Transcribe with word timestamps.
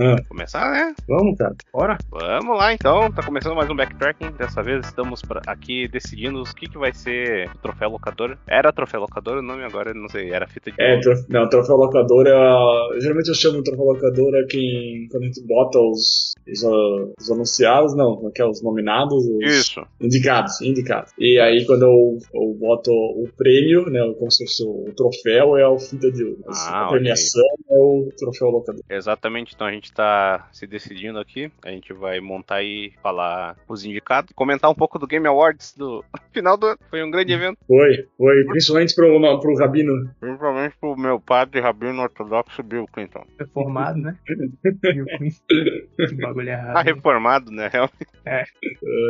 Ah. 0.00 0.16
Começar, 0.28 0.70
né? 0.70 0.94
Vamos, 1.08 1.36
cara. 1.36 1.56
Bora? 1.72 1.98
Vamos 2.08 2.56
lá 2.56 2.72
então, 2.72 3.10
tá 3.10 3.20
começando 3.20 3.56
mais 3.56 3.68
um 3.68 3.74
backtracking. 3.74 4.30
Dessa 4.38 4.62
vez 4.62 4.86
estamos 4.86 5.20
aqui 5.44 5.88
decidindo 5.88 6.40
o 6.40 6.54
que, 6.54 6.68
que 6.68 6.78
vai 6.78 6.94
ser 6.94 7.50
o 7.52 7.58
troféu 7.58 7.90
locador. 7.90 8.38
Era 8.46 8.72
troféu 8.72 9.00
locador 9.00 9.38
o 9.38 9.42
nome, 9.42 9.64
agora 9.64 9.90
eu 9.90 9.96
não 9.96 10.08
sei, 10.08 10.30
era 10.30 10.46
fita 10.46 10.70
de. 10.70 10.80
É, 10.80 11.00
trof... 11.00 11.24
não, 11.28 11.48
troféu 11.48 11.74
locador 11.74 12.26
é. 12.28 13.00
Geralmente 13.00 13.28
eu 13.28 13.34
chamo 13.34 13.62
troféu 13.62 13.86
locador 13.86 14.36
é 14.36 14.44
quem. 14.44 15.08
Quando 15.10 15.24
a 15.24 15.26
gente 15.26 15.44
bota 15.44 15.80
os, 15.80 16.34
os, 16.48 16.64
ah, 16.64 17.12
os 17.20 17.30
anunciados, 17.32 17.96
não, 17.96 18.14
como 18.14 18.28
é 18.28 18.32
que 18.32 18.40
é? 18.40 18.46
Os 18.46 18.62
nominados, 18.62 19.24
os 19.26 19.50
Isso. 19.50 19.84
indicados, 20.00 20.60
indicados. 20.60 21.12
E 21.18 21.40
aí 21.40 21.66
quando 21.66 21.82
eu, 21.82 22.18
eu 22.34 22.54
boto 22.54 22.92
o 22.92 23.28
prêmio, 23.36 23.90
né, 23.90 24.00
como 24.16 24.30
se 24.30 24.44
fosse 24.44 24.62
o 24.64 24.92
troféu, 24.94 25.56
é 25.56 25.66
o 25.66 25.78
fita 25.78 26.08
de 26.10 26.22
ouro. 26.22 26.44
Ah, 26.46 26.86
a 26.86 26.88
premiação 26.88 27.42
é 27.68 27.74
o 27.74 28.08
troféu 28.16 28.48
locador. 28.48 28.82
Exatamente, 28.88 29.54
então 29.54 29.66
a 29.66 29.72
gente 29.72 29.87
tá 29.92 30.48
se 30.52 30.66
decidindo 30.66 31.18
aqui. 31.18 31.50
A 31.64 31.70
gente 31.70 31.92
vai 31.92 32.20
montar 32.20 32.62
e 32.62 32.92
falar 33.02 33.56
os 33.68 33.84
indicados. 33.84 34.32
Comentar 34.34 34.70
um 34.70 34.74
pouco 34.74 34.98
do 34.98 35.06
Game 35.06 35.26
Awards 35.26 35.74
do 35.76 36.04
final 36.32 36.56
do 36.56 36.66
ano. 36.66 36.78
Foi 36.90 37.02
um 37.02 37.10
grande 37.10 37.32
evento. 37.32 37.58
Foi, 37.66 38.06
foi, 38.16 38.44
principalmente 38.44 38.94
pro, 38.94 39.18
no- 39.18 39.40
pro 39.40 39.54
Rabino. 39.56 40.10
Principalmente 40.20 40.74
pro 40.80 40.96
meu 40.96 41.20
padre 41.20 41.60
Rabino 41.60 42.02
Ortodoxo 42.02 42.62
Bill 42.62 42.86
Clinton. 42.92 43.24
Reformado, 43.38 43.98
né? 43.98 44.16
Bill 44.82 45.06
Clinton. 45.06 45.36
Que 45.96 46.14
bagulho 46.16 46.48
errado. 46.50 46.74
Tá 46.74 46.82
reformado, 46.82 47.50
né? 47.50 47.70
Ai, 48.26 48.44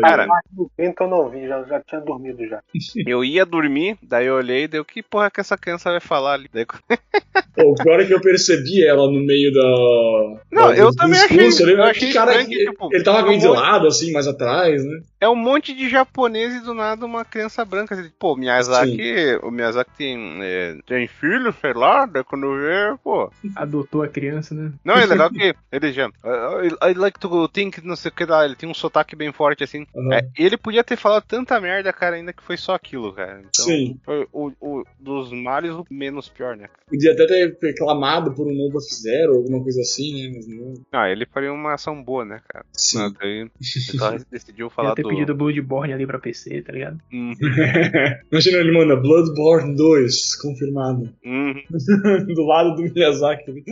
Cara, 0.00 0.26
O 0.56 0.68
Clinton 0.76 1.04
eu 1.04 1.10
não 1.10 1.28
vi, 1.30 1.46
já, 1.46 1.62
já 1.64 1.80
tinha 1.82 2.00
dormido 2.00 2.46
já. 2.46 2.62
eu 3.06 3.24
ia 3.24 3.44
dormir, 3.44 3.96
daí 4.02 4.26
eu 4.26 4.34
olhei 4.36 4.64
e 4.64 4.68
deu 4.68 4.84
que 4.84 5.02
porra 5.02 5.30
que 5.30 5.40
essa 5.40 5.56
criança 5.56 5.90
vai 5.90 6.00
falar 6.00 6.34
ali. 6.34 6.48
Daí, 6.52 6.64
Pô, 6.66 7.72
o 7.72 7.74
pior 7.74 8.00
é 8.00 8.06
que 8.06 8.14
eu 8.14 8.20
percebi 8.20 8.84
ela 8.86 9.10
no 9.10 9.20
meio 9.24 9.52
da. 9.52 10.40
Não, 10.52 10.67
da- 10.67 10.67
eu 10.72 10.94
também 10.94 11.20
achei- 11.20 11.72
eu 11.74 11.82
achei 11.82 12.12
cara, 12.12 12.44
que, 12.44 12.54
ele, 12.54 12.70
tipo, 12.70 12.88
ele 12.92 13.04
tava 13.04 13.22
meio 13.26 13.38
de 13.40 13.48
lado, 13.48 13.86
assim, 13.86 14.12
mais 14.12 14.26
atrás, 14.26 14.84
né? 14.84 15.00
É 15.20 15.28
um 15.28 15.34
monte 15.34 15.74
de 15.74 15.88
japonês 15.88 16.54
e 16.54 16.60
do 16.60 16.72
nada 16.72 17.04
uma 17.04 17.24
criança 17.24 17.64
branca. 17.64 17.96
Pô, 18.18 18.36
Miyazaki, 18.36 19.38
o 19.42 19.50
Miyazaki 19.50 19.90
tem, 19.96 20.38
é, 20.42 20.78
tem 20.86 21.08
filho, 21.08 21.52
sei 21.60 21.72
lá, 21.72 22.06
daí 22.06 22.22
quando 22.22 22.56
ver, 22.56 22.96
pô. 22.98 23.30
Adotou 23.56 24.02
a 24.02 24.08
criança, 24.08 24.54
né? 24.54 24.72
Não, 24.84 24.94
é 24.94 25.06
legal 25.06 25.30
que 25.32 25.54
ele 25.72 25.92
já. 25.92 26.06
I, 26.06 26.90
I 26.90 26.94
like 26.94 27.18
to 27.18 27.48
think, 27.48 27.84
não 27.84 27.96
sei 27.96 28.10
o 28.10 28.14
que 28.14 28.24
lá, 28.24 28.44
ele 28.44 28.54
tem 28.54 28.68
um 28.68 28.74
sotaque 28.74 29.16
bem 29.16 29.32
forte 29.32 29.64
assim. 29.64 29.86
Aham. 29.96 30.14
É, 30.14 30.28
ele 30.38 30.56
podia 30.56 30.84
ter 30.84 30.96
falado 30.96 31.24
tanta 31.26 31.60
merda, 31.60 31.92
cara, 31.92 32.16
ainda 32.16 32.32
que 32.32 32.42
foi 32.42 32.56
só 32.56 32.74
aquilo, 32.74 33.12
cara. 33.12 33.40
Então, 33.40 33.64
Sim. 33.64 33.98
Foi 34.04 34.26
o, 34.32 34.52
o 34.60 34.84
dos 34.98 35.32
males 35.32 35.72
o 35.72 35.84
menos 35.90 36.28
pior, 36.28 36.56
né? 36.56 36.68
Podia 36.88 37.12
até 37.12 37.26
ter 37.26 37.58
reclamado 37.60 38.32
por 38.32 38.46
um 38.46 38.54
novo 38.54 38.78
F-Zero, 38.78 39.34
alguma 39.36 39.62
coisa 39.62 39.80
assim, 39.80 40.22
né? 40.22 40.32
Mas 40.34 40.46
não. 40.46 40.74
Ah, 40.92 41.10
ele 41.10 41.26
faria 41.26 41.52
uma 41.52 41.74
ação 41.74 42.02
boa, 42.02 42.24
né, 42.24 42.40
cara? 42.48 42.64
Sim. 42.72 43.12
Daí 43.18 43.40
ele 43.40 43.50
só 43.98 44.16
decidiu 44.30 44.70
falar 44.70 44.94
do. 44.94 45.07
Pedido 45.08 45.34
Bloodborne 45.34 45.92
ali 45.92 46.06
pra 46.06 46.18
PC, 46.18 46.62
tá 46.62 46.72
ligado? 46.72 46.98
Uhum, 47.12 47.32
Imagina 48.30 48.58
ele 48.58 48.72
manda 48.72 48.96
Bloodborne 48.96 49.74
2, 49.74 50.36
confirmado. 50.40 51.08
uhum. 51.24 51.54
do 52.34 52.42
lado 52.44 52.74
do 52.76 52.82
Miyazaki. 52.94 53.64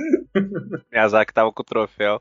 Miyazaki 0.92 1.33
tava 1.33 1.53
com 1.53 1.62
o 1.62 1.64
troféu. 1.64 2.20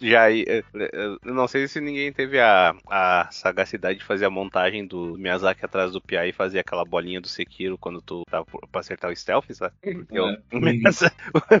Já 0.00 0.22
aí, 0.24 0.44
eh, 0.46 0.64
eh, 0.74 1.16
eu 1.24 1.34
não 1.34 1.46
sei 1.48 1.68
se 1.68 1.80
ninguém 1.80 2.12
teve 2.12 2.38
a, 2.40 2.74
a 2.90 3.28
sagacidade 3.30 3.98
de 3.98 4.04
fazer 4.04 4.24
a 4.24 4.30
montagem 4.30 4.86
do 4.86 5.16
Miyazaki 5.18 5.64
atrás 5.64 5.92
do 5.92 6.00
Pia 6.00 6.26
e 6.26 6.32
fazer 6.32 6.58
aquela 6.60 6.84
bolinha 6.84 7.20
do 7.20 7.28
Sekiro 7.28 7.76
quando 7.78 8.00
tu 8.02 8.22
tava 8.30 8.44
por- 8.46 8.66
pra 8.68 8.80
acertar 8.80 9.10
o 9.10 9.16
stealth, 9.16 9.50
sabe? 9.52 9.74
Eu, 10.10 10.26
É. 10.28 10.38
o 10.52 10.60
Miyazaki- 10.60 11.16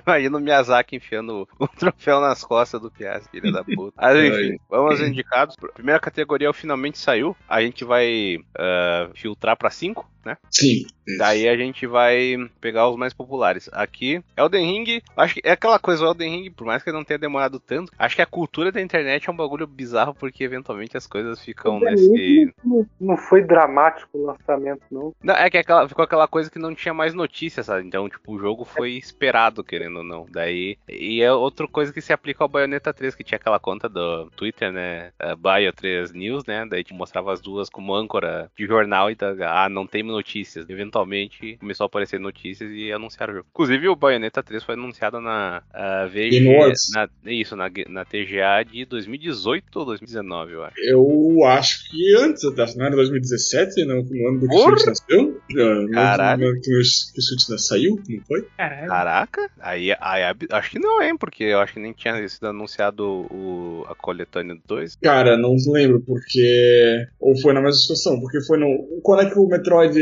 Imagina 0.06 0.38
o 0.38 0.40
Miyazaki 0.40 0.96
enfiando 0.96 1.46
o, 1.58 1.64
o 1.64 1.68
troféu 1.68 2.20
nas 2.20 2.42
costas 2.44 2.80
do 2.80 2.90
Pia, 2.90 3.20
filha 3.30 3.52
da 3.52 3.64
puta. 3.64 3.94
Mas 3.96 4.16
enfim, 4.18 4.58
vamos 4.68 4.92
aos 4.92 5.00
indicados. 5.08 5.56
Primeira 5.74 6.00
categoria 6.00 6.52
finalmente 6.52 6.98
saiu. 6.98 7.36
A 7.48 7.60
gente 7.62 7.84
vai 7.84 8.38
ah, 8.56 9.10
filtrar 9.14 9.56
pra 9.56 9.70
cinco, 9.70 10.08
né? 10.28 10.36
Sim. 10.50 10.84
Daí 11.16 11.48
a 11.48 11.56
gente 11.56 11.86
vai 11.86 12.36
pegar 12.60 12.88
os 12.88 12.96
mais 12.96 13.14
populares. 13.14 13.68
Aqui, 13.72 14.22
Elden 14.36 14.66
Ring, 14.66 15.02
acho 15.16 15.34
que 15.34 15.40
é 15.42 15.52
aquela 15.52 15.78
coisa, 15.78 16.04
o 16.04 16.08
Elden 16.08 16.30
Ring, 16.42 16.50
por 16.50 16.66
mais 16.66 16.82
que 16.82 16.92
não 16.92 17.02
tenha 17.02 17.18
demorado 17.18 17.58
tanto, 17.58 17.90
acho 17.98 18.14
que 18.14 18.20
a 18.22 18.26
cultura 18.26 18.70
da 18.70 18.80
internet 18.80 19.28
é 19.28 19.32
um 19.32 19.36
bagulho 19.36 19.66
bizarro, 19.66 20.14
porque 20.14 20.44
eventualmente 20.44 20.96
as 20.96 21.06
coisas 21.06 21.42
ficam 21.42 21.80
nesse. 21.80 22.52
Não, 22.62 22.86
não 23.00 23.16
foi 23.16 23.42
dramático 23.42 24.18
o 24.18 24.26
lançamento, 24.26 24.82
não. 24.90 25.14
Não, 25.22 25.34
é 25.34 25.48
que 25.48 25.56
aquela- 25.58 25.88
ficou 25.88 26.04
aquela 26.04 26.28
coisa 26.28 26.50
que 26.50 26.58
não 26.58 26.74
tinha 26.74 26.92
mais 26.92 27.14
notícias, 27.14 27.66
sabe? 27.66 27.86
Então, 27.86 28.08
tipo, 28.08 28.34
o 28.34 28.38
jogo 28.38 28.64
foi 28.64 28.92
esperado, 28.92 29.64
querendo 29.64 29.98
ou 29.98 30.04
não. 30.04 30.26
Daí. 30.30 30.76
E 30.88 31.22
é 31.22 31.32
outra 31.32 31.66
coisa 31.66 31.92
que 31.92 32.00
se 32.02 32.12
aplica 32.12 32.44
ao 32.44 32.48
Bayonetta 32.48 32.92
3, 32.92 33.14
que 33.14 33.24
tinha 33.24 33.36
aquela 33.36 33.58
conta 33.58 33.88
do 33.88 34.30
Twitter, 34.36 34.70
né? 34.72 35.10
a 35.18 35.34
Bio 35.34 35.72
3 35.72 36.12
News, 36.12 36.44
né? 36.44 36.66
Daí 36.68 36.84
te 36.84 36.92
mostrava 36.92 37.32
as 37.32 37.40
duas 37.40 37.70
como 37.70 37.94
âncora 37.94 38.50
de 38.56 38.66
jornal 38.66 39.10
e 39.10 39.16
tá, 39.16 39.34
ah, 39.46 39.68
não 39.68 39.86
tem 39.86 40.02
notícias. 40.18 40.66
Eventualmente 40.68 41.56
começou 41.58 41.84
a 41.84 41.86
aparecer 41.86 42.18
notícias 42.18 42.70
e 42.72 42.92
anunciaram 42.92 43.32
o 43.32 43.36
jogo. 43.36 43.48
Inclusive, 43.50 43.88
o 43.88 43.96
Bayonetta 43.96 44.42
3 44.42 44.62
foi 44.62 44.74
anunciado 44.74 45.20
na 45.20 45.62
ah, 45.72 46.06
VG. 46.06 46.30
Game 46.30 46.54
Awards. 46.54 46.90
Na, 46.92 47.08
isso, 47.24 47.56
na, 47.56 47.70
na 47.88 48.04
TGA 48.04 48.64
de 48.70 48.84
2018 48.84 49.78
ou 49.78 49.84
2019, 49.84 50.52
eu 50.52 50.64
acho. 50.64 50.74
Eu 50.78 51.44
acho 51.44 51.90
que 51.90 52.16
antes 52.16 52.44
até, 52.44 52.66
não 52.76 52.86
era 52.86 52.96
2017, 52.96 53.84
não, 53.84 54.02
no 54.02 54.28
ano 54.28 54.40
do 54.40 54.48
que 54.48 54.54
o! 54.54 54.60
Switch 54.60 54.86
nasceu? 54.86 55.40
Ah, 55.58 55.74
no 55.82 55.90
Caralho. 55.92 56.48
ano 56.48 56.60
que 56.60 56.78
o 56.78 56.84
Switch 56.84 57.58
saiu, 57.58 58.00
não 58.08 58.24
foi? 58.26 58.42
Caralho. 58.56 58.88
Caraca, 58.88 59.50
aí, 59.60 59.92
aí 60.00 60.22
acho 60.50 60.70
que 60.70 60.78
não, 60.78 61.02
hein? 61.02 61.16
Porque 61.16 61.44
eu 61.44 61.60
acho 61.60 61.74
que 61.74 61.80
nem 61.80 61.92
tinha 61.92 62.28
sido 62.28 62.48
anunciado 62.48 63.04
o, 63.04 63.84
a 63.88 63.94
coletânea 63.94 64.54
do 64.54 64.62
2. 64.66 64.96
Cara, 64.96 65.36
não 65.36 65.56
lembro, 65.68 66.00
porque. 66.00 67.06
Ou 67.20 67.36
foi 67.40 67.52
na 67.52 67.60
mesma 67.60 67.76
situação, 67.76 68.20
porque 68.20 68.40
foi 68.42 68.58
no. 68.58 69.00
Quando 69.02 69.22
é 69.22 69.30
que 69.30 69.38
o 69.38 69.46
Metroid 69.46 69.97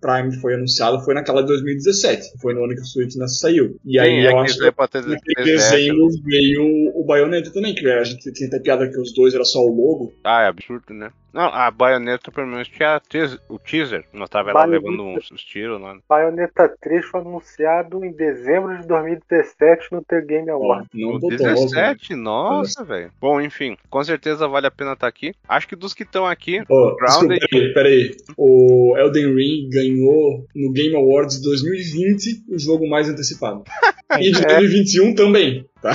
Prime 0.00 0.36
foi 0.40 0.54
anunciado? 0.54 1.00
Foi 1.04 1.14
naquela 1.14 1.42
de 1.42 1.48
2017. 1.48 2.38
Foi 2.40 2.54
no 2.54 2.64
ano 2.64 2.74
que 2.74 2.80
o 2.80 2.84
Switch 2.84 3.14
nasceu, 3.16 3.38
saiu. 3.50 3.76
E 3.84 3.98
aí 3.98 4.20
Sim, 4.22 4.26
eu 4.26 4.30
é 4.38 4.42
acho 4.42 4.58
que 4.58 4.64
é 4.66 4.72
naquele 5.06 5.34
ter 5.34 5.44
desenho 5.44 6.08
veio 6.24 6.92
o 6.94 7.04
Bayonetta 7.04 7.52
também, 7.52 7.74
que 7.74 7.86
a 7.88 8.04
gente 8.04 8.32
tinha 8.32 8.48
até 8.48 8.58
piada 8.58 8.88
que 8.88 8.98
os 8.98 9.12
dois 9.14 9.34
era 9.34 9.44
só 9.44 9.60
o 9.60 9.68
logo. 9.68 10.12
Ah, 10.24 10.42
é 10.42 10.46
absurdo, 10.48 10.92
né? 10.94 11.10
Não, 11.32 11.44
a 11.44 11.70
baioneta 11.70 12.30
pelo 12.30 12.46
menos 12.46 12.68
tinha 12.68 13.00
o 13.48 13.58
teaser. 13.58 14.04
Nós 14.12 14.28
tava 14.28 14.50
ela 14.50 14.60
Baioneta. 14.60 14.84
levando 14.86 15.02
uns, 15.02 15.32
uns 15.32 15.42
tiros 15.42 15.80
lá. 15.80 15.96
Bayonetta 16.06 16.68
3 16.80 17.06
foi 17.06 17.20
anunciado 17.20 18.04
em 18.04 18.12
dezembro 18.12 18.78
de 18.78 18.86
2017 18.86 19.92
no 19.92 20.04
The 20.04 20.20
Game 20.20 20.50
Awards. 20.50 20.88
não 20.92 21.10
O 21.14 21.18
botou 21.18 21.30
logo. 21.30 21.54
17, 21.54 22.14
nossa, 22.14 22.84
velho. 22.84 23.10
Bom, 23.18 23.40
enfim, 23.40 23.78
com 23.88 24.04
certeza 24.04 24.46
vale 24.46 24.66
a 24.66 24.70
pena 24.70 24.92
estar 24.92 25.06
aqui. 25.06 25.32
Acho 25.48 25.66
que 25.66 25.74
dos 25.74 25.94
que 25.94 26.02
estão 26.02 26.26
aqui, 26.26 26.62
Ó, 26.70 26.88
o 26.92 26.96
Grounded. 26.96 27.38
desculpa, 27.40 27.48
peraí, 27.48 27.72
peraí. 27.74 28.16
O 28.36 28.91
Elden 28.98 29.34
Ring 29.34 29.68
ganhou 29.70 30.46
no 30.54 30.72
Game 30.72 30.94
Awards 30.94 31.40
2020 31.42 32.44
o 32.48 32.58
jogo 32.58 32.88
mais 32.88 33.08
antecipado. 33.08 33.62
E 34.20 34.30
de 34.30 34.42
É. 34.44 34.58
2021 34.58 35.14
também, 35.14 35.64
tá? 35.80 35.94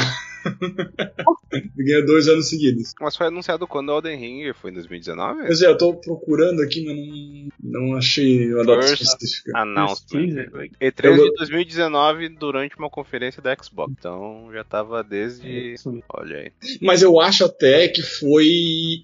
Ganhou 1.75 2.05
dois 2.05 2.27
anos 2.27 2.49
seguidos. 2.49 2.93
Mas 2.99 3.15
foi 3.15 3.27
anunciado 3.27 3.67
quando 3.67 3.89
o 3.89 3.97
Elden 3.97 4.17
Ring 4.19 4.53
foi 4.53 4.71
em 4.71 4.73
2019? 4.73 5.45
Pois 5.45 5.61
é, 5.61 5.67
eu 5.67 5.77
tô 5.77 5.93
procurando 5.95 6.61
aqui, 6.61 6.83
mas 6.85 6.97
não, 7.63 7.87
não 7.89 7.97
achei 7.97 8.53
uma 8.53 8.65
data 8.65 8.87
First- 8.87 9.01
específica. 9.03 9.51
Announcement. 9.55 10.07
Teaser, 10.25 10.51
velho. 10.51 10.71
E3 10.81 11.17
Eu- 11.17 11.29
de 11.29 11.35
2019 11.35 12.29
durante 12.29 12.77
uma 12.77 12.89
conferência 12.89 13.41
da 13.41 13.55
Xbox. 13.55 13.93
Então 13.97 14.49
já 14.53 14.63
tava 14.63 15.03
desde. 15.03 15.47
Mesmo. 15.47 16.03
Olha 16.13 16.37
aí. 16.37 16.51
Mas 16.81 17.01
eu 17.01 17.19
acho 17.19 17.45
até 17.45 17.87
que 17.87 18.01
foi 18.01 18.47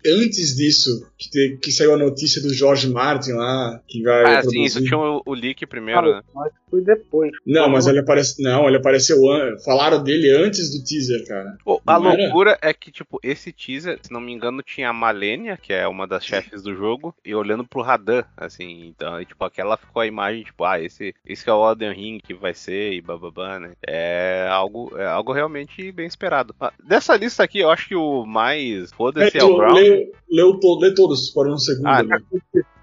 antes 0.06 0.56
disso 0.56 1.08
que, 1.18 1.30
te- 1.30 1.58
que 1.62 1.72
saiu 1.72 1.94
a 1.94 1.98
notícia 1.98 2.42
do 2.42 2.54
George 2.54 2.90
Martin 2.90 3.32
lá, 3.34 3.82
que 3.88 4.02
vai 4.02 4.24
Ah, 4.24 4.42
sim, 4.42 4.50
produzir. 4.50 4.64
isso 4.66 4.84
tinha 4.84 4.98
o, 4.98 5.22
o 5.26 5.34
leak 5.34 5.66
primeiro, 5.66 6.02
né? 6.02 6.12
Cara, 6.14 6.26
mas 6.34 6.54
foi 6.70 6.82
depois. 6.82 7.32
Não, 7.46 7.70
mas 7.70 7.88
ele 7.88 8.00
aparece, 8.00 8.42
não, 8.42 8.68
ele 8.68 8.78
apareceu 8.78 9.18
an... 9.32 9.58
falaram 9.64 10.04
dele 10.04 10.30
antes 10.32 10.72
do 10.72 10.84
teaser, 10.84 11.26
cara. 11.28 11.33
Pô, 11.64 11.82
a 11.86 12.00
Não 12.00 12.12
era? 12.12 12.22
loucura 12.24 12.58
é 12.62 12.74
que, 12.74 12.92
tipo, 12.92 13.20
esse 13.24 13.52
teaser, 13.52 14.00
se 14.02 14.12
não 14.12 14.20
me 14.22 14.32
engano, 14.34 14.62
tinha 14.62 14.90
a 14.90 14.94
Malenia, 14.94 15.58
que 15.58 15.74
é 15.74 15.88
uma 15.88 16.08
das 16.08 16.26
chefes 16.26 16.62
do 16.64 16.76
jogo, 16.76 17.16
e 17.24 17.34
olhando 17.34 17.66
pro 17.66 17.82
Radan, 17.82 18.24
assim, 18.36 18.88
então, 18.88 19.22
e, 19.22 19.26
tipo, 19.26 19.44
aquela 19.44 19.78
ficou 19.78 20.02
a 20.02 20.08
imagem, 20.08 20.44
tipo, 20.44 20.64
ah, 20.64 20.80
esse, 20.80 21.14
esse 21.26 21.44
que 21.44 21.50
é 21.50 21.54
o 21.54 21.70
Elden 21.70 21.94
Ring 21.94 22.20
que 22.20 22.34
vai 22.34 22.54
ser, 22.54 22.94
e 22.94 23.02
bababá, 23.02 23.60
né? 23.60 23.72
É 23.88 24.48
algo, 24.50 24.92
é 24.98 25.06
algo 25.06 25.32
realmente 25.32 25.92
bem 25.92 26.08
esperado. 26.08 26.56
Ah, 26.60 26.74
dessa 26.84 27.16
lista 27.16 27.44
aqui, 27.44 27.60
eu 27.60 27.70
acho 27.70 27.88
que 27.88 27.96
o 27.96 28.26
mais 28.26 28.92
foda-se 28.94 29.38
é 29.38 29.44
o 29.44 29.50
tu 29.50 29.58
Ground. 29.58 29.76
lê, 29.76 30.12
leu 30.30 30.60
to, 30.60 30.80
lê 30.80 30.94
todos, 30.94 31.30
por 31.30 31.48
um 31.48 31.58
segundo. 31.58 31.88
Ah, 31.88 32.04
né? 32.04 32.18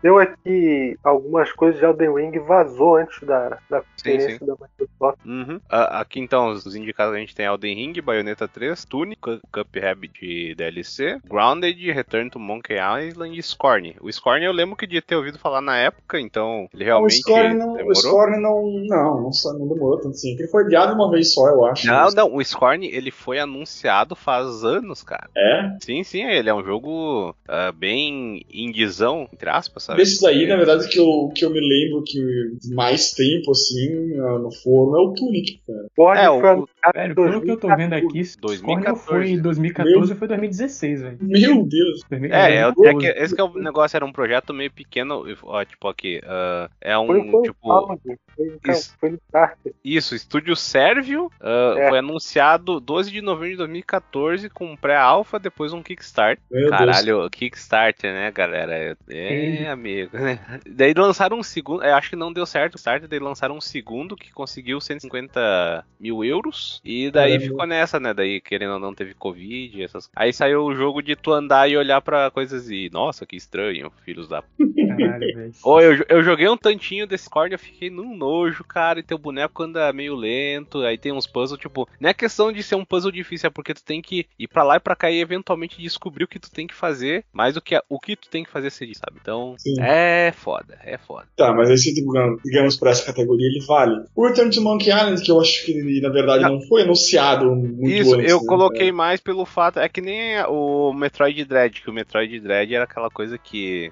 Deu 0.02 0.20
é 0.20 0.26
que 0.26 0.96
algumas 1.04 1.52
coisas 1.52 1.78
de 1.78 1.84
Elden 1.84 2.14
Ring 2.14 2.38
vazou 2.38 2.96
antes 2.96 3.22
da, 3.22 3.58
da 3.68 3.82
conferência 3.82 4.46
da 4.46 4.54
Microsoft. 4.54 5.18
Uhum. 5.24 5.60
Aqui 5.68 6.20
então, 6.20 6.48
os 6.48 6.74
indicados 6.74 7.14
a 7.14 7.18
gente 7.18 7.34
tem 7.34 7.46
Elden 7.46 7.74
Ring, 7.74 8.00
Bayonetta 8.00 8.48
3, 8.48 8.84
Tunic, 8.86 9.40
Cuphead 9.52 10.08
de 10.08 10.54
DLC, 10.54 11.18
Grounded, 11.28 11.92
Return 11.92 12.30
to 12.30 12.38
Monkey 12.38 12.76
Island 12.76 13.38
e 13.38 13.42
Scorn. 13.42 13.96
O 14.00 14.10
Scorn 14.10 14.44
eu 14.44 14.52
lembro 14.52 14.76
que 14.76 14.86
de 14.86 15.00
ter 15.02 15.16
ouvido 15.16 15.38
falar 15.38 15.60
na 15.60 15.76
época, 15.76 16.18
então 16.18 16.68
ele 16.72 16.84
o 16.84 16.86
realmente 16.86 17.18
Scorn 17.18 17.54
não, 17.54 17.72
o 17.72 17.76
demorou. 17.76 17.94
Scorn 17.94 18.40
não, 18.40 18.62
não, 18.86 19.20
não, 19.22 19.58
não 19.58 19.68
demorou 19.68 19.98
tanto 19.98 20.10
assim. 20.10 20.32
Ele 20.32 20.48
foi 20.48 20.64
adiado 20.64 20.94
uma 20.94 21.10
vez 21.10 21.34
só, 21.34 21.46
eu 21.48 21.64
acho. 21.66 21.86
Não, 21.86 22.10
não, 22.10 22.34
o 22.34 22.42
Scorn 22.42 22.86
ele 22.86 23.10
foi 23.10 23.38
anunciado 23.38 24.16
faz 24.16 24.64
anos, 24.64 25.02
cara. 25.02 25.28
É? 25.36 25.76
Sim, 25.80 26.02
sim, 26.02 26.22
ele 26.22 26.48
é 26.48 26.54
um 26.54 26.64
jogo 26.64 27.34
ah, 27.46 27.72
bem 27.72 28.44
indizão, 28.50 29.28
entre 29.32 29.50
aspas, 29.50 29.89
sabe? 29.90 29.96
Desses 30.02 30.22
aí, 30.24 30.46
na 30.46 30.56
verdade, 30.56 30.88
que 30.88 30.98
eu, 30.98 31.30
que 31.34 31.44
eu 31.44 31.50
me 31.50 31.60
lembro 31.60 32.02
que 32.04 32.74
mais 32.74 33.12
tempo, 33.12 33.50
assim, 33.50 34.18
ah, 34.20 34.38
no 34.38 34.50
forno 34.52 34.96
é 34.96 35.00
o 35.00 35.12
Tunic, 35.14 35.60
cara. 35.66 35.86
Scorn 35.92 36.20
É, 36.20 36.30
o- 36.30 36.40
foi 36.40 36.64
Velho, 36.94 37.12
em 37.12 37.14
pelo 37.14 37.42
que 37.42 37.50
eu 37.50 37.56
tô 37.58 37.68
vendo 37.68 37.90
2014. 37.90 38.06
aqui, 38.06 38.24
Scorn 38.24 38.56
2014. 38.56 39.04
foi 39.04 39.40
2014 39.42 40.12
ou 40.12 40.18
foi 40.18 40.28
2016, 40.28 41.02
velho. 41.02 41.18
Meu 41.20 41.64
Deus. 41.66 42.00
É, 42.10 42.54
é, 42.56 42.66
o- 42.66 42.70
é 42.70 42.72
2014. 42.72 42.98
que, 42.98 43.06
esse 43.22 43.34
que 43.34 43.40
é 43.40 43.44
o 43.44 43.52
negócio, 43.54 43.96
era 43.96 44.04
um 44.06 44.12
projeto 44.12 44.54
meio 44.54 44.72
pequeno, 44.72 45.24
ó, 45.42 45.64
tipo 45.64 45.88
aqui, 45.88 46.20
ah, 46.24 46.70
é 46.80 46.94
Foi, 46.94 47.20
um, 47.20 47.30
foi, 47.30 47.42
tipo, 47.42 47.58
Found, 47.62 48.00
foi, 48.36 48.72
isso. 48.72 48.96
foi 48.98 49.10
no 49.10 49.16
Starter. 49.26 49.74
Isso, 49.84 50.14
estúdio 50.14 50.56
Sérvio, 50.56 51.30
ah, 51.40 51.74
É. 51.76 51.88
foi 51.88 51.98
anunciado 51.98 52.80
12 52.80 53.10
de 53.10 53.20
novembro 53.20 53.50
de 53.50 53.56
2014 53.56 54.48
com 54.50 54.72
um 54.72 54.76
pré-alpha, 54.76 55.38
depois 55.38 55.72
um 55.72 55.82
Kickstarter. 55.82 56.42
Meu 56.50 56.68
Deus. 56.68 56.78
Caralho, 56.78 57.30
Kickstarter, 57.30 58.12
né, 58.12 58.30
galera? 58.30 58.96
É, 59.08 59.68
amigo, 59.70 60.16
né? 60.18 60.38
Daí 60.68 60.94
lançaram 60.94 61.38
um 61.38 61.42
segundo, 61.42 61.82
eu 61.82 61.94
acho 61.94 62.10
que 62.10 62.16
não 62.16 62.32
deu 62.32 62.46
certo 62.46 62.72
o 62.74 62.76
Kickstarter, 62.76 63.08
daí 63.08 63.18
lançaram 63.18 63.56
um 63.56 63.60
segundo 63.60 64.16
que 64.16 64.32
conseguiu 64.32 64.80
150 64.80 65.84
mil 65.98 66.24
euros, 66.24 66.80
e 66.84 67.10
daí 67.10 67.32
Caramba. 67.32 67.50
ficou 67.50 67.66
nessa, 67.66 68.00
né? 68.00 68.14
Daí, 68.14 68.40
querendo 68.40 68.74
ou 68.74 68.78
não, 68.80 68.94
teve 68.94 69.14
Covid, 69.14 69.82
essas 69.82 70.10
Aí 70.14 70.32
saiu 70.32 70.64
o 70.64 70.74
jogo 70.74 71.02
de 71.02 71.14
tu 71.16 71.32
andar 71.32 71.68
e 71.68 71.76
olhar 71.76 72.00
pra 72.00 72.30
coisas 72.30 72.70
e, 72.70 72.90
nossa, 72.92 73.24
que 73.26 73.36
estranho, 73.36 73.90
filhos 74.04 74.28
da 74.28 74.42
Caralho, 74.58 75.34
velho. 75.36 75.52
Eu, 75.64 76.04
eu 76.08 76.22
joguei 76.22 76.48
um 76.48 76.56
tantinho 76.56 77.06
desse 77.06 77.28
Cord, 77.28 77.52
eu 77.52 77.58
fiquei 77.58 77.90
num 77.90 78.16
nojo, 78.30 78.64
cara, 78.64 79.00
e 79.00 79.02
teu 79.02 79.18
boneco 79.18 79.62
anda 79.62 79.92
meio 79.92 80.14
lento, 80.14 80.80
aí 80.82 80.96
tem 80.96 81.12
uns 81.12 81.26
puzzles, 81.26 81.60
tipo, 81.60 81.88
não 82.00 82.08
é 82.10 82.14
questão 82.14 82.52
de 82.52 82.62
ser 82.62 82.74
um 82.76 82.84
puzzle 82.84 83.10
difícil, 83.10 83.48
é 83.48 83.50
porque 83.50 83.74
tu 83.74 83.82
tem 83.84 84.00
que 84.00 84.26
ir 84.38 84.46
pra 84.48 84.62
lá 84.62 84.76
e 84.76 84.80
pra 84.80 84.94
cá 84.96 85.10
e 85.10 85.20
eventualmente 85.20 85.80
descobrir 85.80 86.24
o 86.24 86.28
que 86.28 86.38
tu 86.38 86.50
tem 86.50 86.66
que 86.66 86.74
fazer, 86.74 87.24
mais 87.32 87.54
do 87.54 87.60
que 87.62 87.74
a- 87.74 87.82
o 87.88 87.98
que 87.98 88.14
tu 88.16 88.28
tem 88.28 88.44
que 88.44 88.50
fazer 88.50 88.70
seguir, 88.70 88.94
sabe? 88.96 89.18
Então, 89.20 89.54
Sim. 89.58 89.74
é 89.80 90.32
foda, 90.36 90.78
é 90.84 90.96
foda. 90.98 91.26
Tá, 91.36 91.52
mas 91.52 91.68
esse, 91.70 91.92
digamos, 91.94 92.40
digamos, 92.44 92.76
pra 92.76 92.90
essa 92.90 93.04
categoria, 93.04 93.46
ele 93.46 93.64
vale. 93.66 94.04
O 94.14 94.26
Return 94.26 94.50
to 94.50 94.62
Monkey 94.62 94.90
Island, 94.90 95.22
que 95.22 95.30
eu 95.30 95.40
acho 95.40 95.64
que 95.64 95.72
ele, 95.72 96.00
na 96.00 96.08
verdade, 96.10 96.44
não 96.44 96.60
foi 96.62 96.82
anunciado 96.82 97.46
muito 97.54 97.88
Isso, 97.88 98.14
antes. 98.14 98.30
eu 98.30 98.40
né? 98.40 98.46
coloquei 98.46 98.92
mais 98.92 99.20
pelo 99.20 99.44
fato, 99.44 99.78
é 99.80 99.88
que 99.88 100.00
nem 100.00 100.40
o 100.48 100.92
Metroid 100.92 101.44
Dread, 101.44 101.80
que 101.82 101.90
o 101.90 101.92
Metroid 101.92 102.38
Dread 102.40 102.74
era 102.74 102.84
aquela 102.84 103.10
coisa 103.10 103.36
que 103.38 103.90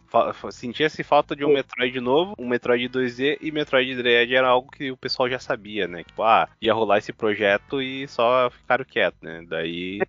sentia-se 0.51 1.03
falta 1.03 1.35
de 1.35 1.45
um 1.45 1.53
Metroid 1.53 2.01
novo, 2.01 2.35
um 2.39 2.47
Metroid 2.49 2.89
2D, 2.89 3.39
e 3.41 3.51
Metroid 3.51 3.95
Dread 3.97 4.18
era 4.35 4.49
algo 4.49 4.71
que 4.71 4.91
o 4.91 4.97
pessoal 4.97 5.29
já 5.29 5.39
sabia, 5.39 5.87
né? 5.89 6.05
Tipo, 6.05 6.23
ah, 6.23 6.49
ia 6.61 6.73
rolar 6.73 6.99
esse 6.99 7.13
projeto 7.13 7.81
e 7.83 8.07
só 8.09 8.51
ficaram 8.51 8.85
quietos, 8.85 9.21
né? 9.23 9.45
Daí. 9.49 10.01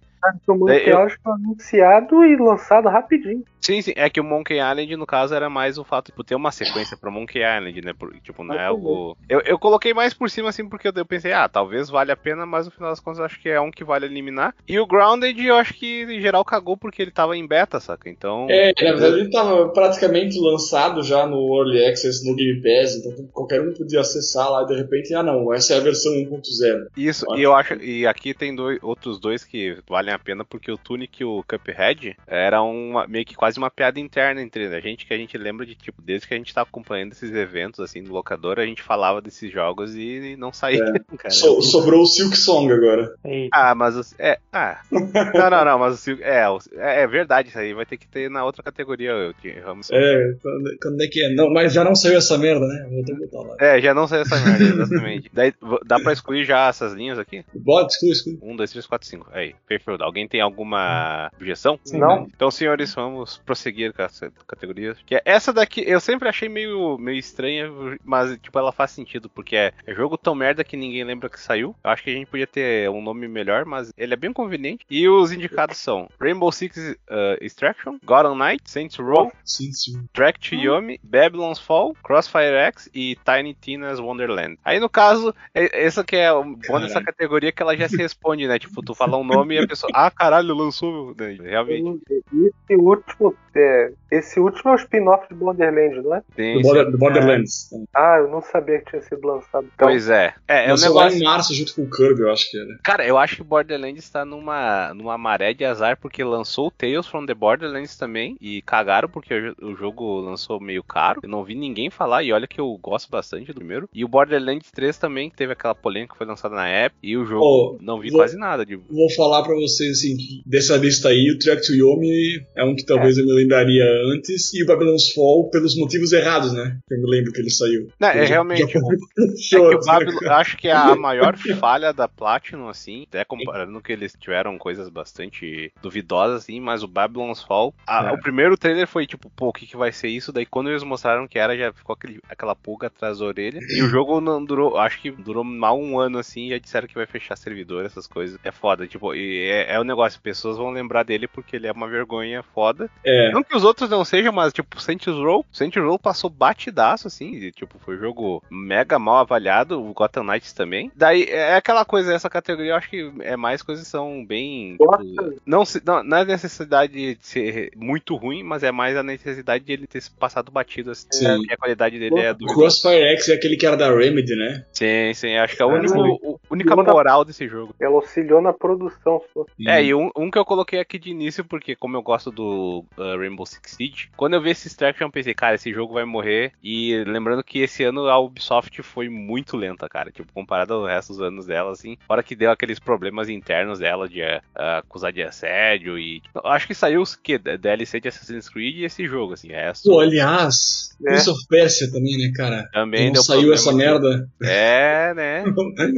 O 0.48 0.54
Monkey 0.56 0.74
Eu- 0.90 0.90
Island 1.00 1.18
foi 1.24 1.34
anunciado 1.34 2.26
e 2.26 2.36
lançado 2.36 2.90
rapidinho. 2.90 3.44
Sim, 3.62 3.82
sim, 3.82 3.94
é 3.96 4.10
que 4.10 4.20
o 4.22 4.24
Monkey 4.24 4.56
Island, 4.58 4.96
no 4.96 5.06
caso, 5.06 5.34
era 5.36 5.50
mais 5.50 5.78
o 5.78 5.84
fato 5.84 6.06
de 6.06 6.12
tipo, 6.12 6.24
ter 6.24 6.34
uma 6.34 6.52
sequência 6.52 6.96
pra 6.98 7.12
Monkey 7.12 7.40
Island, 7.40 7.82
né? 7.82 7.94
Por- 7.94 8.14
tipo, 8.22 8.44
não 8.44 8.56
é 8.56 8.66
algo. 8.66 9.18
Eu, 9.28 9.42
eu 9.42 9.60
coloquei 9.60 9.94
mais 9.94 10.14
por 10.14 10.30
cima, 10.30 10.50
assim, 10.50 10.68
porque 10.68 10.88
eu, 10.88 10.94
eu 10.96 11.06
pensei, 11.06 11.34
ah, 11.34 11.48
talvez 11.48 11.90
valha 11.90 12.14
a 12.14 12.18
pena, 12.18 12.46
mas 12.46 12.66
no 12.66 12.72
final 12.72 12.90
das 12.90 13.00
contas 13.00 13.20
eu 13.20 13.26
acho 13.26 13.40
que 13.40 13.50
é 13.50 13.60
um 13.60 13.70
que 13.70 13.84
vale 13.84 14.06
eliminar. 14.06 14.56
E 14.68 14.80
o 14.80 14.88
Grounded, 14.88 15.40
eu 15.46 15.56
acho 15.56 15.74
que 15.74 16.04
em 16.04 16.22
geral 16.22 16.44
cagou 16.46 16.78
porque 16.78 17.02
ele 17.02 17.12
tava 17.12 17.36
em 17.36 17.46
beta, 17.46 17.80
saca? 17.80 18.10
Então. 18.10 18.48
É, 18.50 18.72
na 18.82 18.92
verdade 18.92 19.20
ele 19.20 19.30
tava 19.30 19.70
praticamente 19.70 20.40
lançado 20.40 21.04
já 21.04 21.28
no 21.28 21.58
Early 21.58 21.86
Access, 21.86 22.28
no 22.28 22.36
Game 22.36 22.62
Pass, 22.62 22.96
então 22.96 23.28
qualquer 23.34 23.62
um 23.62 23.74
podia 23.74 24.00
acessar 24.00 24.50
lá 24.50 24.64
e 24.64 24.68
de 24.68 24.76
repente, 24.76 25.14
ah 25.14 25.22
não, 25.22 25.54
essa 25.54 25.74
é 25.74 25.78
a 25.78 25.82
versão 25.82 26.14
1.0. 26.14 26.88
Isso, 26.96 27.26
e 27.36 27.42
eu 27.44 27.54
acho. 27.54 27.74
E 27.76 28.08
aqui 28.08 28.34
tem 28.34 28.56
dois, 28.56 28.80
outros 28.82 29.20
dois 29.20 29.44
que 29.44 29.78
valem 30.10 30.14
a 30.14 30.20
pena, 30.20 30.44
porque 30.44 30.72
o 30.72 30.78
Tunic 30.78 31.22
e 31.22 31.26
o 31.26 31.44
Cuphead 31.48 32.18
era 32.28 32.62
uma, 32.62 33.08
meio 33.08 33.26
que 33.26 33.36
quase 33.36 33.58
uma 33.58 33.70
piada 33.70 34.00
interna 34.00 34.42
entre 34.42 34.66
a 34.68 34.80
gente, 34.80 35.06
que 35.06 35.14
a 35.14 35.18
gente 35.18 35.38
lembra 35.38 35.66
de, 35.66 35.76
tipo, 35.76 36.02
desde 36.02 36.28
que 36.28 36.34
a 36.34 36.38
gente 36.38 36.54
tá 36.54 36.62
acompanhando 36.62 37.12
esses 37.12 37.32
eventos, 37.32 37.80
assim, 37.80 38.04
do 38.04 38.12
locador, 38.12 38.60
a 38.60 38.66
gente 38.66 38.82
falava 38.82 39.22
desses 39.22 39.52
jogos 39.52 39.96
e 39.96 40.36
não 40.38 40.52
saía, 40.52 40.80
cara. 41.18 41.30
So- 41.30 41.62
sobrou 41.62 42.02
o 42.02 42.06
Silk 42.06 42.36
Song 42.36 42.72
agora. 42.72 43.14
Eita. 43.24 43.50
Ah, 43.54 43.76
mas 43.76 43.96
os, 43.96 44.16
é, 44.20 44.40
ah. 44.52 44.82
Não, 44.92 45.50
não, 45.50 45.66
não, 45.66 45.80
mas 45.80 45.94
o 45.96 45.98
Silk- 45.98 46.24
é, 46.24 46.50
o- 46.50 46.60
é, 46.76 47.04
é 47.04 47.08
verdade 47.08 47.50
isso 47.50 47.60
aí, 47.60 47.74
vai 47.74 47.86
ter 47.86 47.98
que 47.98 48.08
ter 48.08 48.30
na 48.30 48.44
outra 48.44 48.64
categoria, 48.64 49.12
eu 49.12 49.34
vamos 49.64 49.90
É, 49.92 50.34
quando, 50.42 50.78
quando 50.82 51.02
é 51.02 51.08
que 51.08 51.24
é? 51.24 51.30
Não, 51.34 51.52
mas 51.52 51.74
já 51.74 51.84
não 51.84 51.96
saiu 51.96 52.18
essa 52.18 52.38
merda, 52.38 52.66
né? 52.68 52.88
Vou 52.90 53.04
ter 53.04 53.14
que 53.16 53.20
botar 53.28 53.48
lá. 53.48 53.56
É, 53.60 53.82
já 53.82 53.94
não 53.94 54.08
sei 54.08 54.22
essa 54.22 54.38
merda, 54.40 54.64
exatamente. 54.64 55.30
Daí, 55.34 55.54
dá 55.86 56.00
pra 56.00 56.14
excluir 56.14 56.46
já 56.46 56.68
essas 56.68 56.94
linhas 56.94 57.20
aqui? 57.20 57.44
Bota, 57.54 57.94
exclui, 57.94 58.12
exclui. 58.12 58.40
1, 58.42 58.56
2, 58.56 58.72
3, 58.72 58.86
4, 58.86 59.08
5. 59.08 59.28
Aí, 59.32 59.56
perfeito. 59.68 59.99
Alguém 60.02 60.28
tem 60.28 60.42
alguma 60.42 61.32
objeção? 61.36 61.80
Sim, 61.84 62.00
Não. 62.00 62.28
Então, 62.34 62.52
senhores, 62.52 62.94
vamos 62.94 63.38
prosseguir 63.38 63.94
com 63.94 64.02
essa 64.02 64.32
categoria. 64.48 64.96
Que 65.06 65.16
é 65.16 65.22
essa 65.26 65.52
daqui, 65.54 65.84
eu 65.86 66.00
sempre 66.00 66.30
achei 66.30 66.50
meio, 66.50 66.98
meio 66.98 67.18
estranha, 67.18 67.70
mas, 68.04 68.38
tipo, 68.40 68.58
ela 68.58 68.72
faz 68.72 68.92
sentido, 68.92 69.30
porque 69.30 69.56
é, 69.56 69.74
é 69.86 69.94
jogo 69.94 70.18
tão 70.18 70.34
merda 70.36 70.64
que 70.64 70.78
ninguém 70.78 71.04
lembra 71.04 71.30
que 71.30 71.40
saiu. 71.40 71.76
Eu 71.84 71.90
acho 71.92 72.04
que 72.04 72.10
a 72.10 72.14
gente 72.14 72.28
podia 72.28 72.48
ter 72.48 72.90
um 72.90 73.02
nome 73.02 73.28
melhor, 73.28 73.66
mas 73.66 73.92
ele 73.98 74.14
é 74.14 74.18
bem 74.18 74.34
conveniente. 74.34 74.86
E 74.90 75.08
os 75.08 75.32
indicados 75.32 75.78
são 75.78 76.10
Rainbow 76.20 76.52
Six 76.52 76.78
uh, 76.78 76.96
Extraction, 77.42 77.98
Gotham 78.04 78.36
Knight, 78.36 78.64
Saints 78.66 78.98
Row, 78.98 79.32
Sim, 79.44 79.72
sim. 79.72 80.06
Track 80.14 80.40
to 80.40 80.56
Yomi, 80.56 81.00
Babylon's 81.04 81.60
Fall, 81.60 81.96
Crossfire 82.04 82.56
X 82.56 82.90
e 82.94 83.18
Tiny 83.26 83.54
Tina's 83.54 84.00
Wonderland. 84.00 84.58
Aí 84.64 84.80
no 84.80 84.90
caso, 84.90 85.34
é- 85.54 85.86
essa 85.86 86.04
que 86.04 86.16
é 86.16 86.32
o 86.32 86.44
bom 86.44 86.80
dessa 86.80 87.02
categoria 87.04 87.52
que 87.52 87.62
ela 87.62 87.76
já 87.76 87.88
se 87.88 87.98
responde, 87.98 88.48
né? 88.48 88.60
Tipo, 88.60 88.82
tu 88.82 88.94
fala 88.94 89.18
um 89.18 89.24
nome 89.24 89.56
e 89.56 89.60
a 89.60 89.68
pessoa, 89.68 89.89
ah, 89.94 90.12
caralho, 90.12 90.54
lançou. 90.56 91.14
né? 91.16 91.36
Realmente. 91.42 92.02
Esse 92.10 92.76
último, 92.76 93.36
é, 93.56 93.92
esse 94.12 94.40
último 94.40 94.72
é 94.72 94.74
o 94.74 94.78
spin-off 94.78 95.28
de 95.30 95.36
Borderlands, 95.36 96.04
não 96.04 96.16
é? 96.16 96.22
Tem 96.36 96.54
Do, 96.54 96.60
esse- 96.60 96.70
Border- 96.70 96.92
do 96.92 96.98
Borderlands. 96.98 97.70
Ah, 97.96 98.18
eu 98.20 98.30
não 98.30 98.42
sabia 98.42 98.80
que 98.80 98.90
tinha 98.90 99.02
sido 99.02 99.26
lançado. 99.26 99.68
Então, 99.74 99.88
Pois 99.88 100.10
é. 100.10 100.34
É, 100.48 100.66
é 100.66 100.68
um 100.68 100.72
Lançou 100.72 100.94
lá 100.96 101.04
negócio. 101.06 101.20
em 101.20 101.24
março 101.24 101.54
junto 101.54 101.76
com 101.76 101.82
o 101.84 101.90
Kirby, 101.90 102.22
eu 102.22 102.32
acho 102.32 102.50
que 102.50 102.58
era. 102.58 102.68
Cara, 102.84 103.06
eu 103.08 103.18
acho 103.18 103.38
que 103.38 103.44
Borderlands 103.44 104.04
está 104.04 104.24
numa, 104.26 104.94
numa 104.94 105.18
maré 105.18 105.54
de 105.54 105.66
azar 105.66 105.98
porque 106.00 106.24
lançou 106.24 106.68
o 106.68 106.72
Tales 106.72 107.08
from 107.08 107.26
the 107.26 107.34
Borderlands 107.34 107.98
também 107.98 108.36
e 108.42 108.62
cagaram 108.62 109.10
porque 109.10 109.34
o, 109.34 109.42
jo- 109.42 109.56
o 109.62 109.76
jogo 109.76 110.20
lançou 110.22 110.60
meio 110.60 110.84
caro. 110.84 111.20
Eu 111.24 111.30
não 111.30 111.44
vi 111.44 111.56
ninguém 111.56 111.90
falar 111.90 112.24
e 112.24 112.32
olha 112.34 112.48
que 112.48 112.60
eu 112.60 112.78
gosto 112.82 113.10
bastante 113.10 113.48
do 113.48 113.56
primeiro. 113.56 113.90
E 113.94 114.04
o 114.04 114.08
Borderlands 114.08 114.72
3 114.72 114.98
também 114.98 115.30
que 115.30 115.36
teve 115.36 115.54
aquela 115.54 115.76
polêmica 115.76 116.14
que 116.14 116.18
foi 116.18 116.28
lançada 116.28 116.56
na 116.56 116.68
época 116.68 117.00
e 117.04 117.16
o 117.18 117.26
jogo 117.26 117.44
Oh, 117.46 117.78
não 117.82 118.00
vi 118.00 118.10
vou- 118.10 118.20
quase 118.20 118.38
nada 118.38 118.66
de 118.66 118.76
Vou 118.76 119.10
falar 119.16 119.44
pra 119.44 119.54
vocês 119.56 119.98
assim, 120.00 120.16
dessa 120.46 120.76
lista 120.78 121.10
aí, 121.10 121.32
o 121.32 121.40
Track 121.40 121.62
to 121.66 121.74
Yomi 121.74 122.46
é 122.56 122.64
um 122.64 122.76
que 122.76 122.86
talvez 122.86 123.18
eu 123.18 123.26
me 123.26 123.32
lembraria 123.50 123.84
antes, 124.14 124.54
e 124.54 124.64
o 124.64 124.66
Babylon's 124.68 125.12
Fall 125.12 125.50
pelos 125.50 125.76
motivos 125.76 126.14
errados, 126.14 126.54
né? 126.54 126.78
Eu 126.90 126.98
me 127.02 127.10
lembro 127.10 127.32
que 127.32 127.42
ele 127.42 127.50
saiu. 127.50 127.88
Não, 128.00 128.10
é 128.10 128.26
realmente. 128.26 128.72
já 128.74 128.80
É 129.70 129.78
que 129.80 129.86
Babylon, 129.86 130.32
acho 130.32 130.58
que 130.58 130.68
é 130.68 130.72
a 130.74 130.96
maior 130.96 131.36
falha 131.60 131.92
da 131.92 132.08
Platinum, 132.08 132.70
assim, 132.70 133.06
até 133.08 133.26
comparando 133.26 133.82
que 133.82 133.92
eles 133.92 134.16
tiveram 134.20 134.58
coisas 134.58 134.88
bastante 134.90 135.72
duvidosas, 135.82 136.44
assim, 136.44 136.60
mas 136.60 136.84
o 136.84 136.88
Babylon's 136.88 137.42
Fall, 137.44 137.74
a- 137.88 138.10
É. 138.10 138.12
o 138.12 138.20
primeiro 138.20 138.58
trailer 138.58 138.88
foi 138.88 139.06
tipo, 139.08 139.30
pô, 139.36 139.48
o 139.50 139.54
que, 139.54 139.66
que 139.66 139.78
vai 139.78 139.92
ser 139.92 140.08
isso? 140.08 140.32
Daí 140.32 140.46
quando 140.46 140.70
eles 140.70 140.84
mostraram 140.84 141.28
que 141.28 141.40
era, 141.40 141.58
já 141.58 141.74
ficou 141.74 141.94
aquele- 141.94 142.20
aquela 142.30 142.56
pulga 142.56 142.88
atrás 142.88 143.20
da 143.20 143.26
orelha. 143.26 143.60
E 143.62 143.82
o 143.82 143.88
jogo 143.90 144.22
não 144.22 144.44
durou, 144.44 144.78
acho 144.78 145.02
que 145.02 145.12
durou 145.12 145.44
mal 145.44 145.80
um 145.80 146.00
ano, 146.00 146.18
assim, 146.20 146.48
e 146.48 146.50
já 146.52 146.58
disseram 146.58 146.88
que 146.88 146.96
vai 146.96 147.06
fechar 147.06 147.36
servidor, 147.36 147.86
essas 147.86 148.08
coisas. 148.08 148.38
É 148.44 148.52
foda, 148.52 148.88
tipo, 148.88 149.14
e 149.16 149.48
é, 149.50 149.74
é 149.76 149.80
o 149.80 149.84
negócio, 149.84 150.22
pessoas 150.22 150.58
vão 150.58 150.70
lembrar 150.72 151.04
dele 151.04 151.28
porque 151.28 151.56
ele 151.56 151.68
é 151.68 151.72
uma 151.72 151.88
vergonha 151.88 152.44
foda. 152.44 152.90
É, 153.04 153.29
Não 153.32 153.44
que 153.44 153.56
os 153.56 153.64
outros 153.64 153.90
não 153.90 154.04
sejam, 154.06 154.32
mas 154.32 154.54
tipo, 154.54 154.82
Saints 154.82 155.08
Row, 155.08 155.46
Saints 155.52 155.82
Row 155.82 155.98
passou 155.98 156.30
batidaço, 156.30 157.08
assim, 157.08 157.34
e, 157.36 157.52
tipo, 157.52 157.78
foi 157.80 157.96
um 157.98 158.00
jogo 158.00 158.44
mega 158.50 158.98
mal 159.00 159.18
avaliado, 159.18 159.82
o 159.82 159.94
Gotham 159.94 160.24
Knights 160.24 160.54
também. 160.54 160.92
Daí, 160.96 161.24
é 161.24 161.56
aquela 161.56 161.86
coisa, 161.86 162.14
essa 162.14 162.30
categoria 162.30 162.72
eu 162.72 162.76
acho 162.76 162.90
que 162.90 163.12
é 163.22 163.36
mais 163.36 163.62
coisas 163.62 163.86
que 163.86 163.90
são 163.92 164.26
bem... 164.26 164.78
tipo, 164.78 165.34
não, 165.46 165.66
se- 165.66 165.82
não, 165.86 166.04
não 166.04 166.18
é 166.18 166.26
necessidade 166.26 166.94
de 166.94 167.18
ser 167.22 167.72
muito 167.76 168.16
ruim, 168.16 168.44
mas 168.44 168.64
é 168.64 168.72
mais 168.72 168.96
a 168.98 169.04
necessidade 169.04 169.64
de 169.64 169.72
ele 169.74 169.88
ter 169.88 170.02
se 170.02 170.12
passado 170.12 170.52
batido, 170.52 170.92
assim, 170.92 171.08
Sim. 171.12 171.24
né, 171.26 171.36
porque 171.38 171.54
a 171.54 171.58
qualidade 171.58 172.00
dele 172.00 172.20
é 172.20 172.32
o 172.32 172.36
do... 172.36 172.46
Crossfire 172.48 173.04
X 173.16 173.30
é 173.30 173.34
aquele 173.36 173.58
que 173.58 173.66
era 173.66 173.78
da 173.78 173.90
Remedy, 173.94 174.36
né? 174.36 174.66
Sim, 174.74 175.14
sim, 175.14 175.36
acho 175.36 175.56
que 175.56 175.62
é 175.62 175.66
o 175.66 175.72
É, 175.72 175.80
único, 175.80 175.94
sim. 175.94 176.00
o 176.24 176.40
única 176.50 176.76
moral 176.76 177.24
desse 177.26 177.48
jogo. 177.48 177.76
Ela 177.80 177.96
auxiliou 177.96 178.42
na 178.42 178.54
produção. 178.54 179.22
Só. 179.34 179.46
É, 179.68 179.84
e 179.84 179.94
um, 179.94 180.10
um 180.18 180.30
que 180.32 180.38
eu 180.38 180.46
coloquei 180.46 180.80
aqui 180.80 180.98
de 180.98 181.10
início, 181.10 181.44
porque 181.44 181.76
como 181.76 181.96
eu 181.98 182.02
gosto 182.02 182.32
do 182.32 182.86
uh, 182.98 183.18
Rainbow 183.20 183.46
Six 183.46 183.72
Siege, 183.72 184.10
quando 184.18 184.34
eu 184.34 184.42
vi 184.42 184.50
esse 184.52 184.68
Extraction 184.68 185.08
eu 185.08 185.12
pensei, 185.12 185.34
cara, 185.34 185.56
esse 185.56 185.72
jogo 185.74 185.94
vai 185.94 186.06
morrer. 186.06 186.52
E 186.64 187.04
lembrando 187.08 187.44
que 187.44 187.60
esse 187.60 187.84
ano 187.84 188.08
a 188.08 188.18
Ubisoft 188.20 188.82
foi 188.84 189.10
muito 189.10 189.56
lenta, 189.58 189.88
cara. 189.90 190.12
Tipo, 190.12 190.32
comparado 190.34 190.74
ao 190.74 190.86
resto 190.86 191.10
dos 191.14 191.22
anos 191.22 191.46
dela, 191.46 191.72
assim. 191.72 191.98
Hora 192.08 192.24
que 192.24 192.36
deu 192.36 192.52
aqueles 192.52 192.80
problemas 192.80 193.30
internos 193.30 193.80
dela 193.80 194.08
de 194.08 194.22
uh, 194.22 194.42
acusar 194.80 195.12
de 195.12 195.22
assédio 195.24 195.98
e. 195.98 196.22
tipo, 196.22 196.40
eu 196.44 196.50
acho 196.52 196.68
que 196.68 196.74
saiu 196.74 197.02
o 197.02 197.06
quê? 197.24 197.38
DLC 197.38 198.00
de 198.00 198.08
Assassin's 198.08 198.48
Creed 198.50 198.78
e 198.78 198.84
esse 198.86 199.06
jogo, 199.08 199.34
assim. 199.34 199.52
É, 199.52 199.72
Pô, 199.84 200.00
aliás, 200.00 200.96
É. 201.06 201.12
Prince 201.12 201.30
of 201.30 201.40
Persia 201.50 201.92
também, 201.92 202.18
né, 202.18 202.32
cara? 202.36 202.70
também 202.72 203.06
Não 203.08 203.14
deu 203.14 203.24
saiu 203.24 203.54
essa 203.54 203.72
de- 203.72 203.78
merda. 203.78 204.30
É, 204.44 205.14
né? 205.14 205.44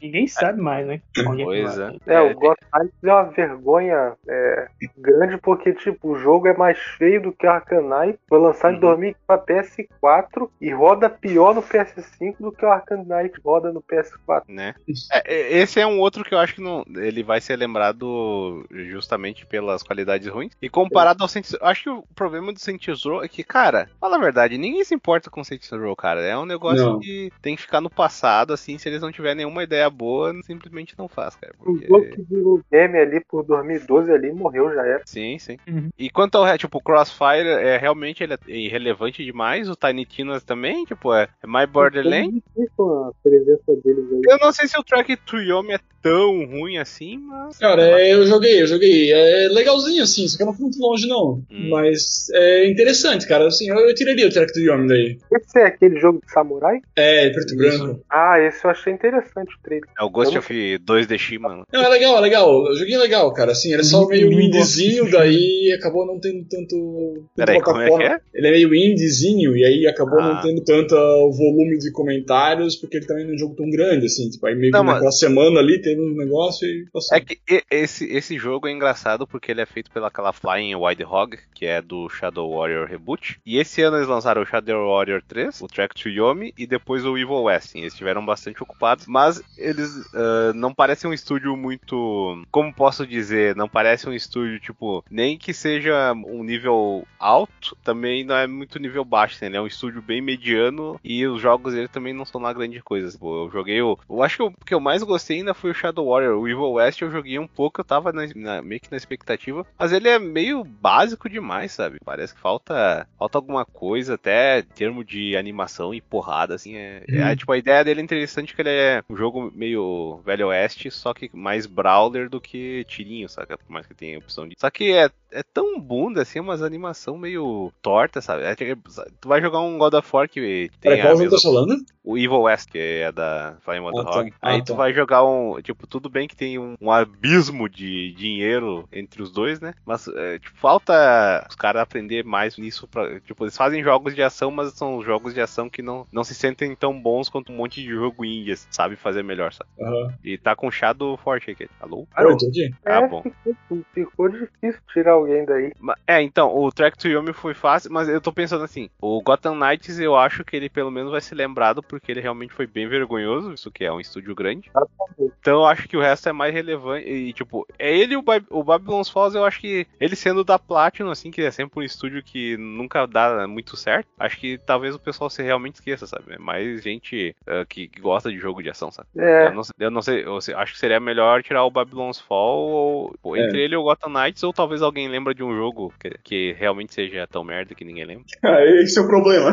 Ninguém 0.00 0.26
sabe 0.26 0.60
mais, 0.60 0.86
né? 0.86 1.00
Pois 1.14 1.74
que 1.74 1.80
é. 1.80 2.14
É, 2.14 2.14
É, 2.14 2.20
o 2.20 2.34
Gotham 2.34 2.66
Knights 2.74 2.94
é 3.04 3.12
uma 3.12 3.24
vergonha 3.30 4.12
é, 4.28 4.68
grande 4.98 5.36
porque, 5.38 5.72
tipo, 5.72 6.10
o 6.12 6.18
jogo 6.18 6.29
é 6.46 6.56
mais 6.56 6.78
feio 6.98 7.22
do 7.22 7.32
que 7.32 7.46
o 7.46 7.50
Arcanite. 7.50 8.18
Foi 8.28 8.38
lançado 8.38 8.72
em 8.72 8.74
Uhum. 8.76 8.80
2000 8.80 9.14
pra 9.26 9.38
PS4 9.38 10.48
e 10.60 10.70
roda 10.72 11.08
pior 11.10 11.54
no 11.54 11.62
PS5 11.62 12.36
do 12.40 12.52
que 12.52 12.64
o 12.64 12.70
Arcanite 12.70 13.40
roda 13.44 13.72
no 13.72 13.82
PS4. 13.82 14.42
né? 14.48 14.74
É, 15.12 15.34
é, 15.34 15.58
esse 15.58 15.80
é 15.80 15.86
um 15.86 15.98
outro 15.98 16.24
que 16.24 16.34
eu 16.34 16.38
acho 16.38 16.54
que 16.54 16.60
não, 16.60 16.84
ele 16.96 17.22
vai 17.22 17.40
ser 17.40 17.56
lembrado 17.56 18.64
justamente 18.70 19.46
pelas 19.46 19.82
qualidades 19.82 20.28
ruins. 20.28 20.52
E 20.60 20.68
comparado 20.68 21.22
ao 21.22 21.28
Saints 21.28 21.52
Row, 21.52 21.68
acho 21.68 21.82
que 21.84 21.90
o 21.90 22.04
problema 22.14 22.52
do 22.52 22.58
Saints 22.60 23.04
Row 23.04 23.22
é 23.22 23.28
que, 23.28 23.42
cara, 23.44 23.88
fala 24.00 24.16
a 24.16 24.20
verdade, 24.20 24.58
ninguém 24.58 24.84
se 24.84 24.94
importa 24.94 25.30
com 25.30 25.44
Saints 25.44 25.70
Row, 25.70 25.94
cara. 25.96 26.20
É 26.20 26.36
um 26.36 26.46
negócio 26.46 26.84
Não. 26.84 27.00
que 27.00 27.30
tem 27.42 27.56
que 27.56 27.62
ficar 27.62 27.80
no 27.80 27.90
passado, 27.90 28.52
assim, 28.52 28.78
se 28.78 28.88
eles 28.88 29.02
não 29.02 29.12
tiverem 29.12 29.36
nenhuma 29.38 29.62
ideia 29.62 29.88
boa, 29.90 30.32
simplesmente 30.42 30.94
não 30.98 31.08
faz, 31.08 31.34
cara. 31.36 31.54
O 31.60 31.64
Porque... 31.64 31.86
jogo 31.86 32.10
que 32.10 32.22
virou 32.22 32.60
game 32.70 32.98
ali 32.98 33.20
por 33.20 33.42
2012 33.44 34.12
ali 34.12 34.32
morreu, 34.32 34.72
já 34.74 34.86
era. 34.86 35.02
Sim, 35.06 35.38
sim. 35.38 35.56
Uhum. 35.68 35.90
E 35.98 36.10
quanto 36.20 36.36
ao 36.36 36.58
tipo, 36.58 36.76
o 36.76 36.82
Crossfire, 36.82 37.48
é 37.48 37.78
realmente 37.78 38.22
ele 38.22 38.34
é 38.34 38.38
irrelevante 38.46 39.24
demais, 39.24 39.70
o 39.70 39.74
Tiny 39.74 40.04
Tinas 40.04 40.44
também, 40.44 40.84
tipo, 40.84 41.14
é, 41.14 41.26
é 41.42 41.46
My 41.46 41.66
Borderland. 41.66 42.42
Com 42.76 43.08
a 43.08 43.12
presença 43.22 43.74
deles 43.82 44.04
aí. 44.12 44.20
Eu 44.28 44.38
não 44.38 44.52
sei 44.52 44.68
se 44.68 44.78
o 44.78 44.82
track 44.82 45.16
to 45.16 45.38
Yomi 45.38 45.72
é 45.72 45.80
tão 46.02 46.44
ruim 46.46 46.78
assim, 46.78 47.18
mas. 47.18 47.58
Cara, 47.58 47.82
é, 48.00 48.12
eu 48.14 48.26
joguei, 48.26 48.62
eu 48.62 48.66
joguei. 48.66 49.12
É 49.12 49.48
legalzinho, 49.50 50.02
assim, 50.02 50.26
só 50.28 50.36
que 50.36 50.42
eu 50.42 50.46
não 50.46 50.54
fui 50.54 50.64
muito 50.64 50.78
longe, 50.80 51.06
não. 51.06 51.42
Hum. 51.50 51.68
Mas 51.70 52.28
é 52.32 52.68
interessante, 52.68 53.26
cara. 53.26 53.46
Assim, 53.46 53.68
eu, 53.68 53.76
eu 53.80 53.94
tiraria 53.94 54.26
o 54.26 54.30
Track 54.30 54.52
to 54.52 54.60
Yomi 54.60 54.88
daí. 54.88 55.18
Esse 55.32 55.58
é 55.58 55.66
aquele 55.66 55.98
jogo 56.00 56.20
de 56.24 56.32
samurai? 56.32 56.78
É, 56.96 57.30
preto 57.30 57.54
e 57.54 57.56
branco. 57.56 58.00
Ah, 58.10 58.38
esse 58.40 58.64
eu 58.64 58.70
achei 58.70 58.92
interessante 58.92 59.54
o 59.54 59.62
trailer. 59.62 59.88
É 59.98 60.04
o 60.04 60.10
Ghost 60.10 60.34
Eu 60.34 60.40
of 60.40 60.78
2DX, 60.86 61.38
mano. 61.38 61.64
Não, 61.72 61.82
é 61.84 61.88
legal, 61.88 62.16
é 62.16 62.20
legal. 62.20 62.66
Eu 62.68 62.76
joguei 62.76 62.96
legal, 62.96 63.32
cara. 63.32 63.52
Assim, 63.52 63.72
ele 63.72 63.80
é 63.82 63.84
só 63.84 64.06
meio 64.06 64.30
indiezinho, 64.32 65.02
assistir. 65.04 65.10
daí 65.18 65.72
acabou 65.78 66.06
não 66.06 66.18
tendo 66.18 66.44
tanto. 66.48 67.24
Peraí, 67.36 67.60
como 67.60 67.80
é 67.80 67.84
que 67.84 67.90
plataforma. 67.90 68.16
é? 68.16 68.38
Ele 68.38 68.46
é 68.48 68.50
meio 68.50 68.74
indiezinho, 68.74 69.56
e 69.56 69.64
aí 69.64 69.86
acabou 69.86 70.18
Ah. 70.20 70.34
não 70.34 70.42
tendo 70.42 70.62
tanto 70.64 70.94
volume 71.32 71.78
de 71.78 71.90
comentários, 71.92 72.76
porque 72.76 72.96
ele 72.98 73.06
também 73.06 73.24
não 73.24 73.32
é 73.32 73.34
um 73.34 73.38
jogo 73.38 73.54
tão 73.56 73.68
grande, 73.70 74.06
assim. 74.06 74.28
Tipo, 74.30 74.46
aí 74.46 74.54
meio 74.54 74.72
Não, 74.72 74.80
que 74.80 74.86
mas- 74.86 74.94
naquela 74.94 75.12
semana 75.12 75.60
ali 75.60 75.80
um 75.98 76.14
negócio 76.14 76.66
e 76.66 76.86
passou. 76.92 77.16
É 77.16 77.20
que 77.20 77.40
esse, 77.70 78.04
esse 78.06 78.38
jogo 78.38 78.68
é 78.68 78.72
engraçado 78.72 79.26
porque 79.26 79.50
ele 79.50 79.60
é 79.60 79.66
feito 79.66 79.90
pelaquela 79.90 80.32
Flying 80.32 80.74
Wild 80.74 81.04
Hog, 81.04 81.38
que 81.54 81.66
é 81.66 81.80
do 81.80 82.08
Shadow 82.08 82.56
Warrior 82.56 82.86
Reboot. 82.86 83.40
E 83.44 83.58
esse 83.58 83.82
ano 83.82 83.96
eles 83.96 84.08
lançaram 84.08 84.42
o 84.42 84.46
Shadow 84.46 84.88
Warrior 84.88 85.22
3, 85.26 85.60
o 85.60 85.66
Track 85.66 85.94
to 85.94 86.08
Yomi 86.08 86.54
e 86.56 86.66
depois 86.66 87.04
o 87.04 87.16
Evil 87.16 87.42
West. 87.42 87.74
Eles 87.74 87.92
estiveram 87.92 88.24
bastante 88.24 88.62
ocupados, 88.62 89.06
mas 89.06 89.42
eles 89.56 90.08
ah, 90.14 90.52
não 90.54 90.74
parecem 90.74 91.08
um 91.08 91.14
estúdio 91.14 91.56
muito. 91.56 92.44
Como 92.50 92.74
posso 92.74 93.06
dizer? 93.06 93.56
Não 93.56 93.68
parece 93.68 94.08
um 94.08 94.12
estúdio, 94.12 94.60
tipo, 94.60 95.04
nem 95.10 95.38
que 95.38 95.52
seja 95.52 96.12
um 96.12 96.42
nível 96.44 97.06
alto, 97.18 97.76
também 97.82 98.24
não 98.24 98.36
é 98.36 98.46
muito 98.46 98.78
nível 98.78 99.04
baixo, 99.04 99.38
né? 99.40 99.48
Ele 99.48 99.56
é 99.56 99.60
um 99.60 99.66
estúdio 99.66 100.02
bem 100.02 100.20
mediano 100.20 100.98
e 101.02 101.26
os 101.26 101.40
jogos 101.40 101.74
dele 101.74 101.88
também 101.88 102.12
não 102.12 102.24
são 102.24 102.40
lá 102.40 102.52
grande 102.52 102.80
coisa. 102.82 103.18
Eu 103.20 103.50
joguei 103.52 103.80
o. 103.82 103.98
Eu 104.08 104.22
acho 104.22 104.36
que 104.36 104.42
o 104.42 104.52
que 104.64 104.74
eu 104.74 104.80
mais 104.80 105.02
gostei 105.02 105.38
ainda 105.38 105.54
foi 105.54 105.70
o 105.70 105.74
Shadow 105.80 106.06
Warrior. 106.06 106.38
O 106.38 106.48
Evil 106.48 106.72
West 106.72 107.00
eu 107.02 107.10
joguei 107.10 107.38
um 107.38 107.46
pouco, 107.46 107.80
eu 107.80 107.84
tava 107.84 108.12
na- 108.12 108.26
na- 108.34 108.62
meio 108.62 108.80
que 108.80 108.90
na 108.90 108.96
expectativa, 108.96 109.66
mas 109.78 109.92
ele 109.92 110.08
é 110.08 110.18
meio 110.18 110.62
básico 110.64 111.28
demais, 111.28 111.72
sabe? 111.72 111.98
Parece 112.04 112.34
que 112.34 112.40
falta, 112.40 113.06
falta 113.18 113.38
alguma 113.38 113.64
coisa, 113.64 114.14
até 114.14 114.60
em 114.60 114.62
termo 114.62 115.04
de 115.04 115.36
animação 115.36 115.94
e 115.94 116.00
porrada, 116.00 116.54
assim. 116.54 116.76
É, 116.76 117.04
Hum. 117.08 117.20
é, 117.22 117.36
tipo, 117.36 117.52
a 117.52 117.58
ideia 117.58 117.84
dele 117.84 118.00
é 118.00 118.04
interessante 118.04 118.54
que 118.54 118.62
ele 118.62 118.70
é 118.70 119.02
um 119.10 119.16
jogo 119.16 119.50
meio 119.54 120.20
velho 120.24 120.48
oeste, 120.48 120.90
só 120.90 121.12
que 121.14 121.30
mais 121.32 121.66
brawler 121.66 122.28
do 122.28 122.40
que 122.40 122.84
tirinho, 122.84 123.28
saca? 123.28 123.56
Por 123.58 123.70
mais 123.70 123.86
que 123.86 123.94
tenha 123.94 124.18
opção 124.18 124.46
de. 124.48 124.54
Só 124.58 124.70
que 124.70 124.92
é, 124.92 125.10
é 125.32 125.42
tão 125.42 125.80
bunda, 125.80 126.22
assim, 126.22 126.40
umas 126.40 126.62
animação 126.62 127.16
meio 127.18 127.72
torta, 127.82 128.20
sabe? 128.20 128.42
É, 128.44 128.54
tu 128.54 129.28
vai 129.28 129.40
jogar 129.40 129.60
um 129.60 129.78
God 129.78 129.94
of 129.94 130.08
War 130.12 130.28
que 130.28 130.70
tem 130.80 130.92
Peraí, 130.92 131.00
a 131.00 131.06
jogo 131.10 131.18
mesma- 131.20 131.36
tá 131.36 131.42
falando? 131.42 131.76
o 132.02 132.16
Evil 132.16 132.40
West, 132.40 132.70
que 132.70 132.78
é 132.78 133.12
da 133.12 133.56
Flying 133.60 133.80
Wild 133.80 134.00
Ah, 134.00 134.04
tá. 134.04 134.18
Hog. 134.20 134.32
Ah, 134.40 134.50
Aí 134.50 134.58
tá. 134.60 134.64
tu 134.64 134.74
vai 134.74 134.92
jogar 134.92 135.22
um. 135.24 135.60
Tipo, 135.62 135.86
tudo 135.86 136.08
bem 136.08 136.26
que 136.26 136.34
tem 136.34 136.58
um, 136.58 136.74
um 136.80 136.90
abismo 136.90 137.68
de 137.68 138.12
dinheiro 138.12 138.88
entre 138.90 139.22
os 139.22 139.30
dois, 139.30 139.60
né? 139.60 139.74
Mas 139.84 140.08
é, 140.08 140.38
tipo, 140.38 140.56
falta 140.58 141.46
os 141.48 141.54
caras 141.54 141.82
aprender 141.82 142.24
mais 142.24 142.56
nisso. 142.56 142.88
Pra, 142.88 143.20
tipo, 143.20 143.44
eles 143.44 143.56
fazem 143.56 143.82
jogos 143.82 144.14
de 144.14 144.22
ação, 144.22 144.50
mas 144.50 144.72
são 144.72 145.02
jogos 145.02 145.34
de 145.34 145.40
ação 145.40 145.68
que 145.68 145.82
não, 145.82 146.06
não 146.10 146.24
se 146.24 146.34
sentem 146.34 146.74
tão 146.74 146.98
bons 147.00 147.28
quanto 147.28 147.52
um 147.52 147.56
monte 147.56 147.82
de 147.82 147.88
jogo 147.90 148.24
indie, 148.24 148.56
sabe 148.70 148.96
fazer 148.96 149.22
melhor, 149.22 149.52
sabe? 149.52 149.70
Aham. 149.80 150.14
E 150.24 150.38
tá 150.38 150.56
com 150.56 150.70
Shadow 150.70 151.16
forte 151.18 151.50
aqui. 151.50 151.68
Alô? 151.78 152.06
Tô 152.16 152.28
aqui. 152.48 152.70
Ah, 152.84 153.00
é, 153.02 153.08
bom. 153.08 153.22
ficou, 153.22 153.84
ficou 153.94 154.28
difícil 154.30 154.80
tirar 154.92 155.18
alguém 155.20 155.44
daí. 155.44 155.72
É, 156.06 156.20
então, 156.22 156.54
o 156.56 156.70
Track 156.70 156.98
to 156.98 157.08
Yomi 157.08 157.32
foi 157.32 157.54
fácil, 157.54 157.92
mas 157.92 158.08
eu 158.08 158.20
tô 158.20 158.32
pensando 158.32 158.64
assim, 158.64 158.88
o 159.00 159.20
Gotham 159.22 159.54
Knights 159.54 159.98
eu 159.98 160.16
acho 160.16 160.44
que 160.44 160.56
ele 160.56 160.68
pelo 160.68 160.90
menos 160.90 161.10
vai 161.10 161.20
ser 161.20 161.34
lembrado 161.34 161.82
porque 161.82 162.10
ele 162.12 162.20
realmente 162.20 162.52
foi 162.52 162.66
bem 162.66 162.88
vergonhoso, 162.88 163.52
isso 163.52 163.70
que 163.70 163.84
é 163.84 163.92
um 163.92 164.00
estúdio 164.00 164.34
grande. 164.34 164.70
Então 165.18 165.60
eu 165.60 165.66
acho 165.66 165.88
que 165.88 165.96
o 165.96 166.00
resto 166.00 166.28
é 166.28 166.32
mais 166.32 166.52
relevante. 166.52 167.08
E, 167.08 167.32
tipo, 167.32 167.66
é 167.78 167.96
ele 167.96 168.14
e 168.14 168.16
o, 168.16 168.22
Ba- 168.22 168.42
o 168.50 168.62
Babylon's 168.62 169.08
Falls, 169.08 169.36
eu 169.36 169.44
acho 169.44 169.60
que 169.60 169.86
ele 169.98 170.16
sendo 170.16 170.44
da 170.44 170.58
Platinum, 170.58 171.10
assim, 171.10 171.30
que 171.30 171.42
é 171.42 171.50
sempre 171.50 171.80
um 171.80 171.82
estúdio 171.82 172.22
que 172.22 172.56
nunca 172.56 173.06
dá 173.06 173.46
muito 173.46 173.76
certo, 173.76 174.06
acho 174.18 174.38
que 174.38 174.58
talvez 174.58 174.94
o 174.94 174.98
pessoal 174.98 175.30
se 175.30 175.42
realmente 175.42 175.76
esqueça, 175.76 176.06
sabe? 176.06 176.34
É 176.34 176.38
mais 176.38 176.82
gente 176.82 177.34
ah, 177.46 177.64
que, 177.68 177.88
que 177.88 178.00
gosta 178.00 178.30
de 178.30 178.38
jogo 178.38 178.62
de 178.62 178.70
ação, 178.70 178.90
sabe? 178.90 179.08
É, 179.18 179.46
Eu 179.48 179.54
não, 179.54 179.62
sei- 179.64 179.74
eu 179.78 179.90
não 179.90 180.02
sei, 180.02 180.24
eu 180.24 180.38
acho 180.58 180.72
que 180.72 180.78
seria 180.78 181.00
melhor 181.00 181.42
tirar 181.42 181.64
o 181.64 181.70
Babylon's 181.70 182.20
Fall 182.20 182.58
ou, 182.58 183.14
ou 183.22 183.36
É. 183.36 183.40
entre 183.46 183.60
ele 183.60 183.74
e 183.74 183.76
o 183.78 183.82
Gotham 183.82 184.10
Knights, 184.10 184.42
ou 184.42 184.52
talvez 184.52 184.82
alguém 184.82 185.08
lembra 185.10 185.34
de 185.34 185.42
um 185.42 185.54
jogo 185.54 185.92
que, 186.00 186.10
que 186.22 186.52
realmente 186.58 186.94
seja 186.94 187.26
tão 187.26 187.44
merda 187.44 187.74
que 187.74 187.84
ninguém 187.84 188.04
lembra. 188.06 188.24
Ah, 188.42 188.64
esse 188.82 188.98
é 188.98 189.02
o 189.02 189.06
problema. 189.06 189.50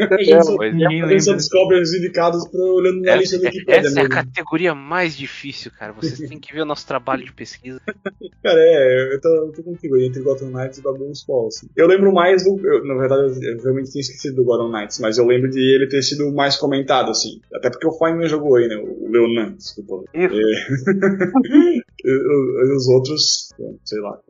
A 0.00 0.16
gente 0.16 0.32
É, 0.32 0.40
só, 0.40 0.56
Pois 0.56 0.72
é. 0.72 0.86
A 0.86 0.90
gente 0.90 1.00
só 1.00 1.30
lembra. 1.30 1.36
descobre 1.36 1.80
os 1.80 1.94
indicados 1.94 2.48
pra 2.48 2.60
olhando 2.60 3.02
na 3.02 3.16
lista 3.16 3.38
do 3.38 3.44
Wikipedia 3.44 3.80
essa 3.80 4.00
é 4.00 4.04
a 4.04 4.08
categoria 4.08 4.74
mais 4.74 5.16
difícil, 5.16 5.70
cara. 5.70 5.92
Vocês 5.92 6.18
têm 6.28 6.38
que 6.38 6.52
ver 6.54 6.62
o 6.62 6.64
nosso 6.64 6.86
trabalho 6.86 7.24
de 7.24 7.32
pesquisa. 7.32 7.80
Cara, 8.42 8.58
é, 8.60 9.14
eu 9.14 9.20
tô, 9.20 9.28
eu 9.28 9.52
tô 9.52 9.62
contigo 9.62 9.96
aí, 9.96 10.06
entre 10.06 10.22
Gotham 10.22 10.50
Knights 10.50 10.78
e 10.78 10.82
Babylon's 10.82 11.22
Fall, 11.22 11.48
assim. 11.48 11.68
Eu 11.76 11.86
lembro 11.86 12.12
mais 12.12 12.44
do. 12.44 12.58
eu, 12.66 12.84
na 12.84 12.94
verdade, 12.94 13.44
eu, 13.44 13.62
realmente 13.62 13.90
tinha 13.90 14.00
esquecido 14.00 14.36
do 14.36 14.44
Gotham 14.44 14.70
Knights, 14.70 14.98
mas 15.00 15.18
eu 15.18 15.26
lembro 15.26 15.50
de 15.50 15.60
ele 15.60 15.88
ter 15.88 16.02
sido 16.02 16.28
o 16.28 16.34
mais 16.34 16.56
comentado, 16.56 17.10
assim. 17.10 17.40
Até 17.54 17.68
porque 17.70 17.86
o 17.86 17.92
Feynman 17.92 18.28
jogou 18.28 18.56
aí, 18.56 18.68
né? 18.68 18.76
O 18.76 19.08
Leonan, 19.10 19.52
desculpa. 19.52 20.04
isso. 20.14 20.34
E 22.04 22.72
os 22.76 22.88
outros, 22.88 23.52
sei 23.84 24.00
lá. 24.00 24.20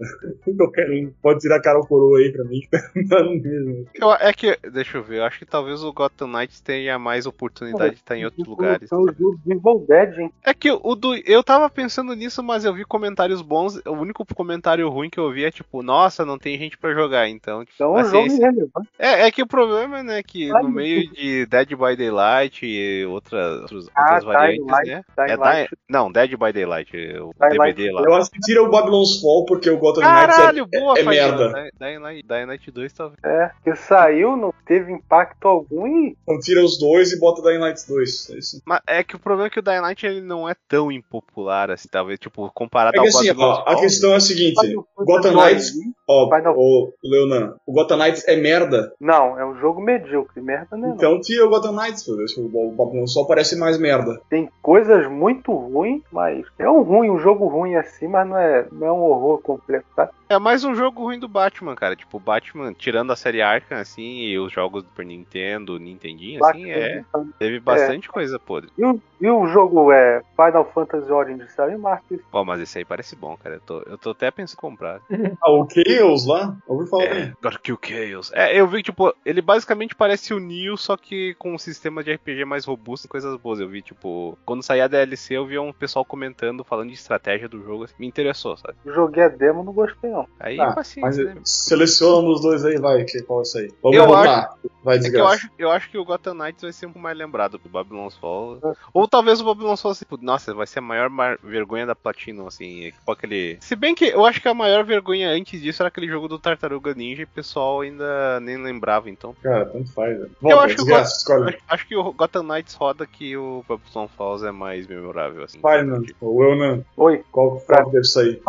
Qualquer 0.56 0.90
um 0.90 1.12
pode 1.22 1.40
tirar 1.40 1.60
cara 1.60 1.78
ou 1.78 1.86
coroa 1.86 2.18
aí 2.18 2.32
pra 2.32 2.44
mim, 2.44 2.60
tá 3.08 3.22
no 3.22 3.30
mesmo. 3.40 3.86
Eu, 3.94 4.12
é 4.12 4.32
que, 4.32 4.56
deixa 4.72 4.98
eu 4.98 5.02
ver, 5.02 5.18
eu 5.18 5.24
acho 5.24 5.38
que 5.38 5.46
talvez 5.46 5.82
o 5.82 5.92
Gotham 5.92 6.26
Knights 6.28 6.60
tenha 6.60 6.98
mais 6.98 7.26
oportunidade 7.26 7.94
de 7.94 8.00
estar 8.00 8.16
em 8.16 8.24
outros 8.24 8.46
lugares. 8.46 8.90
É 8.90 8.96
jogo 8.96 9.38
Evil 9.46 9.84
Dead? 9.88 10.30
É 10.44 10.54
que 10.54 10.70
o 10.70 10.94
do. 10.94 11.14
Eu 11.26 11.42
tava 11.42 11.68
pensando 11.70 12.14
nisso, 12.14 12.42
mas 12.42 12.64
eu 12.64 12.74
vi 12.74 12.84
comentários 12.84 13.42
bons. 13.42 13.76
O 13.86 13.92
único 13.92 14.24
comentário 14.34 14.88
ruim 14.88 15.10
que 15.10 15.18
eu 15.18 15.30
vi 15.30 15.44
é 15.44 15.50
tipo, 15.50 15.82
nossa, 15.82 16.24
não 16.24 16.38
tem 16.38 16.58
gente 16.58 16.76
pra 16.78 16.92
jogar, 16.94 17.28
então. 17.28 17.64
tipo, 17.64 17.74
Então 17.76 17.90
é 17.94 17.96
um 17.96 17.96
assim, 17.98 18.10
jogo 18.12 18.26
esse- 18.26 18.36
irrelevante. 18.40 18.88
É, 18.98 19.26
é 19.26 19.30
que 19.30 19.42
o 19.42 19.46
problema, 19.46 20.02
né, 20.02 20.22
que 20.22 20.50
Ai, 20.50 20.62
no 20.62 20.68
meio 20.68 21.10
de 21.10 21.46
Dead 21.46 21.68
by 21.70 21.96
Daylight 21.96 22.64
e 22.66 23.04
outras, 23.06 23.60
outros- 23.62 23.88
Ah, 23.94 24.02
outras 24.02 24.24
variantes, 24.24 24.66
Dying 24.66 24.90
né? 24.96 25.04
Dying 25.16 25.30
é 25.30 25.36
Light. 25.36 25.70
Não, 25.88 26.12
Dead 26.12 26.30
by 26.30 26.52
Daylight, 26.52 26.96
o 26.96 27.32
Dying 27.38 27.50
DVD 27.58 27.90
lá. 27.92 28.02
Eu 28.02 28.14
acho 28.14 28.30
que 28.30 28.38
tira 28.40 28.62
o 28.62 28.70
Babylon's 28.70 29.20
Fall 29.20 29.44
porque 29.46 29.68
o 29.70 29.78
Gotham 29.78 30.02
Knights 30.02 30.27
Caralho, 30.36 30.68
é, 30.72 30.78
boa, 30.80 30.98
é 30.98 31.04
Fabiano. 31.04 31.38
merda. 31.38 31.70
Dying- 31.78 31.98
Light, 31.98 32.26
Dying 32.26 32.44
Light 32.46 32.70
2 32.70 32.92
talvez. 32.92 33.18
É, 33.24 33.50
que 33.64 33.74
saiu, 33.76 34.36
não 34.36 34.52
teve 34.66 34.92
impacto 34.92 35.46
algum 35.48 35.86
e. 35.86 36.16
Então 36.22 36.38
tira 36.40 36.62
os 36.64 36.78
dois 36.78 37.12
e 37.12 37.18
bota 37.18 37.42
Dying 37.42 37.58
Light 37.58 37.80
2. 37.88 38.30
É 38.30 38.38
isso. 38.38 38.62
Mas 38.64 38.80
é 38.86 39.02
que 39.02 39.16
o 39.16 39.18
problema 39.18 39.46
é 39.48 39.50
que 39.50 39.58
o 39.58 39.62
Dying 39.62 39.80
Light 39.80 40.04
ele 40.06 40.20
não 40.20 40.48
é 40.48 40.54
tão 40.68 40.90
impopular 40.92 41.70
assim, 41.70 41.88
talvez, 41.90 42.18
tipo, 42.18 42.50
comparado 42.54 42.96
É 42.96 42.98
ao 42.98 43.04
que 43.04 43.08
assim, 43.08 43.28
Babylon's 43.28 43.58
ó, 43.58 43.64
a 43.66 43.80
questão 43.80 44.12
é 44.12 44.16
a 44.16 44.20
seguinte: 44.20 44.60
Final 44.60 44.86
Gotham 44.96 45.32
Knights, 45.34 45.72
ó, 46.08 46.28
o 46.54 46.92
Leonan, 47.04 47.56
o 47.66 47.72
Gotham 47.72 47.96
Knights 47.98 48.26
é 48.26 48.36
merda. 48.36 48.92
Não, 49.00 49.38
é 49.38 49.44
um 49.44 49.58
jogo 49.58 49.80
medíocre, 49.80 50.40
merda 50.40 50.76
né? 50.76 50.92
Então 50.94 51.20
tira 51.20 51.44
o 51.46 51.48
Gotham 51.48 51.72
Knights, 51.72 52.06
O 52.08 52.70
Babylon 52.70 53.06
só 53.06 53.24
parece 53.24 53.56
mais 53.56 53.78
merda. 53.78 54.20
Tem 54.28 54.48
coisas 54.62 55.08
muito 55.10 55.52
ruins, 55.52 56.02
mas 56.12 56.46
é 56.58 56.68
um 56.68 56.82
ruim, 56.82 57.10
um 57.10 57.18
jogo 57.18 57.46
ruim 57.46 57.74
assim, 57.76 58.06
mas 58.08 58.26
não 58.28 58.36
é, 58.36 58.66
não 58.72 58.86
é 58.86 58.92
um 58.92 59.02
horror 59.02 59.38
completo, 59.42 59.86
tá? 59.94 60.10
É 60.28 60.38
mais 60.38 60.62
um 60.62 60.74
jogo 60.74 61.04
ruim 61.04 61.18
do 61.18 61.26
Batman, 61.26 61.74
cara. 61.74 61.96
Tipo, 61.96 62.18
o 62.18 62.20
Batman, 62.20 62.74
tirando 62.74 63.10
a 63.10 63.16
série 63.16 63.40
Arkham, 63.40 63.78
assim, 63.78 64.20
e 64.24 64.38
os 64.38 64.52
jogos 64.52 64.82
do 64.82 64.88
Super 64.90 65.06
Nintendo, 65.06 65.78
Nintendinho, 65.78 66.44
assim, 66.44 66.70
é. 66.70 67.02
Teve 67.38 67.58
bastante 67.60 68.10
coisa 68.10 68.38
podre. 68.38 68.70
E 68.76 68.84
o, 68.84 69.00
e 69.20 69.28
o 69.30 69.46
jogo 69.46 69.90
é 69.90 70.22
Final 70.36 70.70
Fantasy 70.72 71.10
Origins 71.10 71.50
saiu 71.52 71.78
em 71.78 71.80
março. 71.80 72.04
Pô, 72.30 72.44
mas 72.44 72.60
esse 72.60 72.76
aí 72.76 72.84
parece 72.84 73.16
bom, 73.16 73.36
cara. 73.38 73.56
Eu 73.56 73.60
tô, 73.60 73.78
eu 73.86 73.96
tô 73.96 74.10
até 74.10 74.30
pensando 74.30 74.58
em 74.58 74.60
comprar. 74.60 75.00
Ah, 75.40 75.52
o 75.52 75.66
Chaos 75.68 76.26
lá? 76.26 76.56
Ouvi 76.66 76.88
falar 76.88 77.04
É, 77.04 77.14
bem. 77.14 77.34
Kill 77.62 77.78
Chaos. 77.80 78.32
É, 78.34 78.58
eu 78.58 78.66
vi, 78.66 78.82
tipo, 78.82 79.14
ele 79.24 79.40
basicamente 79.40 79.94
parece 79.94 80.34
o 80.34 80.40
Neo, 80.40 80.76
só 80.76 80.96
que 80.96 81.34
com 81.34 81.54
um 81.54 81.58
sistema 81.58 82.02
de 82.02 82.12
RPG 82.12 82.44
mais 82.44 82.64
robusto 82.64 83.06
e 83.06 83.08
coisas 83.08 83.36
boas. 83.36 83.60
Eu 83.60 83.68
vi, 83.68 83.82
tipo, 83.82 84.36
quando 84.44 84.62
saía 84.62 84.84
a 84.84 84.88
DLC, 84.88 85.34
eu 85.36 85.46
vi 85.46 85.58
um 85.58 85.72
pessoal 85.72 86.04
comentando, 86.04 86.64
falando 86.64 86.88
de 86.88 86.94
estratégia 86.94 87.48
do 87.48 87.62
jogo, 87.62 87.84
assim, 87.84 87.94
me 87.98 88.06
interessou, 88.06 88.56
sabe? 88.56 88.74
Joguei 88.84 89.22
a 89.22 89.28
demo, 89.28 89.62
não 89.62 89.72
gostei 89.72 90.10
não. 90.10 90.17
Aí, 90.40 90.58
Ah, 90.60 90.66
Mas 90.66 90.74
paciência, 90.76 91.24
né? 91.24 91.40
seleciona 91.44 92.18
um 92.18 92.32
dos 92.32 92.40
dois 92.40 92.64
aí, 92.64 92.78
vai. 92.78 93.04
Que, 93.04 93.22
qual 93.22 93.40
é 93.40 93.42
isso 93.42 93.58
aí? 93.58 93.70
Vamos 93.82 93.96
Eu 93.98 94.04
arrumar. 94.04 94.48
Vai, 94.84 94.96
É 94.96 95.00
que 95.10 95.16
eu 95.16 95.26
acho, 95.26 95.50
eu 95.58 95.70
acho 95.70 95.90
que 95.90 95.98
o 95.98 96.04
Gotham 96.04 96.34
Knights 96.34 96.62
vai 96.62 96.72
ser 96.72 96.86
um 96.86 96.90
pouco 96.90 97.02
mais 97.02 97.16
lembrado 97.18 97.58
do 97.58 97.68
Babylon's 97.68 98.16
Fall. 98.16 98.58
Ou 98.94 99.06
talvez 99.08 99.40
o 99.40 99.44
Babylon's 99.44 99.82
Fall, 99.82 99.94
tipo, 99.94 100.16
nossa, 100.22 100.54
vai 100.54 100.66
ser 100.66 100.78
a 100.78 100.82
maior 100.82 101.10
mar- 101.10 101.38
vergonha 101.42 101.84
da 101.84 101.94
Platinum, 101.94 102.46
assim. 102.46 102.90
Tipo 102.90 103.12
aquele. 103.12 103.58
Se 103.60 103.76
bem 103.76 103.94
que 103.94 104.06
eu 104.06 104.24
acho 104.24 104.40
que 104.40 104.48
a 104.48 104.54
maior 104.54 104.84
vergonha 104.84 105.30
antes 105.30 105.60
disso 105.60 105.82
era 105.82 105.88
aquele 105.88 106.06
jogo 106.08 106.28
do 106.28 106.38
Tartaruga 106.38 106.94
Ninja 106.94 107.22
e 107.22 107.24
o 107.24 107.28
pessoal 107.28 107.80
ainda 107.82 108.40
nem 108.40 108.56
lembrava, 108.56 109.10
então. 109.10 109.34
Cara, 109.42 109.66
tanto 109.66 109.92
faz, 109.92 110.16
velho. 110.16 110.30
Volta, 110.40 110.64
acho 110.64 110.74
que 110.76 110.80
o 110.80 110.84
desgraça, 110.84 111.16
escolhe. 111.18 111.48
Acho, 111.48 111.58
acho 111.68 111.86
que 111.88 111.96
o 111.96 112.12
Gotham 112.12 112.42
Knights 112.44 112.74
roda 112.74 113.06
que 113.06 113.36
o 113.36 113.64
Babylon's 113.68 114.10
Falls 114.16 114.46
é 114.46 114.52
mais 114.52 114.86
memorável, 114.86 115.42
assim. 115.44 115.60
Vai, 115.60 115.82
mano. 115.82 116.06
O 116.20 116.42
Eunan, 116.42 116.82
Oi, 116.96 117.22
qual 117.30 117.60
qual 117.60 117.86
que 117.86 117.92
deve 117.92 118.04
sair? 118.04 118.40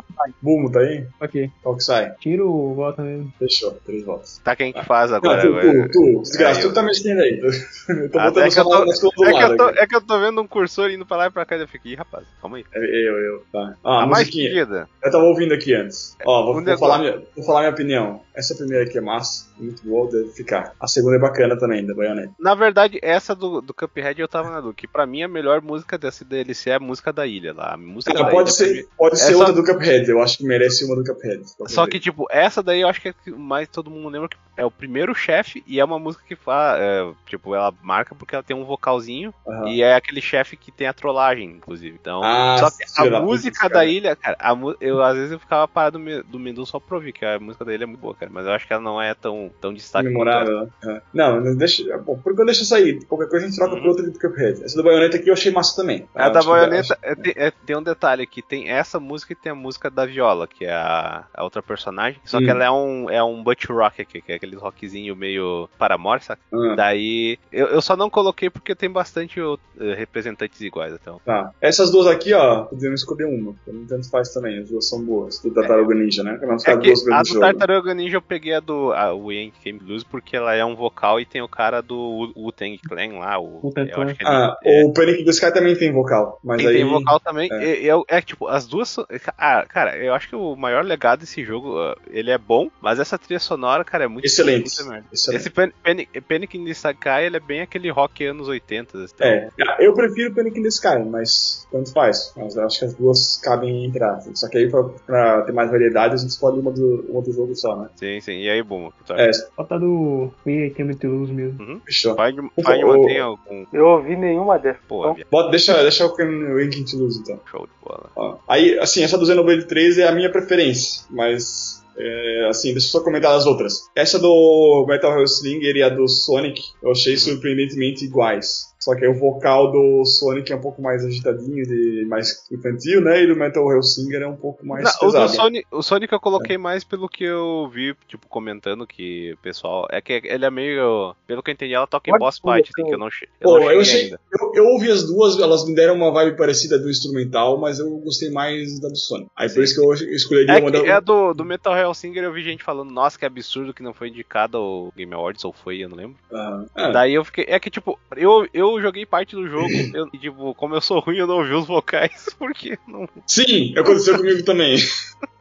Bumo, 0.41 0.71
tá 0.71 0.79
aí? 0.79 1.05
Ok. 1.19 1.51
Qual 1.61 1.75
que 1.75 1.83
sai? 1.83 2.13
Tira 2.19 2.45
o 2.45 2.73
Gotham 2.73 3.03
mesmo. 3.05 3.33
Fechou, 3.37 3.71
três 3.85 4.03
votos. 4.05 4.39
Tá 4.43 4.55
quem 4.55 4.71
que 4.71 4.83
faz 4.85 5.11
agora? 5.11 5.43
Não, 5.43 5.61
tu, 5.61 5.91
tu, 5.91 5.91
tu, 6.15 6.21
desgraça, 6.21 6.59
É, 6.59 6.63
tu 6.63 6.67
eu- 6.69 6.73
tá 6.73 6.81
mexendo 6.83 7.19
aí. 7.19 7.39
Eu 7.89 8.09
tô 8.11 8.19
Ah, 8.19 8.29
botando 8.29 8.43
é 8.45 8.49
que 8.49 8.59
eu 8.59 8.63
tô- 8.63 9.25
É 9.25 9.33
que, 9.33 9.39
lado 9.39 9.51
eu 9.53 9.57
tô, 9.57 9.63
aqui. 9.63 9.79
é 9.79 9.87
que 9.87 9.95
eu 9.95 10.01
tô 10.01 10.19
vendo 10.19 10.41
um 10.41 10.47
cursor 10.47 10.91
indo 10.91 11.05
pra 11.05 11.17
lá 11.17 11.25
e 11.27 11.31
pra 11.31 11.43
cá 11.45 11.57
e 11.57 11.61
eu 11.61 11.67
fico, 11.67 11.87
ih, 11.87 11.95
rapaz, 11.95 12.23
calma 12.39 12.57
aí. 12.57 12.65
É, 12.73 12.79
Eu, 12.79 13.17
eu, 13.17 13.43
tá. 13.51 13.75
Ah, 13.83 14.03
a 14.03 14.05
mais 14.05 14.27
musiquinha. 14.27 14.49
pedida. 14.49 14.89
Eu 15.03 15.11
tava 15.11 15.23
ouvindo 15.25 15.53
aqui 15.53 15.73
antes. 15.73 16.15
Ó, 16.25 16.45
vou, 16.45 16.57
Um 16.59 16.63
vou 16.63 16.77
falar 16.77 16.99
minha, 16.99 17.21
vou 17.35 17.43
falar 17.45 17.59
minha 17.61 17.71
opinião. 17.71 18.21
Essa 18.35 18.55
primeira 18.55 18.85
aqui 18.85 18.97
é 18.97 19.01
massa, 19.01 19.47
muito 19.57 19.83
boa, 19.83 20.09
deve 20.09 20.29
ficar. 20.29 20.73
A 20.79 20.87
segunda 20.87 21.15
é 21.17 21.19
bacana 21.19 21.57
também, 21.57 21.85
da 21.85 21.93
Bayonetta. 21.93 22.31
Na 22.39 22.55
verdade, 22.55 22.99
essa 23.01 23.35
do, 23.35 23.59
do 23.59 23.73
Cuphead 23.73 24.21
eu 24.21 24.27
tava 24.27 24.49
na 24.49 24.61
dúvida, 24.61 24.75
que 24.77 24.87
pra 24.87 25.05
mim 25.05 25.23
a 25.23 25.27
melhor 25.27 25.61
música 25.61 25.97
dessa 25.97 26.23
DLC 26.23 26.69
é 26.69 26.75
a 26.75 26.79
música 26.79 27.11
da 27.11 27.25
ilha 27.27 27.53
lá. 27.53 27.73
A 27.73 27.77
música 27.77 28.13
Ah, 28.17 28.23
da 28.23 28.29
pode 28.29 28.49
ilha, 28.49 28.57
ser, 28.57 28.73
mim- 28.73 28.83
pode 28.97 29.19
ser 29.19 29.31
essa- 29.31 29.37
outra 29.37 29.53
do 29.53 29.63
Cuphead, 29.63 30.09
eu 30.09 30.21
acho 30.21 30.37
que 30.37 30.45
merece 30.45 30.85
uma 30.85 30.95
do 30.95 31.03
Cuphead. 31.03 31.41
Só 31.67 31.85
que, 31.87 31.99
tipo, 31.99 32.27
essa 32.29 32.61
daí 32.63 32.81
eu 32.81 32.87
acho 32.87 33.01
que 33.01 33.09
é 33.09 33.13
que 33.13 33.31
mais 33.31 33.67
todo 33.67 33.89
mundo 33.89 34.09
lembra 34.09 34.29
que 34.29 34.37
é 34.57 34.65
o 34.65 34.71
primeiro 34.71 35.15
chefe 35.15 35.63
e 35.65 35.79
é 35.79 35.85
uma 35.85 35.97
música 35.97 36.23
que 36.27 36.35
faz. 36.35 36.79
tipo, 37.25 37.55
ela 37.55 37.73
marca 37.81 38.13
porque 38.13 38.35
ela 38.35 38.43
tem 38.43 38.55
um 38.55 38.65
vocalzinho 38.65 39.33
Aham. 39.47 39.69
e 39.69 39.81
é 39.81 39.95
aquele 39.95 40.21
chefe 40.21 40.57
que 40.57 40.71
tem 40.71 40.87
a 40.87 40.93
trollagem, 40.93 41.45
inclusive. 41.45 41.97
Então. 41.99 42.21
Ah, 42.23 42.57
só 42.59 42.69
que 43.07 43.15
a 43.15 43.19
música 43.21 43.69
da 43.69 43.85
ilha, 43.85 44.15
cara, 44.15 44.35
a 44.39 44.55
eu 44.81 45.01
às 45.01 45.15
vezes 45.15 45.31
eu 45.31 45.39
ficava 45.39 45.67
parado 45.67 45.97
do, 45.97 46.03
me- 46.03 46.23
do 46.23 46.39
menu 46.39 46.65
só 46.65 46.79
pra 46.79 46.95
ouvir, 46.97 47.13
que 47.13 47.23
a 47.25 47.39
música 47.39 47.63
da 47.63 47.73
ilha 47.73 47.83
é 47.83 47.87
muito 47.87 47.99
boa, 48.01 48.13
cara. 48.15 48.31
Mas 48.33 48.45
eu 48.45 48.51
acho 48.51 48.67
que 48.67 48.73
ela 48.73 48.81
não 48.81 49.01
é 49.01 49.13
tão, 49.13 49.49
tão 49.61 49.73
destaque 49.73 50.09
memorável. 50.09 50.61
né? 50.65 50.69
É. 50.85 51.01
Não, 51.13 51.55
deixa. 51.55 51.97
Bom, 51.99 52.17
por 52.19 52.35
que 52.35 52.41
eu 52.41 52.45
deixo 52.45 52.65
sair? 52.65 53.03
Qualquer 53.05 53.29
coisa 53.29 53.45
a 53.45 53.49
gente 53.49 53.57
troca 53.57 53.75
Uhum. 53.75 53.81
por 53.81 53.87
outra 53.89 54.05
do 54.09 54.19
Cuphead. 54.19 54.63
Essa 54.63 54.75
do 54.75 54.83
Bayonetta 54.83 55.17
aqui 55.17 55.29
eu 55.29 55.33
achei 55.33 55.51
massa 55.51 55.75
também. 55.81 56.07
A 56.13 56.27
Eu 56.27 56.31
da 56.33 56.41
baioneta 56.43 56.97
é, 57.01 57.15
tem, 57.15 57.33
é- 57.37 57.51
tem 57.51 57.77
um 57.77 57.83
detalhe 57.83 58.23
aqui, 58.23 58.41
tem 58.41 58.69
essa 58.69 58.99
música 58.99 59.31
e 59.33 59.35
tem 59.35 59.51
a 59.51 59.55
música 59.55 59.89
da 59.89 60.05
Viola, 60.05 60.47
que 60.47 60.65
é 60.65 60.73
a, 60.73 61.25
a 61.39 61.43
outra 61.43 61.63
personagem. 61.63 62.19
Só 62.25 62.37
que 62.39 62.45
Hum. 62.45 62.49
ela 62.49 62.65
é 62.65 62.71
um, 62.71 63.09
é 63.09 63.23
um 63.23 63.41
butt 63.43 63.65
rock 63.71 64.01
aqui, 64.01 64.21
que 64.21 64.31
é 64.31 64.35
aquele 64.35 64.55
rockzinho 64.57 65.15
meio 65.15 65.69
paramore, 65.77 66.21
saca? 66.21 66.41
Ah, 66.53 66.75
Daí, 66.75 67.37
eu, 67.51 67.67
eu 67.67 67.81
só 67.81 67.95
não 67.95 68.09
coloquei 68.09 68.49
porque 68.49 68.75
tem 68.75 68.89
bastante 68.89 69.39
eh, 69.39 69.93
representantes 69.95 70.59
iguais, 70.61 70.93
então. 70.93 71.19
tá. 71.25 71.51
Essas 71.61 71.91
duas 71.91 72.07
aqui, 72.07 72.33
ó, 72.33 72.63
podemos 72.65 73.01
escolher 73.01 73.25
uma. 73.25 73.55
Tanto 73.87 74.09
faz 74.09 74.33
também, 74.33 74.59
as 74.59 74.69
duas 74.69 74.87
são 74.89 75.01
boas. 75.03 75.39
Do 75.39 75.51
Tartaruga 75.53 75.95
Ninja, 75.95 76.23
né? 76.23 76.37
É 76.67 76.77
que 76.77 76.87
duas 76.87 77.07
a 77.07 77.21
do 77.21 77.27
jogo. 77.29 77.39
Tartaruga 77.39 77.93
Ninja 77.93 78.17
eu 78.17 78.21
peguei 78.21 78.53
a 78.53 78.59
do 78.59 78.91
a, 78.93 79.13
o 79.13 79.31
Yankee 79.31 79.53
Game 79.63 79.79
Blues 79.79 80.03
porque 80.03 80.35
ela 80.35 80.53
é 80.53 80.63
um 80.65 80.75
vocal 80.75 81.19
e 81.19 81.25
tem 81.25 81.41
o 81.41 81.47
cara 81.47 81.81
do 81.81 81.95
Wu- 81.97 82.33
Wu-Tang 82.35 82.77
Clan 82.79 83.17
lá, 83.19 83.39
o, 83.39 83.59
Wu-Tang 83.63 83.89
eu 83.89 84.01
acho 84.01 84.15
que 84.15 84.23
ele- 84.23 84.29
Ah, 84.29 84.57
é, 84.63 84.83
o 84.83 84.91
Panic! 84.93 85.23
the 85.23 85.31
Sky 85.31 85.53
também 85.53 85.75
tem 85.75 85.91
vocal. 85.93 86.39
Mas 86.43 86.65
aí. 86.65 86.73
tem 86.75 86.85
vocal 86.85 87.19
também. 87.19 87.49
é. 87.51 87.59
É. 87.69 87.79
Eu, 87.83 88.03
é, 88.07 88.21
tipo, 88.21 88.47
as 88.47 88.67
duas. 88.67 88.97
Ah, 89.37 89.65
cara, 89.67 89.97
eu 89.97 90.13
acho 90.13 90.27
que 90.27 90.35
o 90.35 90.55
maior 90.55 90.83
legado 90.83 91.25
desse 91.29 91.43
jogo, 91.45 91.77
ah, 91.77 91.95
ele 92.09 92.31
é 92.31 92.37
bom, 92.37 92.69
mas 92.81 92.99
essa 92.99 93.17
trilha 93.17 93.39
sonora, 93.39 93.83
cara, 93.83 94.05
é 94.05 94.07
muito 94.07 94.25
Excelente. 94.25 94.83
merda. 94.83 95.05
Excelente. 95.13 95.39
Esse 95.41 95.49
Pan- 95.49 95.71
Panic, 95.83 96.21
Panic 96.21 96.57
in 96.57 96.65
the 96.65 96.71
Sky, 96.71 97.23
ele 97.25 97.37
é 97.37 97.39
bem 97.39 97.61
aquele 97.61 97.89
rock 97.91 98.25
anos 98.25 98.47
80. 98.47 98.97
Então, 98.97 99.27
É, 99.27 99.49
eu 99.79 99.93
prefiro 99.93 100.33
Panic! 100.33 100.57
in 100.59 100.63
the 100.63 100.69
Sky, 100.69 100.97
mas 101.07 101.67
tanto 101.71 101.91
faz. 101.93 102.33
Mas 102.35 102.55
eu 102.55 102.65
acho 102.65 102.79
que 102.79 102.85
as 102.85 102.93
duas 102.95 103.37
cabem 103.43 103.85
entrar. 103.85 104.19
Só 104.33 104.49
que 104.49 104.57
aí, 104.57 104.69
pra, 104.69 104.83
pra 105.05 105.41
ter 105.43 105.51
mais 105.51 105.69
variedade, 105.69 106.15
a 106.15 106.17
gente 106.17 106.31
escolhe 106.31 106.59
uma 106.59 106.71
do, 106.71 107.05
uma 107.09 107.21
do 107.21 107.31
jogo 107.31 107.55
só, 107.55 107.75
né? 107.75 107.89
Sim, 107.95 108.19
sim. 108.21 108.39
E 108.39 108.49
aí, 108.49 108.63
Buma, 108.63 108.87
o 108.87 108.91
que 108.91 109.03
tu 109.05 109.13
acha? 109.13 109.23
É, 109.23 109.31
Bota 109.55 109.79
do 109.79 110.31
We 110.45 110.71
Came 110.71 110.95
to 110.95 111.07
Lose 111.07 111.31
mesmo. 111.31 111.81
fechou. 111.85 112.15
Find, 112.15 112.35
Por 112.55 112.65
Find 112.65 112.81
favor. 112.81 112.97
mantém 112.97 113.19
algum. 113.19 113.65
eu 113.71 113.85
ouvi 113.85 114.15
nenhuma 114.15 114.57
dessas. 114.57 114.81
Pô, 114.87 115.11
Então, 115.11 115.25
Bota, 115.29 115.51
deixa, 115.51 115.81
deixa 115.83 116.05
o 116.05 116.15
Ranking 116.15 116.83
to 116.85 116.97
Lose, 116.97 117.19
então. 117.21 117.39
show 117.49 117.67
de 117.67 117.73
bola. 117.85 118.09
Ó, 118.15 118.37
Aí, 118.47 118.77
assim, 118.79 119.03
essa 119.03 119.17
do 119.17 119.25
Xenoblade 119.25 119.65
3 119.67 119.99
é 119.99 120.07
a 120.07 120.11
minha 120.11 120.31
preferência, 120.31 121.03
mas. 121.19 121.83
é, 121.97 122.47
assim, 122.49 122.71
deixa 122.71 122.87
eu 122.87 122.91
só 122.91 123.01
comentar 123.01 123.35
as 123.35 123.45
outras. 123.45 123.81
Essa 123.93 124.17
do 124.17 124.85
Metal 124.87 125.11
Hellslinger 125.11 125.75
e 125.75 125.83
a 125.83 125.89
do 125.89 126.07
Sonic 126.07 126.61
eu 126.81 126.91
achei 126.91 127.17
surpreendentemente 127.17 128.05
iguais. 128.05 128.73
Só 128.79 128.95
que 128.95 129.03
aí 129.03 129.11
o 129.11 129.13
vocal 129.17 129.71
do 129.71 130.05
Sonic 130.05 130.51
é 130.51 130.55
um 130.55 130.61
pouco 130.61 130.81
mais 130.81 131.03
agitadinho, 131.05 131.65
de, 131.65 132.05
mais 132.07 132.47
infantil, 132.51 133.01
né? 133.01 133.21
E 133.23 133.27
do 133.27 133.35
Metal 133.35 133.69
Hellsinger 133.71 134.21
é 134.21 134.27
um 134.27 134.35
pouco 134.35 134.65
mais 134.65 134.83
Não, 134.83 134.91
o, 134.91 135.11
do 135.11 135.11
pesado. 135.11 135.29
Sonic, 135.29 135.67
o 135.71 135.81
Sonic 135.81 136.13
eu 136.13 136.19
coloquei 136.19 136.57
mais 136.57 136.83
pelo 136.83 137.09
que 137.09 137.23
eu 137.23 137.69
vi, 137.73 137.93
tipo, 138.07 138.27
comentando 138.27 138.87
que 138.87 139.33
o 139.33 139.37
pessoal. 139.37 139.85
É 139.91 139.99
que 139.99 140.21
ele 140.23 140.45
é 140.45 140.49
meio. 140.49 141.13
Pelo 141.27 141.43
que 141.43 141.51
eu 141.51 141.53
entendi, 141.53 141.73
ela 141.73 141.87
toca 141.87 142.09
em 142.09 142.17
boss 142.17 142.37
fight, 142.39 142.69
assim, 142.73 142.87
que 142.87 142.93
eu 142.93 142.97
não, 142.97 143.09
che 143.11 143.27
eu 143.41 143.49
Pô, 143.49 143.59
não 143.59 143.71
eu, 143.71 143.83
cheguei 143.83 143.99
achei, 143.99 144.03
ainda. 144.03 144.19
eu, 144.39 144.51
eu 144.55 144.65
ouvi 144.73 144.89
as 144.91 145.03
duas, 145.05 145.37
elas 145.39 145.65
me 145.65 145.75
deram 145.75 145.95
uma 145.95 146.11
vibe 146.11 146.37
parecida 146.37 146.79
do 146.79 146.89
instrumental, 146.89 147.57
mas 147.57 147.79
eu 147.79 147.89
gostei 147.97 148.29
mais 148.31 148.79
da 148.79 148.87
do 148.87 148.97
Sonic. 148.97 149.29
Aí 149.35 149.47
por 149.49 149.55
Sim. 149.55 149.61
isso 149.63 149.75
que 149.75 149.85
eu 149.85 150.13
escolheria 150.15 150.55
É 150.57 150.61
uma 150.61 150.71
da. 150.71 150.79
é 150.79 151.01
do, 151.01 151.33
do 151.33 151.43
Metal 151.43 151.75
Hellsinger 151.75 152.23
eu 152.23 152.31
vi 152.33 152.41
gente 152.43 152.63
falando, 152.63 152.91
nossa, 152.91 153.19
que 153.19 153.25
absurdo 153.25 153.73
que 153.73 153.83
não 153.83 153.93
foi 153.93 154.07
indicado 154.09 154.57
ao 154.57 154.93
Game 154.95 155.13
Awards, 155.13 155.43
ou 155.43 155.51
foi, 155.51 155.79
eu 155.83 155.89
não 155.89 155.97
lembro. 155.97 156.15
Ah, 156.31 156.65
ah, 156.75 156.91
Daí 156.91 157.13
eu 157.13 157.25
fiquei. 157.25 157.45
É 157.47 157.59
que, 157.59 157.69
tipo, 157.69 157.99
eu, 158.15 158.47
eu 158.53 158.78
joguei 158.81 159.05
parte 159.05 159.35
do 159.35 159.47
jogo, 159.47 159.69
eu, 159.93 160.07
e, 160.13 160.17
tipo, 160.17 160.53
como 160.55 160.75
eu 160.75 160.81
sou 160.81 160.99
ruim, 160.99 161.17
eu 161.17 161.27
não 161.27 161.37
ouvi 161.37 161.53
os 161.53 161.67
vocais, 161.67 162.27
porque 162.37 162.77
não. 162.87 163.07
Sim, 163.27 163.73
aconteceu 163.77 164.15
comigo 164.17 164.43
também. 164.43 164.77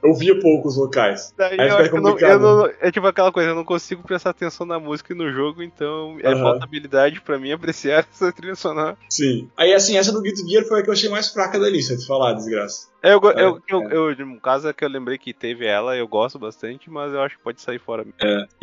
Eu 0.01 0.15
via 0.15 0.39
poucos 0.39 0.77
vocais. 0.77 1.33
Daí 1.37 1.59
Aí 1.61 1.69
eu 1.69 1.77
acho 1.77 1.97
eu 1.97 2.01
não, 2.01 2.17
eu 2.19 2.39
não- 2.39 2.67
É 2.81 2.91
tipo 2.91 3.05
aquela 3.07 3.33
coisa, 3.33 3.51
eu 3.51 3.55
não 3.57 3.65
consigo 3.65 4.01
prestar 4.05 4.31
atenção 4.31 4.65
na 4.65 4.79
música 4.79 5.13
e 5.13 5.17
no 5.17 5.33
jogo, 5.33 5.61
então 5.61 6.17
é 6.23 6.29
Aham. 6.29 6.41
falta 6.41 6.65
habilidade 6.65 7.21
pra 7.21 7.37
mim 7.37 7.51
apreciar 7.51 8.07
essa 8.13 8.33
trilha 8.33 8.55
sonora. 8.55 8.97
Sim. 9.11 9.49
Aí, 9.57 9.75
assim, 9.75 9.97
essa 9.97 10.13
do 10.13 10.23
Guilty 10.23 10.49
Gear 10.49 10.65
foi 10.67 10.81
a 10.81 10.83
que 10.85 10.89
eu 10.89 10.93
achei 10.93 11.09
mais 11.09 11.29
fraca 11.29 11.59
da 11.59 11.69
lista, 11.69 11.97
de 11.97 12.07
falar, 12.07 12.35
desgraça. 12.35 12.87
É, 13.03 13.13
eu, 13.13 13.21
go- 13.21 13.31
É, 13.33 13.43
eu, 13.43 13.61
eu, 13.69 14.11
eu, 14.11 14.27
no 14.27 14.41
caso 14.41 14.69
é 14.69 14.73
que 14.73 14.85
eu 14.85 14.89
lembrei 14.89 15.19
que 15.19 15.33
teve 15.35 15.67
ela, 15.67 15.97
eu 15.97 16.07
gosto 16.07 16.39
bastante, 16.39 16.89
mas 16.89 17.13
eu 17.13 17.21
acho 17.21 17.37
que 17.37 17.43
pode 17.43 17.61
sair 17.61 17.81
fora. 17.81 18.05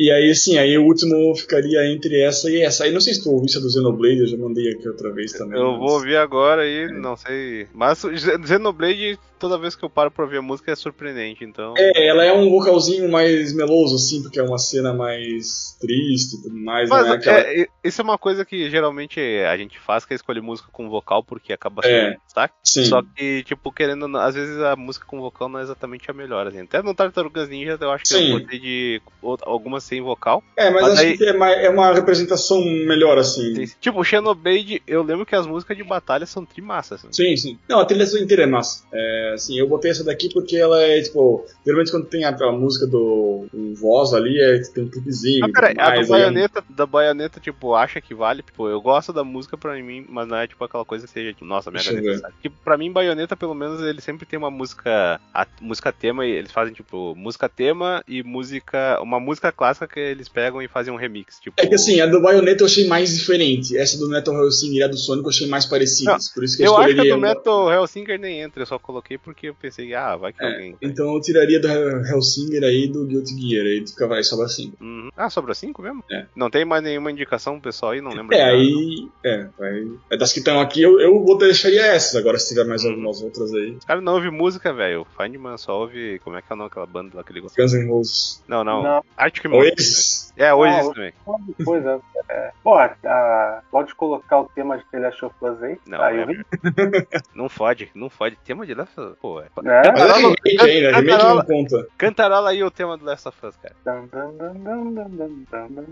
E 0.00 0.10
aí, 0.10 0.30
assim, 0.30 0.56
aí 0.58 0.76
o 0.78 0.84
último 0.84 1.34
ficaria 1.36 1.86
entre 1.92 2.18
essa 2.22 2.50
e 2.50 2.62
essa. 2.62 2.84
Aí 2.84 2.92
não 2.92 3.00
sei 3.00 3.12
se 3.12 3.22
tu 3.22 3.30
ouviste 3.30 3.58
a 3.58 3.60
do 3.60 3.70
Xenoblade, 3.70 4.20
eu 4.20 4.26
já 4.26 4.36
mandei 4.38 4.55
aqui 4.70 4.88
outra 4.88 5.12
vez 5.12 5.32
também. 5.32 5.58
Eu 5.60 5.72
mas- 5.72 5.78
vou 5.78 5.90
ouvir 5.92 6.16
agora 6.16 6.66
e 6.66 6.86
não 6.92 7.16
sei. 7.16 7.66
Mas 7.74 8.02
Xenoblade, 8.46 9.18
toda 9.38 9.58
vez 9.58 9.74
que 9.74 9.84
eu 9.84 9.90
paro 9.90 10.10
pra 10.10 10.24
ouvir 10.24 10.38
a 10.38 10.42
música, 10.42 10.70
é 10.72 10.74
surpreendente, 10.74 11.44
então. 11.44 11.74
É, 11.76 12.06
ela 12.08 12.24
é 12.24 12.32
um 12.32 12.48
vocalzinho 12.50 13.10
mais 13.10 13.52
meloso, 13.54 13.96
assim, 13.96 14.22
porque 14.22 14.38
é 14.38 14.42
uma 14.42 14.58
cena 14.58 14.92
mais 14.92 15.76
triste 15.80 16.36
e 16.36 16.42
tudo 16.42 16.56
mais. 16.56 16.88
Mas 16.88 17.06
não 17.06 17.12
é 17.14 17.16
aquela... 17.16 17.38
é, 17.38 17.60
é- 17.62 17.66
isso 17.84 18.00
é 18.00 18.04
uma 18.04 18.18
coisa 18.18 18.44
que 18.44 18.68
geralmente 18.70 19.20
a 19.20 19.56
gente 19.56 19.78
faz, 19.78 20.04
que 20.04 20.12
é 20.12 20.16
escolher 20.16 20.40
música 20.40 20.68
com 20.72 20.88
vocal, 20.88 21.22
porque 21.22 21.52
acaba 21.52 21.82
sendo 21.82 21.94
É. 21.94 22.16
sotaque. 22.26 22.54
Sim. 22.64 22.84
Só 22.86 23.02
que, 23.02 23.42
tipo, 23.44 23.70
querendo, 23.72 24.16
às 24.16 24.34
vezes 24.34 24.58
a 24.60 24.74
música 24.76 25.06
com 25.06 25.20
vocal 25.20 25.48
não 25.48 25.58
é 25.60 25.62
exatamente 25.62 26.10
a 26.10 26.14
melhor, 26.14 26.46
assim. 26.46 26.60
Até 26.62 26.82
no 26.82 26.94
Tartarugas 26.94 27.48
Ninja 27.48 27.76
eu 27.80 27.90
acho 27.90 28.04
que 28.04 28.08
Sim. 28.10 28.32
eu 28.32 28.40
botei 28.40 28.58
de 28.58 29.02
algumas 29.42 29.84
sem 29.84 30.00
vocal. 30.00 30.42
É, 30.56 30.70
mas, 30.70 30.82
Mas 30.82 30.92
acho 30.94 31.02
aí- 31.02 31.16
que 31.18 31.24
é, 31.24 31.32
mais- 31.32 31.58
é 31.58 31.68
uma 31.70 31.92
representação 31.92 32.60
melhor, 32.64 33.18
assim. 33.18 33.54
Tipo, 33.80 34.02
Xenoblade, 34.02 34.45
eu 34.86 35.02
lembro 35.02 35.26
que 35.26 35.34
as 35.34 35.46
músicas 35.46 35.76
de 35.76 35.84
batalha 35.84 36.26
são 36.26 36.44
trimassas. 36.44 37.04
Assim. 37.04 37.12
Sim, 37.12 37.36
sim. 37.36 37.58
Não, 37.68 37.80
a 37.80 37.84
trilha 37.84 38.04
inteira 38.20 38.44
é 38.44 38.46
massa. 38.46 38.84
É, 38.92 39.32
assim, 39.34 39.58
eu 39.58 39.68
botei 39.68 39.90
essa 39.90 40.04
daqui 40.04 40.32
porque 40.32 40.56
ela 40.56 40.80
é, 40.80 41.00
tipo, 41.00 41.44
geralmente 41.64 41.90
quando 41.90 42.06
tem 42.06 42.24
a, 42.24 42.30
a 42.30 42.52
música 42.52 42.86
do 42.86 43.46
um 43.52 43.74
voz 43.74 44.12
ali, 44.12 44.38
é, 44.40 44.58
tem 44.60 44.84
um 44.84 44.88
clipezinho. 44.88 45.44
Ah, 45.44 45.48
peraí, 45.52 45.74
a 45.78 45.90
do 45.90 46.00
é 46.00 46.06
baioneta, 46.06 46.64
da 46.68 46.86
baioneta, 46.86 47.40
tipo, 47.40 47.74
acha 47.74 48.00
que 48.00 48.14
vale. 48.14 48.42
Tipo, 48.42 48.68
eu 48.68 48.80
gosto 48.80 49.12
da 49.12 49.24
música 49.24 49.56
pra 49.56 49.74
mim, 49.74 50.04
mas 50.08 50.28
não 50.28 50.36
é 50.36 50.46
tipo 50.46 50.62
aquela 50.64 50.84
coisa 50.84 51.06
que 51.06 51.12
seja, 51.12 51.32
tipo, 51.32 51.44
nossa, 51.44 51.70
mega 51.70 51.92
necessária. 51.92 52.34
Tipo, 52.42 52.56
pra 52.64 52.76
mim, 52.76 52.92
baioneta, 52.92 53.36
pelo 53.36 53.54
menos, 53.54 53.82
ele 53.82 54.00
sempre 54.00 54.26
tem 54.26 54.38
uma 54.38 54.50
música. 54.50 55.20
A 55.32 55.46
música 55.60 55.92
tema, 55.92 56.26
e 56.26 56.30
eles 56.30 56.52
fazem, 56.52 56.74
tipo, 56.74 57.14
música 57.16 57.48
tema 57.48 58.02
e 58.06 58.22
música. 58.22 59.00
Uma 59.00 59.20
música 59.20 59.52
clássica 59.52 59.86
que 59.86 60.00
eles 60.00 60.28
pegam 60.28 60.62
e 60.62 60.68
fazem 60.68 60.92
um 60.92 60.96
remix. 60.96 61.38
Tipo, 61.40 61.56
É 61.58 61.66
que 61.66 61.74
assim, 61.74 62.00
a 62.00 62.06
do 62.06 62.20
Bayonetta 62.20 62.62
eu 62.62 62.66
achei 62.66 62.86
mais 62.86 63.14
diferente. 63.14 63.76
Essa 63.76 63.98
do 63.98 64.08
Metal 64.36 64.44
Hellsinger 64.44 64.78
e 64.80 64.82
a 64.82 64.88
do 64.88 64.96
Sonic 64.96 65.24
eu 65.24 65.30
achei 65.30 65.46
mais 65.48 65.66
parecidas. 65.66 66.28
Por 66.32 66.44
isso 66.44 66.56
que 66.56 66.62
eu, 66.62 66.66
eu 66.66 66.76
acho 66.76 66.84
que 66.84 66.84
a 66.84 66.90
escolheria 66.92 67.12
do 67.14 67.18
uma- 67.18 67.28
Metal 67.28 67.72
Hellsinger 67.72 68.18
nem 68.20 68.40
entra, 68.40 68.62
eu 68.62 68.66
só 68.66 68.78
coloquei 68.78 69.18
porque 69.18 69.48
eu 69.48 69.54
pensei, 69.54 69.94
ah, 69.94 70.16
vai 70.16 70.32
que 70.32 70.44
É, 70.44 70.46
alguém. 70.48 70.76
Então 70.82 71.14
eu 71.14 71.20
tiraria 71.20 71.60
do 71.60 71.68
Hellsinger 71.68 72.62
aí 72.64 72.86
do 72.88 73.06
Guilty 73.06 73.34
Gear, 73.40 73.64
aí 73.66 73.84
ficava 73.86 74.14
aí 74.16 74.24
sobra 74.24 74.46
assim. 74.46 74.72
Uhum. 74.80 75.10
Ah, 75.16 75.30
sobrou 75.30 75.54
5 75.54 75.80
mesmo? 75.82 76.04
É. 76.10 76.26
Não 76.34 76.50
tem 76.50 76.64
mais 76.64 76.82
nenhuma 76.82 77.10
indicação, 77.10 77.58
pessoal 77.60 77.92
aí, 77.92 78.00
não 78.00 78.12
lembro. 78.12 78.34
É, 78.34 78.38
nada. 78.44 78.52
aí. 78.52 79.08
É, 79.24 79.46
vai. 79.58 79.86
é 80.10 80.16
das 80.16 80.32
que 80.32 80.38
estão 80.40 80.60
aqui, 80.60 80.82
eu, 80.82 81.00
eu 81.00 81.24
vou 81.24 81.38
deixaria 81.38 81.86
essas. 81.86 82.16
Agora, 82.16 82.38
se 82.38 82.48
tiver 82.48 82.64
mais 82.64 82.82
Uhum. 82.84 82.90
algumas 82.90 83.22
outras 83.22 83.52
aí. 83.54 83.72
Os 83.72 83.84
caras 83.84 84.02
não 84.04 84.14
ouvem 84.14 84.30
música, 84.30 84.72
velho. 84.72 85.02
O 85.02 85.22
Findman 85.22 85.56
só 85.56 85.80
ouve. 85.80 86.18
Como 86.20 86.36
é 86.36 86.42
que 86.42 86.46
é 86.50 86.54
o 86.54 86.56
nome 86.56 86.68
daquela 86.70 86.86
banda 86.86 87.16
lá 87.16 87.24
que 87.24 87.32
ele 87.32 87.40
gosta? 87.40 87.60
Guns 87.60 87.72
N' 87.72 87.88
Roses. 87.88 88.42
Não, 88.48 88.62
não. 88.64 88.82
Não. 88.82 89.04
Arctic 89.16 89.44
Monkeys. 89.46 89.72
Oasis. 89.76 90.32
É, 90.36 90.52
hoje 90.52 90.74
Ah, 90.74 90.80
isso 90.82 90.92
também. 90.92 91.12
Pois 91.64 91.86
é. 91.86 91.98
é. 92.28 92.50
Porra, 92.62 92.96
a- 93.04 93.62
pode 93.70 93.94
colocar 93.94 94.25
tocar 94.26 94.40
o 94.40 94.48
tema 94.54 94.76
de 94.76 94.84
The 94.90 94.98
Last 94.98 95.24
of 95.24 95.34
Us 95.40 95.62
aí. 95.62 95.78
Não, 95.86 96.02
aí 96.02 96.20
é... 96.20 96.26
não 97.34 97.48
fode, 97.48 97.90
não 97.94 98.10
fode. 98.10 98.36
Tema 98.44 98.66
de 98.66 98.74
Last 98.74 98.98
of 99.00 99.12
Us, 99.12 99.18
pô. 99.18 99.40
É. 99.40 99.44
é. 99.44 99.48
Cantarola, 99.82 100.16
é 100.16 100.18
remake 100.18 100.60
ainda, 100.60 100.90
né? 100.90 100.98
remake 100.98 101.24
não 101.24 101.44
conta. 101.44 101.86
Cantarola 101.96 102.50
aí 102.50 102.64
o 102.64 102.70
tema 102.70 102.98
do 102.98 103.04
Last 103.04 103.28
of 103.28 103.46
Us, 103.46 103.56
cara. 103.56 103.74
Dun, 103.84 104.06
dun, 104.06 104.32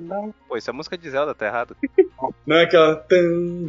dun, 0.08 0.32
pô, 0.48 0.56
isso 0.56 0.68
é 0.68 0.72
música 0.72 0.98
de 0.98 1.08
Zelda, 1.08 1.34
tá 1.34 1.46
errado. 1.46 1.76
não 2.46 2.56
é 2.56 2.64
aquela... 2.64 2.96
Tum, 2.96 3.66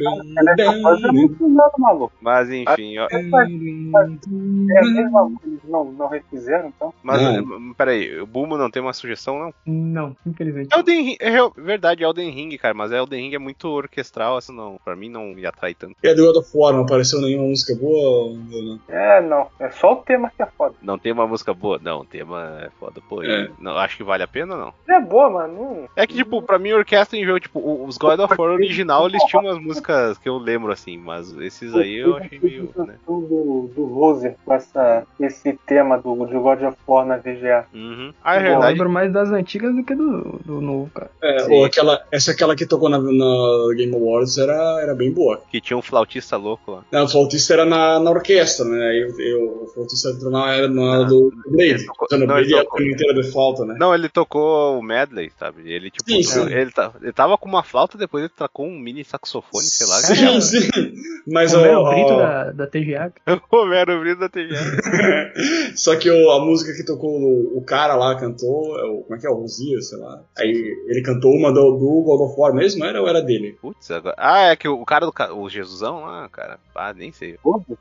é 0.56 1.78
maluco. 1.78 2.12
Mas 2.20 2.50
enfim, 2.50 2.98
ó. 2.98 3.06
É 3.10 3.22
Mas 3.22 3.48
é, 3.48 4.82
mesma 4.82 5.30
coisa, 5.30 5.60
não, 5.64 5.84
não 5.92 6.08
refizeram, 6.08 6.68
então. 6.68 6.92
Mas 7.02 7.22
não. 7.22 7.42
Hum, 7.42 7.74
peraí, 7.76 8.20
o 8.20 8.26
Bumo 8.26 8.56
não 8.56 8.70
tem 8.70 8.82
uma 8.82 8.92
sugestão, 8.92 9.38
não? 9.38 9.54
Não, 9.66 10.16
infelizmente. 10.26 10.74
Elden 10.74 11.02
Ring, 11.02 11.16
é 11.20 11.30
verdade, 11.56 12.02
Elden 12.02 12.30
Ring, 12.30 12.56
cara, 12.56 12.74
mas 12.74 12.92
Elden 12.92 13.28
Ring 13.28 13.34
é 13.34 13.38
muito 13.38 13.68
orquestral, 13.68 14.36
assim, 14.36 14.55
não. 14.56 14.78
Pra 14.84 14.96
mim 14.96 15.08
não 15.08 15.26
me 15.26 15.44
atrai 15.46 15.74
tanto. 15.74 15.94
E 16.02 16.08
a 16.08 16.14
do 16.14 16.24
God 16.26 16.36
of 16.36 16.50
War, 16.54 16.72
não 16.72 16.82
apareceu 16.82 17.20
nenhuma 17.20 17.48
música 17.48 17.74
boa? 17.74 18.34
não? 18.34 18.80
É, 18.88 19.20
não. 19.20 19.48
É 19.60 19.70
só 19.70 19.92
o 19.92 19.96
tema 19.96 20.30
que 20.34 20.42
é 20.42 20.46
foda. 20.46 20.74
Não 20.82 20.98
tem 20.98 21.12
uma 21.12 21.26
música 21.26 21.52
boa? 21.54 21.78
Não, 21.82 22.00
o 22.00 22.04
tema 22.04 22.60
é 22.62 22.70
foda, 22.80 23.00
pô. 23.08 23.22
É. 23.22 23.48
Não, 23.60 23.76
acho 23.76 23.96
que 23.96 24.02
vale 24.04 24.22
a 24.22 24.28
pena 24.28 24.54
ou 24.54 24.60
não? 24.60 24.96
É 24.96 25.00
boa, 25.00 25.30
mano. 25.30 25.54
Não... 25.54 25.88
É 25.94 26.06
que, 26.06 26.14
tipo, 26.14 26.42
pra 26.42 26.58
mim, 26.58 26.72
orquestra 26.72 27.18
em 27.18 27.24
jogo, 27.24 27.40
tipo, 27.40 27.84
os 27.86 27.96
God 27.98 28.18
of 28.20 28.34
War 28.38 28.52
original, 28.52 29.06
eles 29.06 29.22
tinham 29.24 29.44
umas 29.44 29.58
músicas 29.58 30.18
que 30.18 30.28
eu 30.28 30.38
lembro, 30.38 30.72
assim, 30.72 30.96
mas 30.96 31.36
esses 31.38 31.74
aí 31.74 31.96
eu 31.96 32.16
achei 32.16 32.38
meio, 32.38 32.70
né? 32.76 32.94
Do, 33.06 33.70
do 33.74 33.84
Rose 33.86 34.34
com 34.44 34.54
essa, 34.54 35.04
esse 35.20 35.52
tema 35.66 35.98
do, 35.98 36.26
de 36.26 36.34
God 36.34 36.62
of 36.62 36.76
War 36.86 37.04
na 37.04 37.16
VGA. 37.16 37.66
Uhum. 37.74 38.12
Ah, 38.22 38.36
é 38.36 38.38
Eu 38.38 38.42
verdade. 38.42 38.72
lembro 38.72 38.90
mais 38.90 39.12
das 39.12 39.30
antigas 39.30 39.74
do 39.74 39.84
que 39.84 39.94
do, 39.94 40.40
do 40.44 40.60
novo, 40.60 40.90
cara. 40.94 41.10
É, 41.22 41.40
Sim. 41.40 41.52
ou 41.52 41.64
aquela, 41.64 42.02
essa 42.10 42.32
aquela 42.32 42.56
que 42.56 42.66
tocou 42.66 42.88
na, 42.88 42.98
na 42.98 43.74
Game 43.76 43.94
Awards 43.94 44.38
era, 44.48 44.80
era 44.82 44.94
bem 44.94 45.10
boa. 45.12 45.42
Que 45.50 45.60
tinha 45.60 45.76
um 45.76 45.82
flautista 45.82 46.36
louco 46.36 46.70
lá. 46.72 46.84
Não, 46.90 47.04
o 47.04 47.08
flautista 47.08 47.52
era 47.52 47.64
na, 47.64 47.98
na 48.00 48.10
orquestra, 48.10 48.64
né? 48.64 48.86
Aí 48.88 49.00
eu, 49.02 49.20
eu- 49.20 49.62
o 49.64 49.66
flautista 49.68 50.10
entrou 50.10 50.30
na, 50.30 50.54
era 50.54 50.68
na 50.68 51.02
do 51.04 51.32
Blade. 51.48 51.84
tocou- 51.86 52.06
Usando 52.10 52.22
o 52.22 52.26
não, 52.26 52.34
Blade 52.34 52.48
ele 52.48 52.54
é 52.56 52.60
a 52.60 52.64
tocou. 52.64 52.82
inteira 52.82 53.14
de 53.14 53.30
flauta, 53.30 53.64
né? 53.64 53.76
Não, 53.78 53.94
ele 53.94 54.08
tocou 54.08 54.78
o 54.78 54.82
medley, 54.82 55.30
sabe? 55.38 55.70
Ele, 55.70 55.90
tipo, 55.90 56.08
Sim, 56.10 56.22
sim. 56.22 56.46
Ele, 56.52 56.70
tá- 56.70 56.92
ele 57.02 57.12
tava 57.12 57.36
com 57.38 57.48
uma 57.48 57.62
flauta, 57.62 57.98
depois 57.98 58.24
ele 58.24 58.32
tacou 58.36 58.66
um 58.66 58.78
mini 58.78 59.04
saxofone, 59.04 59.64
sei 59.64 59.86
lá. 59.86 59.96
Sim, 59.96 60.40
sim. 60.40 60.68
Mas 61.26 61.52
Como 61.52 61.66
é 61.66 61.76
ó, 61.76 61.82
o 61.82 61.90
grito 61.94 62.12
ó, 62.12 62.16
da, 62.18 62.52
da 62.52 62.66
TGA. 62.66 63.12
Romero 63.50 63.98
Brito 64.00 64.20
da 64.20 64.28
TV. 64.28 64.54
Só 65.74 65.96
que 65.96 66.10
o- 66.10 66.30
a 66.30 66.44
música 66.44 66.72
que 66.72 66.84
tocou 66.84 67.10
o, 67.20 67.58
o 67.58 67.62
cara 67.64 67.94
lá 67.96 68.14
cantou, 68.18 68.78
é 68.78 68.84
o- 68.84 69.02
como 69.02 69.16
é 69.16 69.18
que 69.20 69.26
é? 69.26 69.30
O 69.30 69.34
Rosia, 69.34 69.80
sei 69.80 69.98
lá. 69.98 70.22
Aí 70.38 70.50
ele 70.86 71.02
cantou 71.02 71.32
uma 71.32 71.52
do, 71.52 71.72
do 71.72 72.02
God 72.02 72.20
of 72.30 72.34
War 72.40 72.54
mesmo, 72.54 72.84
era 72.84 73.00
ou 73.00 73.08
era 73.08 73.20
dele? 73.20 73.56
Putz, 73.60 73.90
agora. 73.90 74.14
Ah, 74.18 74.35
é 74.42 74.56
que 74.56 74.68
o 74.68 74.84
cara 74.84 75.06
do. 75.06 75.12
ca- 75.12 75.32
O 75.32 75.48
Jesusão 75.48 76.02
lá, 76.02 76.28
cara. 76.28 76.58
Ah, 76.74 76.92
nem 76.92 77.10
sei. 77.12 77.38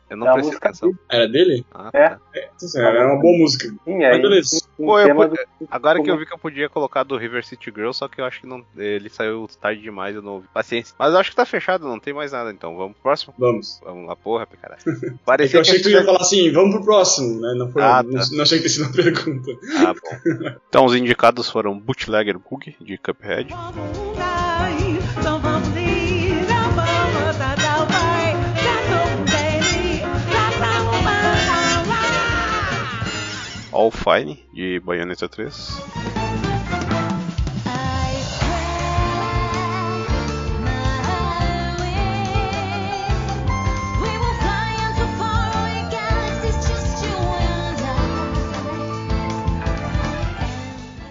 Eu 0.09 0.17
não 0.17 0.27
É 0.27 0.37
música 0.37 0.69
atenção. 0.69 0.91
Era 1.09 1.27
dele? 1.27 1.65
Ah, 1.73 1.89
É. 1.93 2.09
tá. 2.09 2.19
Então, 2.35 2.45
assim, 2.67 2.79
era 2.79 3.07
uma 3.13 3.21
boa 3.21 3.37
música. 3.37 3.67
Sim, 3.67 3.97
Mas 3.99 4.15
aí. 4.15 4.21
beleza. 4.21 4.61
um 4.79 4.85
Pô, 4.85 4.99
eu 4.99 5.29
do- 5.29 5.37
Agora 5.69 6.01
que 6.01 6.09
eu 6.09 6.17
vi 6.17 6.25
que 6.25 6.33
eu 6.33 6.37
podia 6.37 6.69
colocar 6.69 7.03
do 7.03 7.17
River 7.17 7.45
City 7.45 7.71
Girl, 7.75 7.91
só 7.91 8.07
que 8.07 8.19
eu 8.21 8.25
acho 8.25 8.41
que 8.41 8.47
não. 8.47 8.63
Ele 8.77 9.09
saiu 9.09 9.47
tarde 9.59 9.81
demais, 9.81 10.15
eu 10.15 10.21
não 10.21 10.33
ouvi. 10.33 10.47
Paciência. 10.53 10.95
Mas 10.97 11.13
eu 11.13 11.19
acho 11.19 11.29
que 11.31 11.35
tá 11.35 11.45
fechado, 11.45 11.87
não 11.87 11.99
tem 11.99 12.13
mais 12.13 12.31
nada, 12.31 12.51
então. 12.51 12.75
Vamos 12.75 12.93
pro 12.93 13.03
próximo? 13.03 13.33
Vamos. 13.37 13.79
Vamos 13.83 14.07
lá, 14.07 14.15
porra, 14.15 14.45
cara. 14.61 14.77
É 14.85 14.91
que 15.09 15.17
Parecia 15.25 15.57
eu 15.57 15.61
achei 15.61 15.77
que 15.77 15.83
tu 15.83 15.89
ia 15.89 16.03
falar 16.03 16.21
assim, 16.21 16.51
vamos 16.51 16.75
pro 16.75 16.85
próximo, 16.85 17.39
né? 17.41 17.53
Não, 17.57 17.71
foi, 17.71 17.81
Ah, 17.81 18.01
não, 18.03 18.19
tá. 18.19 18.27
não 18.31 18.43
achei 18.43 18.57
que 18.59 18.63
ter 18.63 18.69
sido 18.69 18.85
uma 18.85 18.93
pergunta. 18.95 19.51
Ah, 19.77 19.93
bom. 19.93 20.51
Então, 20.69 20.85
os 20.85 20.95
indicados 20.95 21.49
foram 21.49 21.77
Bootlegger 21.79 22.37
Bug, 22.39 22.75
de 22.79 22.97
Cuphead. 22.97 23.53
All 33.75 33.91
Fine, 33.91 34.37
de 34.53 34.79
Bayonetta 34.79 35.27
3. 35.27 35.49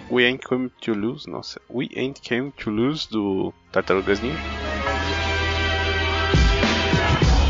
We 0.09 0.25
Ain't 0.25 0.43
Come 0.43 0.71
to 0.81 0.95
Lose, 0.95 1.27
nossa, 1.27 1.59
We 1.69 1.91
Ain't 1.95 2.19
Came 2.23 2.51
to 2.57 2.71
Lose, 2.71 3.05
do 3.05 3.53
Tartarugas 3.73 4.21
Ninja. 4.21 4.41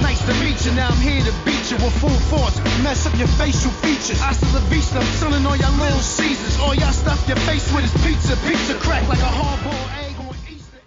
Nice 0.02 1.55
you 1.72 1.78
with 1.78 1.98
full 2.00 2.20
force. 2.30 2.58
Mess 2.84 3.06
up 3.08 3.18
your 3.18 3.28
facial 3.28 3.72
features. 3.72 4.22
I 4.22 4.34
still 4.34 4.58
a 4.58 4.70
beast, 4.70 4.96
I'm 4.96 5.04
selling 5.20 5.46
all 5.46 5.56
y'all 5.56 5.78
little 5.78 6.00
Caesars. 6.00 6.60
All 6.60 6.76
y'all 6.76 6.92
stuff 6.92 7.28
your 7.28 7.38
face 7.38 7.72
with 7.74 7.86
is 7.86 7.94
pizza. 8.06 8.36
Pizza 8.48 8.76
crack 8.76 9.08
like 9.08 9.20
a 9.20 9.32
hard-boiled 9.40 9.92
egg 10.04 10.16
on 10.20 10.36
Easter. 10.52 10.80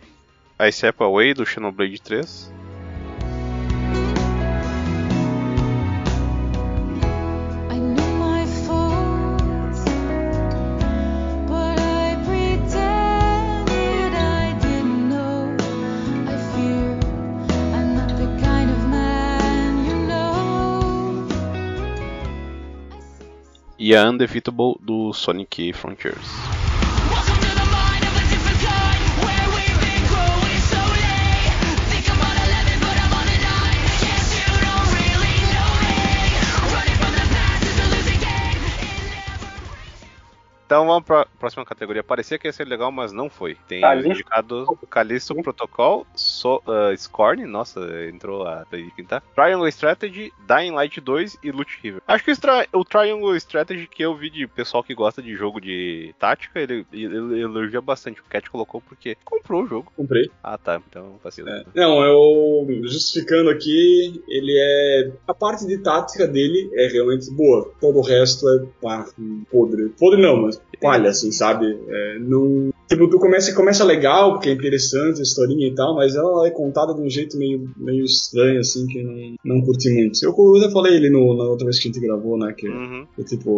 A 0.60 0.70
Step 0.70 1.00
Away, 1.00 1.32
do 1.32 1.44
Xenoblade 1.44 2.00
3. 2.00 2.57
E 23.88 23.96
a 23.96 24.04
Undefeatable, 24.06 24.78
do 24.82 25.14
Sonic 25.14 25.72
Frontiers. 25.72 26.57
Então 40.68 40.86
vamos 40.86 41.04
pra 41.04 41.24
próxima 41.40 41.64
categoria. 41.64 42.04
Parecia 42.04 42.38
que 42.38 42.46
ia 42.46 42.52
ser 42.52 42.68
legal, 42.68 42.92
mas 42.92 43.10
não 43.10 43.30
foi. 43.30 43.56
Tem 43.66 43.80
Callisto. 43.80 44.10
indicado 44.10 44.78
Callisto 44.90 45.34
Protocol, 45.36 46.06
so, 46.14 46.56
uh, 46.56 46.94
Scorn, 46.94 47.46
nossa, 47.46 47.80
entrou 48.06 48.46
a 48.46 48.66
pintar. 48.94 49.22
Triangle 49.34 49.66
Strategy, 49.68 50.30
Dying 50.46 50.72
Light 50.72 51.00
2 51.00 51.38
e 51.42 51.50
Loot 51.50 51.78
River. 51.82 52.02
Acho 52.06 52.22
que 52.22 52.32
o, 52.74 52.84
Triangle 52.84 53.34
Strategy 53.36 53.86
que 53.86 54.02
eu 54.02 54.14
vi 54.14 54.28
de 54.28 54.46
pessoal 54.46 54.84
que 54.84 54.94
gosta 54.94 55.22
de 55.22 55.34
jogo 55.34 55.58
de 55.58 56.14
tática, 56.18 56.60
ele, 56.60 56.84
ele, 56.92 57.16
ele 57.16 57.40
elogia 57.40 57.80
bastante. 57.80 58.20
O 58.20 58.24
Cat 58.24 58.50
colocou 58.50 58.82
porque 58.82 59.16
comprou 59.24 59.62
o 59.62 59.66
jogo. 59.66 59.90
Comprei. 59.96 60.30
Ah, 60.42 60.58
tá. 60.58 60.82
Então 60.86 61.18
vacilo. 61.24 61.48
É. 61.48 61.64
Não, 61.74 62.02
eu 62.02 62.66
justificando 62.82 63.48
aqui, 63.48 64.22
ele 64.28 64.54
é. 64.54 65.12
A 65.26 65.32
parte 65.32 65.66
de 65.66 65.78
tática 65.78 66.28
dele 66.28 66.70
é 66.74 66.88
realmente 66.88 67.30
boa. 67.30 67.72
Todo 67.80 68.00
o 68.00 68.02
resto 68.02 68.46
é 68.50 68.66
pá, 68.82 69.06
podre. 69.50 69.88
Podre 69.98 70.20
não, 70.20 70.42
mas 70.42 70.57
palha, 70.80 71.10
assim, 71.10 71.30
sabe? 71.32 71.66
É, 71.88 72.18
não. 72.20 72.70
Tipo, 72.88 73.08
tu 73.08 73.18
começa, 73.18 73.54
começa 73.54 73.84
legal, 73.84 74.32
porque 74.32 74.48
é 74.48 74.52
interessante 74.52 75.20
a 75.20 75.22
historinha 75.22 75.68
e 75.68 75.74
tal, 75.74 75.94
mas 75.94 76.14
ela 76.16 76.46
é 76.46 76.50
contada 76.50 76.94
de 76.94 77.00
um 77.00 77.10
jeito 77.10 77.36
meio, 77.36 77.70
meio 77.76 78.04
estranho, 78.04 78.60
assim, 78.60 78.86
que 78.86 79.02
não, 79.02 79.34
não 79.44 79.60
curti 79.62 79.90
muito. 79.90 80.18
Eu, 80.24 80.34
eu 80.38 80.60
já 80.62 80.70
falei 80.70 80.94
ele 80.94 81.10
no, 81.10 81.36
na 81.36 81.44
outra 81.44 81.64
vez 81.66 81.78
que 81.78 81.88
a 81.88 81.92
gente 81.92 82.00
gravou, 82.00 82.38
né? 82.38 82.54
Que 82.56 82.68
Uhum. 82.68 83.06
e, 83.18 83.24
tipo, 83.24 83.50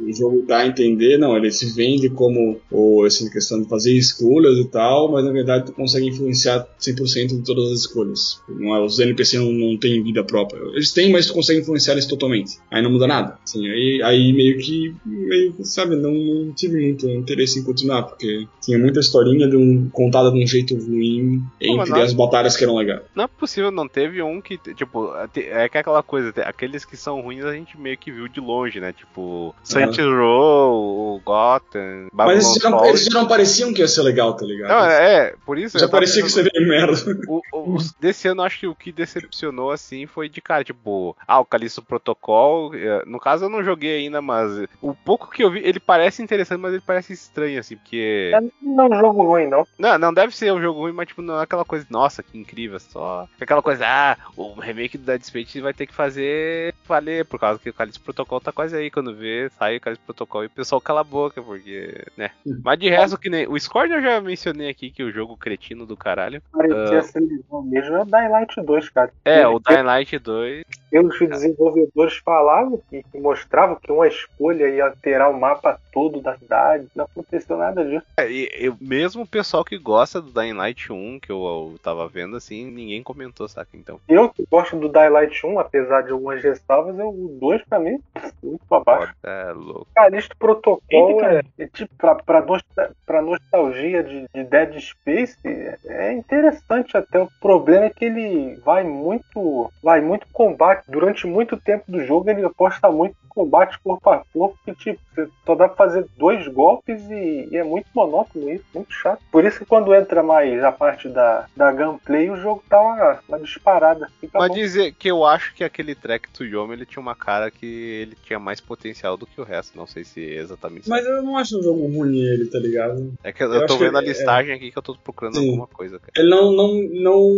o 0.00 0.12
jogo 0.12 0.44
dá 0.46 0.58
a 0.58 0.66
entender, 0.66 1.18
não, 1.18 1.36
ele 1.36 1.50
se 1.50 1.74
vende 1.74 2.08
como 2.10 2.58
o, 2.70 3.06
essa 3.06 3.28
questão 3.30 3.62
de 3.62 3.68
fazer 3.68 3.92
escolhas 3.92 4.58
e 4.58 4.64
tal, 4.66 5.10
mas 5.12 5.24
na 5.24 5.30
verdade 5.32 5.66
tu 5.66 5.72
consegue 5.72 6.08
influenciar 6.08 6.66
100% 6.80 7.28
de 7.28 7.42
todas 7.42 7.72
as 7.72 7.80
escolhas. 7.80 8.40
Não 8.48 8.74
é, 8.74 8.84
os 8.84 8.98
NPC 8.98 9.38
não, 9.38 9.52
não 9.52 9.76
têm 9.78 10.02
vida 10.02 10.24
própria. 10.24 10.60
Eles 10.74 10.92
têm, 10.92 11.12
mas 11.12 11.26
tu 11.26 11.34
consegue 11.34 11.60
influenciar 11.60 11.92
eles 11.94 12.06
totalmente. 12.06 12.58
Aí 12.70 12.82
não 12.82 12.90
muda 12.90 13.06
nada. 13.06 13.38
Assim, 13.44 13.66
aí, 13.68 14.00
aí 14.02 14.32
meio 14.32 14.58
que, 14.58 14.94
meio 15.06 15.52
que, 15.52 15.64
sabe, 15.64 15.96
não, 15.96 16.12
não 16.12 16.52
tive 16.52 16.80
muito 16.80 17.08
interesse 17.08 17.60
em 17.60 17.62
continuar, 17.62 18.02
porque 18.02 18.46
tinha 18.60 18.78
muita 18.78 19.00
historinha 19.00 19.48
de 19.48 19.56
um, 19.56 19.88
contada 19.90 20.30
de 20.30 20.42
um 20.42 20.46
jeito 20.46 20.74
ruim 20.76 21.42
Pô, 21.60 21.66
entre 21.82 21.90
não- 21.90 22.00
as 22.02 22.12
batalhas 22.12 22.56
que 22.56 22.64
eram 22.64 22.76
legais. 22.76 23.02
Não 23.14 23.24
é 23.24 23.26
possível, 23.26 23.70
não 23.70 23.88
teve 23.88 24.20
um 24.22 24.40
que, 24.40 24.58
tipo, 24.58 25.14
é 25.16 25.68
que 25.68 25.76
é 25.76 25.80
aquela 25.80 26.02
coisa, 26.02 26.32
aqueles 26.42 26.84
que 26.84 26.96
são 26.96 27.20
ruins 27.20 27.44
a 27.44 27.52
gente 27.52 27.78
meio 27.78 27.96
que 27.96 28.10
viu 28.12 28.28
de 28.28 28.40
longe, 28.40 28.80
né? 28.80 28.92
Tipo, 28.92 29.54
Saints 29.62 29.96
Row, 29.98 31.16
o 31.16 31.20
Gotham, 31.24 32.08
Babylon 32.12 32.36
Mas 32.36 32.44
eles 32.46 32.62
já, 32.62 32.70
não, 32.70 32.84
eles 32.86 33.04
já 33.04 33.18
não 33.20 33.28
pareciam 33.28 33.72
que 33.72 33.80
ia 33.80 33.88
ser 33.88 34.02
legal, 34.02 34.34
tá 34.34 34.44
ligado? 34.44 34.68
Não, 34.70 34.84
é, 34.84 35.34
por 35.46 35.58
isso... 35.58 35.78
já 35.78 35.88
parecia 35.88 36.22
que 36.22 36.28
pensando- 36.28 36.50
seria 36.52 36.68
merda. 36.68 36.92
O, 37.28 37.40
o- 37.52 37.76
desse 38.00 38.28
ano, 38.28 38.42
acho 38.42 38.60
que 38.60 38.66
o 38.66 38.74
que 38.74 38.90
decepcionou, 38.92 39.70
assim, 39.70 40.06
foi 40.06 40.28
de 40.28 40.40
cara, 40.40 40.64
tipo, 40.64 41.16
ah, 41.26 41.40
o 41.40 41.44
Calixto 41.44 41.82
Protocol. 41.82 42.74
eh, 42.74 43.02
No 43.06 43.18
caso, 43.20 43.44
eu 43.44 43.48
não 43.48 43.62
joguei 43.62 43.98
ainda, 43.98 44.20
mas 44.20 44.64
o 44.80 44.94
pouco 44.94 45.30
que 45.30 45.42
eu 45.42 45.50
vi, 45.50 45.60
ele 45.64 45.80
parece 45.80 46.22
interessante, 46.22 46.60
mas 46.60 46.72
ele 46.72 46.82
parece 46.86 47.12
estranho, 47.12 47.58
assim, 47.60 47.76
porque. 47.76 48.30
Não 48.62 48.84
é 48.84 48.88
um 48.96 49.00
jogo 49.00 49.22
ruim, 49.22 49.46
não. 49.46 49.66
Não, 49.78 49.98
não 49.98 50.12
deve 50.14 50.36
ser 50.36 50.52
um 50.52 50.60
jogo 50.60 50.80
ruim, 50.80 50.92
mas, 50.92 51.08
tipo, 51.08 51.22
não 51.22 51.38
é 51.38 51.42
aquela 51.42 51.64
coisa, 51.64 51.86
nossa, 51.90 52.22
que 52.22 52.38
incrível, 52.38 52.78
só. 52.78 53.26
Aquela 53.40 53.62
coisa, 53.62 53.84
ah, 53.86 54.16
o 54.36 54.52
remake 54.54 54.98
do 54.98 55.04
Dead 55.04 55.22
Space 55.22 55.60
vai 55.60 55.72
ter 55.72 55.86
que 55.86 55.94
fazer 55.94 56.74
valer, 56.86 57.24
por 57.24 57.38
causa 57.38 57.60
que 57.60 57.70
o 57.70 57.74
Calixto 57.74 58.00
Protocol 58.02 58.40
tá 58.40 58.52
quase 58.52 58.76
aí. 58.76 58.90
Quando 58.90 59.14
vê, 59.14 59.50
sai 59.58 59.76
o 59.76 59.80
Calixto 59.80 60.04
Protocol 60.04 60.44
e 60.44 60.46
o 60.46 60.50
pessoal 60.50 60.80
cala 60.80 61.00
a 61.00 61.04
boca, 61.04 61.42
porque, 61.42 62.04
né. 62.16 62.30
Mas 62.64 62.78
de 62.78 62.88
resto, 62.88 63.18
que 63.18 63.28
nem. 63.30 63.46
O 63.48 63.58
Scorn 63.58 63.92
eu 63.94 64.02
já 64.02 64.20
mencionei 64.20 64.68
aqui, 64.68 64.90
que 64.90 65.02
é 65.02 65.04
o 65.04 65.12
jogo 65.12 65.36
cretino 65.36 65.86
do 65.86 65.96
caralho. 65.96 66.42
Parecia 66.52 67.02
ser 67.02 67.20
legal 67.20 67.62
mesmo. 67.62 67.96
É 67.96 68.02
o 68.02 68.04
Dying 68.04 68.28
Light 68.28 68.62
2, 68.62 68.88
cara. 68.90 69.12
É, 69.24 69.46
o 69.46 69.58
Dying 69.58 69.82
Light 69.82 70.18
2. 70.18 70.64
Pelos 70.90 71.18
desenvolvedores 71.18 72.16
falavam 72.24 72.80
que, 72.88 73.02
que 73.02 73.18
mostravam 73.20 73.76
que 73.76 73.92
uma 73.92 74.06
escolha 74.08 74.68
ia 74.68 74.86
alterar 74.86 75.30
o 75.30 75.38
mapa 75.38 75.78
todo 75.92 76.20
da 76.20 76.36
cidade. 76.36 76.86
Não 76.94 77.04
aconteceu 77.04 77.56
nada 77.56 77.84
disso. 77.84 78.06
É, 78.16 78.30
e- 78.30 78.37
eu, 78.52 78.76
mesmo 78.80 79.22
o 79.22 79.26
pessoal 79.26 79.64
que 79.64 79.76
gosta 79.78 80.20
do 80.20 80.30
Dying 80.30 80.52
Light 80.52 80.92
1, 80.92 81.18
que 81.20 81.30
eu, 81.32 81.38
eu 81.72 81.78
tava 81.82 82.06
vendo 82.08 82.36
assim, 82.36 82.70
ninguém 82.70 83.02
comentou, 83.02 83.48
saca? 83.48 83.70
Então, 83.74 83.98
Eu 84.08 84.28
que 84.28 84.44
gosto 84.50 84.76
do 84.76 84.88
Dying 84.88 85.08
Light 85.10 85.46
1, 85.46 85.58
apesar 85.58 86.02
de 86.02 86.12
algumas 86.12 86.42
ressalvas, 86.42 86.98
eu, 86.98 87.08
o 87.08 87.36
2 87.40 87.62
pra 87.68 87.78
mim, 87.78 87.98
muito 88.42 88.60
pra 88.68 88.80
baixo. 88.80 89.14
é 89.24 89.52
louco. 89.52 89.86
Calixto 89.94 90.36
Protocol 90.36 90.80
Eita, 90.90 91.20
é, 91.26 91.28
cara. 91.28 91.44
é 91.58 91.66
tipo, 91.66 91.94
pra, 91.96 92.14
pra, 92.14 92.40
nostal- 92.44 92.90
pra 93.06 93.22
nostalgia 93.22 94.02
de, 94.04 94.26
de 94.34 94.44
Dead 94.44 94.78
Space, 94.80 95.36
é, 95.44 96.12
interessante 96.12 96.96
até. 96.96 97.18
O 97.20 97.28
problema 97.40 97.86
é 97.86 97.90
que 97.90 98.04
ele 98.04 98.56
vai 98.64 98.84
muito. 98.84 99.70
Vai 99.82 100.00
muito 100.00 100.26
combate. 100.32 100.84
Durante 100.88 101.26
muito 101.26 101.56
tempo 101.56 101.84
do 101.90 102.04
jogo 102.04 102.28
ele 102.30 102.44
aposta 102.44 102.90
muito 102.90 103.16
em 103.24 103.28
combate 103.28 103.78
corpo 103.80 104.10
a 104.10 104.22
corpo, 104.32 104.58
que 104.64 104.74
tipo, 104.74 105.00
você 105.14 105.28
só 105.46 105.54
dá 105.54 105.68
pra 105.68 105.76
fazer 105.76 106.06
dois 106.16 106.46
golpes 106.48 107.00
e, 107.08 107.48
e 107.50 107.56
é 107.56 107.62
muito 107.64 107.86
monótono 107.94 108.27
isso, 108.36 108.64
muito 108.74 108.92
chato. 108.92 109.20
Por 109.30 109.44
isso 109.44 109.58
que 109.60 109.64
quando 109.64 109.94
entra 109.94 110.22
mais 110.22 110.62
a 110.64 110.72
parte 110.72 111.08
da, 111.08 111.46
da 111.56 111.70
gameplay, 111.72 112.30
o 112.30 112.36
jogo 112.36 112.62
tá 112.68 112.80
uma, 112.80 113.18
uma 113.28 113.38
disparada. 113.38 114.08
Fica 114.20 114.38
Mas 114.38 114.48
bom. 114.48 114.54
dizer 114.54 114.92
que 114.94 115.08
eu 115.10 115.24
acho 115.24 115.54
que 115.54 115.62
aquele 115.62 115.94
track 115.94 116.28
Tsuyomi 116.30 116.72
ele 116.74 116.86
tinha 116.86 117.00
uma 117.00 117.14
cara 117.14 117.50
que 117.50 117.66
ele 117.66 118.16
tinha 118.24 118.38
mais 118.38 118.60
potencial 118.60 119.16
do 119.16 119.26
que 119.26 119.40
o 119.40 119.44
resto. 119.44 119.76
Não 119.76 119.86
sei 119.86 120.04
se 120.04 120.20
é 120.24 120.38
exatamente 120.40 120.82
isso. 120.82 120.90
Mas 120.90 121.06
eu 121.06 121.22
não 121.22 121.36
acho 121.36 121.58
um 121.58 121.62
jogo 121.62 121.86
ruim 121.86 122.18
ele, 122.20 122.46
tá 122.46 122.58
ligado? 122.58 123.12
É 123.22 123.32
que 123.32 123.42
eu, 123.42 123.52
eu 123.52 123.66
tô 123.66 123.76
vendo 123.76 123.96
a 123.96 124.00
ele- 124.00 124.10
é- 124.10 124.12
listagem 124.12 124.54
aqui 124.54 124.70
que 124.70 124.78
eu 124.78 124.82
tô 124.82 124.96
procurando 124.96 125.36
Sim. 125.36 125.46
alguma 125.48 125.66
coisa, 125.66 125.98
cara. 125.98 126.12
Ele 126.16 126.28
não, 126.28 126.52
não, 126.52 126.74
não, 126.92 127.28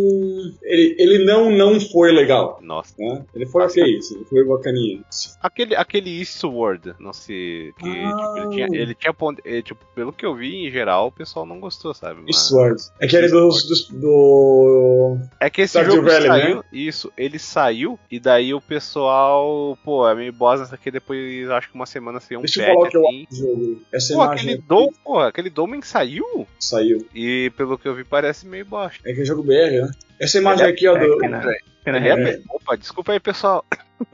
ele, 0.63 0.97
ele 0.99 1.25
não, 1.25 1.51
não 1.51 1.81
foi 1.81 2.13
legal, 2.13 2.59
Nossa. 2.63 2.95
né? 2.99 3.25
Ele 3.35 3.47
foi 3.47 3.65
ok, 3.65 3.97
assim, 3.99 4.17
ele 4.17 4.25
foi 4.25 4.45
bacaninha. 4.45 5.01
Aquele, 5.43 5.75
aquele 5.77 6.19
Eastward, 6.21 6.95
não 6.99 7.13
sei. 7.13 7.73
Que, 7.79 7.89
Ah. 7.89 8.17
tipo, 8.17 8.37
ele 8.39 8.49
tinha. 8.51 8.81
Ele 8.81 8.95
tinha 8.95 9.13
pon- 9.15 9.35
eh, 9.45 9.63
tipo, 9.63 9.85
pelo 9.95 10.13
que 10.13 10.25
eu 10.25 10.35
vi 10.35 10.55
em 10.67 10.71
geral, 10.81 11.09
o 11.09 11.13
pessoal 11.13 11.45
não 11.45 11.61
gostou, 11.61 11.93
sabe? 11.93 12.21
Mas- 12.27 12.37
Eastward. 12.37 12.83
Aquele 13.01 13.29
dos, 13.29 13.65
dos, 13.65 13.89
do... 13.89 15.19
É 15.39 15.51
que 15.51 15.61
esse 15.63 15.73
Stardew 15.73 15.97
jogo 15.97 16.09
Valley, 16.09 16.29
saiu, 16.29 16.57
né? 16.57 16.63
isso, 16.73 17.13
ele 17.17 17.39
saiu, 17.39 17.99
e 18.11 18.19
daí 18.19 18.55
o 18.55 18.61
pessoal, 18.61 19.77
pô, 19.85 20.09
é 20.09 20.15
meio 20.15 20.33
bosta 20.33 20.65
isso 20.65 20.75
aqui, 20.75 20.91
depois 20.91 21.49
acho 21.51 21.69
que 21.69 21.75
uma 21.75 21.87
semana 21.87 22.19
saiu 22.21 22.39
um 22.39 22.43
Deixa 22.43 22.63
eu 22.63 22.67
patch 22.67 22.75
falar 22.75 22.87
o 22.87 22.91
que 22.91 22.97
eu 22.97 23.07
assim. 23.09 23.27
do 23.31 23.37
jogo. 23.37 23.83
Essa 23.93 24.15
Pô, 24.15 24.25
imagem 24.25 24.35
aquele 24.41 24.53
aqui 24.59 24.69
Dom, 24.69 24.89
pô, 25.05 25.19
aquele 25.21 25.51
Domen 25.51 25.83
saiu, 25.83 26.47
saiu. 26.59 27.07
e 27.15 27.53
pelo 27.57 27.77
que 27.79 27.87
eu 27.89 27.95
vi 27.95 28.05
parece 28.05 28.47
meio 28.47 28.65
bosta. 28.65 29.09
É 29.09 29.13
que 29.13 29.21
é 29.21 29.25
jogo 29.25 29.43
BR, 29.43 29.53
né? 29.83 29.91
Essa 30.21 30.39
imagem 30.39 30.67
aqui, 30.67 30.87
ó, 30.87 30.95
do... 30.97 31.05
É, 31.15 31.19
pena, 31.19 31.43
pena 31.85 31.99
É, 31.99 32.15
velho. 32.17 32.43
Opa, 32.51 32.77
desculpa 32.77 33.13
aí, 33.13 33.21
pessoal. 33.21 33.65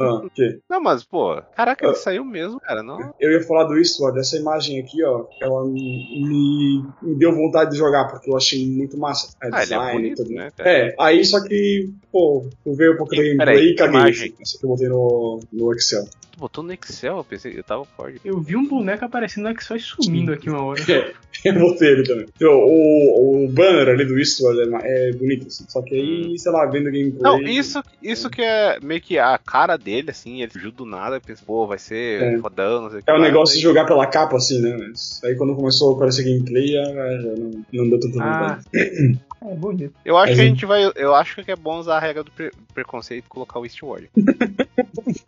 Ah, 0.00 0.14
o 0.14 0.30
quê? 0.30 0.58
Não, 0.68 0.80
mas, 0.80 1.04
pô, 1.04 1.40
caraca, 1.54 1.84
ele 1.84 1.92
Ah. 1.92 1.96
saiu 1.96 2.24
mesmo, 2.24 2.58
cara, 2.60 2.82
não... 2.82 3.14
Eu 3.20 3.30
ia 3.32 3.42
falar 3.42 3.64
do 3.64 3.76
Eastward, 3.78 4.18
essa 4.18 4.36
imagem 4.36 4.80
aqui, 4.80 5.02
ó, 5.04 5.26
ela 5.40 5.64
me, 5.64 6.84
me 7.02 7.14
deu 7.16 7.32
vontade 7.32 7.70
de 7.70 7.76
jogar, 7.76 8.08
porque 8.08 8.28
eu 8.30 8.36
achei 8.36 8.68
muito 8.68 8.98
massa. 8.98 9.28
É, 9.40 9.46
Ah, 9.46 9.48
ele 9.48 9.56
é 9.56 9.60
design, 9.62 9.92
bonito, 9.92 10.16
tudo. 10.24 10.34
né? 10.34 10.48
É, 10.58 10.94
aí 10.98 11.24
só 11.24 11.40
que, 11.42 11.88
pô, 12.10 12.48
eu 12.64 12.74
veio 12.74 12.94
um 12.94 12.96
pouco 12.96 13.12
da 13.14 13.22
Peraí, 13.22 13.36
gameplay 13.36 13.70
e 13.70 13.74
caguei. 13.76 14.00
imagem? 14.00 14.34
Essa 14.40 14.58
que 14.58 14.64
eu 14.64 14.70
botei 14.70 14.88
no, 14.88 15.40
no 15.52 15.72
Excel. 15.72 16.04
Tu 16.32 16.38
botou 16.40 16.64
no 16.64 16.72
Excel, 16.72 17.18
eu 17.18 17.24
pensei, 17.24 17.56
eu 17.56 17.62
tava 17.62 17.84
forte. 17.84 18.20
Eu 18.24 18.40
vi 18.40 18.56
um 18.56 18.66
boneco 18.66 19.04
aparecendo 19.04 19.44
no 19.44 19.50
Excel 19.50 19.76
e 19.76 19.80
sumindo 19.80 20.32
aqui 20.32 20.50
uma 20.50 20.64
hora. 20.64 20.80
Eu 21.44 21.58
botei 21.58 21.88
ele 21.88 22.02
também. 22.02 22.26
Então, 22.36 22.52
o, 22.52 23.44
o 23.44 23.48
banner 23.48 23.88
ali 23.88 24.04
do 24.04 24.18
Eastward 24.18 24.60
é, 24.82 25.08
é 25.08 25.12
bonito, 25.12 25.46
assim. 25.46 25.64
Só 25.68 25.82
que 25.82 25.94
aí, 25.94 26.38
sei 26.38 26.52
lá, 26.52 26.66
vendo 26.66 26.84
gameplay. 26.84 27.12
Não, 27.20 27.40
isso, 27.42 27.82
isso 28.02 28.28
que 28.30 28.42
é 28.42 28.78
meio 28.82 29.00
que 29.00 29.18
a 29.18 29.38
cara 29.38 29.76
dele, 29.76 30.10
assim, 30.10 30.42
ele 30.42 30.52
surgiu 30.52 30.70
do 30.72 30.84
nada, 30.84 31.16
eu 31.16 31.20
pensei, 31.20 31.44
pô, 31.46 31.66
vai 31.66 31.78
ser 31.78 32.22
É. 32.22 32.38
fodão, 32.38 32.82
não 32.82 32.90
sei 32.90 33.00
o 33.00 33.02
que. 33.02 33.10
É 33.10 33.14
o 33.14 33.20
negócio 33.20 33.56
de 33.56 33.62
jogar 33.62 33.84
pela 33.86 34.06
capa, 34.06 34.36
assim, 34.36 34.60
né? 34.60 34.76
Mas 34.78 35.20
aí 35.24 35.34
quando 35.36 35.54
começou 35.54 35.92
a 35.92 35.96
aparecer 35.96 36.24
gameplay, 36.24 36.68
já, 36.68 36.82
já 36.84 37.34
não, 37.36 37.50
não 37.72 37.90
deu 37.90 38.00
tanta 38.00 38.22
Ah, 38.22 38.58
vontade. 38.58 38.66
é 39.42 39.54
bonito. 39.54 39.94
Eu 40.04 40.16
acho 40.16 40.30
Mas 40.30 40.36
que 40.38 40.44
a 40.44 40.48
gente 40.48 40.66
vai. 40.66 40.90
Eu 40.96 41.14
acho 41.14 41.42
que 41.44 41.50
é 41.50 41.56
bom 41.56 41.78
usar 41.78 41.96
a 41.96 42.00
regra 42.00 42.24
do 42.24 42.30
pre- 42.30 42.50
preconceito 42.74 43.24
e 43.24 43.28
colocar 43.28 43.58
o 43.60 43.64
Eastward. 43.64 44.08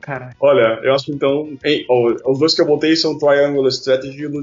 Caralho. 0.00 0.34
Olha, 0.40 0.80
eu 0.82 0.94
acho 0.94 1.06
que 1.06 1.12
então. 1.12 1.56
Hein, 1.64 1.84
ó, 1.88 2.14
os 2.30 2.38
dois 2.38 2.54
que 2.54 2.60
eu 2.60 2.66
botei 2.66 2.96
são 2.96 3.18
Triangle 3.18 3.68
Strategy 3.68 4.22
e 4.22 4.26
o 4.26 4.40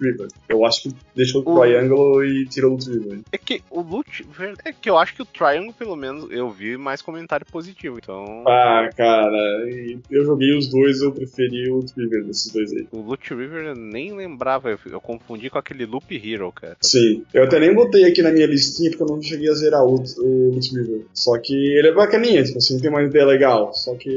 River. 0.00 0.28
Eu 0.48 0.64
acho 0.64 0.82
que 0.82 0.94
deixou 1.14 1.42
o 1.44 1.50
O- 1.54 1.60
Triangle 1.60 2.24
e 2.24 2.46
tirou 2.46 2.74
o 2.74 2.76
River. 2.76 3.20
É 3.32 3.38
que 3.38 3.62
o 3.70 3.80
Loot. 3.82 4.26
É 4.64 4.72
que 4.72 4.88
eu 4.88 4.96
acho 4.98 5.14
que 5.14 5.22
o 5.22 5.26
Triangle, 5.26 5.72
pelo 5.72 5.96
menos, 5.96 6.30
eu 6.30 6.50
vi 6.50 6.76
mais 6.76 7.02
comentário 7.02 7.46
positivo. 7.46 7.98
Então. 8.02 8.44
Ah, 8.46 8.88
cara, 8.96 9.66
eu 10.10 10.24
joguei 10.24 10.56
os 10.56 10.68
dois, 10.68 11.00
eu 11.02 11.12
preferi 11.12 11.70
o 11.70 11.76
Loot 11.76 11.92
River 11.96 12.24
desses 12.24 12.52
dois 12.52 12.72
aí. 12.72 12.86
O 12.92 13.00
Loot 13.02 13.34
River 13.34 13.64
eu 13.66 13.74
nem 13.74 14.14
lembrava, 14.14 14.70
eu, 14.70 14.78
eu 14.90 15.00
confundi 15.00 15.50
com 15.50 15.58
aquele 15.58 15.84
Loop 15.86 16.04
Hero, 16.14 16.50
cara. 16.52 16.76
Sim, 16.80 17.24
eu 17.32 17.44
até 17.44 17.58
nem 17.60 17.74
botei 17.74 18.04
aqui 18.04 18.22
na 18.22 18.30
minha 18.32 18.46
listinha 18.46 18.90
porque 18.90 19.02
eu 19.02 19.06
não 19.08 19.22
cheguei 19.22 19.48
a 19.48 19.54
zerar 19.54 19.84
o, 19.84 19.94
o 20.18 20.50
Loot 20.54 20.74
River. 20.76 21.02
Só 21.14 21.38
que 21.38 21.52
ele 21.54 21.88
é 21.88 21.92
bacaninha, 21.92 22.42
tipo 22.42 22.58
assim, 22.58 22.78
tem 22.80 22.90
uma 22.90 23.02
ideia 23.02 23.24
legal. 23.26 23.72
Só 23.74 23.94
que 23.94 24.08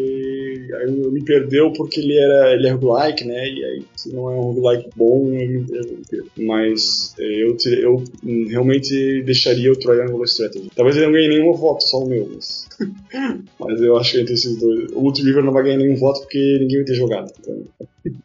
aí 0.80 0.92
me 0.92 1.24
perdeu 1.24 1.72
porque 1.74 2.00
ele 2.00 2.18
era 2.18 2.54
ele 2.54 2.68
é 2.68 2.72
roguelike, 2.72 3.24
né? 3.26 3.48
E 3.48 3.64
aí, 3.66 3.86
se 3.96 4.14
não 4.14 4.30
é 4.30 4.36
um 4.36 4.52
roguelike 4.52 4.90
bom, 4.96 5.28
eu 5.28 5.32
me 5.32 5.56
eu 5.56 5.84
me 5.84 6.06
perco. 6.10 6.30
Mas 6.38 6.75
eh, 7.20 7.44
eu, 7.44 7.56
tirei- 7.58 7.84
eu 7.86 8.04
hum, 8.24 8.48
realmente 8.50 9.24
deixaria 9.24 9.72
o 9.72 9.76
Triangle 9.76 10.24
Strategy. 10.26 10.70
Talvez 10.76 10.96
ele 10.96 11.06
não 11.06 11.14
ganhe 11.14 11.28
nenhuma 11.28 11.56
voto, 11.58 11.84
só 11.84 12.00
o 12.00 12.08
meu, 12.08 12.30
mas. 12.34 12.68
mas 13.60 13.82
eu 13.82 13.98
acho 13.98 14.12
que 14.14 14.22
entre 14.22 14.34
esses 14.34 14.58
dois. 14.58 14.90
O 14.94 15.10
River 15.12 15.44
não 15.44 15.54
vai 15.54 15.64
ganhar 15.64 15.78
nenhum 15.78 15.96
voto 15.96 16.22
porque 16.22 16.58
ninguém 16.60 16.78
vai 16.78 16.86
ter 16.86 16.96
jogado. 16.96 17.32
Então, 17.40 17.64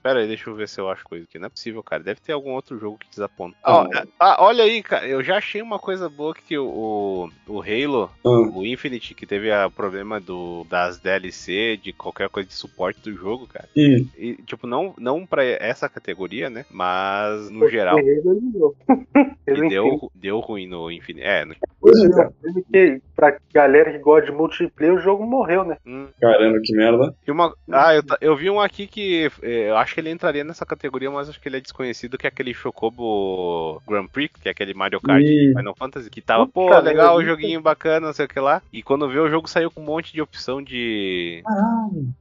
Pera 0.02 0.20
aí, 0.20 0.26
deixa 0.26 0.48
eu 0.48 0.54
ver 0.54 0.68
se 0.68 0.80
eu 0.80 0.88
acho 0.88 1.04
coisa 1.04 1.24
aqui. 1.24 1.38
Não 1.38 1.46
é 1.46 1.50
possível, 1.50 1.82
cara. 1.82 2.02
Deve 2.02 2.20
ter 2.20 2.32
algum 2.32 2.52
outro 2.52 2.78
jogo 2.78 2.98
que 2.98 3.10
desaponta. 3.10 3.56
É- 3.66 4.04
ah, 4.18 4.36
olha 4.40 4.64
aí, 4.64 4.82
cara. 4.82 5.06
Eu 5.06 5.22
já 5.22 5.36
achei 5.36 5.62
uma 5.62 5.78
coisa 5.78 6.08
boa 6.08 6.34
que 6.34 6.56
o, 6.58 6.66
o, 6.66 7.30
o 7.48 7.62
Halo, 7.62 8.10
Ah, 8.24 8.28
o 8.28 8.64
Infinite, 8.64 9.14
que 9.14 9.26
teve 9.26 9.50
o 9.50 9.70
problema 9.70 10.20
do, 10.20 10.64
das 10.68 10.98
DLC, 10.98 11.76
de 11.76 11.92
qualquer 11.92 12.28
coisa 12.28 12.48
de 12.48 12.54
suporte 12.54 13.00
do 13.00 13.14
jogo, 13.14 13.46
cara. 13.46 13.68
hum. 13.76 14.06
E, 14.16 14.34
tipo, 14.44 14.66
não, 14.66 14.94
não 14.98 15.26
pra 15.26 15.44
essa 15.44 15.88
categoria, 15.88 16.50
né? 16.50 16.64
Mas 16.70 17.50
no 17.50 17.68
geral. 17.68 17.98
E 19.46 19.52
Ele 19.52 19.68
deu, 19.68 20.10
deu 20.14 20.38
ruim 20.38 20.66
no 20.66 20.90
Infinite. 20.90 21.26
É, 21.26 21.44
no, 21.44 21.52
é, 21.54 21.56
que, 22.72 23.02
pra 23.16 23.36
galera 23.52 23.92
que 23.92 23.98
gosta 23.98 24.30
de 24.30 24.36
multiplayer, 24.36 24.94
o 24.94 25.00
jogo 25.00 25.26
morreu, 25.26 25.64
né? 25.64 25.76
hum. 25.86 26.08
Caramba, 26.20 26.58
que 26.62 26.74
merda. 26.74 27.14
E 27.26 27.30
uma, 27.30 27.54
ah, 27.70 27.94
eu, 27.94 28.02
eu 28.20 28.36
vi 28.36 28.50
um 28.50 28.60
aqui 28.60 28.86
que 28.86 29.30
eh, 29.42 29.69
eu 29.70 29.76
acho 29.76 29.94
que 29.94 30.00
ele 30.00 30.10
entraria 30.10 30.44
nessa 30.44 30.66
categoria, 30.66 31.10
mas 31.10 31.28
acho 31.28 31.40
que 31.40 31.48
ele 31.48 31.56
é 31.56 31.60
desconhecido, 31.60 32.18
que 32.18 32.26
é 32.26 32.28
aquele 32.28 32.52
Chocobo 32.54 33.80
Grand 33.88 34.06
Prix, 34.06 34.34
que 34.40 34.48
é 34.48 34.52
aquele 34.52 34.74
Mario 34.74 35.00
Kart 35.00 35.22
Hum. 35.22 35.52
Final 35.56 35.74
Fantasy, 35.76 36.10
que 36.10 36.20
tava, 36.20 36.46
pô, 36.46 36.68
legal, 36.80 37.18
merda. 37.18 37.30
joguinho 37.30 37.60
bacana, 37.60 38.06
não 38.08 38.12
sei 38.12 38.24
o 38.26 38.28
que 38.28 38.40
lá. 38.40 38.62
E 38.72 38.82
quando 38.82 39.08
viu 39.08 39.24
o 39.24 39.30
jogo 39.30 39.48
saiu 39.48 39.70
com 39.70 39.80
um 39.80 39.84
monte 39.84 40.12
de 40.12 40.20
opção 40.22 40.62
de, 40.62 41.42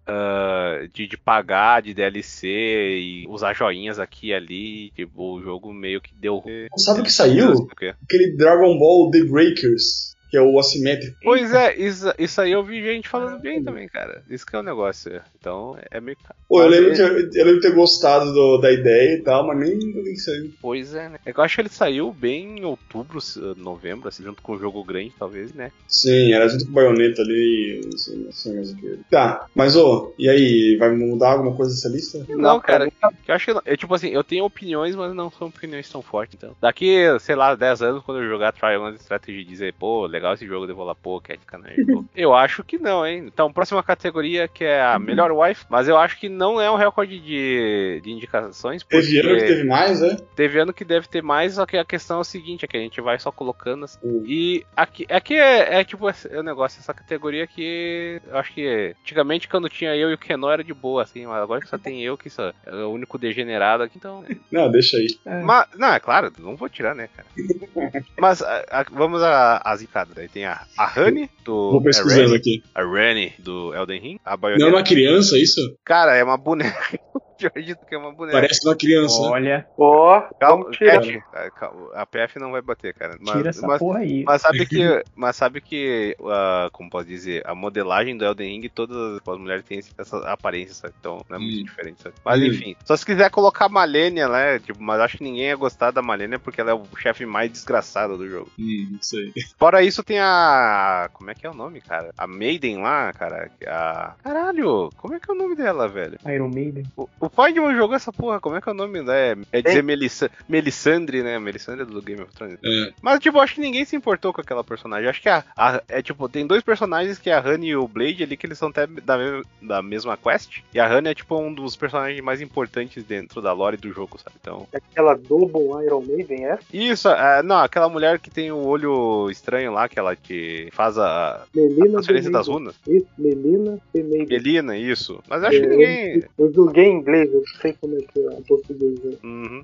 ah, 0.08 0.80
de, 0.94 1.08
de 1.08 1.18
pagar, 1.18 1.82
de 1.82 1.94
DLC 1.94 2.48
e 2.48 3.26
usar 3.28 3.54
joinhas 3.54 4.00
aqui 4.00 4.28
e 4.28 4.34
ali. 4.34 4.92
Tipo, 4.92 5.36
o 5.36 5.42
jogo 5.42 5.74
meio 5.74 6.02
que 6.02 6.14
deu. 6.14 6.44
Sabe 6.78 7.02
o 7.02 7.04
que 7.04 7.12
saiu? 7.12 7.54
O? 7.54 7.70
Aquele 8.04 8.36
Dragon 8.38 8.78
Ball 8.78 9.10
The 9.12 9.24
Breakers, 9.24 10.16
que 10.30 10.38
é 10.38 10.42
o 10.42 10.58
assimétrico. 10.60 11.16
Pois 11.24 11.54
é, 11.54 11.76
isso, 11.76 12.14
isso 12.18 12.40
aí 12.42 12.52
eu 12.52 12.64
vi 12.64 12.82
gente 12.84 13.08
falando 13.10 13.40
bem 13.42 13.64
também, 13.64 13.88
cara. 13.88 14.24
Isso 14.30 14.46
que 14.46 14.56
é 14.56 14.60
o 14.60 14.64
negócio. 14.64 15.22
Então 15.40 15.78
é 15.92 16.00
meio. 16.00 16.18
Pô, 16.48 16.62
eu 16.62 16.68
lembro, 16.68 16.90
ele- 16.90 16.96
que, 16.96 17.02
eu, 17.02 17.08
eu 17.08 17.46
lembro 17.46 17.62
de 17.62 17.68
ter 17.68 17.76
gostado 17.76 18.32
do- 18.34 18.58
da 18.60 18.72
ideia 18.72 19.16
e 19.16 19.24
tal, 19.24 19.46
mas 19.48 19.60
nem 19.60 19.78
que 19.80 20.16
saiu. 20.18 20.52
Pois 20.62 20.94
é, 20.94 21.10
né? 21.10 21.18
É 21.26 21.32
que 21.34 21.40
eu 21.40 21.44
acho 21.44 21.56
que 21.56 21.62
ele 21.62 21.70
saiu 21.70 22.12
bem 22.12 22.60
em 22.60 22.66
outubro, 22.66 23.20
novembro, 23.58 24.08
assim, 24.08 24.24
junto 24.24 24.42
com 24.42 24.54
o 24.54 24.60
jogo 24.60 24.84
grande, 24.84 25.14
talvez, 25.18 25.54
né? 25.54 25.72
Sim, 25.88 26.34
era 26.34 26.48
junto 26.48 26.66
com 26.66 26.72
o 26.72 26.74
baioneta 26.74 27.22
ali. 27.22 27.82
Não 27.86 27.98
sei, 27.98 28.18
não 28.18 28.32
sei 28.32 28.54
mais 28.56 28.72
o 28.72 28.76
que. 28.76 29.00
Tá, 29.10 29.46
mas 29.56 29.76
ô, 29.76 30.14
e 30.18 30.30
aí, 30.30 30.76
vai 30.80 30.96
mudar 30.96 31.32
alguma 31.34 31.56
coisa 31.56 31.72
dessa 31.74 31.90
lista? 31.90 32.20
Não, 32.30 32.60
cara, 32.60 32.90
que 32.90 33.32
eu 33.32 33.36
acho 33.36 33.46
que 33.46 33.54
não. 33.54 33.62
Eu, 33.66 33.78
tipo 33.78 33.94
assim, 33.94 34.10
eu 34.10 34.24
tenho 34.24 34.46
opiniões, 34.46 34.96
mas 34.96 35.14
não 35.14 35.32
são 35.32 35.48
opiniões 35.48 35.90
tão 35.90 36.02
fortes, 36.02 36.36
então. 36.36 36.56
Daqui, 36.62 36.96
sei 37.20 37.36
lá, 37.36 37.56
10 37.56 37.82
anos, 37.82 38.04
quando 38.04 38.22
eu 38.22 38.30
jogar 38.30 38.52
Triangle 38.52 38.94
Strategy 38.96 39.40
e 39.42 39.46
dizer, 39.46 39.74
pô, 39.74 40.06
legal 40.06 40.19
esse 40.34 40.46
jogo, 40.46 40.66
eu 40.66 40.76
vou 40.76 40.86
lá, 40.86 40.96
pô, 40.96 41.20
Cat 41.22 41.40
Canary. 41.46 41.86
Eu 42.16 42.34
acho 42.34 42.64
que 42.64 42.78
não, 42.78 43.06
hein? 43.06 43.24
Então, 43.28 43.52
próxima 43.52 43.82
categoria 43.84 44.48
que 44.48 44.64
é 44.64 44.82
a 44.82 44.98
melhor 45.00 45.32
wife, 45.32 45.66
mas 45.70 45.88
eu 45.88 45.98
acho 45.98 46.20
que 46.20 46.30
não 46.30 46.60
é 46.60 46.70
um 46.70 46.76
recorde 46.76 47.20
de, 47.20 48.02
de 48.04 48.12
indicações, 48.12 48.84
porque 48.84 49.00
Teve 49.08 49.20
ano 49.30 49.38
que 49.40 49.46
teve 49.46 49.64
mais, 49.64 50.02
né? 50.02 50.18
teve 50.36 50.60
ano 50.60 50.74
que 50.74 50.86
deve 50.86 51.08
ter 51.08 51.22
mais, 51.24 51.54
só 51.54 51.66
que 51.66 51.78
a 51.78 51.86
questão 51.86 52.18
é 52.18 52.22
o 52.22 52.24
seguinte, 52.24 52.66
é 52.66 52.68
que 52.68 52.78
a 52.78 52.80
gente 52.80 53.02
vai 53.02 53.18
só 53.20 53.32
colocando 53.32 53.86
assim. 53.86 54.00
Hum. 54.04 54.24
E 54.26 54.64
aqui, 54.76 55.06
aqui 55.10 55.36
é, 55.36 55.80
é 55.80 55.84
tipo 55.84 56.10
esse- 56.10 56.28
é 56.34 56.40
o 56.40 56.44
negócio, 56.44 56.80
essa 56.80 56.94
categoria 56.94 57.46
que 57.48 58.22
eu 58.28 58.38
acho 58.38 58.54
que 58.54 58.96
antigamente 59.02 59.48
quando 59.48 59.70
tinha 59.70 59.96
eu 59.96 60.10
e 60.12 60.14
o 60.14 60.18
Kenó 60.18 60.52
era 60.52 60.64
de 60.64 60.74
boa, 60.74 61.04
assim, 61.04 61.26
mas 61.26 61.42
agora 61.42 61.62
que 61.62 61.68
só 61.68 61.78
tem 61.78 62.02
eu 62.04 62.18
que 62.18 62.30
sou 62.30 62.52
é 62.66 62.74
o 62.84 62.90
único 62.92 63.18
degenerado 63.18 63.84
aqui, 63.84 63.98
então. 63.98 64.24
Não, 64.52 64.70
deixa 64.72 64.98
aí. 64.98 65.08
É. 65.26 65.42
Mas, 65.42 65.68
não, 65.78 65.94
é 65.94 66.00
claro, 66.00 66.32
não 66.40 66.56
vou 66.56 66.70
tirar, 66.70 66.94
né, 66.96 67.08
cara? 67.16 67.28
Mas 68.20 68.42
a- 68.42 68.66
a- 68.70 68.86
vamos 68.92 69.22
às 69.24 69.82
zicadas. 70.10 70.18
Aí 70.24 70.28
tem 70.30 70.46
a, 70.46 70.62
a 70.78 71.00
Honey 71.00 71.30
do. 71.46 71.72
Vou 71.72 71.84
pesquisando 71.84 72.36
aqui. 72.36 72.64
a 72.76 72.84
Rani 72.84 73.34
do 73.40 73.74
Elden 73.74 74.02
Ring. 74.02 74.20
A 74.26 74.32
Não 74.32 74.34
é 74.36 74.38
Bayonetta. 74.38 74.70
uma 74.70 74.84
criança 74.84 75.38
isso? 75.38 75.62
Cara, 75.86 76.16
é 76.16 76.24
uma 76.24 76.38
boneca. 76.38 77.00
Eu 77.42 77.48
acredito 77.48 77.86
que 77.86 77.96
é 77.96 77.98
uma 77.98 78.12
boneca. 78.14 78.38
Parece 78.40 78.68
uma 78.68 78.76
criança. 78.76 79.22
Olha, 79.22 79.66
Ó, 79.78 80.22
Calma, 80.40 80.64
vamos 80.64 80.78
tirar. 80.78 81.00
Cat, 81.02 81.24
a- 81.34 81.52
calma, 81.52 82.06
PF 82.08 82.40
não 82.40 82.52
vai 82.52 82.62
bater, 82.62 82.94
cara. 82.94 83.18
Mas, 83.20 83.38
tira 83.38 83.50
essa 83.50 83.66
mas, 83.68 83.80
porra 83.80 84.00
aí. 84.00 84.24
mas 84.26 84.42
sabe 84.42 84.66
que, 84.66 85.04
mas 85.16 85.36
sabe 85.36 85.62
que, 85.62 86.16
ah, 86.26 86.70
como 86.72 86.90
posso 86.90 87.06
dizer, 87.06 87.42
a 87.46 87.56
modelagem 87.56 88.18
do 88.18 88.26
Elden 88.26 88.60
Ring, 88.62 88.70
todas 88.70 89.22
as 89.26 89.38
mulheres 89.38 89.64
têm 89.66 89.80
essa 89.98 90.18
aparência, 90.30 90.74
sabe? 90.74 90.94
Então 91.00 91.22
não 91.30 91.38
é 91.38 91.40
muito 91.40 91.60
Hum. 91.62 91.64
diferente, 91.64 92.02
sabe? 92.02 92.16
Mas 92.26 92.42
Hum. 92.42 92.46
enfim, 92.46 92.76
só 92.84 92.96
se 92.98 93.06
quiser 93.06 93.30
colocar 93.32 93.66
a 93.66 93.70
Malenia, 93.70 94.28
né? 94.28 94.60
Tipo, 94.60 94.82
mas 94.84 95.00
acho 95.00 95.18
que 95.18 95.24
ninguém 95.24 95.46
ia 95.46 95.56
gostar 95.56 95.92
da 95.92 96.02
Malenia 96.02 96.40
porque 96.40 96.60
ela 96.62 96.72
é 96.72 96.74
o 96.74 96.84
chefe 96.98 97.26
mais 97.26 97.52
desgraçado 97.52 98.18
do 98.18 98.28
jogo. 98.28 98.52
Hum, 98.60 98.90
não 98.92 99.02
sei. 99.02 99.32
Fora 99.58 99.82
isso, 99.84 100.04
tem 100.04 100.20
a. 100.20 101.10
Como 101.14 101.30
é 101.30 101.36
que 101.36 101.46
é 101.46 101.50
o 101.50 101.54
nome, 101.54 101.82
cara? 101.82 102.10
A 102.18 102.28
Maiden 102.28 102.78
lá, 102.82 103.12
cara. 103.14 103.50
A. 103.68 104.16
Caralho, 104.24 104.90
como 104.98 105.14
é 105.16 105.20
que 105.20 105.30
é 105.30 105.34
o 105.34 105.38
nome 105.38 105.56
dela, 105.56 105.88
velho? 105.88 106.18
Iron 106.28 106.50
Maiden. 106.50 106.86
O, 106.98 107.08
o 107.20 107.29
Feynman 107.30 107.76
jogou 107.76 107.96
essa 107.96 108.12
porra, 108.12 108.40
como 108.40 108.56
é 108.56 108.62
que 108.62 108.70
é 108.70 108.72
o 108.72 108.76
nome 108.76 109.00
dela? 109.04 109.14
É, 109.14 109.36
é 109.52 109.62
dizer 109.62 109.84
Melissa, 109.84 110.30
Melissandre, 110.48 111.24
né? 111.24 111.40
Melissandre 111.40 111.86
do 111.86 112.02
Game 112.02 112.22
of 112.22 112.34
Thrones. 112.34 112.58
É. 112.64 112.94
Mas, 113.02 113.20
tipo, 113.20 113.40
acho 113.40 113.56
que 113.56 113.62
ninguém 113.62 113.86
se 113.86 113.96
importou 113.96 114.32
com 114.34 114.42
aquela 114.42 114.64
personagem. 114.64 115.10
Acho 115.10 115.22
que 115.22 115.30
a, 115.30 115.44
a- 115.56 115.82
é 115.88 116.02
tipo, 116.02 116.28
tem 116.30 116.46
dois 116.46 116.64
personagens 116.64 117.18
que 117.18 117.30
é 117.30 117.34
a 117.34 117.40
Honey 117.42 117.70
e 117.70 117.76
o 117.76 117.88
Blade 117.88 118.24
ali, 118.24 118.38
que 118.38 118.46
eles 118.46 118.58
são 118.58 118.70
até 118.70 118.86
da, 118.88 119.18
me- 119.18 119.44
da 119.62 119.82
mesma 119.82 120.16
quest. 120.18 120.60
E 120.74 120.80
a 120.80 120.88
Honey 120.88 121.12
é, 121.12 121.16
tipo, 121.16 121.38
um 121.40 121.54
dos 121.54 121.76
personagens 121.76 122.22
mais 122.24 122.42
importantes 122.42 123.04
dentro 123.04 123.42
da 123.42 123.52
lore 123.54 123.78
do 123.78 123.92
jogo, 123.92 124.18
sabe? 124.18 124.36
Então. 124.40 124.68
Aquela 124.74 125.16
Double 125.16 125.84
Iron 125.86 126.02
Maiden, 126.02 126.46
é? 126.46 126.60
Isso, 126.72 127.10
é, 127.10 127.42
não, 127.44 127.58
aquela 127.58 127.90
mulher 127.90 128.20
que 128.20 128.30
tem 128.30 128.52
o 128.52 128.66
olho 128.66 129.30
estranho 129.30 129.72
lá, 129.74 129.88
que 129.90 129.98
ela 130.00 130.16
que 130.16 130.70
faz 130.72 130.98
a, 130.98 131.36
a 131.36 131.46
Melina 131.54 131.92
transferência 131.94 132.32
The 132.32 132.38
das 132.38 132.48
runas. 132.48 132.76
Isso, 132.88 133.08
Melina. 133.18 133.78
Melina, 133.94 134.78
isso. 134.78 135.22
Mas 135.28 135.44
acho 135.44 135.60
que 135.60 135.66
É, 135.66 135.70
ninguém. 135.70 136.24
Eu 136.38 136.54
joguei 136.54 136.86
em 136.86 136.98
inglês, 136.98 137.19
eu 137.24 137.34
não 137.34 137.44
sei 137.62 137.74
como 137.80 137.98
é 137.98 138.02
que 138.02 138.20
é 138.20 138.28
a 138.28 138.42
português 138.48 139.04
né? 139.04 139.18
Uhum. 139.24 139.64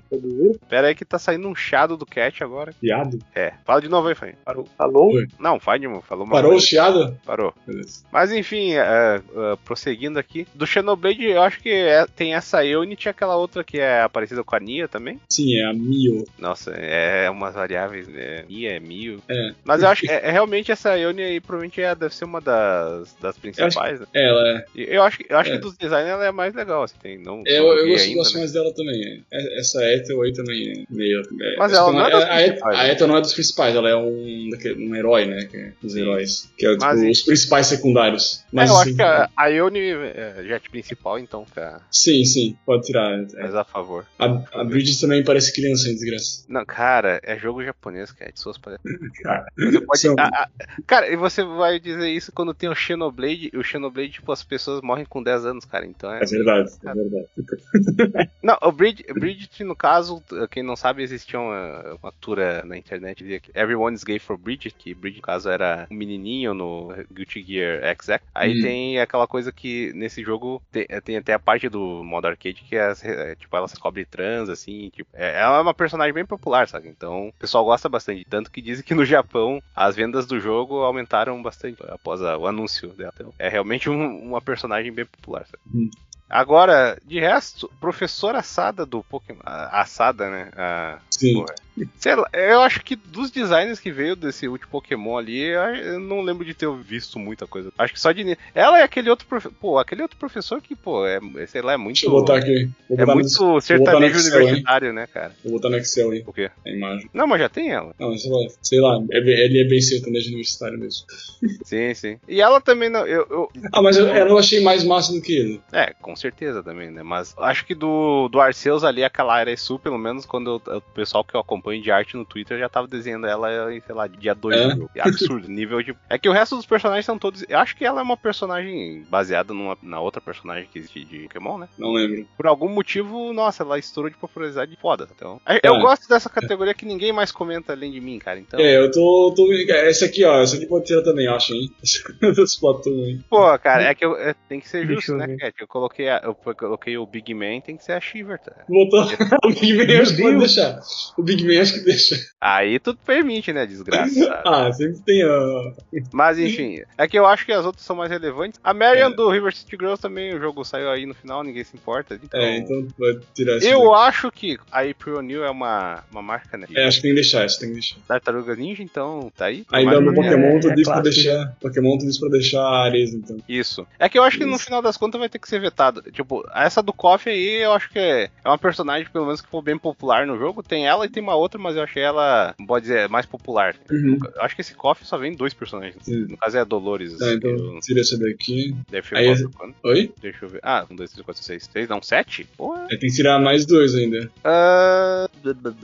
Pera 0.68 0.88
aí 0.88 0.94
que 0.94 1.04
tá 1.04 1.18
saindo 1.18 1.48
um 1.48 1.54
chiado 1.54 1.96
do 1.96 2.06
cat 2.06 2.42
agora. 2.42 2.72
Chiado? 2.80 3.18
É, 3.34 3.52
fala 3.64 3.80
de 3.80 3.88
novo 3.88 4.08
aí. 4.08 4.34
Parou. 4.44 4.68
Alô? 4.78 5.12
Oi. 5.14 5.26
Não, 5.38 5.58
Feynman 5.60 6.00
falou 6.02 6.24
uma 6.24 6.32
Parou 6.34 6.54
o 6.54 6.60
chiado? 6.60 7.16
Parou. 7.24 7.52
Beleza. 7.66 8.04
Mas 8.12 8.32
enfim, 8.32 8.72
é, 8.74 9.20
é, 9.34 9.56
prosseguindo 9.64 10.18
aqui. 10.18 10.46
Do 10.54 10.66
Xenoblade, 10.66 11.24
eu 11.24 11.42
acho 11.42 11.60
que 11.60 11.70
é- 11.70 12.06
tem 12.16 12.34
essa 12.34 12.60
Unity 12.62 13.08
e 13.08 13.10
aquela 13.10 13.36
outra 13.36 13.62
que 13.64 13.78
é 13.78 14.06
parecida 14.08 14.42
com 14.44 14.56
a 14.56 14.60
Nia 14.60 14.88
também. 14.88 15.20
Sim, 15.30 15.58
é 15.58 15.64
a 15.64 15.72
Mio. 15.72 16.24
Nossa, 16.38 16.70
é 16.72 17.28
umas 17.30 17.54
variáveis. 17.54 18.08
É, 18.14 18.44
Nia 18.48 18.72
é 18.76 18.80
Mio. 18.80 19.20
É. 19.28 19.50
Mas 19.64 19.82
eu 19.82 19.88
acho 19.88 20.02
que 20.02 20.10
é, 20.10 20.26
é 20.28 20.30
realmente 20.30 20.72
essa 20.72 20.94
Unity 20.94 21.22
aí 21.22 21.40
provavelmente 21.40 21.80
é, 21.80 21.94
deve 21.94 22.14
ser 22.14 22.24
uma 22.24 22.40
das, 22.40 23.14
das 23.20 23.36
principais, 23.38 24.00
né? 24.00 24.06
É, 24.14 24.28
ela 24.28 24.48
é. 24.48 24.64
Eu 24.74 25.02
acho, 25.02 25.18
que- 25.18 25.26
eu 25.28 25.36
acho 25.38 25.50
É. 25.50 25.52
que 25.54 25.58
dos 25.60 25.76
designs 25.76 26.08
ela 26.08 26.24
é 26.24 26.28
a 26.28 26.32
mais 26.32 26.54
legal, 26.54 26.82
assim, 26.82 26.96
tem. 27.00 27.18
Não, 27.18 27.42
É, 27.46 27.58
eu, 27.58 27.64
eu 27.66 27.88
gosto, 27.88 28.04
ainda, 28.04 28.16
gosto 28.16 28.34
né? 28.34 28.40
mais 28.40 28.52
dela 28.52 28.74
também. 28.74 29.24
É, 29.32 29.60
Essa 29.60 29.84
Ethel 29.94 30.22
aí 30.22 30.32
também 30.32 30.70
é 30.72 30.84
meio. 30.90 31.20
é- 31.20 31.56
Mas 31.56 31.72
ela 31.72 31.92
não 31.92 32.06
é 32.06 32.10
das 32.10 32.24
a, 32.24 32.26
principais, 32.36 32.78
a 32.78 32.82
né? 32.82 32.92
Ethel 32.92 33.06
não 33.08 33.16
é 33.16 33.20
dos 33.20 33.32
principais, 33.34 33.74
ela 33.76 33.88
é 33.88 33.96
um, 33.96 34.50
um 34.78 34.94
herói, 34.96 35.26
né? 35.26 35.44
Que 35.50 35.56
é 35.56 35.72
dos 35.80 35.94
heróis. 35.96 36.50
Que 36.58 36.66
é 36.66 36.72
tipo, 36.72 36.84
Mas 36.84 37.02
os 37.02 37.22
principais 37.22 37.66
secundários. 37.66 38.40
É, 38.44 38.46
Mas, 38.52 38.70
eu 38.70 38.76
assim, 38.76 38.88
acho 38.90 38.96
que 38.96 39.02
a, 39.02 39.30
a 39.36 39.46
Ione 39.48 39.78
é 39.80 40.42
jet 40.46 40.68
principal, 40.70 41.18
então, 41.18 41.44
fica 41.46 41.80
Sim, 41.90 42.24
sim, 42.24 42.56
pode 42.66 42.84
tirar. 42.86 43.12
É. 43.20 43.40
mais 43.42 43.54
a 43.54 43.64
favor. 43.64 44.06
A, 44.18 44.60
a 44.60 44.64
Bridget 44.64 45.00
também 45.00 45.22
parece 45.24 45.52
criança, 45.52 45.88
hein, 45.88 45.94
desgraça. 45.94 46.44
Não, 46.48 46.64
cara, 46.64 47.20
é 47.22 47.38
jogo 47.38 47.62
japonês, 47.64 48.10
cara. 48.12 48.32
De 48.32 48.40
suas 48.40 48.58
parecem. 48.58 48.84
Cara, 49.22 49.46
Você 49.56 49.80
pode. 49.80 50.00
são- 50.00 50.14
a- 50.18 50.26
a- 50.26 50.48
cara, 50.86 51.08
e 51.10 51.16
você 51.16 51.42
vai 51.42 51.78
dizer 51.80 52.08
isso 52.10 52.30
quando 52.32 52.52
tem 52.54 52.68
o 52.68 52.74
Xenoblade, 52.74 53.50
e 53.52 53.56
o 53.56 53.62
Xenoblade, 53.62 54.10
tipo, 54.12 54.30
as 54.32 54.42
pessoas 54.42 54.80
morrem 54.82 55.04
com 55.04 55.22
10 55.22 55.44
anos, 55.46 55.64
cara. 55.64 55.86
Então 55.86 56.12
é. 56.12 56.22
É 56.22 56.26
verdade, 56.26 56.70
é 56.84 56.94
verdade. 56.94 57.26
Não, 58.42 58.56
o 58.62 58.70
Bridget, 58.72 59.12
Bridget, 59.14 59.64
no 59.64 59.74
caso, 59.74 60.22
quem 60.50 60.62
não 60.62 60.76
sabe, 60.76 61.02
existia 61.02 61.38
uma, 61.40 61.98
uma 62.02 62.12
tura 62.20 62.62
na 62.64 62.76
internet 62.76 63.18
dizia 63.18 63.40
que 63.40 63.50
Everyone's 63.54 64.04
Gay 64.04 64.18
for 64.18 64.36
Bridget, 64.38 64.74
que 64.78 64.94
Bridget, 64.94 65.18
no 65.18 65.22
caso, 65.22 65.48
era 65.48 65.86
um 65.90 65.94
menininho 65.96 66.54
no 66.54 66.88
Guilty 67.12 67.42
Gear 67.42 67.82
XX. 67.82 68.20
Aí 68.34 68.54
Hum. 68.56 68.60
tem 68.62 69.00
aquela 69.00 69.26
coisa 69.26 69.50
que 69.52 69.92
nesse 69.94 70.22
jogo 70.22 70.62
tem, 70.70 70.86
tem 71.04 71.16
até 71.16 71.32
a 71.34 71.38
parte 71.38 71.68
do 71.68 72.04
modo 72.04 72.26
arcade 72.28 72.62
que 72.62 72.76
é, 72.76 72.92
é, 73.02 73.34
tipo, 73.36 73.56
ela 73.56 73.66
se 73.68 73.78
cobre 73.78 74.04
trans, 74.04 74.48
assim, 74.48 74.90
tipo, 74.90 75.08
é, 75.12 75.38
ela 75.40 75.58
é 75.58 75.60
uma 75.60 75.74
personagem 75.74 76.12
bem 76.14 76.24
popular, 76.26 76.68
sabe? 76.68 76.88
Então 76.88 77.28
o 77.28 77.32
pessoal 77.34 77.64
gosta 77.64 77.88
bastante. 77.88 78.24
Tanto 78.28 78.50
que 78.50 78.62
dizem 78.62 78.84
que 78.84 78.94
no 78.94 79.04
Japão 79.04 79.60
as 79.74 79.96
vendas 79.96 80.26
do 80.26 80.38
jogo 80.38 80.82
aumentaram 80.82 81.42
bastante 81.42 81.82
após 81.88 82.22
a- 82.22 82.38
o 82.38 82.46
anúncio 82.46 82.94
dela. 82.94 83.12
Então, 83.14 83.34
é 83.38 83.48
realmente 83.48 83.90
um- 83.90 84.22
uma 84.28 84.40
personagem 84.40 84.92
bem 84.92 85.04
popular, 85.06 85.46
sabe? 85.46 85.62
Hum. 85.74 85.90
Agora, 86.28 86.98
de 87.04 87.20
resto, 87.20 87.70
professora 87.80 88.40
Asada 88.40 88.84
do 88.84 89.02
Pokémon. 89.04 89.40
a 89.44 89.80
Asada, 89.80 90.28
né? 90.28 90.50
A, 90.56 90.98
Sim. 91.10 91.34
Porra. 91.34 91.65
Sei 91.96 92.14
lá, 92.14 92.28
eu 92.32 92.60
acho 92.62 92.82
que 92.82 92.96
dos 92.96 93.30
designs 93.30 93.78
que 93.78 93.90
veio 93.92 94.16
desse 94.16 94.48
último 94.48 94.70
Pokémon 94.70 95.18
ali, 95.18 95.40
eu 95.40 96.00
não 96.00 96.22
lembro 96.22 96.44
de 96.44 96.54
ter 96.54 96.70
visto 96.76 97.18
muita 97.18 97.46
coisa. 97.46 97.70
Acho 97.76 97.92
que 97.92 98.00
só 98.00 98.12
de. 98.12 98.36
Ela 98.54 98.80
é 98.80 98.82
aquele 98.82 99.10
outro 99.10 99.26
professor. 99.26 99.52
Pô, 99.60 99.78
aquele 99.78 100.02
outro 100.02 100.16
professor 100.16 100.60
que, 100.62 100.74
pô, 100.74 101.06
é, 101.06 101.18
sei 101.46 101.60
lá, 101.62 101.74
é 101.74 101.76
muito. 101.76 101.96
Deixa 101.96 102.06
eu 102.06 102.10
botar 102.10 102.36
aqui. 102.38 102.70
Vou 102.88 102.96
É 102.98 103.00
botar 103.02 103.14
muito 103.14 103.44
no, 103.44 103.60
sertanejo 103.60 104.16
Excel, 104.16 104.40
hein? 104.40 104.44
universitário, 104.46 104.92
né, 104.92 105.06
cara? 105.06 105.32
Vou 105.44 105.52
botar 105.54 105.68
no 105.68 105.76
Excel 105.76 106.10
aí, 106.12 106.24
O 106.26 106.32
quê? 106.32 106.50
a 106.64 106.70
imagem. 106.70 107.10
Não, 107.12 107.26
mas 107.26 107.40
já 107.40 107.48
tem 107.48 107.70
ela. 107.72 107.94
Não, 107.98 108.16
sei 108.16 108.30
lá, 108.30 108.38
sei 108.62 108.80
lá 108.80 108.98
é 109.12 109.20
bem- 109.20 109.38
ele 109.38 109.60
é 109.60 109.64
bem 109.64 109.80
sertanejo 109.80 110.28
universitário 110.28 110.78
mesmo. 110.78 111.04
Sim, 111.64 111.92
sim. 111.94 112.18
E 112.28 112.40
ela 112.40 112.60
também 112.60 112.88
não. 112.88 113.06
Eu, 113.06 113.26
eu- 113.30 113.50
Ah, 113.72 113.82
mas 113.82 113.96
eu, 113.96 114.06
eu 114.06 114.38
achei 114.38 114.60
mais 114.60 114.84
massa 114.84 115.12
do 115.12 115.20
que 115.20 115.32
ele. 115.36 115.60
É, 115.72 115.92
com 116.00 116.14
certeza 116.16 116.62
também, 116.62 116.90
né? 116.90 117.02
Mas 117.02 117.34
acho 117.38 117.66
que 117.66 117.74
do, 117.74 118.28
do 118.28 118.40
Arceus 118.40 118.84
ali, 118.84 119.02
aquela 119.04 119.34
área 119.34 119.56
Sul, 119.56 119.78
pelo 119.78 119.98
menos 119.98 120.24
quando 120.24 120.60
eu- 120.66 120.76
o 120.76 120.80
pessoal 120.94 121.24
que 121.24 121.34
eu 121.34 121.40
acompanho 121.40 121.65
de 121.74 121.90
arte 121.90 122.16
no 122.16 122.24
Twitter 122.24 122.58
já 122.58 122.68
tava 122.68 122.86
desenhando 122.86 123.26
ela 123.26 123.74
em, 123.74 123.80
sei 123.80 123.94
lá, 123.94 124.06
dia 124.06 124.34
2 124.34 124.56
É? 124.56 125.00
É 125.00 125.02
absurdo, 125.08 125.48
nível 125.48 125.82
de. 125.82 125.94
É 126.08 126.18
que 126.18 126.28
o 126.28 126.32
resto 126.32 126.56
dos 126.56 126.66
personagens 126.66 127.04
são 127.04 127.18
todos. 127.18 127.44
Eu 127.48 127.58
acho 127.58 127.76
que 127.76 127.84
ela 127.84 128.00
é 128.00 128.02
uma 128.02 128.16
personagem 128.16 129.04
baseada 129.10 129.52
numa, 129.52 129.76
na 129.82 130.00
outra 130.00 130.20
personagem 130.20 130.68
que 130.72 130.78
existe 130.78 131.04
de 131.04 131.18
Pokémon, 131.24 131.58
né? 131.58 131.68
Não 131.78 131.92
lembro. 131.92 132.26
Por 132.36 132.46
algum 132.46 132.68
motivo, 132.68 133.32
nossa, 133.32 133.62
ela 133.62 133.78
estourou 133.78 134.10
de 134.10 134.16
popularidade 134.16 134.76
foda. 134.80 135.08
Então. 135.14 135.40
Eu 135.62 135.74
É. 135.74 135.80
gosto 135.80 136.08
dessa 136.08 136.28
categoria 136.30 136.74
que 136.74 136.86
ninguém 136.86 137.12
mais 137.12 137.32
comenta 137.32 137.72
além 137.72 137.90
de 137.92 138.00
mim, 138.00 138.18
cara. 138.18 138.38
Então. 138.38 138.58
É, 138.60 138.78
eu 138.78 138.90
tô, 138.90 139.32
tô. 139.36 139.52
Essa 139.52 140.06
aqui, 140.06 140.24
ó. 140.24 140.40
Essa 140.40 140.56
aqui 140.56 140.66
pode 140.66 140.84
tirar 140.86 141.02
também, 141.02 141.26
eu 141.26 141.34
acho, 141.34 141.52
hein? 141.54 141.70
Esse 141.82 142.02
Splatoon 142.44 143.04
aí. 143.04 143.18
Pô, 143.28 143.58
cara, 143.58 143.84
é 143.84 143.94
que 143.94 144.04
eu, 144.04 144.16
é, 144.16 144.34
tem 144.48 144.60
que 144.60 144.68
ser 144.68 144.86
justo, 144.86 145.12
eu 145.12 145.18
né. 145.18 145.36
Cat? 145.36 145.54
Eu 145.60 145.66
coloquei, 145.66 146.08
a- 146.08 146.20
eu 146.24 146.34
coloquei 146.34 146.96
o 146.98 147.06
Big 147.06 147.32
Man, 147.34 147.60
tem 147.60 147.76
que 147.76 147.84
ser 147.84 147.92
a 147.92 148.00
Shiver, 148.00 148.38
tá? 148.38 148.52
Voltou. 148.68 149.00
o 149.44 149.48
Big 149.48 149.74
Man 149.76 149.86
Meu 149.86 150.02
acho 150.02 150.16
que 150.16 150.22
pode 150.22 150.38
deixar. 150.38 150.80
O 151.16 151.22
Big 151.22 151.44
Man 151.44 151.55
acho 151.60 151.74
que 151.74 151.80
deixa. 151.80 152.16
Aí 152.40 152.78
tudo 152.78 152.98
permite, 153.04 153.52
né, 153.52 153.66
desgraça. 153.66 154.16
Ah, 154.46 154.70
sempre 154.72 155.00
tem 155.04 155.22
a. 155.22 155.72
Mas 156.12 156.38
enfim, 156.38 156.80
é 156.96 157.08
que 157.08 157.18
eu 157.18 157.26
acho 157.26 157.44
que 157.44 157.52
as 157.52 157.64
outras 157.64 157.84
são 157.84 157.96
mais 157.96 158.10
relevantes. 158.10 158.60
A 158.62 158.72
Marion 158.72 159.10
do 159.10 159.28
River 159.28 159.54
City 159.54 159.76
Girls 159.78 160.00
também, 160.00 160.34
o 160.34 160.40
jogo 160.40 160.64
saiu 160.64 160.90
aí 160.90 161.04
no 161.06 161.14
final, 161.14 161.42
ninguém 161.42 161.64
se 161.64 161.76
importa. 161.76 162.18
Então, 162.22 162.40
É, 162.40 162.58
então 162.58 162.86
vai 162.98 163.12
tirar 163.34 163.56
essa. 163.56 163.66
eu 163.66 163.80
daqui. 163.90 163.94
acho 164.08 164.30
que 164.30 164.58
a 164.70 164.82
April 164.82 165.16
O'Neil 165.18 165.44
é 165.44 165.50
uma, 165.50 166.04
uma 166.12 166.22
marca, 166.22 166.56
né? 166.56 166.66
É, 166.74 166.86
acho 166.86 166.98
que 166.98 167.02
tem 167.02 167.10
que 167.12 167.14
deixar, 167.16 167.44
essa 167.44 167.58
tem 167.58 167.68
que 167.68 167.74
deixar. 167.74 167.96
Tartarugas 168.06 168.56
Ninja, 168.58 168.82
então 168.82 169.30
tá 169.36 169.46
aí. 169.46 169.64
Ainda 169.72 170.00
no 170.00 170.12
é- 170.12 170.14
Pokémon 170.14 170.60
tu 170.60 170.68
é 170.70 170.74
diz 170.74 170.84
pra 170.86 171.00
clássico, 171.02 171.02
deixar. 171.24 171.56
Pokémon 171.60 171.98
tu 171.98 172.06
diz 172.06 172.18
pra 172.18 172.28
deixar 172.28 172.60
a 172.62 172.84
Ares, 172.84 173.12
então. 173.14 173.36
Isso. 173.48 173.86
É 173.98 174.08
que 174.08 174.18
eu 174.18 174.22
acho 174.22 174.38
que 174.38 174.44
no 174.44 174.56
Isso. 174.56 174.64
final 174.66 174.80
das 174.82 174.96
contas 174.96 175.18
vai 175.18 175.28
ter 175.28 175.38
que 175.38 175.48
ser 175.48 175.60
vetado. 175.60 176.02
Tipo, 176.12 176.46
essa 176.54 176.82
do 176.82 176.92
Coffee 176.92 177.32
aí, 177.32 177.62
eu 177.62 177.72
acho 177.72 177.90
que 177.90 177.98
é, 177.98 178.24
é 178.44 178.48
uma 178.48 178.58
personagem, 178.58 179.08
pelo 179.12 179.24
menos, 179.26 179.40
que 179.40 179.48
foi 179.48 179.62
bem 179.62 179.76
popular 179.78 180.26
no 180.26 180.38
jogo. 180.38 180.62
Tem 180.62 180.86
ela 180.86 181.04
e 181.04 181.08
tem 181.10 181.22
uma 181.22 181.34
outra, 181.34 181.45
mas 181.58 181.76
eu 181.76 181.82
achei 181.82 182.02
ela, 182.02 182.54
pode 182.66 182.86
dizer, 182.86 183.08
mais 183.08 183.26
popular. 183.26 183.74
Uhum. 183.90 184.18
Eu 184.34 184.42
acho 184.42 184.54
que 184.54 184.60
esse 184.60 184.74
Coffee 184.74 185.06
só 185.06 185.16
vem 185.16 185.34
dois 185.34 185.54
personagens. 185.54 185.96
Sim. 186.02 186.26
No 186.30 186.36
caso 186.36 186.56
é 186.56 186.60
a 186.60 186.64
Dolores. 186.64 187.16
Tá, 187.18 187.32
então 187.32 187.50
eu- 187.50 187.80
tira 187.80 188.00
essa 188.00 188.18
daqui. 188.18 188.74
Deve 188.90 189.16
Aí- 189.16 189.36
ser 189.36 189.48
quando? 189.50 189.74
Oi? 189.84 190.12
Deixa 190.20 190.44
eu 190.44 190.48
ver. 190.48 190.60
Ah, 190.62 190.84
um, 190.90 190.94
dois, 190.96 191.10
três, 191.12 191.24
quatro, 191.24 191.42
seis, 191.42 191.68
seis, 191.72 191.88
não, 191.88 192.02
sete? 192.02 192.44
Porra. 192.56 192.84
É, 192.90 192.96
tem 192.96 193.08
que 193.08 193.14
tirar 193.16 193.38
mais 193.40 193.64
dois 193.66 193.94
ainda. 193.94 194.30
Ah, 194.44 195.28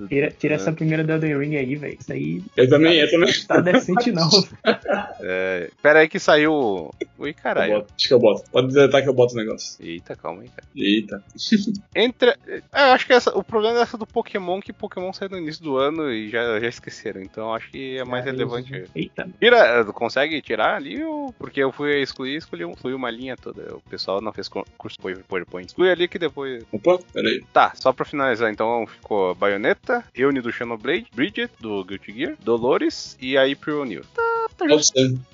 Tira, 0.08 0.30
tira 0.30 0.54
essa 0.54 0.72
primeira 0.72 1.04
da 1.04 1.14
Elden 1.14 1.38
Ring 1.38 1.56
aí, 1.56 1.76
velho. 1.76 1.96
Isso 2.00 2.12
aí 2.12 2.42
Eu 2.56 2.68
também, 2.68 2.98
eu 2.98 3.10
também. 3.10 3.32
tá 3.46 3.60
decente, 3.60 4.10
não. 4.12 4.28
É, 5.24 5.70
pera 5.80 6.00
aí 6.00 6.08
que 6.08 6.18
saiu. 6.18 6.90
Ui, 7.18 7.32
caralho. 7.32 7.74
boto. 7.74 7.92
Acho 7.96 8.08
que 8.08 8.14
eu 8.14 8.18
boto. 8.18 8.50
Pode 8.50 8.72
deletar 8.72 9.02
que 9.02 9.08
eu 9.08 9.14
boto 9.14 9.34
o 9.34 9.36
negócio. 9.36 9.76
Eita, 9.84 10.16
calma 10.16 10.42
aí, 10.42 10.48
cara. 10.48 10.66
Eita. 10.74 11.22
Entre. 11.94 12.30
É, 12.48 12.58
eu 12.72 12.92
acho 12.92 13.06
que 13.06 13.12
essa, 13.12 13.30
o 13.36 13.44
problema 13.44 13.78
dessa 13.78 13.96
do 13.96 14.06
Pokémon 14.06 14.58
é 14.58 14.62
que 14.62 14.72
Pokémon 14.72 15.12
saiu 15.12 15.30
no 15.30 15.36
início 15.42 15.62
do 15.62 15.76
ano 15.76 16.10
e 16.10 16.28
já, 16.28 16.58
já 16.60 16.68
esqueceram. 16.68 17.20
Então 17.22 17.48
eu 17.48 17.54
acho 17.54 17.70
que 17.70 17.98
é 17.98 18.04
mais 18.04 18.26
Ah, 18.26 18.30
relevante. 18.30 18.74
isso. 18.76 18.90
Eita. 18.94 19.28
Tira, 19.40 19.84
consegue 19.86 20.40
tirar 20.42 20.76
ali? 20.76 21.02
Ou... 21.02 21.32
Porque 21.38 21.60
eu 21.60 21.72
fui 21.72 22.00
excluir, 22.00 22.36
escolhi 22.36 22.64
um- 22.64 22.74
uma 22.94 23.10
linha 23.10 23.36
toda. 23.36 23.74
O 23.76 23.80
pessoal 23.82 24.20
não 24.20 24.32
fez 24.32 24.48
curso 24.48 24.98
PowerPoint. 25.28 25.66
Exclui 25.66 25.90
ali 25.90 26.08
que 26.08 26.18
depois. 26.18 26.64
Opa, 26.72 26.98
peraí. 27.12 27.42
Tá, 27.52 27.72
só 27.74 27.92
pra 27.92 28.04
finalizar, 28.04 28.50
então 28.50 28.86
ficou 28.86 29.34
Bayonetta, 29.34 30.04
Eune 30.14 30.40
do 30.40 30.52
Xenoblade, 30.52 31.06
Bridget 31.14 31.52
do 31.60 31.84
Guilty 31.84 32.12
Gear, 32.12 32.36
Dolores 32.42 33.16
e 33.20 33.36
aí 33.36 33.52
April 33.52 33.80
O'Neil. 33.82 34.02
Tá. 34.14 34.21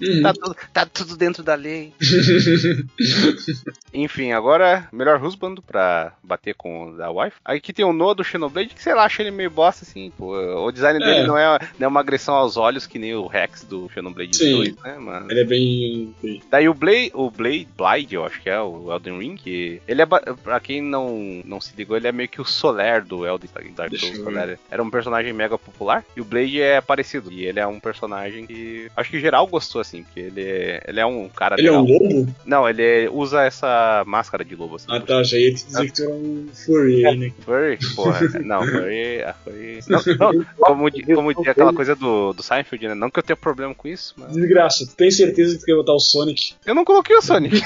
Uhum. 0.01 0.23
tá 0.23 0.33
tudo, 0.33 0.57
tá 0.73 0.87
tudo 0.87 1.17
dentro 1.17 1.43
da 1.43 1.55
lei. 1.55 1.93
Enfim, 3.93 4.33
agora, 4.33 4.89
melhor 4.93 5.23
husband 5.23 5.57
pra 5.67 6.13
bater 6.23 6.55
com 6.55 6.91
o 6.91 6.97
da 6.97 7.11
wife. 7.11 7.37
Aqui 7.45 7.73
tem 7.73 7.85
o 7.85 7.93
Noah 7.93 8.15
do 8.15 8.25
Xenoblade, 8.25 8.75
que 8.75 8.83
sei 8.83 8.95
lá, 8.95 9.05
acho 9.05 9.23
ele 9.23 9.31
meio 9.31 9.51
bosta 9.51 9.85
assim, 9.85 10.13
pô. 10.17 10.37
O 10.65 10.71
design 10.71 10.99
dele 10.99 11.21
É. 11.21 11.27
não, 11.27 11.37
é, 11.39 11.59
não 11.79 11.87
é 11.87 11.89
uma 11.89 12.01
agressão 12.01 12.35
aos 12.35 12.57
olhos 12.57 12.87
que 12.87 12.99
nem 12.99 13.15
o 13.15 13.27
Rex 13.27 13.65
do 13.65 13.89
Xenoblade 13.93 14.37
Sim. 14.37 14.53
2, 14.57 14.77
né, 14.83 14.99
mano? 14.99 15.31
Ele 15.31 15.41
é 15.41 15.45
bem. 15.45 16.15
Daí 16.51 16.69
o 16.69 16.75
Blade, 16.75 17.11
o 17.15 17.31
Blade, 17.31 17.69
Blade, 17.77 18.15
eu 18.15 18.25
acho 18.25 18.41
que 18.41 18.51
é 18.51 18.61
o 18.61 18.93
Elden 18.93 19.19
Ring, 19.19 19.37
que 19.37 19.81
ele 19.89 20.03
é, 20.03 20.07
pra 20.07 20.61
quem 20.61 20.83
não, 20.83 21.43
não 21.45 21.61
se 21.61 21.75
ligou, 21.77 21.97
ele 21.97 22.09
é 22.09 22.13
meio 22.13 22.29
que 22.29 22.41
o 22.41 22.45
Soler 22.45 23.05
do 23.05 23.27
Elden 23.27 23.51
Dark 23.75 23.95
Souls. 23.97 24.17
ver. 24.19 24.25
Soler. 24.25 24.59
Era 24.71 24.83
um 24.83 24.91
personagem 24.91 25.33
mega 25.33 25.59
popular, 25.59 26.05
e 26.17 26.21
o 26.21 26.25
Blade 26.25 26.61
é 26.61 26.81
parecido, 26.81 27.33
e 27.33 27.45
ele 27.45 27.59
é 27.61 27.67
um 27.67 27.81
personagem 27.81 28.47
que 28.47 28.91
acho 28.99 29.11
que 29.11 29.21
geral 29.21 29.47
gostou, 29.47 29.81
assim, 29.81 30.03
porque 30.03 30.21
ele 30.21 30.43
é, 30.43 30.83
ele 30.87 31.01
é 31.01 31.07
um 31.07 31.29
cara 31.29 31.57
Ele 31.59 31.69
é 31.69 31.71
legal. 31.71 31.85
um 31.85 31.89
lobo? 31.89 32.35
Não, 32.45 32.69
ele 32.69 33.09
usa 33.13 33.43
essa 33.43 34.03
máscara 34.07 34.45
de 34.45 34.55
lobo, 34.55 34.77
assim. 34.77 34.87
Ah 34.89 35.01
tá, 35.01 35.23
já 35.23 35.39
ia 35.39 35.55
te 35.55 35.65
dizer 35.67 35.87
que 35.87 35.93
tu 35.93 36.03
era 36.03 36.13
um 36.15 36.49
furry, 36.53 37.07
aí, 37.07 37.17
né? 37.17 37.33
Furry? 37.45 37.79
Porra, 37.95 38.21
não, 38.45 38.63
Furry. 38.67 39.23
a 39.23 39.33
Furry... 39.35 39.81
Não, 39.89 40.33
não, 40.33 40.45
como, 40.59 40.91
di- 40.91 41.03
como 41.15 41.35
diz 41.35 41.47
aquela 41.49 41.73
coisa 41.73 41.95
do, 41.95 42.33
do 42.33 42.43
Seinfeld, 42.43 42.89
né? 42.89 42.95
Não 42.95 43.11
que 43.11 43.19
eu 43.19 43.23
tenha 43.23 43.37
problema 43.37 43.75
com 43.75 43.89
isso, 43.89 44.15
mas. 44.17 44.33
Desgraça, 44.35 44.87
tu 44.87 44.95
tem 44.97 45.11
certeza 45.11 45.55
que 45.55 45.61
tu 45.61 45.67
quer 45.67 45.75
botar 45.75 45.93
o 45.95 46.01
Sonic? 46.01 46.55
Eu 46.67 46.75
não 46.75 46.85
coloquei 46.85 47.17
o 47.17 47.23
Sonic. 47.23 47.61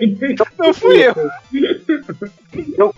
não 0.58 0.72
fui 0.74 1.02
eu. 1.06 1.14
Então, 2.54 2.92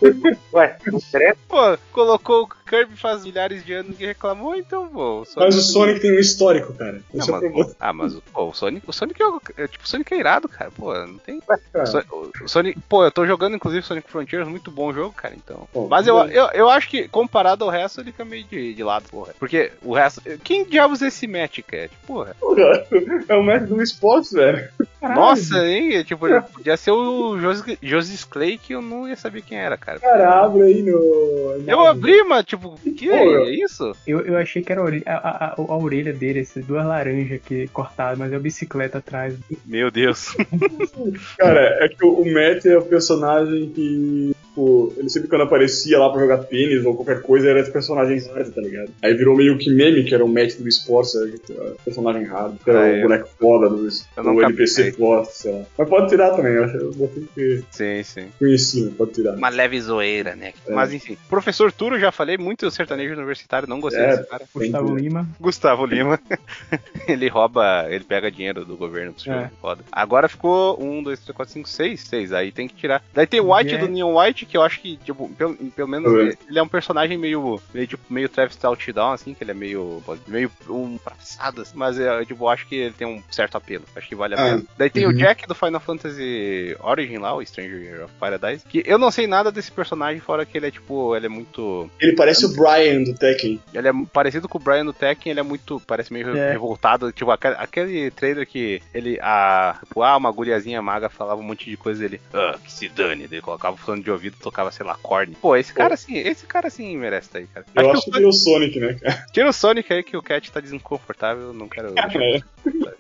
ué, 0.53 0.77
não. 0.87 1.01
Pô, 1.49 1.79
colocou 1.93 2.49
Kirby 2.71 2.97
faz 2.97 3.25
milhares 3.25 3.65
de 3.65 3.73
anos 3.73 3.99
e 4.01 4.07
reclamou, 4.07 4.55
então, 4.55 4.89
pô. 4.89 5.23
O 5.23 5.27
Mas 5.37 5.57
o 5.57 5.61
Sonic 5.61 5.99
tem 6.01 6.13
um 6.17 6.19
histórico, 6.21 6.73
cara. 6.75 7.03
Não, 7.13 7.21
Esse 7.21 7.29
é 7.29 7.33
mas- 7.33 7.41
problema. 7.41 7.71
ah, 7.81 7.93
mas 7.93 8.15
o- 8.15 8.23
pô, 8.33 8.45
o 8.49 8.55
Sonic, 8.55 8.89
o 8.89 8.93
Sonic 8.93 9.21
é, 9.21 9.63
é, 9.65 9.67
tipo, 9.67 9.85
o 9.85 9.89
Sonic 9.89 10.15
é 10.15 10.19
irado, 10.19 10.49
cara. 10.49 10.71
Pô, 10.71 10.95
não 10.95 11.19
tem. 11.19 11.41
cara. 11.41 11.61
O 11.83 11.87
Son- 11.87 12.03
o 12.45 12.49
Sonic, 12.49 12.79
pô, 12.89 13.05
eu 13.05 13.11
tô 13.11 13.27
jogando 13.27 13.57
inclusive 13.57 13.85
Sonic 13.85 14.09
Frontiers, 14.09 14.47
muito 14.47 14.71
bom 14.71 14.93
jogo, 14.93 15.13
cara, 15.15 15.35
então. 15.35 15.69
Pô, 15.73 15.89
Mas 15.89 16.07
eu, 16.07 16.17
eu, 16.29 16.47
eu 16.53 16.71
acho 16.71 16.89
que 16.89 17.09
comparado 17.09 17.65
ao 17.65 17.71
resto, 17.71 18.01
ele 18.01 18.13
fica 18.13 18.25
meio 18.25 18.45
de, 18.45 18.73
de 18.75 18.85
lado, 18.85 19.05
porra. 19.11 19.35
Porque 19.39 19.73
o 19.83 19.93
resto. 19.95 20.23
Quem 20.45 20.65
diabos 20.65 21.03
é 21.03 21.09
esse 21.09 21.27
match, 21.27 21.59
Cat? 21.67 21.91
Porra. 22.07 22.37
Porra, 22.39 22.87
É 23.29 23.35
o 23.35 23.43
mestre 23.43 23.69
do 23.69 23.83
esporte, 23.83 24.33
velho. 24.35 24.69
Caralho. 25.01 25.21
Nossa, 25.21 25.67
hein? 25.67 26.05
Tipo, 26.05 26.29
ele 26.29 26.41
podia 26.53 26.77
ser 26.77 26.91
o 26.91 27.39
José 27.39 27.79
José 27.83 28.25
Clay 28.29 28.59
que 28.59 28.75
eu 28.75 28.83
não 28.83 29.09
ia 29.09 29.17
saber 29.17 29.43
quem 29.43 29.59
era, 29.59 29.77
cara. 29.77 29.99
Cara, 29.99 30.45
abre 30.45 30.63
aí 30.63 30.83
no. 30.83 31.63
Eu 31.67 31.81
abri, 31.87 32.23
mas, 32.25 32.45
tipo, 32.45 32.79
que 32.79 33.09
Pô, 33.09 33.15
é 33.15 33.51
isso? 33.55 33.93
Eu, 34.07 34.21
eu 34.21 34.37
achei 34.37 34.63
que 34.63 34.71
era 34.73 34.81
a 34.81 34.85
orelha, 34.85 35.03
a, 35.07 35.17
a, 35.17 35.47
a- 35.47 35.55
a 35.57 35.77
orelha 35.79 36.13
dele, 36.13 36.41
essas 36.41 36.65
duas 36.65 36.85
laranjas 36.85 37.33
aqui 37.33 37.67
cortadas, 37.69 38.19
mas 38.19 38.33
é 38.33 38.37
a 38.37 38.41
bicicleta 38.41 38.99
atrás. 38.99 39.35
Meu 39.65 39.91
Deus. 39.91 40.37
Cara, 41.39 41.85
é 41.85 41.89
que 41.89 42.05
o 42.05 42.25
Matt 42.33 42.65
é 42.67 42.77
o 42.79 42.83
personagem 42.83 43.71
que. 43.71 44.33
Tipo, 44.51 44.93
ele 44.97 45.09
sempre 45.09 45.29
quando 45.29 45.43
aparecia 45.43 45.97
lá 45.97 46.11
pra 46.11 46.21
jogar 46.21 46.39
tênis 46.39 46.85
ou 46.85 46.95
qualquer 46.97 47.23
coisa 47.23 47.49
era 47.49 47.61
esse 47.61 47.71
personagem 47.71 48.19
raro, 48.29 48.51
tá 48.51 48.61
ligado? 48.61 48.91
Aí 49.01 49.15
virou 49.15 49.37
meio 49.37 49.57
que 49.57 49.71
meme, 49.73 50.03
que 50.03 50.13
era 50.13 50.25
o 50.25 50.29
Matt 50.29 50.57
do 50.57 50.69
esporte, 50.69 51.13
sabe? 51.13 51.39
Que 51.39 51.53
era 51.53 51.71
personagem 51.85 52.25
raro, 52.25 52.55
que 52.63 52.69
era 52.69 52.81
Ah, 52.81 52.83
o 52.83 52.87
é. 52.97 53.03
boneco 53.03 53.29
foda 53.39 53.69
do, 53.71 53.77
do 53.77 54.43
NPC 54.43 54.90
captei. 54.91 55.07
forte, 55.07 55.33
sei 55.33 55.53
lá. 55.53 55.65
Mas 55.79 55.89
pode 55.89 56.09
tirar 56.09 56.31
também, 56.37 56.53
eu 56.53 56.65
acho 56.65 56.77
eu 56.77 56.93
botei 56.93 57.23
porque 57.25 57.63
Sim, 57.71 58.03
sim. 58.03 58.29
conheci, 58.39 58.91
pode 58.97 59.13
tirar. 59.13 59.35
Uma 59.37 59.49
leve 59.49 59.81
zoeira, 59.81 60.35
né? 60.37 60.53
É. 60.67 60.73
Mas 60.75 60.93
enfim. 60.93 61.17
Professor 61.29 61.71
Turo, 61.73 61.99
já 61.99 62.11
falei, 62.13 62.37
muito 62.39 62.71
sertanejo 62.71 63.15
universitário, 63.15 63.69
não 63.69 63.81
gostei 63.81 64.03
É. 64.03 64.17
desse 64.17 64.29
cara. 64.29 64.45
Gustavo. 64.55 64.97
Lima. 64.97 65.29
Gustavo 65.41 65.87
Lima. 65.87 66.21
ele 67.09 67.29
rouba, 67.29 67.87
ele 67.89 68.05
pega 68.05 68.31
dinheiro 68.31 68.65
do 68.65 68.77
governo 68.77 69.13
pro 69.13 69.33
É. 69.33 69.51
Foda. 69.61 69.85
Agora 69.93 70.29
ficou 70.29 70.83
um, 70.83 71.03
dois, 71.03 71.21
três, 71.21 71.35
quatro, 71.37 71.53
cinco, 71.53 71.69
seis, 71.69 72.01
seis. 72.01 72.33
Aí 72.33 72.51
tem 72.53 72.69
que 72.69 72.75
tirar. 72.75 73.03
Daí 73.15 73.27
tem 73.27 73.41
o 73.41 73.55
White 73.55 73.75
É. 73.75 73.79
do 73.79 73.89
Neon 73.89 74.19
White, 74.19 74.47
que 74.47 74.57
eu 74.57 74.63
acho 74.63 74.81
que, 74.81 74.97
tipo, 74.99 75.29
pelo, 75.31 75.55
pelo 75.55 75.89
menos 75.89 76.13
É. 76.13 76.17
ele, 76.21 76.39
ele 76.49 76.59
é 76.59 76.63
um 76.63 76.69
personagem 76.69 77.17
meio, 77.19 77.61
meio, 77.75 77.87
tipo, 77.87 78.03
meio 78.13 78.29
Travis 78.29 78.57
Touchdown, 78.57 79.13
assim, 79.13 79.35
que 79.35 79.43
ele 79.45 79.51
é 79.51 79.55
meio, 79.55 80.03
meio 80.27 80.51
um 80.69 80.99
fracassado, 80.99 81.63
assim, 81.63 81.73
mas 81.77 81.99
eu, 81.99 82.25
tipo, 82.27 82.49
acho 82.49 82.67
que 82.67 82.75
ele 82.75 82.95
tem 82.97 83.07
um 83.07 83.23
certo 83.31 83.57
apelo. 83.57 83.85
Acho 83.97 84.09
que 84.09 84.15
vale 84.15 84.35
a 84.35 84.39
Ah, 84.39 84.45
pena. 84.51 84.65
Daí 84.81 84.89
tem 84.89 85.05
uhum. 85.05 85.11
o 85.11 85.15
Jack 85.15 85.47
do 85.47 85.55
Final 85.55 85.79
Fantasy 85.79 86.75
Origin 86.81 87.19
lá, 87.19 87.37
o 87.37 87.45
Stranger 87.45 88.05
of 88.05 88.15
Paradise, 88.19 88.65
que 88.67 88.83
eu 88.87 88.97
não 88.97 89.11
sei 89.11 89.27
nada 89.27 89.53
desse 89.53 89.71
personagem, 89.71 90.23
fora 90.23 90.47
que 90.47 90.57
ele 90.57 90.69
é, 90.69 90.71
tipo, 90.71 91.15
ele 91.15 91.27
é 91.27 91.29
muito 91.29 91.91
Ele 92.01 92.15
parece 92.15 92.47
o 92.47 92.49
Brian 92.49 93.03
do 93.03 93.13
Tekken. 93.13 93.61
ele 93.75 93.89
é 93.89 93.93
parecido 94.11 94.49
com 94.49 94.57
o 94.57 94.61
Brian 94.61 94.85
no 94.85 94.95
Tekken, 94.95 95.33
ele 95.33 95.41
é 95.41 95.43
muito. 95.43 95.79
Parece 95.87 96.11
meio 96.11 96.35
É. 96.35 96.53
revoltado. 96.53 97.13
Tipo, 97.13 97.31
aquele, 97.31 97.57
aquele 97.59 98.11
trailer 98.11 98.47
que 98.47 98.81
ele. 98.95 99.19
A, 99.21 99.77
tipo, 99.87 100.03
ah, 100.03 100.17
uma 100.17 100.31
guriazinha 100.33 100.81
maga 100.81 101.11
falava 101.11 101.43
um 101.43 101.45
monte 101.45 101.69
de 101.69 101.77
coisa 101.77 102.01
dele. 102.01 102.19
Ah, 102.33 102.57
que 102.65 102.73
se 102.73 102.89
dane. 102.89 103.25
Ele 103.25 103.43
colocava 103.43 103.75
o 103.75 103.79
fone 103.79 104.03
de 104.03 104.11
ouvido 104.11 104.39
tocava, 104.41 104.73
sei 104.73 104.87
lá, 104.87 104.97
corne. 105.03 105.37
Pô, 105.43 105.57
esse 105.57 105.75
cara 105.75 105.93
assim, 105.93 106.17
esse 106.17 106.47
cara 106.47 106.69
assim 106.69 106.97
merece 106.97 107.29
tá 107.29 107.39
aí, 107.39 107.47
cara. 107.47 107.67
Eu 107.75 107.83
Acho 107.83 107.91
acho 107.91 108.05
que 108.07 108.11
que 108.13 108.17
o 108.17 108.19
virou 108.19 108.33
Sonic, 108.33 108.81
né, 108.81 108.95
cara? 108.95 109.27
Tira 109.31 109.51
o 109.51 109.53
Sonic 109.53 109.93
aí 109.93 110.03
que 110.03 110.17
o 110.17 110.23
Cat 110.23 110.51
tá 110.51 110.61
desconfortável, 110.61 111.53
não 111.53 111.69
quero. 111.69 111.93
É. 112.21 112.41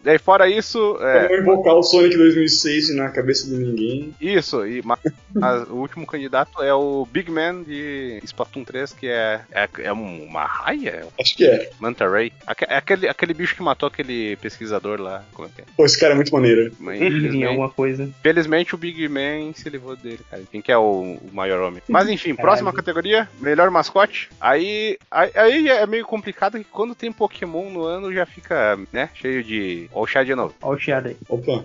Daí 0.02 0.18
fora 0.18 0.48
isso, 0.48 0.96
é, 1.02 1.42
Vamos 1.42 1.62
invocar 1.70 1.74
o 1.76 1.82
Sonic 1.82 2.16
2006 2.16 2.94
na 2.94 3.08
cabeça 3.10 3.46
de 3.46 3.54
ninguém. 3.56 4.14
isso, 4.20 4.66
e 4.66 4.82
ma- 4.82 4.98
a- 5.40 5.66
o 5.70 5.76
último 5.76 6.06
candidato 6.06 6.62
é 6.62 6.72
o 6.74 7.06
Big 7.10 7.30
Man 7.30 7.62
de 7.62 8.20
Splatoon 8.24 8.64
3, 8.64 8.92
que 8.92 9.06
é, 9.08 9.40
é, 9.52 9.68
é 9.84 9.92
um- 9.92 10.24
uma 10.24 10.44
raia? 10.44 11.06
Acho 11.18 11.36
que 11.36 11.44
é. 11.44 11.70
Manta 11.78 12.08
Ray? 12.08 12.32
Aque- 12.46 12.66
É 12.68 12.76
aquele, 12.76 13.08
aquele 13.08 13.34
bicho 13.34 13.54
que 13.54 13.62
matou 13.62 13.86
aquele 13.86 14.36
pesquisador 14.36 15.00
lá. 15.00 15.24
Como 15.32 15.48
é 15.48 15.50
que 15.54 15.62
é? 15.62 15.64
Pô, 15.76 15.84
esse 15.84 15.98
cara 15.98 16.12
é 16.12 16.16
muito 16.16 16.32
maneiro. 16.32 16.72
Mas, 16.78 16.98
Virgem, 16.98 17.18
Infelizmente, 17.18 17.44
alguma 17.46 17.70
coisa. 17.70 18.04
infelizmente 18.04 18.74
o 18.74 18.78
Big 18.78 19.08
Man 19.08 19.52
se 19.54 19.68
livrou 19.68 19.96
dele, 19.96 20.20
cara. 20.30 20.42
Quem 20.50 20.60
que 20.62 20.70
é 20.72 20.76
o, 20.78 21.18
o 21.20 21.30
maior 21.32 21.60
homem? 21.62 21.82
Mas 21.88 22.08
enfim, 22.08 22.34
próxima 22.34 22.72
categoria, 22.72 23.28
melhor 23.40 23.70
mascote. 23.70 24.28
Aí, 24.40 24.98
aí, 25.10 25.30
aí 25.34 25.68
é 25.68 25.86
meio 25.86 26.04
complicado 26.04 26.58
que 26.58 26.64
quando 26.64 26.94
tem 26.94 27.12
Pokémon 27.12 27.70
no 27.70 27.82
ano 27.84 28.12
já 28.12 28.26
fica, 28.26 28.78
né, 28.92 29.10
cheio 29.14 29.42
de. 29.42 29.88
Ó, 29.92 30.02
o 30.02 30.06
chá 30.06 30.22
de 30.22 30.34
novo. 30.34 30.54
Olha 30.62 30.76
o 30.76 30.80
chiado 30.80 31.08
aí. 31.08 31.16
Opa. 31.28 31.59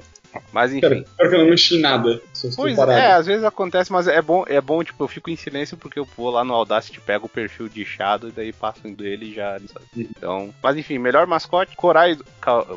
Mas 0.52 0.74
enfim. 0.74 1.02
Espero 1.02 1.30
que 1.30 1.36
eu 1.36 1.40
não 1.40 1.50
mexi 1.50 1.80
nada. 1.80 2.22
Pois 2.56 2.78
é, 2.78 3.12
às 3.14 3.26
vezes 3.26 3.44
acontece, 3.44 3.92
mas 3.92 4.08
é 4.08 4.22
bom, 4.22 4.44
é 4.48 4.60
bom, 4.62 4.84
tipo, 4.84 5.04
eu 5.04 5.08
fico 5.08 5.30
em 5.30 5.36
silêncio 5.36 5.78
porque 5.78 6.00
eu 6.00 6.08
vou 6.18 6.30
lá 6.30 6.44
no 6.44 6.54
Audacity, 6.54 7.00
pego 7.02 7.26
o 7.26 7.30
perfil 7.30 7.68
de 7.70 7.84
Shadow 7.86 8.30
e 8.30 8.32
daí 8.32 8.54
passo 8.54 8.82
dele 8.88 9.32
e 9.32 9.34
já. 9.34 9.58
Então. 9.96 10.54
Mas 10.62 10.78
enfim, 10.78 10.98
melhor 10.98 11.26
mascote, 11.28 11.76
Corai, 11.76 12.18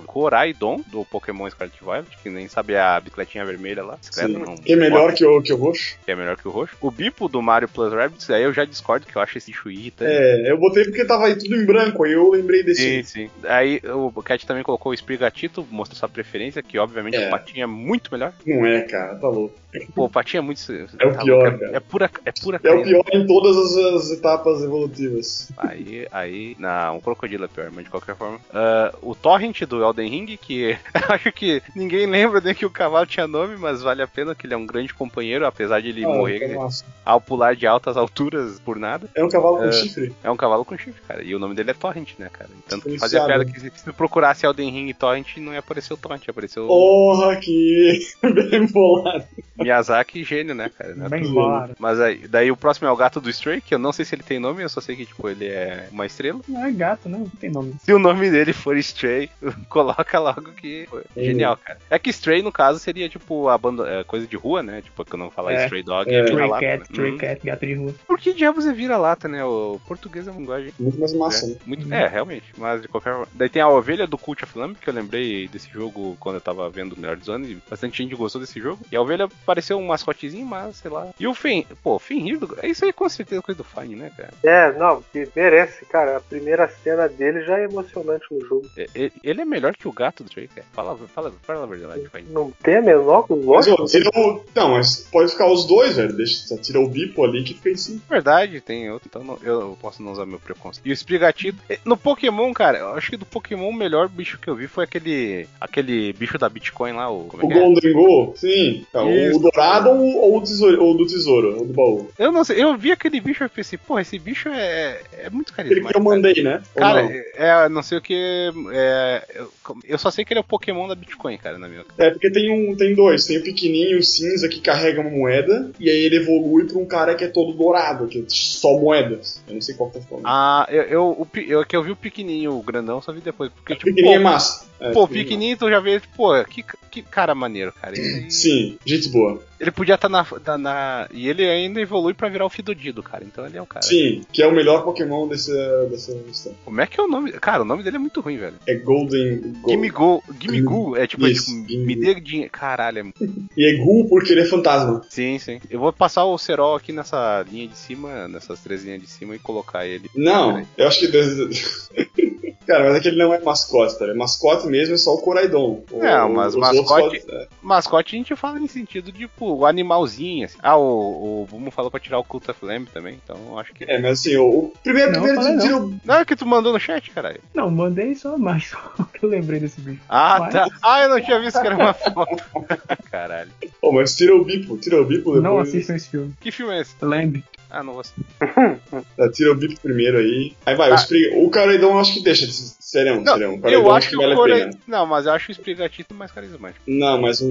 Coraidon, 0.06 0.82
do 0.88 1.04
Pokémon 1.04 1.48
Scarlet 1.50 1.78
Violet, 1.80 2.08
que 2.22 2.28
nem 2.30 2.48
sabe 2.48 2.76
a 2.76 2.98
bicicletinha 3.00 3.44
vermelha 3.44 3.84
lá. 3.84 3.96
Bicicleta, 3.96 4.28
Sim. 4.32 4.38
não- 4.38 4.56
Que 4.56 4.72
é 4.72 4.76
melhor 4.76 5.12
que 5.14 5.24
o, 5.24 5.40
que 5.42 5.52
o 5.52 5.56
roxo? 5.56 5.96
que 6.04 6.10
é 6.10 6.14
melhor 6.16 6.36
que 6.36 6.46
o 6.48 6.50
roxo. 6.50 6.76
O 6.80 6.90
Bipo 6.90 7.28
do 7.28 7.40
Mario 7.42 7.68
Plus 7.68 7.92
Rabbids, 7.92 8.28
aí 8.30 8.42
eu 8.42 8.52
já 8.52 8.64
discordo, 8.64 9.06
que 9.06 9.16
eu 9.16 9.22
acho 9.22 9.38
esse 9.38 9.50
irritante. 9.66 10.10
É, 10.10 10.50
eu 10.50 10.58
botei 10.58 10.84
porque 10.84 11.04
tava 11.04 11.26
aí 11.26 11.36
tudo 11.36 11.54
em 11.56 11.64
branco, 11.64 12.04
aí 12.04 12.12
eu 12.12 12.30
lembrei 12.30 12.62
desse. 12.62 12.82
Sim, 12.82 13.02
sim. 13.02 13.30
Aí 13.44 13.80
o 13.84 14.10
Cat 14.22 14.46
também 14.46 14.62
colocou 14.62 14.90
o 14.90 14.94
Sprigatito, 14.94 15.66
mostrou 15.70 15.98
sua 15.98 16.08
preferência, 16.08 16.62
que 16.62 16.78
obviamente 16.78 17.16
É. 17.16 17.26
o 17.26 17.30
Patinho 17.48 17.64
é 17.64 17.66
muito 17.66 18.10
melhor. 18.12 18.32
Não 18.46 18.66
é, 18.66 18.82
cara, 18.82 19.16
tá 19.16 19.28
louco. 19.28 19.54
Pô, 19.94 20.06
o 20.06 20.10
Patinho 20.10 20.38
é 20.38 20.42
muito. 20.42 20.60
É 20.98 21.06
o 21.06 21.12
tá 21.12 21.22
pior, 21.22 21.42
louco, 21.42 21.46
é, 21.46 21.58
cara. 21.58 21.76
é 21.76 21.80
pura, 21.80 22.10
é 22.24 22.32
pura 22.32 22.60
É 22.64 22.72
o 22.72 22.82
pior 22.82 23.04
em 23.12 23.26
todas 23.26 23.54
as, 23.56 23.76
as 23.94 24.10
etapas 24.10 24.62
evolutivas. 24.62 25.50
Aí, 25.58 26.06
aí, 26.10 26.56
não, 26.58 26.96
um 26.96 27.00
crocodilo 27.00 27.44
é 27.44 27.48
pior, 27.48 27.70
mas 27.70 27.84
de 27.84 27.90
qualquer 27.90 28.16
forma. 28.16 28.40
Ah, 28.52 28.94
o 29.02 29.14
Torrent 29.14 29.60
do 29.64 29.82
Elden 29.82 30.08
Ring, 30.10 30.36
que 30.40 30.76
acho 31.10 31.30
que 31.32 31.62
ninguém 31.76 32.06
lembra 32.06 32.40
nem 32.40 32.54
que 32.54 32.64
o 32.64 32.70
cavalo 32.70 33.04
tinha 33.06 33.26
nome, 33.26 33.56
mas 33.58 33.82
vale 33.82 34.00
a 34.02 34.06
pena 34.08 34.34
que 34.34 34.46
ele 34.46 34.54
é 34.54 34.56
um 34.56 34.66
grande 34.66 34.94
companheiro, 34.94 35.46
apesar 35.46 35.80
de 35.82 35.88
ele 35.90 36.04
Ah, 36.04 36.08
morrer 36.08 36.42
é 36.42 36.58
ao 37.04 37.20
pular 37.20 37.54
de 37.54 37.66
altas 37.66 37.96
alturas 37.96 38.58
por 38.60 38.78
nada. 38.78 39.08
É 39.14 39.22
um 39.22 39.28
cavalo 39.28 39.58
com 39.58 39.64
É. 39.64 39.72
chifre? 39.72 40.14
É 40.24 40.30
um 40.30 40.36
cavalo 40.36 40.64
com 40.64 40.78
chifre, 40.78 41.00
cara. 41.06 41.22
E 41.22 41.34
o 41.34 41.38
nome 41.38 41.54
dele 41.54 41.70
é 41.72 41.74
Torrent, 41.74 42.12
né, 42.18 42.30
cara? 42.32 42.48
Tanto 42.66 42.88
que 42.88 42.98
fazia 42.98 43.22
piada 43.24 43.44
que 43.44 43.60
se- 43.60 43.70
se 43.74 43.92
procurasse 43.92 44.46
Elden 44.46 44.70
Ring 44.70 44.88
e 44.88 44.94
Torrent, 44.94 45.36
não 45.36 45.52
ia 45.52 45.58
aparecer 45.58 45.92
o 45.92 45.96
Torrent, 45.96 46.26
ia 46.26 46.30
aparecer 46.30 46.58
o 46.60 46.66
Porra, 46.66 47.36
que 47.38 47.98
bem 48.50 48.66
bolado. 48.66 49.24
Miyazaki 49.56 50.22
gênio, 50.22 50.54
né, 50.54 50.70
cara? 50.76 50.94
Não 50.94 51.06
é 51.06 51.08
Bem 51.08 51.32
bolado. 51.32 51.74
Mas 51.78 52.00
aí, 52.00 52.28
daí 52.28 52.50
o 52.50 52.56
próximo 52.56 52.86
é 52.86 52.90
o 52.90 52.96
gato 52.96 53.20
do 53.20 53.28
Stray, 53.30 53.60
que 53.60 53.74
eu 53.74 53.78
não 53.78 53.92
sei 53.92 54.04
se 54.04 54.14
ele 54.14 54.22
tem 54.22 54.38
nome, 54.38 54.62
eu 54.62 54.68
só 54.68 54.80
sei 54.80 54.94
que, 54.94 55.04
tipo, 55.06 55.28
ele 55.28 55.46
é 55.46 55.88
uma 55.90 56.06
estrela. 56.06 56.40
Não 56.48 56.64
é 56.64 56.70
gato, 56.70 57.08
não. 57.08 57.20
Não 57.20 57.28
tem 57.28 57.50
nome. 57.50 57.74
Se 57.82 57.92
o 57.92 57.98
nome 57.98 58.30
dele 58.30 58.52
for 58.52 58.76
Stray, 58.76 59.28
coloca 59.68 60.18
logo 60.18 60.52
que. 60.52 60.86
pô, 60.88 61.00
Genial, 61.16 61.56
cara. 61.56 61.78
É 61.90 61.98
que 61.98 62.10
Stray, 62.10 62.42
no 62.42 62.52
caso, 62.52 62.78
seria 62.78 63.08
tipo 63.08 63.48
abando... 63.48 63.84
é, 63.84 64.04
coisa 64.04 64.26
de 64.26 64.36
rua, 64.36 64.62
né? 64.62 64.80
Tipo, 64.82 65.04
que 65.04 65.14
eu 65.14 65.18
não 65.18 65.30
falar 65.30 65.52
É. 65.54 65.64
Stray 65.64 65.82
Dog 65.82 66.08
É. 66.10 66.20
é, 66.20 66.24
Stray 66.24 66.48
cat, 66.50 66.62
né? 66.62 66.84
stray 66.84 67.10
Uhum. 67.10 67.18
cat, 67.18 67.46
gato 67.46 67.66
de 67.66 67.74
rua. 67.74 67.94
Por 68.06 68.18
que 68.18 68.32
diabos 68.32 68.66
é 68.66 68.72
vira-lata, 68.72 69.26
né? 69.28 69.44
O 69.44 69.80
português 69.86 70.26
é 70.26 70.30
uma 70.30 70.40
linguagem. 70.40 70.72
Muito 70.78 71.00
mais 71.00 71.12
massa, 71.14 71.46
é, 71.46 71.48
né? 71.48 71.56
muito, 71.66 71.92
é, 71.92 72.06
realmente. 72.06 72.44
Mas 72.56 72.82
de 72.82 72.88
qualquer 72.88 73.12
forma. 73.12 73.28
Daí 73.34 73.48
tem 73.48 73.60
a 73.62 73.68
ovelha 73.68 74.06
do 74.06 74.16
Cult 74.18 74.44
of 74.44 74.58
Lamb, 74.58 74.76
que 74.80 74.88
eu 74.88 74.94
lembrei 74.94 75.48
desse 75.48 75.68
jogo 75.70 76.16
quando 76.20 76.36
eu 76.36 76.40
tava 76.40 76.68
vendo 76.70 76.92
o 76.92 77.00
melhor 77.00 77.16
E 77.26 77.58
bastante 77.68 78.02
gente 78.02 78.14
gostou 78.14 78.40
desse 78.40 78.60
jogo. 78.60 78.80
E 78.90 78.96
a 78.96 79.00
ovelha 79.00 79.28
pareceu 79.44 79.78
um 79.78 79.86
mascotezinho, 79.86 80.46
mas 80.46 80.76
sei 80.76 80.90
lá. 80.90 81.08
E 81.18 81.26
o 81.26 81.34
Fen. 81.34 81.66
Pô, 81.82 81.96
o 81.96 81.98
Fenrir. 81.98 82.38
do- 82.38 82.56
Isso 82.62 82.84
aí 82.84 82.92
com 82.92 83.08
certeza 83.08 83.40
é 83.40 83.42
coisa 83.42 83.58
do 83.58 83.64
Fine, 83.64 83.96
né, 83.96 84.10
cara? 84.16 84.32
É, 84.42 84.72
não, 84.78 85.02
que 85.12 85.28
merece, 85.34 85.84
cara. 85.86 86.16
A 86.16 86.20
primeira 86.20 86.68
cena 86.68 87.08
dele 87.08 87.42
já 87.44 87.58
é 87.58 87.64
emocionante 87.64 88.24
no 88.30 88.40
jogo. 88.46 88.68
É- 88.76 88.86
é- 88.94 89.10
Ele 89.22 89.40
é 89.40 89.44
melhor 89.44 89.74
que 89.76 89.88
o 89.88 89.92
gato 89.92 90.22
do 90.22 90.28
Stray, 90.28 90.48
cara. 90.48 90.66
Fala, 90.72 90.96
fala, 91.14 91.32
fala 91.42 91.62
a 91.64 91.66
verdade, 91.66 92.08
Fine. 92.08 92.28
Não 92.30 92.50
tem 92.62 92.76
a 92.76 92.82
menor 92.82 93.26
lógica. 93.28 93.76
o... 94.14 94.44
Não, 94.54 94.70
mas 94.70 95.08
pode 95.10 95.30
ficar 95.30 95.50
os 95.50 95.66
dois, 95.66 95.96
velho. 95.96 96.12
Deixa, 96.16 96.56
tira 96.58 96.80
o 96.80 96.88
bipo 96.88 97.24
ali 97.24 97.42
que 97.42 97.54
fica 97.54 97.70
em 97.70 97.76
cima. 97.76 98.00
Verdade, 98.08 98.60
tem 98.60 98.90
outro, 98.90 99.08
então 99.08 99.24
não- 99.24 99.38
eu 99.42 99.76
posso 99.80 100.02
não 100.02 100.12
usar 100.12 100.26
meu 100.26 100.38
preconceito. 100.38 100.86
E 100.86 100.90
o 100.90 100.92
Sprigatito, 100.92 101.58
eh, 101.68 101.78
no 101.84 101.96
Pokémon, 101.96 102.52
cara, 102.52 102.78
eu 102.78 102.88
acho 102.94 103.10
que 103.10 103.16
do 103.16 103.26
Pokémon 103.26 103.68
o 103.68 103.74
melhor 103.74 104.08
bicho 104.08 104.38
que 104.38 104.48
eu 104.48 104.54
vi 104.54 104.66
foi 104.66 104.84
aquele 104.84 105.46
aquele 105.60 106.12
bicho 106.12 106.38
da 106.38 106.48
Bitcoin 106.48 106.92
lá, 106.92 107.07
o 107.08 107.24
como 107.24 107.42
é 107.42 107.46
O 107.46 107.50
é? 107.50 107.54
Golden 107.60 107.92
Go? 107.92 108.32
Sim. 108.36 108.84
Isso. 108.94 109.36
o 109.36 109.38
dourado 109.38 109.90
ou, 109.90 110.16
ou 110.16 110.38
o 110.38 110.42
tesouro, 110.42 110.82
ou 110.82 110.96
do 110.96 111.06
tesouro, 111.06 111.58
ou 111.58 111.66
do 111.66 111.72
baú. 111.72 112.08
Eu 112.18 112.32
não 112.32 112.44
sei, 112.44 112.62
eu 112.62 112.76
vi 112.76 112.92
aquele 112.92 113.20
bicho 113.20 113.44
e 113.44 113.48
pensei, 113.48 113.78
porra, 113.78 114.02
esse 114.02 114.18
bicho 114.18 114.48
é, 114.48 115.00
é 115.12 115.30
muito 115.30 115.52
Aquele 115.52 115.68
que 115.68 115.74
carismático. 115.80 115.98
eu 115.98 116.04
mandei, 116.04 116.42
né? 116.42 116.62
Cara, 116.74 117.02
não? 117.02 117.10
é, 117.10 117.24
é, 117.34 117.68
não 117.68 117.82
sei 117.82 117.98
o 117.98 118.02
que. 118.02 118.52
É, 118.72 119.24
eu, 119.34 119.50
eu 119.84 119.98
só 119.98 120.10
sei 120.10 120.24
que 120.24 120.32
ele 120.32 120.38
é 120.38 120.42
o 120.42 120.44
Pokémon 120.44 120.88
da 120.88 120.94
Bitcoin, 120.94 121.36
cara, 121.38 121.58
na 121.58 121.68
minha. 121.68 121.84
É, 121.96 122.10
porque 122.10 122.30
tem 122.30 122.50
um, 122.50 122.76
tem 122.76 122.94
dois. 122.94 123.26
Tem 123.26 123.38
o 123.38 123.42
pequenininho, 123.42 123.98
o 123.98 124.02
cinza, 124.02 124.48
que 124.48 124.60
carrega 124.60 125.00
uma 125.00 125.10
moeda, 125.10 125.70
e 125.78 125.88
aí 125.88 125.98
ele 125.98 126.16
evolui 126.16 126.64
pra 126.64 126.78
um 126.78 126.86
cara 126.86 127.14
que 127.14 127.24
é 127.24 127.28
todo 127.28 127.52
dourado, 127.52 128.06
que 128.06 128.18
é 128.20 128.24
só 128.28 128.78
moedas. 128.78 129.42
Eu 129.48 129.54
não 129.54 129.60
sei 129.60 129.74
qual 129.74 129.90
que 129.90 129.98
tá 129.98 130.04
falando. 130.06 130.24
Ah, 130.26 130.66
eu, 130.70 130.82
eu, 130.82 131.02
o, 131.04 131.28
eu, 131.40 131.64
que 131.64 131.76
eu 131.76 131.82
vi 131.82 131.90
o 131.90 131.96
pequenininho, 131.96 132.52
o 132.52 132.62
grandão, 132.62 133.00
só 133.00 133.12
vi 133.12 133.20
depois. 133.20 133.50
Porque, 133.52 133.72
o 133.72 133.76
tipo, 133.76 133.86
pequenininho 133.86 134.20
é 134.20 134.22
pô, 134.22 134.24
massa. 134.24 134.67
É, 134.80 134.92
pô, 134.92 135.06
pequenininho 135.08 135.56
tu 135.56 135.68
já 135.68 135.80
vê, 135.80 136.00
pô, 136.16 136.32
que, 136.44 136.64
que 136.90 137.02
cara 137.02 137.34
maneiro, 137.34 137.72
cara. 137.72 137.98
Ele- 137.98 138.30
Sim, 138.30 138.78
gente 138.84 139.08
boa. 139.08 139.42
Ele 139.60 139.72
podia 139.72 139.96
estar 139.96 140.08
na, 140.08 140.22
tá 140.24 140.56
na. 140.56 141.08
E 141.12 141.28
ele 141.28 141.44
ainda 141.44 141.80
evolui 141.80 142.14
pra 142.14 142.28
virar 142.28 142.46
o 142.46 142.50
Fidodido, 142.50 143.02
cara. 143.02 143.24
Então 143.24 143.44
ele 143.44 143.56
é 143.58 143.62
o 143.62 143.66
cara. 143.66 143.84
Sim, 143.84 144.20
que 144.32 144.40
é 144.40 144.46
o 144.46 144.52
melhor 144.54 144.84
Pokémon 144.84 145.26
dessa, 145.26 145.52
dessa 145.90 146.12
lista. 146.12 146.52
Como 146.64 146.80
é 146.80 146.86
que 146.86 147.00
é 147.00 147.02
o 147.02 147.08
nome? 147.08 147.32
Cara, 147.32 147.62
o 147.62 147.64
nome 147.64 147.82
dele 147.82 147.96
é 147.96 147.98
muito 147.98 148.20
ruim, 148.20 148.36
velho. 148.38 148.54
É 148.68 148.74
Golden. 148.76 149.40
Go- 149.60 149.68
Gimme 149.70 149.88
Go. 149.90 150.22
Gimme 150.40 150.60
Goo. 150.60 150.96
É 150.96 151.08
tipo, 151.08 151.26
é 151.26 151.30
Isso, 151.30 151.46
tipo 151.46 151.68
Gimme 151.68 151.86
me 151.86 151.94
Goo. 151.96 152.04
dê 152.04 152.20
dinheiro. 152.20 152.50
Caralho, 152.52 152.98
é. 153.00 153.24
E 153.56 153.66
é 153.68 153.76
Ghoul 153.78 154.08
porque 154.08 154.30
ele 154.32 154.42
é 154.42 154.44
fantasma. 154.44 155.04
Sim, 155.10 155.40
sim. 155.40 155.60
Eu 155.68 155.80
vou 155.80 155.92
passar 155.92 156.24
o 156.24 156.38
Serol 156.38 156.76
aqui 156.76 156.92
nessa 156.92 157.44
linha 157.50 157.66
de 157.66 157.76
cima, 157.76 158.28
nessas 158.28 158.60
três 158.60 158.84
linhas 158.84 159.00
de 159.00 159.08
cima 159.08 159.34
e 159.34 159.40
colocar 159.40 159.84
ele. 159.84 160.08
Não, 160.14 160.64
eu 160.76 160.86
acho 160.86 161.00
que. 161.00 161.08
Cara, 162.68 162.84
mas 162.84 162.96
é 162.96 163.00
que 163.00 163.08
ele 163.08 163.16
não 163.16 163.32
é 163.32 163.40
mascote, 163.40 163.98
tá? 163.98 164.04
É 164.06 164.12
mascote 164.12 164.66
mesmo, 164.66 164.94
é 164.94 164.98
só 164.98 165.14
o 165.14 165.18
Coraidon. 165.22 165.82
O- 165.90 166.04
É, 166.04 166.28
mas 166.28 166.54
mascote- 166.54 167.24
é. 167.26 167.48
Mascote 167.62 168.14
a 168.14 168.18
gente 168.18 168.36
fala 168.36 168.60
em 168.60 168.68
sentido 168.68 169.10
de, 169.10 169.20
tipo, 169.20 169.46
o 169.54 169.64
animalzinho, 169.64 170.44
assim. 170.44 170.58
Ah, 170.62 170.76
o, 170.76 171.42
o 171.42 171.46
Bumo 171.50 171.70
falou 171.70 171.90
pra 171.90 171.98
tirar 171.98 172.18
o 172.18 172.24
Cult 172.24 172.50
of 172.50 172.62
Lamb 172.62 172.86
também, 172.92 173.18
então 173.24 173.36
eu 173.48 173.58
acho 173.58 173.72
que. 173.72 173.84
É, 173.84 173.98
mas 173.98 174.20
assim, 174.20 174.36
o, 174.36 174.44
o 174.46 174.72
primeiro, 174.84 175.12
Não, 175.12 175.22
primeiro 175.22 175.42
falei 175.42 175.58
tira 175.58 175.76
o 175.78 175.94
Não, 176.04 176.14
é 176.16 176.24
que 176.26 176.36
tu 176.36 176.44
mandou 176.44 176.72
no 176.74 176.78
chat, 176.78 177.10
caralho. 177.10 177.40
Não, 177.54 177.70
mandei 177.70 178.14
só 178.14 178.36
mais, 178.36 178.66
só 178.96 179.04
que 179.04 179.24
eu 179.24 179.30
lembrei 179.30 179.60
desse 179.60 179.80
bicho. 179.80 180.02
Ah, 180.06 180.36
Mas- 180.40 180.52
tá. 180.52 180.68
Ah, 180.82 181.02
eu 181.04 181.08
não 181.08 181.20
tinha 181.22 181.40
visto 181.40 181.58
que 181.60 181.66
era 181.66 181.74
uma 181.74 181.94
foto. 181.94 182.44
Caralho. 183.10 183.50
Pô, 183.80 183.92
mas 183.92 184.14
tira 184.14 184.36
o 184.36 184.44
bipo, 184.44 184.76
tira 184.76 185.00
o 185.00 185.06
bipo 185.06 185.32
depois. 185.32 185.42
Não 185.42 185.58
assistam 185.58 185.94
esse 185.96 186.10
filme. 186.10 186.34
Que 186.40 186.50
filme 186.52 186.74
é 186.76 186.80
esse? 186.82 186.94
Lembre. 187.00 187.42
Ah, 187.70 187.82
não 187.82 187.94
vou 187.94 188.02
tira 189.32 189.52
o 189.52 189.54
bipo 189.54 189.78
primeiro 189.80 190.18
aí. 190.18 190.52
Aí 190.64 190.74
vai, 190.74 190.90
Ah. 190.90 190.94
o, 190.94 190.96
Sprig... 190.96 191.34
o 191.36 191.50
Coraidon 191.50 191.90
eu 191.92 191.98
acho 191.98 192.14
que 192.14 192.22
deixa. 192.22 192.46
Serão, 192.48 193.20
Não, 193.20 193.34
serão. 193.36 193.60
Eu 193.64 193.90
acho 193.92 194.08
que 194.08 194.16
vale 194.16 194.30
o 194.30 194.32
a 194.32 194.36
Core... 194.36 194.52
pena. 194.54 194.70
Não, 194.86 195.06
mas 195.06 195.26
eu 195.26 195.32
acho 195.32 195.48
o 195.50 195.52
Sprigatito 195.52 196.14
mais 196.14 196.32
carismático. 196.32 196.80
Não, 196.86 197.20
mas 197.20 197.40
o, 197.42 197.50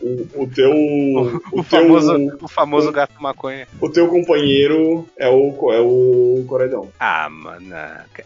o, 0.00 0.28
o, 0.34 0.46
teu. 0.48 0.70
O, 0.76 1.60
O, 1.60 1.64
teu, 1.64 1.64
famoso, 1.64 2.38
o 2.42 2.48
famoso 2.48 2.92
gato 2.92 3.14
maconha. 3.20 3.66
o 3.80 3.88
teu 3.88 4.06
companheiro 4.08 5.08
é 5.16 5.28
o, 5.28 5.72
é 5.72 5.80
o 5.80 6.44
Coraidon. 6.46 6.88
Ah, 7.00 7.28
mano. 7.28 7.74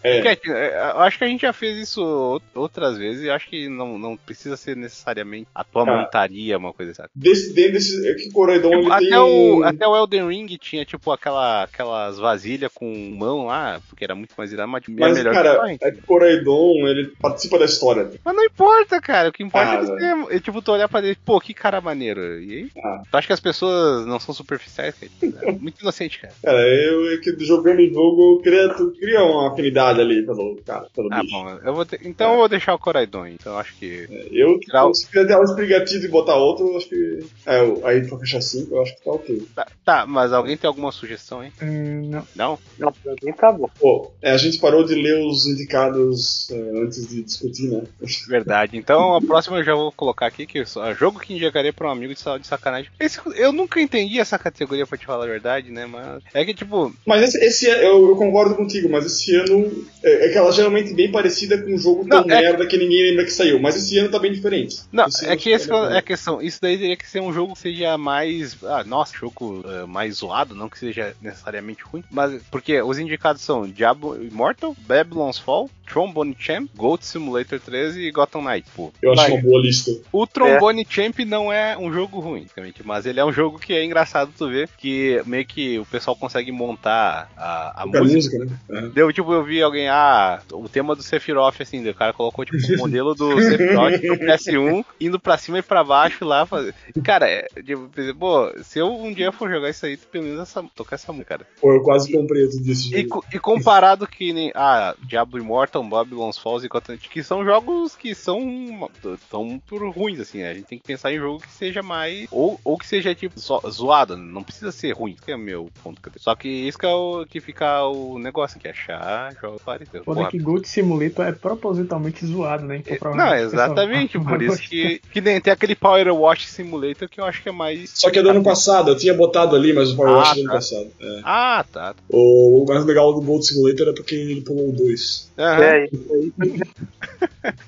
É. 0.03 0.21
Cat, 0.21 0.51
é, 0.51 0.75
Eu 0.95 1.01
acho 1.01 1.17
que 1.19 1.25
a 1.25 1.27
gente 1.29 1.41
já 1.43 1.53
fez 1.53 1.77
isso 1.79 2.03
out- 2.03 2.45
outras 2.55 2.99
vezes 2.99 3.23
e 3.25 3.31
acho 3.31 3.49
que 3.49 3.69
não, 3.69 3.99
não 3.99 4.17
precisa 4.17 4.57
ser 4.57 4.77
necessariamente 4.77 5.47
a 5.55 5.65
tua 5.65 5.85
Cara. 5.85 5.99
montaria, 6.03 6.59
uma 6.59 6.73
coisa 6.73 6.93
assim. 6.93 7.03
Desse, 7.15 7.53
dentro 7.55 7.73
desse. 7.75 8.07
É 8.09 8.15
que 8.15 8.29
o 8.29 8.33
Coraidon 8.33 8.71
Tipo, 8.71 8.83
ele 8.83 8.93
até, 8.93 9.09
tem. 9.09 9.19
o, 9.19 9.65
até 9.65 9.87
o 9.89 9.97
Elden 9.97 10.29
Ring 10.29 10.47
tinha, 10.59 10.85
tipo, 10.85 11.11
aquela 11.13 11.30
aquela, 11.31 11.63
aquelas 11.65 12.19
vasilhas 12.19 12.71
com 12.75 12.93
mão 13.17 13.47
lá, 13.47 13.81
porque 13.89 14.05
era 14.05 14.15
muito 14.15 14.35
mais 14.37 14.53
irado, 14.53 14.69
mas 14.69 14.83
é 14.87 14.91
Mas, 14.93 15.19
melhor 15.19 15.33
cara, 15.35 15.77
que 15.79 15.85
é 15.85 15.91
que 15.93 16.03
Coraidon, 16.03 16.87
ele 16.89 17.13
participa 17.21 17.59
da 17.59 17.65
história. 17.65 18.11
Mas 18.25 18.35
não 18.37 18.45
importa, 18.45 19.01
cara. 19.01 19.29
O 19.29 19.33
que 19.33 19.43
importa 19.43 19.71
Ah, 19.71 19.75
é 19.75 20.15
você. 20.17 20.37
é, 20.37 20.41
tipo, 20.41 20.61
tu 20.61 20.73
olhar 20.73 20.89
pra 20.89 21.01
ele, 21.01 21.17
pô, 21.25 21.41
que 21.41 21.55
cara 21.55 21.81
maneiro. 21.81 22.21
E 22.41 22.53
aí? 22.55 22.71
Ah. 22.83 23.03
Tu 23.11 23.17
acha 23.17 23.27
que 23.27 23.33
as 23.33 23.41
pessoas 23.41 24.07
não 24.07 24.19
são 24.19 24.35
superficiais, 24.35 24.95
cara? 24.99 25.11
É 25.49 25.53
muito 25.53 25.81
inocente, 25.81 26.19
cara. 26.21 26.35
Cara, 26.43 26.67
eu 26.67 27.13
é 27.13 27.17
que 27.19 27.37
jogando 27.45 27.79
o 27.81 27.93
jogo, 27.93 28.37
eu 28.37 28.43
queria, 28.43 28.63
eu 28.63 28.93
queria 28.93 29.23
uma 29.23 29.53
afinidade 29.53 30.01
ali 30.01 30.25
pelo 30.25 30.57
cara, 30.67 30.87
pelo 30.95 31.09
Ah, 31.13 31.23
bicho. 31.23 31.33
bom, 31.35 31.59
eu 31.65 31.75
vou 31.75 31.85
ter- 31.87 32.01
então 32.05 32.33
eu 32.33 32.39
vou 32.39 32.49
deixar 32.49 32.75
o 32.75 32.79
Coraidon. 32.79 33.27
Então 33.27 33.53
eu 33.53 33.59
acho 33.59 33.75
que. 33.77 34.07
Eu, 34.33 34.59
Tirar 34.61 34.87
o- 34.87 34.95
se 34.95 35.07
quiser 35.07 35.27
dar 35.27 35.41
um 35.41 35.45
explicativo 35.45 36.05
e 36.05 36.09
botar 36.09 36.35
outro, 36.37 36.67
eu 36.69 36.77
acho 36.77 36.89
que. 36.89 37.19
É, 37.47 37.63
o- 37.63 37.87
aí 37.87 38.07
pra 38.07 38.19
fechar 38.19 38.41
cinco, 38.41 38.75
eu 38.75 38.83
acho 38.83 38.97
que 38.97 39.05
tá 39.05 39.11
ok. 39.13 39.43
Tá, 39.55 39.67
tá, 39.85 40.07
mas 40.07 40.33
alguém 40.33 40.57
tem 40.57 40.67
alguma 40.69 40.91
sugestão, 40.93 41.20
hein? 41.43 41.53
Hum, 41.63 42.11
não. 42.11 42.27
Não? 42.37 42.59
Não, 42.79 42.93
pra 42.93 43.15
mim 43.23 43.33
tá 43.33 43.53
bom. 43.53 43.69
Pô, 43.79 44.11
é, 44.23 44.31
a 44.33 44.37
gente 44.37 44.59
parou 44.59 44.85
de 44.85 44.95
ler 44.95 45.19
os 45.25 45.47
indicados 45.47 46.51
é, 46.51 46.83
antes 46.83 47.07
de 47.09 47.23
discutir, 47.23 47.69
né? 47.69 47.83
Verdade. 48.29 48.77
Então 48.77 49.15
a 49.15 49.21
próxima 49.21 49.59
eu 49.59 49.65
já 49.65 49.75
vou 49.75 49.93
colocar 49.93 50.27
aqui, 50.27 50.47
que 50.47 50.61
é 50.61 50.65
só 50.65 50.93
jogo 50.95 51.21
que 51.21 51.35
indicaria 51.35 51.73
pra 51.73 51.89
um 51.89 51.93
amigo 51.93 52.15
de, 52.15 52.21
de 52.41 52.47
sacanagem. 52.47 52.91
Esse- 52.99 53.21
eu 53.37 53.53
nunca 53.53 53.81
entendi 53.81 54.19
essa 54.19 54.39
categoria, 54.39 54.87
pra 54.87 54.99
te 54.99 55.07
falar 55.07 55.25
a 55.25 55.29
verdade, 55.29 55.71
né? 55.71 55.87
Mas 55.87 56.23
é 56.35 56.45
que, 56.45 56.55
tipo, 56.55 56.93
Mas 57.07 57.23
esse, 57.23 57.45
esse 57.45 57.67
eu, 57.67 58.09
eu 58.09 58.17
concordo 58.17 58.55
contigo, 58.55 58.89
mas 58.89 59.07
esse 59.07 59.35
ano 59.37 59.85
é, 60.03 60.27
é 60.27 60.29
que 60.31 60.39
ela 60.39 60.49
é 60.49 60.53
geralmente 60.53 60.95
bem 60.95 61.11
parecida 61.11 61.59
com 61.63 61.75
um 61.75 61.79
jogo 61.79 62.07
tão 62.09 62.25
Não, 62.25 62.35
é- 62.37 62.41
merda 62.43 62.67
que 62.67 62.77
ninguém 62.77 63.11
lembra 63.11 63.25
que 63.25 63.33
saiu. 63.33 63.61
Mas 63.61 63.77
esse 63.77 63.99
ano 63.99 64.11
tá 64.11 64.19
bem 64.19 64.33
diferente. 64.33 64.81
Não, 64.93 65.07
Esse 65.07 65.27
é 65.27 65.37
que 65.37 65.57
tá 65.59 65.87
bem 65.87 65.95
é 65.97 65.99
a 65.99 66.03
questão. 66.03 66.41
Isso 66.43 66.59
daí 66.61 66.79
teria 66.79 66.97
que 66.97 67.09
ser 67.09 67.21
um 67.21 67.33
jogo 67.33 67.55
que 67.55 67.61
seja 67.61 67.97
mais. 67.99 68.57
Ah, 68.65 68.85
nossa, 68.85 69.17
jogo 69.17 69.63
ah, 69.67 69.87
mais 69.87 70.17
zoado, 70.17 70.55
não 70.55 70.69
que 70.69 70.79
seja 70.79 71.10
necessariamente 71.21 71.83
ruim. 71.83 72.05
Mas 72.11 72.43
porque 72.51 72.81
os 72.83 72.99
indicados 72.99 73.43
são 73.43 73.67
Diablo 73.67 74.23
Immortal, 74.23 74.77
Babylon's 74.87 75.39
Fall, 75.39 75.71
Trombone 75.87 76.37
Champ, 76.39 76.71
Goat 76.77 77.05
Simulator 77.05 77.59
13 77.59 78.01
e 78.01 78.11
Gotham 78.13 78.43
Knight. 78.43 78.69
Pô, 78.77 78.93
Eu 79.03 79.13
acho 79.13 79.23
Vai. 79.23 79.33
uma 79.33 79.43
boa 79.43 79.61
lista. 79.61 79.91
o 80.13 80.27
Trombone 80.27 80.87
Champ 80.89 81.19
não 81.21 81.53
é 81.53 81.77
um 81.77 81.93
jogo 81.93 82.21
ruim, 82.21 82.43
basicamente, 82.43 82.87
mas 82.87 83.07
ele 83.07 83.19
é 83.19 83.25
um 83.25 83.33
jogo 83.33 83.59
que 83.59 83.73
é 83.73 83.85
engraçado 83.85 84.33
tu 84.37 84.49
ver 84.49 84.69
que 84.79 85.21
meio 85.27 85.45
que 85.45 85.79
o 85.79 85.87
pessoal 85.87 86.15
consegue 86.17 86.53
montar 86.53 87.31
a, 87.37 87.83
a 87.83 87.87
música. 87.87 88.05
música, 88.05 88.39
né? 88.45 88.59
É. 88.71 88.81
Deu, 88.89 89.13
tipo, 89.13 89.33
eu 89.33 89.43
vi 89.45 89.63
alguém, 89.63 89.89
ah, 89.89 90.41
o 90.53 90.69
tema 90.69 90.95
do 90.95 91.03
Sephiroth, 91.03 91.61
assim, 91.61 91.87
o 91.89 91.95
cara 91.95 92.13
colocou, 92.13 92.45
tipo, 92.45 92.59
o 92.75 92.79
modelo 92.79 93.15
do 93.15 93.41
Sephiroth 93.41 94.01
pro 94.01 94.19
PS1, 94.27 94.85
indo 95.01 95.19
pra 95.19 95.39
cima 95.39 95.59
e 95.59 95.63
pra 95.63 95.83
baixo 95.83 96.25
lá, 96.25 96.47
fazer. 96.47 96.75
Cara, 97.03 97.29
é, 97.29 97.49
tipo, 97.65 97.91
pô, 98.19 98.53
se 98.63 98.79
eu 98.79 98.95
um 98.95 99.13
dia 99.13 99.33
for 99.33 99.51
jogar 99.51 99.71
isso 99.71 99.87
aí, 99.87 99.97
pelo 99.97 100.25
menos 100.25 100.41
essa, 100.41 100.63
tocar 100.75 100.97
essa 101.03 101.13
música, 101.13 101.39
cara. 101.39 101.47
Pô, 101.61 101.73
eu 101.73 101.83
quase 101.83 102.11
comprei 102.13 102.43
outro 102.45 102.59
desse 102.61 102.95
E, 102.95 103.07
e 103.33 103.39
comparado 103.39 104.07
que 104.07 104.33
nem, 104.33 104.51
ah, 104.55 104.95
Diablo 105.03 105.39
Immortal, 105.39 105.83
Babylon's 105.85 106.39
Falls 106.39 106.65
e 106.65 106.69
Gotham, 106.69 106.97
que 106.97 107.23
são 107.23 107.45
jogos 107.45 107.97
que 107.97 108.15
são, 108.15 108.89
tão 109.31 109.61
por 109.67 109.87
ruins, 109.91 110.21
assim, 110.21 110.39
né? 110.39 110.51
A 110.51 110.55
gente 110.55 110.67
tem 110.67 110.79
que 110.79 110.85
pensar 110.85 111.13
em 111.13 111.19
jogo 111.19 111.41
que 111.41 111.51
seja 111.53 111.83
mais, 111.83 112.27
ou, 112.31 112.61
ou 112.65 112.79
que 112.79 112.87
seja, 112.87 113.15
tipo, 113.15 113.39
zo- 113.39 113.63
zoado, 113.71 114.17
não 114.17 114.43
precisa 114.43 114.73
ser 114.73 114.93
ruim, 114.93 115.17
que 115.23 115.31
é 115.33 115.37
o 115.37 115.39
meu 115.39 115.69
ponto. 115.83 116.01
Só 116.17 116.35
que 116.35 116.49
isso 116.49 116.79
que 116.79 116.87
é 116.87 116.93
o 116.95 117.25
que 117.29 117.41
fica 117.41 117.85
o 117.87 118.19
negócio, 118.19 118.59
que 118.59 118.67
é 118.69 118.71
achar 118.71 119.35
jogos 119.41 119.63
parecidos. 119.63 120.05
Foda 120.05 120.27
que 120.29 120.39
Gold 120.39 120.67
Simulator 120.69 121.27
é 121.27 121.33
propositalmente 121.33 122.25
zoado, 122.27 122.65
né? 122.65 122.77
Então, 122.79 122.93
não, 122.93 122.99
provavelmente 122.99 123.47
o 123.47 123.51
pessoal 123.51 123.67
exatamente, 123.67 124.19
vai 124.19 124.35
por 124.35 124.43
isso 124.43 124.63
que, 124.63 124.99
que 125.13 125.21
nem 125.21 125.41
tem 125.41 125.53
aquele 125.53 125.75
Power 125.75 126.09
Watch 126.15 126.47
Simulator 126.49 127.09
que 127.09 127.21
eu 127.21 127.25
acho 127.25 127.43
que 127.43 127.49
é 127.49 127.53
mais. 127.53 127.91
Só 127.95 128.11
que 128.11 128.19
é 128.19 128.23
do 128.23 128.31
ano 128.31 128.43
passado, 128.43 128.91
eu 128.91 128.97
tinha 128.97 129.15
botado 129.15 129.55
ali, 129.57 129.73
mas 129.73 129.93
o 129.93 129.97
Power 129.97 130.11
Ah, 130.13 130.17
Watch 130.19 130.31
é 130.31 130.35
do 130.35 130.41
ano 130.41 130.49
tá. 130.49 130.55
passado. 130.55 130.90
É. 131.01 131.21
Ah, 131.25 131.65
tá. 131.71 131.95
O, 132.09 132.65
mais 132.67 132.85
legal 132.85 133.13
do 133.13 133.21
Gold 133.21 133.47
Simulator 133.47 133.89
é 133.89 133.93
porque 133.93 134.15
ele 134.15 134.41
pulou 134.41 134.71
o 134.71 134.73
2. 134.73 135.31
Aham. 135.39 135.63
É, 135.63 135.89
isso 135.93 136.13
aí. 136.13 136.61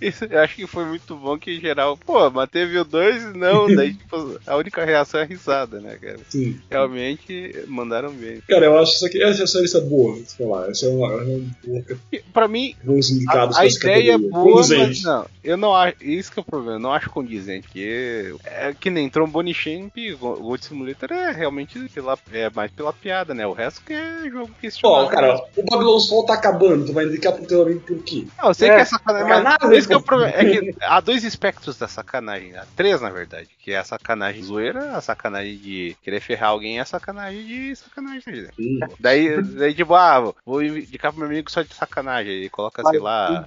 Isso, 0.01 0.25
eu 0.27 0.41
acho 0.41 0.55
que 0.57 0.67
foi 0.67 0.85
muito 0.85 1.17
bom 1.17 1.39
que 1.39 1.53
em 1.57 1.61
geral, 1.61 1.97
pô, 1.97 2.29
mas 2.31 2.51
teve 2.51 2.79
o 2.79 2.85
2 2.85 3.33
não, 3.35 3.67
daí 3.75 3.95
tipo, 3.95 4.39
a 4.47 4.57
única 4.57 4.85
reação 4.85 5.21
é 5.21 5.25
risada, 5.25 5.81
né, 5.81 5.97
cara? 5.97 6.19
Sim. 6.29 6.59
Realmente 6.71 7.65
mandaram 7.69 8.13
bem. 8.13 8.41
Cara, 8.49 8.67
eu 8.67 8.79
acho 8.79 8.93
isso 8.93 9.07
aqui, 9.07 9.23
essa, 9.23 9.43
essa 9.45 9.61
lista 9.61 9.79
é 9.79 9.83
boa, 9.83 10.19
sei 10.27 10.47
lá, 10.47 10.69
essa 10.69 10.87
é 10.87 10.89
uma, 10.91 11.13
é 11.13 11.25
uma 11.25 11.51
boa, 11.65 11.85
E, 12.13 12.19
Pra 12.33 12.47
mim, 12.49 12.75
a, 12.87 12.93
indicados 12.93 13.57
a 13.57 13.65
ideia 13.67 14.13
é 14.13 14.19
boa, 14.19 14.57
mas 14.57 14.69
Condizente. 14.69 15.05
não, 15.05 15.27
eu 15.43 15.57
não 15.57 15.75
acho, 15.75 15.97
isso 16.03 16.31
que 16.33 16.39
é 16.39 16.43
o 16.43 16.47
problema, 16.47 16.77
eu 16.77 16.81
não 16.81 16.93
acho 16.93 17.09
condizente, 17.11 17.67
porque 17.69 18.35
é 18.45 18.75
que 18.79 18.91
nem 18.91 19.09
Trombone 19.09 19.55
Champ, 19.55 19.95
Go- 20.19 20.37
Gold 20.37 20.65
Simulator 20.65 21.13
é 21.13 21.31
realmente 21.33 21.79
pela, 21.95 22.19
é 22.33 22.51
mais 22.51 22.71
pela 22.73 22.93
piada, 22.93 23.12
né? 23.35 23.47
O 23.47 23.53
resto 23.53 23.83
que 23.85 23.93
é 23.93 24.29
jogo 24.31 24.51
que 24.61 24.71
se 24.71 24.81
Ó, 24.83 25.07
cara, 25.09 25.37
o 25.57 25.63
Babylon's 25.71 26.09
Fall 26.09 26.25
tá 26.27 26.35
acabando, 26.35 26.87
tu 26.87 26.93
vai 26.93 27.05
indicar 27.05 27.33
pro 27.33 27.47
teu 27.47 27.63
amigo 27.63 27.81
por 27.81 27.99
quê? 28.03 28.27
Não, 28.41 28.49
eu 28.49 28.55
sei 28.55 28.71
É, 28.71 28.75
que 28.77 28.81
é 28.81 28.85
sacanagem, 28.85 29.29
mas 29.29 29.43
sacanagem, 29.43 29.79
esse 29.79 29.87
que 29.89 29.95
é 29.95 29.97
o 29.97 30.01
pô. 30.01 30.07
problema. 30.07 30.33
É 30.35 30.45
que 30.45 30.75
há 30.81 31.01
dois 31.01 31.25
espectros 31.25 31.79
da 31.79 31.89
sacanagem. 31.89 32.57
Há 32.57 32.65
três, 32.77 33.01
na 33.01 33.11
verdade. 33.11 33.49
Que 33.59 33.73
é 33.73 33.79
a 33.79 33.85
sacanagem 33.85 34.43
zoeira, 34.43 34.97
a 34.97 35.01
sacanagem 35.01 35.57
de 35.57 35.97
querer 36.03 36.21
ferrar 36.21 36.51
alguém 36.51 36.77
e 36.77 36.81
a 36.81 36.85
sacanagem 36.85 37.45
de 37.47 37.77
sacanagem. 37.77 38.43
né? 38.43 38.49
Hum. 38.59 38.79
Daí, 38.99 39.43
daí, 39.43 39.75
tipo, 39.75 39.95
ah, 39.95 40.33
vou 40.45 40.63
indicar 40.63 41.13
pro 41.13 41.21
meu 41.21 41.29
amigo 41.29 41.51
só 41.51 41.63
de 41.63 41.75
sacanagem. 41.75 42.33
Ele 42.33 42.49
coloca, 42.49 42.83
sei 42.89 42.99
lá. 42.99 43.47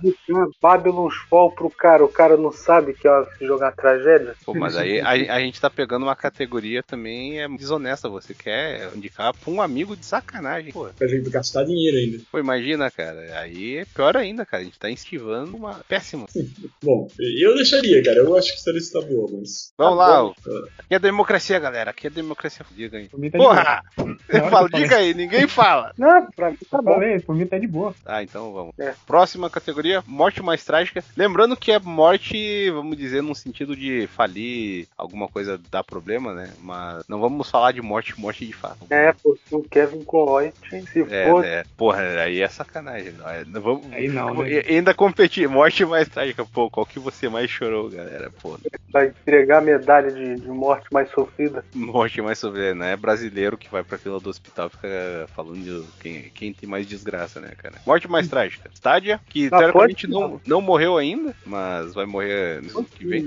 Babylon's 0.61 1.15
Fall 1.29 1.51
pro 1.51 1.69
cara, 1.69 2.03
o 2.03 2.07
cara 2.09 2.37
não 2.37 2.51
sabe 2.51 2.93
que 2.93 3.07
é 3.07 3.25
jogar 3.41 3.71
tragédia. 3.73 4.35
Pô, 4.45 4.53
mas 4.53 4.75
aí 4.77 4.99
a, 5.01 5.09
a 5.35 5.39
gente 5.39 5.59
tá 5.59 5.69
pegando 5.69 6.03
uma 6.03 6.15
categoria 6.15 6.81
também 6.83 7.41
é 7.41 7.47
desonesta. 7.47 8.09
Você 8.09 8.33
quer 8.33 8.91
indicar 8.95 9.33
pra 9.33 9.51
um 9.51 9.54
amigo 9.61 9.95
de 9.95 10.05
sacanagem. 10.05 10.71
Pô, 10.71 10.87
Pra 10.97 11.07
gente 11.07 11.29
gastar 11.29 11.63
dinheiro 11.63 11.97
ainda. 11.97 12.23
pô, 12.31 12.39
imagina, 12.39 12.89
cara. 12.91 13.39
Aí 13.39 13.77
é 13.77 13.85
pior 13.85 14.15
ainda, 14.17 14.45
cara. 14.45 14.61
A 14.61 14.65
gente 14.65 14.79
tá 14.79 14.89
estivando 14.89 15.55
uma 15.55 15.75
péssima. 15.87 16.25
Bom, 16.83 17.07
eu 17.19 17.55
deixaria, 17.55 18.03
cara, 18.03 18.17
eu 18.17 18.35
acho 18.37 18.51
que 18.53 18.59
essa 18.59 18.71
lista 18.71 18.99
tá 19.01 19.05
boa, 19.07 19.29
mas. 19.31 19.71
Vamos 19.77 19.97
Tá 19.99 20.05
lá, 20.05 20.21
bom. 20.23 20.33
aqui 20.79 20.93
é 20.95 20.99
democracia, 20.99 21.59
galera. 21.59 21.91
Aqui 21.91 22.07
é 22.07 22.09
democracia. 22.09 22.65
Diga 22.75 22.97
aí. 22.97 23.07
Tá 23.07 23.37
Porra! 23.37 23.81
Eu 24.29 24.49
falo, 24.49 24.69
falei. 24.69 24.83
diga 24.83 24.97
aí, 24.97 25.13
ninguém 25.13 25.47
fala. 25.47 25.93
Não, 25.97 26.29
pra 26.31 26.51
mim 26.51 26.57
tá 26.69 26.77
Eu 26.77 26.83
bom. 26.83 26.93
falei, 26.93 27.19
por 27.19 27.35
mim 27.35 27.45
tá 27.45 27.57
de 27.57 27.67
boa. 27.67 27.93
Ah, 28.05 28.21
então 28.23 28.51
vamos. 28.53 28.73
É. 28.79 28.93
Próxima 29.05 29.49
categoria, 29.49 30.03
morte 30.07 30.41
mais 30.41 30.63
trágica. 30.63 31.03
Lembrando 31.15 31.55
que 31.55 31.71
é 31.71 31.79
morte, 31.79 32.69
vamos 32.71 32.97
dizer, 32.97 33.21
num 33.21 33.33
sentido 33.35 33.75
de 33.75 34.07
falir 34.07 34.87
alguma 34.97 35.27
coisa 35.27 35.59
dar 35.71 35.83
problema, 35.83 36.33
né? 36.33 36.53
Mas 36.61 37.03
não 37.07 37.19
vamos 37.19 37.49
falar 37.49 37.71
de 37.71 37.81
morte, 37.81 38.19
morte 38.19 38.45
de 38.45 38.53
fato. 38.53 38.85
É, 38.89 39.13
porque 39.49 39.55
o 39.55 39.63
Kevin 39.63 40.03
Conroy, 40.03 40.51
se 40.91 41.01
É, 41.09 41.29
for, 41.29 41.45
é, 41.45 41.63
porra, 41.77 42.01
aí 42.21 42.41
é 42.41 42.47
sacanagem. 42.47 43.13
Não, 43.13 43.29
é- 43.29 43.45
não 43.45 43.61
vamos, 43.61 43.91
Aí 43.91 44.07
não, 44.07 44.43
né? 44.43 44.61
Ainda 44.67 44.93
competir, 44.93 45.47
morte 45.47 45.85
mais 45.85 46.07
trágica. 46.07 46.45
Pô, 46.45 46.69
qual 46.69 46.85
que 46.85 46.99
você 46.99 47.29
mais 47.29 47.49
chorou, 47.49 47.89
galera? 47.89 48.31
Pô, 48.41 48.57
vai 48.91 49.07
entregar 49.07 49.59
a 49.59 49.61
medalha 49.61 50.11
de, 50.11 50.35
de 50.37 50.47
morte 50.47 50.87
mais 50.91 51.09
sofrida. 51.11 51.63
morte 51.73 52.21
mais 52.21 52.39
sobre, 52.39 52.73
não 52.73 52.85
é 52.85 52.95
brasileiro 52.95 53.57
que 53.57 53.69
vai 53.69 53.83
pra 53.83 53.97
fila 53.97 54.19
do 54.19 54.29
hospital 54.29 54.67
e 54.67 54.69
fica 54.69 55.27
falando 55.35 55.57
de 55.59 55.83
quem, 55.99 56.21
quem 56.33 56.53
tem 56.53 56.69
mais 56.69 56.87
desgraça, 56.87 57.39
né, 57.39 57.51
cara? 57.57 57.75
Morte 57.85 58.07
mais 58.07 58.27
trágica. 58.27 58.69
Stadia, 58.73 59.19
que 59.29 59.47
Ah, 59.51 59.57
teoricamente 59.57 60.07
pode 60.07 60.13
não, 60.13 60.41
não 60.45 60.61
morreu 60.61 60.97
ainda, 60.97 61.33
mas 61.45 61.93
vai 61.93 62.05
morrer 62.05 62.61
no 62.61 62.79
ano 62.79 62.87
que 62.87 63.05
vem. 63.05 63.25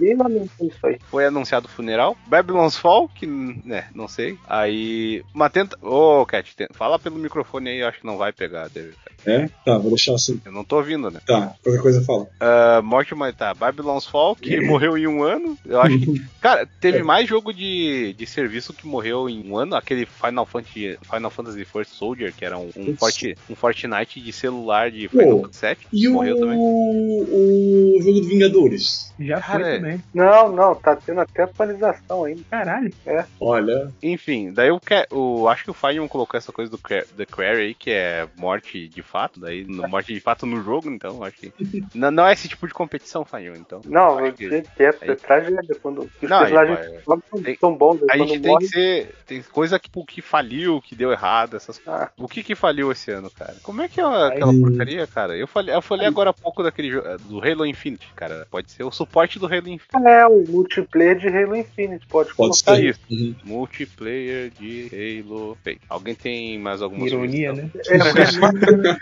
Isso 0.60 0.86
aí. 0.86 0.98
Foi 1.10 1.26
anunciado 1.26 1.66
o 1.66 1.70
funeral. 1.70 2.16
Babylon's 2.26 2.76
Fall, 2.76 3.08
que, 3.08 3.26
né, 3.26 3.88
não 3.94 4.08
sei. 4.08 4.38
Aí, 4.48 5.24
uma 5.34 5.50
tenta... 5.50 5.76
Ô, 5.98 6.24
Cat, 6.26 6.54
tem- 6.54 6.68
fala 6.72 6.98
pelo 6.98 7.16
microfone 7.16 7.70
aí, 7.70 7.78
eu 7.80 7.88
acho 7.88 8.00
que 8.00 8.06
não 8.06 8.16
vai 8.16 8.32
pegar, 8.32 8.68
David. 8.68 8.94
É? 9.26 9.48
Tá, 9.64 9.76
vou 9.78 9.90
deixar 9.90 10.14
assim. 10.14 10.40
Eu 10.44 10.52
não 10.52 10.62
tô 10.64 10.76
ouvindo, 10.76 11.10
né? 11.10 11.20
Tá, 11.26 11.54
qualquer 11.62 11.82
coisa 11.82 12.02
fala. 12.04 12.28
Ah, 12.38 12.80
morte 12.82 13.14
mais... 13.16 13.34
Tá, 13.34 13.52
Babylon's 13.52 14.06
Fall, 14.06 14.36
que 14.36 14.60
morreu 14.62 14.96
em 14.96 15.06
um 15.08 15.22
ano. 15.24 15.58
Eu 15.66 15.80
acho 15.80 15.98
que... 15.98 16.22
Cara, 16.40 16.68
teve 16.80 17.02
mais 17.02 17.28
jogo 17.28 17.52
de, 17.52 18.14
de 18.16 18.26
serviço 18.26 18.72
que 18.72 18.86
morreu 18.86 19.28
em 19.28 19.50
um 19.50 19.56
ano. 19.56 19.74
Aquele 19.74 20.06
Final 20.06 20.46
Fantasy, 20.46 20.96
Final 21.02 21.30
Fantasy 21.30 21.64
First 21.64 21.90
Soldier, 21.92 22.32
que 22.32 22.44
era 22.44 22.56
um, 22.56 22.70
um. 22.76 22.96
Forti- 22.96 23.36
um 23.50 23.56
Fortnite 23.56 24.20
de 24.20 24.32
celular 24.32 24.90
de 24.90 25.08
Final 25.08 25.40
Fantasy 25.42 25.66
VII. 25.66 25.76
E 25.92 26.08
o, 26.08 26.12
Morreu 26.14 26.38
também. 26.38 26.56
o 26.58 27.98
jogo 28.00 28.20
do 28.20 28.28
Vingadores? 28.28 29.12
Já 29.18 29.40
Cara, 29.40 29.64
foi 29.64 29.72
é- 29.72 29.76
também. 29.78 30.04
Não, 30.14 30.52
não, 30.52 30.74
tá 30.74 30.94
tendo 30.96 31.20
até 31.20 31.42
atualização 31.42 32.24
ainda. 32.24 32.42
Caralho. 32.48 32.92
Olha, 33.40 33.92
Enfim, 34.02 34.52
daí 34.52 34.70
o, 34.70 34.78
que, 34.80 35.06
o 35.12 35.48
acho 35.48 35.64
que 35.64 35.70
o 35.70 35.74
Feynman 35.88 36.08
colocou 36.08 36.36
essa 36.36 36.52
coisa 36.52 36.70
do 36.70 36.78
The 36.78 37.26
Quarry 37.26 37.60
aí, 37.62 37.74
que 37.74 37.90
é 37.90 38.28
morte 38.36 38.88
de 38.88 39.02
fato, 39.02 39.40
daí 39.40 39.64
morte 39.66 40.12
de 40.12 40.20
fato 40.20 40.44
no 40.46 40.62
jogo, 40.62 40.90
então 40.90 41.22
acho 41.24 41.36
que 41.36 41.52
não, 41.94 42.10
não 42.10 42.26
é 42.26 42.32
esse 42.32 42.48
tipo 42.48 42.66
de 42.68 42.74
competição, 42.74 43.24
Feynman, 43.24 43.60
então. 43.60 43.80
Não, 43.86 44.18
acho 44.18 44.32
que- 44.34 44.48
que 44.62 44.82
é, 44.82 44.88
aí- 45.00 45.10
é 45.10 45.14
tragédia. 45.14 45.74
Quando 45.82 46.00
os 46.02 46.28
Não, 46.28 46.38
aí, 46.38 46.50
personagens 46.52 47.02
pô, 47.04 47.20
são, 47.60 47.74
bons, 47.76 47.98
a 48.10 48.16
gente 48.18 48.40
tem 48.40 48.50
morre, 48.52 48.66
que 48.66 48.70
ser 48.72 49.14
tem 49.26 49.42
coisa 49.42 49.78
que, 49.78 49.88
tipo, 49.88 50.04
que 50.04 50.20
faliu, 50.20 50.80
que 50.82 50.94
deu 50.94 51.10
errado, 51.12 51.56
essas 51.56 51.80
Ah. 51.86 52.10
O 52.18 52.28
que 52.28 52.42
que 52.42 52.54
faliu 52.54 52.90
esse 52.92 53.10
ano, 53.10 53.30
cara? 53.30 53.54
Como 53.62 53.80
é 53.82 53.88
que 53.88 54.00
é 54.00 54.04
aquela 54.04 54.52
Aí- 54.52 54.60
porcaria, 54.60 55.06
cara? 55.06 55.36
Eu 55.36 55.46
falei, 55.46 55.74
eu 55.74 55.80
falei 55.82 56.06
agora 56.06 56.30
há 56.30 56.34
pouco 56.34 56.62
daquele 56.62 56.90
jogo 56.90 57.06
do 57.24 57.40
Halo 57.42 57.64
Infinite, 57.66 58.08
cara. 58.14 58.46
Pode 58.50 58.70
ser 58.72 58.82
o 58.84 58.90
suporte 58.90 59.38
do 59.38 59.46
Halo 59.46 59.68
Infinite. 59.68 60.06
É, 60.06 60.26
o 60.26 60.44
multiplayer 60.48 61.16
de 61.18 61.28
Halo 61.28 61.56
Infinite, 61.56 62.06
pode, 62.06 62.34
pode 62.34 62.36
colocar 62.62 62.76
ser. 62.76 62.84
isso. 62.90 63.00
Uhum. 63.10 63.34
Multiplayer 63.44 64.50
de 64.50 65.22
Halo 65.28 65.56
3. 65.62 65.77
Alguém 65.88 66.14
tem 66.14 66.58
mais 66.58 66.82
alguma 66.82 67.06
Ironia, 67.06 67.54
sugestão? 67.54 68.52
né? 68.52 68.98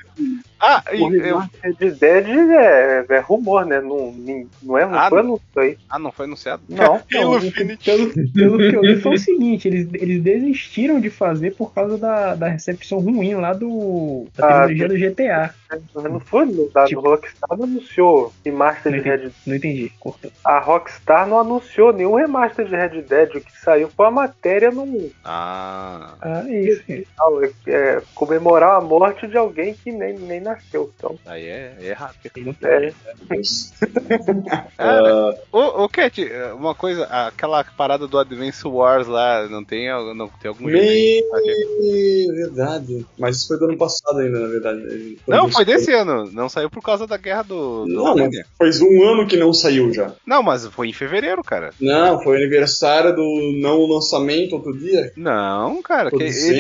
Ah, 0.59 0.83
e 0.93 1.03
O 1.03 1.13
eu... 1.15 1.21
remaster 1.39 1.75
de 1.75 1.91
Dead 1.91 2.27
é, 2.29 3.05
é 3.11 3.19
rumor, 3.21 3.67
né? 3.67 3.79
Não, 3.81 4.11
não, 4.63 4.79
é, 4.79 4.87
não 4.87 4.99
Ah, 4.99 5.09
foi 5.11 5.19
não. 5.23 5.29
anúncio 5.29 5.47
aí. 5.57 5.77
ah, 5.91 5.99
não 5.99 6.11
foi 6.11 6.25
anunciado? 6.25 6.63
Não. 6.69 6.97
Infinite. 7.45 7.85
Pelo, 7.85 8.11
pelo 8.33 8.59
que 8.59 8.77
eu 8.77 8.83
li, 8.83 8.97
foi 9.01 9.15
o 9.15 9.19
seguinte: 9.21 9.69
eles, 9.69 9.87
eles 9.93 10.23
desistiram 10.23 10.99
de 10.99 11.11
fazer 11.11 11.55
por 11.55 11.75
causa 11.75 11.99
da, 11.99 12.35
da 12.35 12.49
recepção 12.49 13.01
ruim 13.01 13.35
lá 13.35 13.53
do. 13.53 14.27
da 14.35 14.47
Ah, 14.65 14.67
tecnologia 14.69 14.89
do 14.89 14.97
GTA. 15.15 15.55
Não 15.95 16.21
foi 16.21 16.47
no, 16.47 16.71
da 16.71 16.87
Tipo- 16.87 17.03
Rockstar 17.03 17.59
não 17.59 17.65
anunciou 17.65 18.33
remaster 18.45 18.93
Não 18.93 18.99
de 18.99 19.05
Red 19.05 19.17
entendi, 19.17 19.35
não 19.47 19.57
entendi. 19.57 19.93
Cortou. 20.01 20.31
A 20.45 20.59
Rockstar 20.61 21.29
não 21.29 21.39
anunciou 21.41 21.93
nenhum 21.93 22.15
remaster 22.15 22.65
de 22.67 22.75
Red 22.75 23.03
Dead. 23.03 23.35
O 23.35 23.41
que 23.43 23.53
saiu 23.61 23.91
foi 23.91 24.07
a 24.07 24.11
matéria 24.11 24.71
num 24.71 25.11
Ah, 25.25 26.15
Ah, 26.23 26.45
é 26.49 26.63
isso. 26.69 26.83
é 26.89 27.77
é, 27.77 28.03
comemorar 28.15 28.79
a 28.79 28.81
morte 28.81 29.27
de 29.27 29.37
alguém 29.37 29.75
que 29.75 29.93
nem, 29.93 30.19
nem 30.19 30.41
nasceu. 30.41 30.93
Então, 30.97 31.19
aí 31.27 31.45
é, 31.45 31.77
é 31.81 31.89
errado. 31.89 32.15
é, 32.63 32.93
Cara, 34.77 35.39
ô, 35.53 35.85
ô 35.85 35.89
Cat, 35.89 36.21
uma 36.55 36.75
coisa, 36.75 37.05
aquela 37.05 37.63
parada 37.65 38.07
do 38.07 38.19
Advance 38.19 38.67
Wars 38.67 39.07
lá, 39.07 39.49
não 39.49 39.65
tem, 39.65 39.89
não 40.15 40.29
tem 40.29 40.49
algum 40.49 40.71
jeito? 40.71 41.27
Me... 41.81 42.33
Verdade. 42.33 43.07
Mas 43.19 43.37
isso 43.37 43.49
foi 43.49 43.59
do 43.59 43.67
ano 43.67 43.77
passado 43.77 44.19
ainda, 44.19 44.41
na 44.41 44.49
verdade. 44.49 45.19
Não, 45.27 45.51
foi 45.51 45.65
desse 45.65 45.93
ano. 45.93 46.31
Não 46.33 46.49
saiu 46.49 46.71
por 46.71 46.83
causa 46.83 47.07
da 47.07 47.17
guerra 47.17 47.43
do. 47.43 47.85
do 47.85 47.93
Não, 47.93 48.17
faz 48.59 48.81
um 48.81 49.03
ano 49.03 49.27
que 49.27 49.37
não 49.37 49.53
saiu 49.53 49.93
já. 49.93 50.13
Não, 50.27 50.43
mas 50.43 50.67
foi 50.67 50.89
em 50.89 50.93
fevereiro, 50.93 51.43
cara. 51.43 51.71
Não, 51.81 52.23
foi 52.23 52.37
aniversário 52.37 53.15
do 53.15 53.53
não 53.61 53.87
lançamento 53.87 54.55
outro 54.55 54.77
dia. 54.77 55.13
Não, 55.17 55.83
cara. 55.83 56.11
Que 56.11 56.23
ele, 56.23 56.56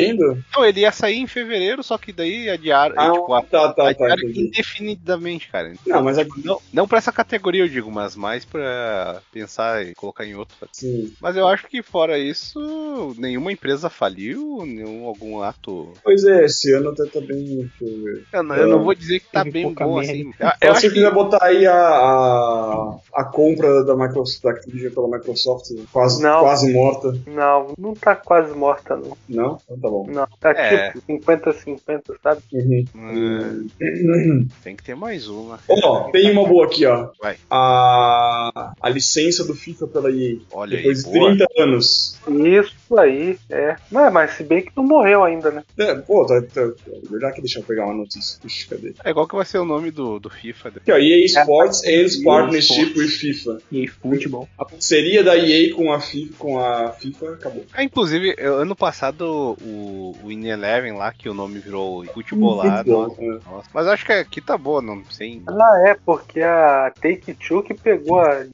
não, 0.54 0.64
ele 0.64 0.80
ia 0.80 0.92
sair 0.92 1.16
em 1.18 1.26
fevereiro, 1.26 1.82
só 1.82 1.96
que 1.98 2.12
daí 2.12 2.48
adiaram. 2.50 2.94
Ah, 2.98 3.10
tipo, 3.12 3.32
a- 3.34 3.42
tá, 3.42 3.68
tá, 3.68 3.74
tá. 3.74 3.88
adiaram 3.90 4.22
entendi. 4.22 4.40
indefinidamente, 4.48 5.48
cara. 5.50 5.72
Não, 5.86 6.02
mas 6.02 6.18
é 6.18 6.26
Não, 6.44 6.60
não 6.72 6.88
pra 6.88 6.98
essa 6.98 7.12
categoria, 7.12 7.62
eu 7.64 7.68
digo, 7.68 7.90
mas 7.90 8.16
mais 8.16 8.44
pra 8.44 9.20
pensar 9.32 9.84
e 9.86 9.94
colocar 9.94 10.24
em 10.24 10.34
outro. 10.34 10.56
Sim. 10.72 11.12
Mas 11.20 11.36
eu 11.36 11.46
acho 11.46 11.66
que 11.66 11.82
fora 11.82 12.18
isso, 12.18 13.14
nenhuma 13.18 13.52
empresa 13.52 13.88
faliu, 13.90 14.64
nenhum 14.66 15.06
algum 15.06 15.40
ato. 15.42 15.92
Pois 16.02 16.24
é, 16.24 16.44
esse 16.44 16.72
ano 16.72 16.90
até 16.90 17.04
tá 17.06 17.20
bem. 17.20 17.70
deixa 17.80 18.26
eu 18.32 18.42
não, 18.42 18.56
eu 18.56 18.66
não 18.68 18.82
vou 18.84 18.94
dizer 18.94 19.20
que 19.20 19.30
tá 19.32 19.42
teve 19.44 19.52
bem 19.62 19.72
bom 19.74 19.96
merda. 19.96 20.12
assim. 20.12 20.22
Eu, 20.38 20.46
eu 20.46 20.52
Então, 20.56 20.68
eu 20.68 20.74
quiser 20.74 21.08
que, 21.08 21.14
botar 21.14 21.44
aí 21.44 21.66
a, 21.66 21.74
a, 21.74 22.96
a 23.14 23.24
compra 23.24 23.84
da 23.84 23.94
Microsoft, 23.96 24.42
da 24.42 24.50
Activision 24.50 24.92
pela 24.92 25.08
Microsoft, 25.08 25.70
quase, 25.92 26.22
Não. 26.22 26.40
quase 26.40 26.72
morta. 26.72 27.12
não, 27.26 27.74
não 27.78 27.94
tá 27.94 28.14
quase 28.16 28.52
morta, 28.54 28.96
não. 28.96 29.16
Não? 29.28 29.58
Tá 29.86 29.90
bom. 29.90 30.06
Não, 30.08 30.26
tá 30.40 30.50
É. 30.50 30.90
tipo 30.90 31.00
50-50, 31.06 32.02
sabe? 32.20 32.42
Uhum. 32.52 32.84
hum, 32.96 34.48
tem 34.64 34.74
que 34.74 34.82
ter 34.82 34.96
mais 34.96 35.28
uma. 35.28 35.60
Ó, 35.68 36.10
tem 36.10 36.30
uma 36.32 36.44
boa 36.46 36.66
aqui, 36.66 36.84
ó. 36.86 37.10
Vai. 37.22 37.36
A, 37.48 38.72
a 38.80 38.88
licença 38.88 39.44
do 39.44 39.54
FIFA 39.54 39.86
pela 39.86 40.10
EA. 40.10 40.38
Olha 40.52 40.76
Depois 40.76 41.04
aí, 41.04 41.12
de 41.12 41.18
boa. 41.18 41.36
30 41.36 41.46
anos. 41.62 42.18
Isso 42.28 42.98
aí, 42.98 43.38
é. 43.48 43.76
Mas, 43.92 44.12
mas 44.12 44.30
se 44.32 44.42
bem 44.42 44.62
que 44.62 44.72
não 44.76 44.84
morreu 44.84 45.22
ainda, 45.22 45.50
né? 45.52 45.62
É, 45.78 45.94
pô, 45.94 46.26
tá, 46.26 46.42
tá, 46.42 46.68
verdade 47.08 47.36
que 47.36 47.42
deixa 47.42 47.60
eu 47.60 47.62
pegar 47.64 47.84
uma 47.86 47.94
notícia. 47.94 48.40
Ixi, 48.44 48.66
cadê? 48.68 48.92
É 49.04 49.10
igual 49.10 49.28
que 49.28 49.36
vai 49.36 49.44
ser 49.44 49.58
o 49.58 49.64
nome 49.64 49.92
do, 49.92 50.18
do 50.18 50.28
FIFA. 50.28 50.68
Aqui, 50.70 50.90
ó, 50.90 50.96
EA 50.98 51.24
Sports 51.24 51.84
ends 51.84 52.16
EA 52.18 52.24
partnership 52.24 52.98
with 52.98 53.08
FIFA. 53.08 53.58
E 53.70 53.86
futebol. 53.86 54.48
A 54.58 54.64
parceria 54.64 55.22
da 55.22 55.36
EA 55.36 55.72
com 55.74 55.92
a 55.92 56.00
FIFA, 56.00 56.34
com 56.38 56.58
a 56.58 56.90
FIFA 56.92 57.34
acabou. 57.34 57.64
Ah, 57.72 57.84
inclusive, 57.84 58.34
ano 58.40 58.74
passado 58.74 59.26
o, 59.26 59.56
o 59.76 60.30
In 60.30 60.46
Eleven 60.46 60.92
lá, 60.92 61.12
que 61.12 61.28
o 61.28 61.34
nome 61.34 61.58
virou 61.58 62.04
futebol 62.06 62.56
lá. 62.56 62.78
Futebol, 62.78 63.08
nossa, 63.08 63.50
nossa. 63.50 63.68
Mas 63.72 63.86
acho 63.86 64.04
que 64.04 64.12
aqui 64.12 64.40
tá 64.40 64.56
boa, 64.56 64.80
não 64.82 65.04
sem. 65.10 65.42
Ah, 65.46 65.82
é, 65.86 65.94
porque 65.94 66.40
a 66.40 66.92
Take-Two 67.00 67.62
que 67.62 67.74
pegou 67.74 68.20
a 68.20 68.44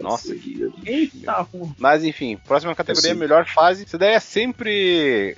Nossa, 0.00 0.34
que. 0.34 0.72
Eita. 0.84 1.46
Mas 1.78 2.04
enfim, 2.04 2.38
próxima 2.46 2.74
categoria, 2.74 3.10
Assim. 3.10 3.20
melhor 3.20 3.46
fase. 3.46 3.84
Isso 3.84 3.98
daí 3.98 4.14
é 4.14 4.20
sempre 4.20 5.36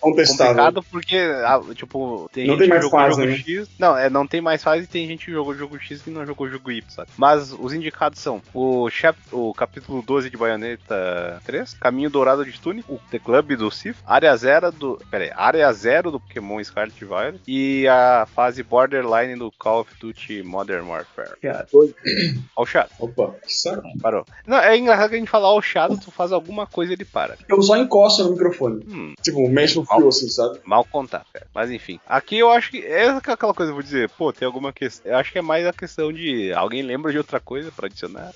Contestável. 0.00 0.54
complicado 0.54 0.82
porque, 0.90 1.16
ah, 1.16 1.60
tipo, 1.74 2.28
tem 2.32 2.46
Não 2.46 2.54
gente 2.54 2.60
tem 2.60 2.68
que 2.68 2.74
mais 2.74 2.84
jogou 2.84 3.00
fase, 3.00 3.16
jogo 3.16 3.26
né? 3.30 3.36
X. 3.36 3.68
Não, 3.78 3.96
é, 3.96 4.10
não 4.10 4.26
tem 4.26 4.40
mais 4.40 4.62
fase 4.62 4.84
e 4.84 4.86
tem 4.86 5.06
gente 5.06 5.26
que 5.26 5.32
jogou 5.32 5.54
jogo 5.54 5.78
X 5.78 6.06
e 6.06 6.10
não 6.10 6.26
jogou 6.26 6.48
jogo 6.48 6.70
Y, 6.70 6.84
sabe? 6.90 7.10
Mas 7.16 7.52
os 7.52 7.72
indicados 7.72 8.20
são 8.20 8.42
o, 8.52 8.88
chap 8.90 9.16
o 9.32 9.52
capítulo 9.54 10.02
12 10.02 10.30
de 10.30 10.36
Bayonetta 10.36 11.40
3, 11.44 11.74
Caminho 11.74 12.10
Dourado 12.10 12.44
de 12.44 12.58
Tunic, 12.60 12.90
o 12.90 12.98
The 13.10 13.18
Club 13.18 13.52
do 13.56 13.70
Sif, 13.70 13.98
Área 14.06 14.23
Zero 14.36 14.70
do. 14.72 15.00
Pera 15.10 15.24
aí, 15.24 15.30
Área 15.34 15.72
Zero 15.72 16.10
do 16.10 16.20
Pokémon 16.20 16.62
Scarlet 16.62 16.96
e 17.00 17.04
Violet 17.04 17.40
e 17.46 17.88
a 17.88 18.26
fase 18.34 18.62
Borderline 18.62 19.36
do 19.36 19.50
Call 19.58 19.80
of 19.80 19.90
Duty 20.00 20.42
Modern 20.42 20.86
Warfare. 20.88 21.36
Piada. 21.40 21.66
Ó 22.56 22.62
o 22.62 22.66
chato, 22.66 22.90
Opa, 22.98 23.34
que 23.46 23.52
saco. 23.52 23.82
parou. 24.00 24.24
Não, 24.46 24.58
é 24.58 24.76
engraçado 24.76 25.10
que 25.10 25.16
a 25.16 25.18
gente 25.18 25.30
falar 25.30 25.48
ó 25.52 25.58
o 25.58 25.62
chato, 25.62 25.98
tu 25.98 26.10
faz 26.10 26.32
alguma 26.32 26.66
coisa 26.66 26.92
ele 26.92 27.04
para. 27.04 27.36
Eu 27.48 27.60
só 27.62 27.76
encosto 27.76 28.24
no 28.24 28.32
microfone. 28.32 28.84
Hum, 28.88 29.14
Tipo, 29.22 29.48
mexe 29.48 29.76
no 29.76 29.84
fio 29.86 30.08
assim, 30.08 30.28
sabe? 30.28 30.60
mal 30.64 30.84
contar, 30.84 31.24
cara. 31.32 31.46
Mas 31.54 31.70
enfim. 31.70 31.98
Aqui 32.06 32.38
eu 32.38 32.50
acho 32.50 32.70
que. 32.70 32.78
É 32.84 33.08
aquela 33.08 33.54
coisa, 33.54 33.70
eu 33.70 33.74
vou 33.74 33.82
dizer, 33.82 34.08
pô, 34.10 34.32
tem 34.32 34.46
alguma 34.46 34.72
questão. 34.72 35.10
Eu 35.12 35.18
acho 35.18 35.32
que 35.32 35.38
é 35.38 35.42
mais 35.42 35.66
a 35.66 35.72
questão 35.72 36.12
de. 36.12 36.52
Alguém 36.52 36.82
lembra 36.82 37.10
de 37.12 37.18
outra 37.18 37.40
coisa 37.40 37.70
pra 37.72 37.86
adicionar? 37.86 38.32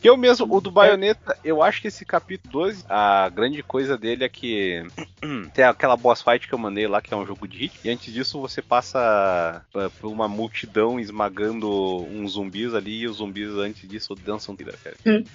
Que 0.00 0.08
eu 0.08 0.16
mesmo, 0.16 0.46
o 0.54 0.60
do 0.60 0.70
Bayonetta, 0.70 1.36
eu 1.44 1.62
acho 1.62 1.80
que 1.80 1.88
esse 1.88 2.04
capítulo 2.04 2.52
12, 2.66 2.84
a 2.88 3.28
grande 3.28 3.62
coisa 3.62 3.96
dele 3.96 4.24
é 4.24 4.28
que 4.28 4.75
tem 5.54 5.64
aquela 5.64 5.96
boss 5.96 6.22
fight 6.22 6.46
que 6.46 6.54
eu 6.54 6.58
mandei 6.58 6.86
lá, 6.86 7.00
que 7.00 7.14
é 7.14 7.16
um 7.16 7.26
jogo 7.26 7.46
de 7.46 7.58
hit, 7.58 7.80
e 7.84 7.90
antes 7.90 8.12
disso 8.12 8.40
você 8.40 8.60
passa 8.60 9.62
uh, 9.74 9.90
por 10.00 10.10
uma 10.10 10.28
multidão 10.28 10.98
esmagando 10.98 11.68
uns 12.04 12.32
zumbis 12.32 12.74
ali, 12.74 13.00
e 13.00 13.08
os 13.08 13.18
zumbis 13.18 13.50
antes 13.50 13.88
disso 13.88 14.14
dançam 14.14 14.54
vida, 14.54 14.74
cara. 14.82 14.96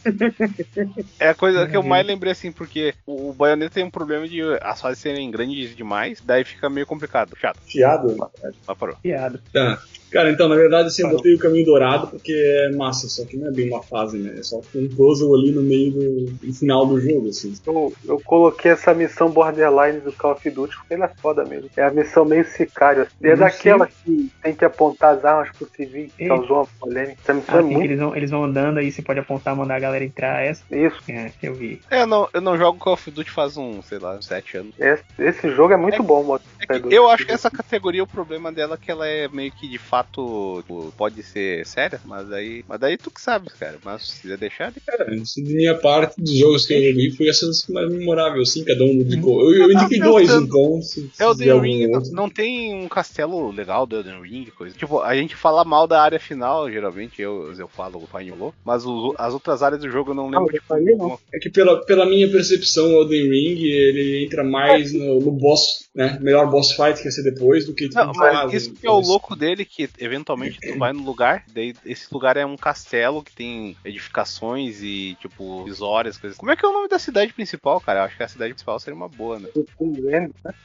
É 1.20 1.30
a 1.30 1.36
coisa 1.36 1.68
que 1.68 1.76
eu 1.76 1.84
mais 1.84 2.06
lembrei 2.06 2.32
assim, 2.32 2.52
porque 2.52 2.94
o 3.06 3.22
o 3.32 3.34
Bayonetta 3.34 3.76
tem 3.76 3.84
um 3.84 3.90
problema 3.90 4.28
de 4.28 4.42
as 4.62 4.82
fases 4.82 5.00
serem 5.00 5.32
grandes 5.32 5.76
demais, 5.76 6.22
daí 6.22 6.44
fica 6.44 6.70
meio 6.70 6.86
complicado. 6.86 7.36
Chato. 7.40 7.60
Fiado. 7.66 8.16
Mas 8.18 8.78
parou. 8.78 8.96
Piada. 8.98 9.42
Tá. 9.52 9.82
Cara, 10.12 10.30
então, 10.32 10.48
na 10.50 10.56
verdade, 10.56 10.88
assim, 10.88 11.04
eu 11.04 11.10
botei 11.10 11.34
o 11.34 11.40
caminho 11.40 11.66
dourado 11.66 12.08
porque 12.08 12.34
é 12.34 12.76
massa, 12.76 13.08
só 13.08 13.24
que 13.26 13.38
não 13.38 13.48
é 13.48 13.52
bem 13.52 13.70
uma 13.70 13.82
fase, 13.82 14.18
né? 14.18 14.36
É 14.38 14.44
só 14.44 14.62
um 14.76 14.88
puzzle 14.90 15.34
ali 15.36 15.52
no 15.52 15.62
meio 15.62 15.92
do 15.92 16.34
no 16.44 16.54
final 16.54 16.86
do 16.86 17.00
jogo, 17.00 17.30
assim. 17.30 17.54
Eu, 17.66 17.94
eu 18.06 18.20
coloquei 18.26 18.72
essa 18.72 18.94
missão 18.94 19.30
Borderline 19.30 20.02
do 20.02 20.12
Call 20.12 20.34
of 20.34 20.50
Duty 20.50 20.76
porque 20.78 20.94
ela 20.94 21.06
é 21.06 21.22
foda 21.22 21.46
mesmo. 21.46 21.70
É 21.78 21.84
a 21.84 21.92
missão 21.92 22.26
meio 22.26 22.44
sicário. 22.46 23.04
assim. 23.04 23.12
É 23.24 23.36
daquela 23.36 23.88
que 23.88 24.30
tem 24.44 24.54
que 24.54 24.66
apontar 24.66 25.16
as 25.16 25.24
armas 25.26 25.50
pro 25.58 25.70
civil 25.76 26.10
que 26.18 26.28
causou 26.28 26.58
uma 26.58 26.68
polêmica. 26.80 27.18
Essa 27.24 27.34
missão 27.34 27.56
Ah, 27.56 27.60
é 27.60 27.62
muito 27.64 27.84
eles 27.86 28.00
vão, 28.00 28.16
eles 28.16 28.30
vão 28.32 28.44
andando 28.44 28.78
aí, 28.80 28.92
você 28.92 29.02
pode 29.02 29.20
apontar, 29.20 29.56
mandar 29.56 29.76
a 29.76 29.80
galera 29.80 30.04
entrar. 30.04 30.42
Essa. 30.44 30.64
isso. 30.72 30.98
É, 31.10 31.32
eu 31.42 31.54
vi. 31.54 31.82
É, 31.90 32.02
eu 32.02 32.08
não, 32.08 32.28
eu 32.34 32.42
não 32.42 32.58
jogo 32.58 32.78
Call 32.80 32.94
of 32.94 33.10
Duty 33.12 33.32
faz 33.32 33.56
um, 33.58 33.82
sei 33.82 34.00
lá, 34.00 34.16
uns 34.16 34.26
sete 34.26 34.58
anos. 34.58 34.74
Esse, 34.80 35.04
esse 35.20 35.50
jogo 35.52 35.74
é 35.74 35.78
muito 35.78 36.02
É- 36.02 36.06
bom. 36.06 36.38
É 36.68 36.80
que 36.80 36.94
eu 36.94 37.10
acho 37.10 37.26
que 37.26 37.32
essa 37.32 37.50
categoria, 37.50 38.04
o 38.04 38.08
problema 38.08 38.52
dela 38.52 38.76
é 38.76 38.78
que 38.86 38.92
ela 38.92 39.08
é 39.08 39.28
meio 39.28 39.52
que 39.52 39.68
de 39.68 39.78
fato 39.78 40.01
tipo, 40.04 40.94
pode 40.98 41.22
ser 41.24 41.66
séria, 41.66 42.00
mas 42.06 42.32
aí. 42.32 42.64
Mas 42.68 42.80
daí 42.80 42.98
tu 42.98 43.12
que 43.12 43.22
sabe, 43.22 43.50
cara. 43.60 43.78
Mas 43.84 44.08
se 44.10 44.22
quiser 44.22 44.38
deixar, 44.38 44.74
É, 44.90 45.16
isso 45.16 45.44
de 45.44 45.54
minha 45.54 45.76
parte 45.78 46.20
dos 46.22 46.34
jogos 46.38 46.66
que 46.66 46.74
eu 46.74 46.90
joguei 46.92 47.12
foi 47.12 47.28
essas 47.30 47.66
mais 47.68 47.90
memorável, 47.92 48.42
assim, 48.42 48.64
cada 48.64 48.84
um 48.84 48.90
indicou. 48.90 49.42
Eu, 49.42 49.64
eu 49.64 49.72
indiquei 49.72 50.00
Ah, 50.02 50.06
dois, 50.06 50.30
então. 50.30 50.82
Se, 50.82 51.10
se 51.14 51.24
Elden 51.24 51.38
tiver 51.38 51.52
algum 51.52 51.64
Ring 51.64 51.88
não, 51.88 52.02
não 52.12 52.30
tem 52.30 52.74
um 52.76 52.88
castelo 52.88 53.52
legal 53.52 53.86
do 53.86 53.98
Elden 53.98 54.22
Ring, 54.22 54.46
coisa. 54.58 54.76
Tipo, 54.78 55.00
a 55.02 55.16
gente 55.16 55.36
fala 55.36 55.64
mal 55.64 55.88
da 55.88 56.02
área 56.02 56.20
final, 56.20 56.70
geralmente 56.72 57.22
eu, 57.22 57.54
eu 57.58 57.68
falo 57.68 57.98
o 58.04 58.36
Louco, 58.36 58.56
mas 58.64 58.86
os- 58.86 59.14
as 59.18 59.34
outras 59.34 59.62
áreas 59.64 59.82
do 59.82 59.90
jogo 59.90 60.12
eu 60.12 60.16
não 60.16 60.30
lembro, 60.30 60.48
eu 60.48 60.54
tipo, 60.54 60.66
falei 60.68 60.96
não. 60.96 61.20
É 61.34 61.40
que 61.40 61.50
pela, 61.50 61.84
pela 61.86 62.06
minha 62.06 62.30
percepção, 62.30 62.94
o 62.94 63.02
Elden 63.02 63.30
Ring, 63.30 63.64
ele 63.64 64.26
entra 64.26 64.44
mais 64.44 64.94
no, 64.94 65.20
no 65.20 65.32
boss, 65.32 65.90
né? 65.96 66.18
Melhor 66.22 66.50
boss 66.50 66.72
fight 66.72 67.00
que 67.00 67.06
ia 67.08 67.12
ser 67.12 67.24
depois 67.24 67.66
do 67.66 67.74
que 67.74 67.90
Não, 67.94 68.14
fase, 68.14 68.36
mas 68.44 68.54
isso 68.54 68.74
que 68.74 68.88
é 68.88 68.92
o 68.92 69.00
louco 69.00 69.36
dele, 69.36 69.66
que 69.66 69.88
eventualmente 69.98 70.60
tu 70.60 70.78
vai 70.78 70.94
no 70.94 71.04
lugar, 71.04 71.44
daí 71.54 71.74
esse 71.86 72.12
lugar 72.14 72.38
é 72.38 72.46
um 72.46 72.58
castelo 72.58 73.24
que 73.24 73.34
tem 73.34 73.76
edificações 73.84 74.82
e, 74.82 75.16
tipo, 75.20 75.64
visórias, 75.64 76.18
coisas. 76.18 76.38
Como 76.38 76.52
é 76.52 76.56
que 76.56 76.66
é 76.66 76.70
o 76.70 76.74
nome 76.74 76.88
da 76.88 77.00
cidade 77.00 77.34
principal, 77.34 77.80
cara? 77.80 78.00
Eu 78.00 78.04
acho 78.06 78.18
que 78.18 78.24
a 78.24 78.28
cidade 78.28 78.54
principal 78.54 78.80
seria 78.80 78.96
uma 78.96 79.08
boa, 79.10 79.40
né? 79.40 79.50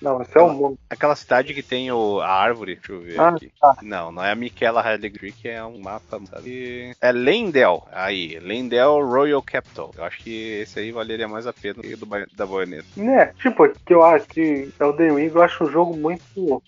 Não, 0.00 0.20
esse 0.22 0.36
é 0.36 0.42
o 0.42 0.50
mundo. 0.50 0.78
Aquela 0.88 1.16
cidade 1.16 1.54
que 1.54 1.62
tem 1.62 1.90
o, 1.90 2.20
a 2.20 2.28
árvore, 2.28 2.76
deixa 2.76 2.92
eu 2.92 3.00
ver 3.00 3.20
Ah, 3.20 3.28
aqui. 3.28 3.50
tá. 3.60 3.76
Não, 3.82 4.10
não 4.12 4.24
é 4.24 4.32
a 4.32 4.36
Michaela 4.36 4.80
Hadley 4.80 5.10
que 5.32 5.48
é 5.48 5.64
um 5.64 5.78
mapa, 5.78 6.20
sabe? 6.30 6.94
É 7.00 7.12
Lendel, 7.12 7.86
aí, 7.92 8.38
Lendel 8.38 9.04
Royal 9.06 9.42
Capital. 9.42 9.92
Eu 9.96 10.04
acho 10.04 10.18
que 10.18 10.60
esse 10.60 10.78
aí 10.78 10.92
valeria 10.92 11.28
mais 11.28 11.46
a 11.46 11.52
pena 11.52 11.82
que 11.82 11.94
o 11.94 11.96
do, 11.96 12.06
da 12.34 12.46
baioneta. 12.46 12.84
Né, 12.96 13.26
tipo, 13.40 13.68
que 13.84 13.94
eu 13.94 14.02
acho 14.04 14.26
que 14.28 14.68
Elden 14.80 15.14
Ring 15.14 15.30
eu 15.34 15.42
acho 15.42 15.64
um 15.64 15.70
jogo 15.70 15.96
muito, 15.96 16.22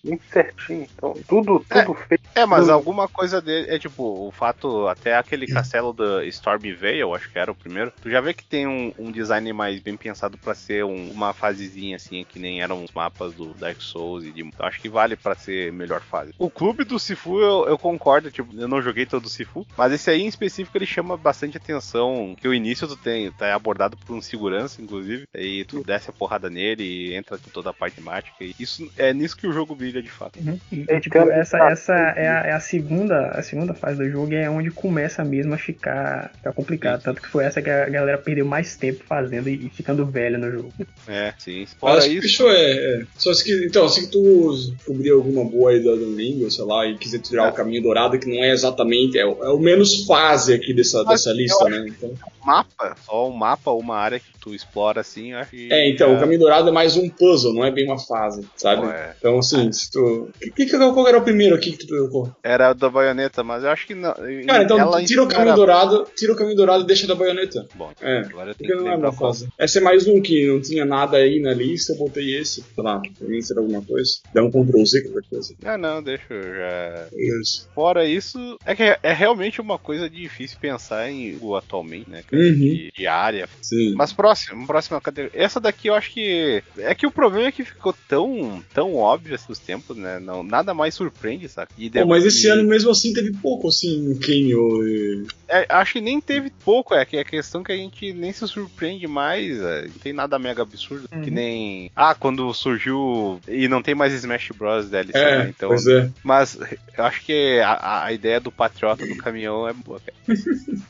muito 0.04 0.22
certinho. 0.32 0.86
Então, 0.94 1.14
tudo, 1.28 1.64
tudo 1.68 1.94
feito. 1.94 2.22
É, 2.34 2.46
mas 2.49 2.68
alguma 2.68 3.09
coisa 3.09 3.40
dele. 3.40 3.66
É 3.70 3.78
tipo, 3.78 4.03
o 4.03 4.30
fato. 4.30 4.86
Até 4.88 5.16
aquele 5.16 5.46
castelo 5.46 5.92
do 5.92 6.22
Stormvale, 6.24 6.99
eu 6.99 7.14
acho 7.14 7.30
que 7.30 7.38
era 7.38 7.51
o 7.51 7.55
primeiro. 7.55 7.92
Tu 8.03 8.11
já 8.11 8.20
vê 8.20 8.32
que 8.34 8.44
tem 8.44 8.66
um, 8.66 8.92
um 8.99 9.11
design 9.11 9.53
mais 9.53 9.80
bem 9.80 9.96
pensado 9.96 10.36
pra 10.38 10.55
ser 10.55 10.84
um- 10.84 11.11
uma 11.11 11.32
fasezinha 11.32 11.96
assim, 11.96 12.24
que 12.24 12.38
nem 12.38 12.62
eram 12.62 12.82
os 12.84 12.92
mapas 12.92 13.34
do 13.34 13.55
Dark 13.55 13.80
Souls 13.80 14.24
e 14.24 14.32
de. 14.32 14.40
Eu 14.40 14.51
acho 14.61 14.80
que 14.80 14.88
vale 14.88 15.16
pra 15.16 15.34
ser 15.34 15.72
melhor 15.72 16.01
fase. 16.01 16.32
O 16.38 16.51
clube 16.51 16.84
do 16.84 16.99
Sifu, 16.99 17.40
eu, 17.40 17.66
eu 17.68 17.78
concordo, 17.78 18.30
tipo, 18.30 18.49
eu 18.59 18.68
não 18.68 18.80
joguei 18.82 19.05
todo 19.07 19.26
o 19.26 19.28
Sifu, 19.28 19.66
mas 19.76 19.92
esse 19.92 20.11
aí 20.11 20.22
em 20.22 20.26
específico 20.28 20.76
ele 20.76 20.86
chama 20.86 21.16
bastante 21.16 21.57
atenção. 21.57 22.34
Que 22.40 22.49
o 22.49 22.55
início 22.55 22.86
tu 22.88 22.96
tem, 22.96 23.30
tá 23.32 23.55
abordado 23.55 23.96
por 23.96 24.14
um 24.14 24.20
segurança, 24.22 24.80
inclusive, 24.80 25.24
e 25.34 25.64
tu 25.64 25.82
desce 25.84 26.11
a 26.11 26.12
porrada 26.12 26.49
nele 26.49 26.82
e 26.82 27.14
entra 27.14 27.36
com 27.38 27.51
toda 27.51 27.70
a 27.70 27.74
parte 27.74 27.96
temática. 27.96 28.36
E 28.44 28.55
isso 28.59 28.90
é 28.96 29.12
nisso 29.12 29.36
que 29.36 29.46
o 29.46 29.53
jogo 29.53 29.74
brilha 29.74 30.03
de 30.03 30.11
fato. 30.11 30.38
Uhum. 30.38 30.59
É, 30.88 31.01
tipo, 31.01 31.18
essa, 31.18 31.59
tá. 31.59 31.70
essa 31.70 31.92
é, 31.94 32.28
a, 32.28 32.38
é 32.47 32.53
a 32.53 32.61
segunda 32.61 33.28
a 33.28 33.43
segunda 33.43 33.74
fase 33.74 33.99
do 33.99 34.09
jogo 34.11 34.34
é 34.34 34.49
onde 34.49 34.70
começa 34.70 35.24
mesmo 35.24 35.55
a 35.55 35.59
ficar, 35.59 36.30
ficar 36.36 36.53
complicado. 36.53 37.03
Tanto 37.03 37.20
que 37.22 37.28
foi 37.28 37.45
essa 37.45 37.61
que 37.62 37.70
a 37.70 37.89
galera 37.89 38.18
perdeu 38.18 38.45
mais 38.45 38.76
tempo 38.76 39.03
fazendo 39.07 39.49
e, 39.49 39.66
e 39.66 39.68
ficando 39.70 40.05
velha 40.07 40.39
no 40.39 40.51
jogo. 40.51 40.72
É, 41.07 41.32
sim. 41.39 41.61
Mas 41.61 41.74
Fora 41.74 42.01
que 42.03 42.09
isso. 42.26 42.49
é, 42.49 42.72
é. 43.01 43.03
Só 43.16 43.32
se 43.34 43.45
que, 43.45 43.66
então, 43.66 43.89
se 43.89 44.11
tu 44.11 44.53
descobrir 44.76 45.11
alguma 45.11 45.45
boa 45.45 45.70
aí 45.70 45.82
da 45.82 45.93
Domingo, 45.93 46.51
sei 46.51 46.64
lá, 46.64 46.86
e 46.86 46.97
quiser 46.97 47.18
tirar 47.20 47.47
É. 47.47 47.51
o 47.51 47.53
caminho 47.53 47.82
dourado, 47.82 48.18
que 48.18 48.26
não 48.28 48.43
é 48.43 48.51
exatamente, 48.51 49.18
é, 49.18 49.24
o- 49.26 49.43
é 49.45 49.49
o 49.51 49.59
menos 49.59 50.05
fase 50.07 50.53
aqui 50.55 50.72
dessa, 50.74 50.99
Mas 51.05 51.09
dessa 51.24 51.32
lista, 51.32 51.64
né? 51.68 51.84
Então, 51.89 52.12
mapa, 52.45 52.97
só 53.05 53.28
um 53.28 53.32
mapa 53.32 53.70
ou 53.70 53.80
uma 53.80 53.97
área 53.97 54.18
que 54.20 54.26
tu 54.49 54.55
explora 54.55 55.01
assim, 55.01 55.32
eu 55.32 55.38
acho 55.38 55.51
que. 55.51 55.72
é, 55.72 55.88
então, 55.88 56.11
já- 56.11 56.16
o 56.16 56.20
caminho 56.20 56.40
dourado 56.40 56.68
é 56.68 56.72
mais 56.72 56.96
um 56.96 57.09
puzzle, 57.09 57.53
não 57.55 57.64
é 57.64 57.70
bem 57.70 57.84
uma 57.86 57.99
fase, 57.99 58.46
sabe? 58.57 58.86
É. 58.88 59.14
Então, 59.18 59.38
assim, 59.38 59.70
se 59.72 59.90
tu. 59.90 60.28
Que, 60.55 60.66
que, 60.66 60.78
qual 60.78 61.07
era 61.09 61.18
o 61.18 61.22
primeiro 61.22 61.55
aqui 61.55 61.72
que 61.72 61.78
tu 61.78 61.86
trocou? 61.86 62.30
Era 62.42 62.72
da 62.72 62.88
baioneta, 62.88 63.42
mas 63.42 63.64
eu 63.64 63.70
acho 63.70 63.86
que 63.86 63.94
não. 63.94 64.14
Cara, 64.46 64.62
então 64.64 64.78
ela 64.78 65.05
tira 65.05 65.22
o 65.22 65.28
caminho 65.28 65.49
era- 65.49 65.57
dourado, 65.57 66.07
tira 66.16 66.32
o 66.32 66.36
caminho 66.36 66.57
dourado 66.57 66.84
e 66.84 66.86
deixa 66.86 67.07
da 67.07 67.14
baioneta. 67.14 67.66
Bom, 67.74 67.90
É. 68.01 68.18
agora 68.20 68.51
eu 68.51 68.55
tenho 68.55 68.68
Porque 68.70 68.72
que 68.72 68.74
não 68.74 68.88
é 68.88 68.94
lembrar 68.94 69.11
uma 69.11 69.16
fase. 69.18 69.49
Essa 69.59 69.78
é 69.78 69.82
mais 69.82 70.07
um 70.07 70.20
que 70.20 70.46
não 70.46 70.61
tinha 70.61 70.84
nada 70.84 71.16
aí 71.16 71.40
na 71.40 71.53
lista, 71.53 71.92
eu 71.92 71.99
botei 71.99 72.36
esse. 72.38 72.62
Sei 72.62 72.84
lá, 72.84 73.01
pra 73.01 73.28
mim 73.28 73.40
será 73.40 73.61
alguma 73.61 73.82
coisa. 73.82 74.12
Dá 74.32 74.42
um 74.42 74.51
Ctrl 74.51 74.84
Z, 74.84 75.03
qualquer 75.03 75.28
coisa. 75.28 75.55
Ah, 75.64 75.78
não, 75.78 76.03
deixa 76.03 76.24
eu 76.32 76.42
já. 76.42 77.07
Isso. 77.12 77.68
Fora 77.74 78.07
isso, 78.07 78.57
é 78.64 78.74
que 78.74 78.82
é, 78.82 78.99
é 79.03 79.12
realmente 79.12 79.61
uma 79.61 79.78
coisa 79.78 80.09
difícil 80.09 80.59
pensar 80.61 81.11
em 81.11 81.36
o 81.40 81.55
atualmente, 81.57 82.09
né? 82.11 82.22
cara, 82.28 82.42
Uhum. 82.42 82.53
De, 82.59 82.92
de 82.96 83.07
área. 83.07 83.49
Sim. 83.61 83.94
Mas 83.96 84.12
próximo, 84.12 84.38
próxima 84.66 85.01
categoria. 85.01 85.39
Essa 85.41 85.61
daqui 85.61 85.89
eu 85.89 85.95
acho 85.95 86.11
que. 86.12 86.62
É 86.78 86.95
que 86.95 87.07
o 87.07 87.11
problema 87.11 87.49
é 87.49 87.53
que 87.53 87.64
ficou 87.64 87.95
tão, 88.09 88.62
tão 88.74 88.95
óbvio 88.97 89.34
esses 89.34 89.59
tempos, 89.59 89.97
né? 89.97 90.18
Não, 90.20 90.43
nada 90.43 90.72
mais 90.74 90.95
surpreende, 90.95 91.49
saca? 91.49 91.72
E 91.78 91.91
Pô, 91.91 92.07
mas 92.07 92.24
esse 92.24 92.47
e- 92.47 92.51
ano 92.51 92.64
mesmo 92.64 92.91
assim 92.91 93.12
teve 93.12 93.32
pouco, 93.32 93.68
assim, 93.68 94.14
cameo. 94.20 94.86
e- 94.86 95.26
É, 95.49 95.66
acho 95.70 95.95
que 95.95 96.01
nem 96.01 96.20
teve 96.20 96.51
pouco, 96.64 96.95
é 96.95 97.05
que 97.05 97.16
é 97.16 97.24
questão 97.24 97.62
que 97.62 97.72
a 97.72 97.76
gente 97.76 98.12
nem 98.12 98.32
se 98.32 98.47
surpreende 98.47 99.07
mais, 99.07 99.59
é, 99.61 99.82
não 99.82 99.95
tem 100.03 100.12
nada 100.12 100.39
mega 100.39 100.62
absurdo, 100.62 101.09
Uhum. 101.11 101.22
que 101.22 101.30
nem, 101.30 101.91
ah, 101.97 102.14
quando 102.14 102.53
surgiu 102.53 103.41
e 103.49 103.66
não 103.66 103.82
tem 103.82 103.95
mais 103.95 104.12
Smash 104.12 104.51
Bros 104.57 104.91
DLC, 104.91 105.16
É, 105.18 105.39
né, 105.45 105.53
então, 105.57 105.70
pois 105.70 105.86
é. 105.86 106.11
mas 106.22 106.59
eu 106.97 107.05
acho 107.05 107.24
que 107.24 107.59
a- 107.61 107.72
a, 107.72 108.05
a 108.07 108.12
ideia 108.12 108.39
do 108.41 108.53
patriota 108.53 109.07
do 109.07 109.16
caminhão 109.16 109.66
é 109.66 109.72
boa, 109.72 110.01
cara. 110.01 110.16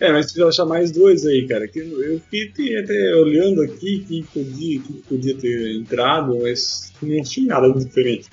É, 0.00 0.10
mas 0.10 0.24
precisa 0.24 0.48
achar 0.48 0.64
mais 0.64 0.90
dois 0.90 1.26
aí, 1.26 1.46
cara. 1.46 1.68
Que 1.68 1.80
eu 1.80 2.18
fiquei 2.20 2.48
até 2.80 3.14
olhando 3.14 3.62
aqui 3.62 4.04
que 4.06 4.22
podia, 4.32 4.80
que 4.80 4.92
podia 5.08 5.36
ter 5.36 5.76
entrado, 5.76 6.38
mas 6.40 6.89
não 7.06 7.22
tinha 7.22 7.46
nada 7.46 7.72
de 7.72 7.84
diferente. 7.84 8.28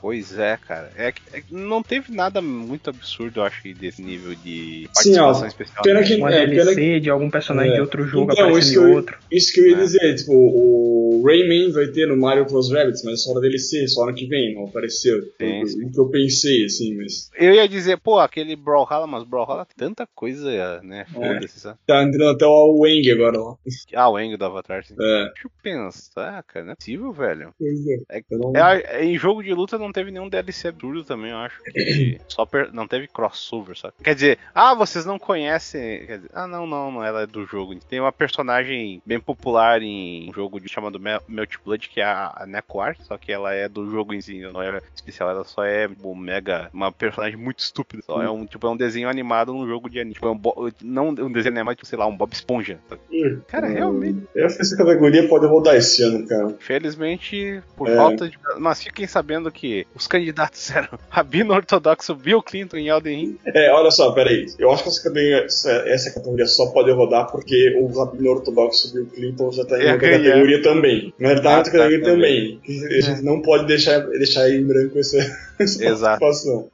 Pois 0.00 0.38
é, 0.38 0.56
cara, 0.56 0.90
é, 0.96 1.12
que- 1.12 1.22
é 1.32 1.42
não 1.50 1.82
teve 1.82 2.12
nada 2.12 2.40
muito 2.40 2.90
absurdo, 2.90 3.40
eu 3.40 3.44
acho, 3.44 3.62
desse 3.74 4.02
nível 4.02 4.34
de 4.34 4.88
Sim, 4.94 5.18
ó, 5.18 5.32
participação 5.32 5.46
especial. 5.48 5.82
pena 5.82 6.00
né? 6.00 6.06
que- 6.06 6.14
Uma 6.16 6.30
É, 6.34 6.46
DLC 6.46 6.74
pena 6.74 7.00
de 7.00 7.10
algum 7.10 7.30
personagem 7.30 7.72
É. 7.72 7.74
de 7.76 7.80
outro 7.80 8.04
jogo 8.06 8.32
Então, 8.32 8.46
aparecendo 8.46 8.58
isso 8.60 8.70
em 8.70 8.72
que 8.84 8.90
eu- 8.90 8.96
outro. 8.96 9.18
Isso 9.30 9.52
que 9.52 9.60
eu 9.60 9.68
ia 9.68 9.76
É. 9.76 9.80
dizer, 9.80 10.14
tipo, 10.16 10.32
o 10.32 11.22
Rayman 11.24 11.70
vai 11.72 11.86
ter 11.88 12.06
no 12.06 12.16
Mario 12.16 12.46
Plus 12.46 12.70
Rabbids, 12.70 13.02
mas 13.04 13.22
só 13.22 13.34
na 13.34 13.40
DLC, 13.40 13.86
só 13.88 14.04
ano 14.04 14.14
que 14.14 14.26
vem, 14.26 14.54
não 14.54 14.64
apareceu. 14.64 15.20
Sim, 15.40 15.62
o, 15.62 15.66
sim. 15.66 15.84
o 15.86 15.92
que 15.92 16.00
eu 16.00 16.08
pensei, 16.08 16.64
assim, 16.64 16.94
mas. 16.96 17.30
Eu 17.38 17.52
ia 17.54 17.68
dizer, 17.68 17.98
pô, 17.98 18.18
aquele 18.18 18.56
Brawlhalla, 18.56 19.06
mas 19.06 19.24
Brawlhalla 19.24 19.64
tem 19.66 19.88
tanta 19.88 20.06
coisa, 20.14 20.80
né, 20.82 21.04
É. 21.08 21.12
foda-se, 21.12 21.60
sabe? 21.60 21.78
Tá 21.86 22.02
entrando 22.02 22.30
até 22.30 22.46
o 22.46 22.78
Wang 22.80 23.10
agora 23.10 23.38
lá. 23.38 23.54
Ah, 23.94 24.08
o 24.10 24.18
Eng 24.18 24.36
do 24.36 24.44
Avatar, 24.44 24.84
sim. 24.84 24.94
É. 25.00 25.24
Deixa 25.26 25.46
eu 25.46 25.50
pensar, 25.62 26.42
cara, 26.44 26.64
não 26.64 26.72
é 26.72 26.76
possível, 26.76 27.12
velho. 27.12 27.50
Pois 27.58 27.86
é. 27.86 27.97
É, 28.10 28.22
Eu 28.30 28.38
não- 28.38 28.52
é, 28.56 28.82
é, 29.00 29.04
em 29.04 29.16
jogo 29.18 29.42
de 29.42 29.52
luta 29.52 29.78
não 29.78 29.92
teve 29.92 30.10
nenhum 30.10 30.28
DLC 30.28 30.68
absurdo 30.68 31.04
também, 31.04 31.30
eu 31.30 31.38
acho. 31.38 31.60
que 31.64 32.18
só 32.28 32.44
per- 32.46 32.72
não 32.72 32.86
teve 32.86 33.06
crossover, 33.08 33.76
sabe? 33.78 33.94
Quer 34.02 34.14
dizer, 34.14 34.38
ah, 34.54 34.74
vocês 34.74 35.04
não 35.04 35.18
conhecem. 35.18 36.06
quer 36.06 36.16
dizer, 36.18 36.30
ah, 36.32 36.46
não, 36.46 36.66
não, 36.66 36.90
não, 36.92 37.04
ela 37.04 37.22
é 37.22 37.26
do 37.26 37.44
jogo. 37.46 37.74
Tem 37.88 38.00
uma 38.00 38.12
personagem 38.12 39.02
bem 39.04 39.20
popular 39.20 39.82
em 39.82 40.28
um 40.28 40.32
jogo 40.32 40.60
de, 40.60 40.68
chamado 40.68 40.98
Mel- 41.00 41.22
Melt 41.28 41.54
Blood, 41.64 41.88
que 41.88 42.00
é 42.00 42.04
a, 42.04 42.32
a 42.36 42.46
Neko 42.46 42.78
só 43.00 43.16
que 43.18 43.32
ela 43.32 43.52
é 43.52 43.68
do 43.68 43.90
jogo 43.90 44.14
em 44.14 44.20
si, 44.20 44.40
não 44.40 44.62
é 44.62 44.80
especial, 44.94 45.28
ela 45.30 45.42
só 45.44 45.64
é 45.64 45.88
tipo, 45.88 46.14
mega. 46.14 46.70
Uma 46.72 46.92
personagem 46.92 47.36
muito 47.36 47.58
estúpida. 47.58 48.02
Só 48.06 48.22
é 48.22 48.30
um, 48.30 48.46
tipo, 48.46 48.66
é 48.66 48.70
um 48.70 48.76
desenho 48.76 49.08
animado 49.08 49.52
num 49.52 49.66
jogo 49.66 49.88
de 49.90 49.98
anime. 49.98 50.14
Tipo, 50.14 50.26
é 50.28 50.30
um 50.30 50.36
bo- 50.38 50.70
não 50.82 51.08
um 51.08 51.32
desenho 51.32 51.54
animado, 51.54 51.76
tipo, 51.76 51.86
sei 51.86 51.98
lá, 51.98 52.06
um 52.06 52.16
Bob 52.16 52.32
Esponja. 52.32 52.78
sabe? 52.88 53.00
Cara, 53.48 53.66
Hum, 53.68 53.72
realmente. 53.72 54.22
Eu 54.34 54.46
acho 54.46 54.56
que 54.56 54.62
essa 54.62 54.76
categoria 54.76 55.26
pode 55.28 55.46
rodar 55.46 55.74
esse 55.74 56.02
ano, 56.02 56.26
cara. 56.26 56.54
Felizmente, 56.60 57.62
por 57.76 57.87
É. 57.88 57.96
falta 57.96 58.28
de. 58.28 58.38
Mas 58.58 58.82
fiquem 58.82 59.06
sabendo 59.06 59.50
que 59.50 59.86
os 59.94 60.06
candidatos 60.06 60.70
eram 60.74 60.88
Rabino 61.08 61.54
Ortodoxo 61.54 62.14
Bill 62.14 62.42
Clinton 62.42 62.76
em 62.76 62.88
Elden 62.88 63.16
Ring. 63.16 63.38
É, 63.46 63.70
olha 63.72 63.90
só, 63.90 64.12
peraí. 64.12 64.46
Eu 64.58 64.70
acho 64.70 64.82
que 64.82 64.88
essa 64.88 65.02
categoria, 65.02 65.44
essa, 65.44 65.70
essa 65.86 66.14
categoria 66.14 66.46
só 66.46 66.66
pode 66.66 66.90
rodar 66.92 67.30
porque 67.30 67.76
o 67.80 67.86
Rabino 67.86 68.30
Ortodoxo 68.30 68.92
Bill 68.92 69.06
Clinton 69.06 69.52
já 69.52 69.64
tá 69.64 69.78
em 69.78 69.82
Ia 69.84 69.92
outra 69.92 70.08
ganhar. 70.08 70.24
categoria 70.24 70.62
também. 70.62 71.14
Mas 71.18 71.30
ele 71.32 71.40
tá 71.42 71.50
em 71.50 71.54
Ah, 71.54 71.56
outra 71.58 71.72
tá, 71.72 71.78
categoria 71.78 72.04
também. 72.04 72.60
também. 72.66 72.98
A 72.98 73.00
gente 73.00 73.22
não 73.22 73.42
pode 73.42 73.66
deixar, 73.66 73.98
deixar 74.00 74.48
em 74.50 74.64
branco 74.64 74.98
essa 74.98 75.47
Exato. 75.58 76.24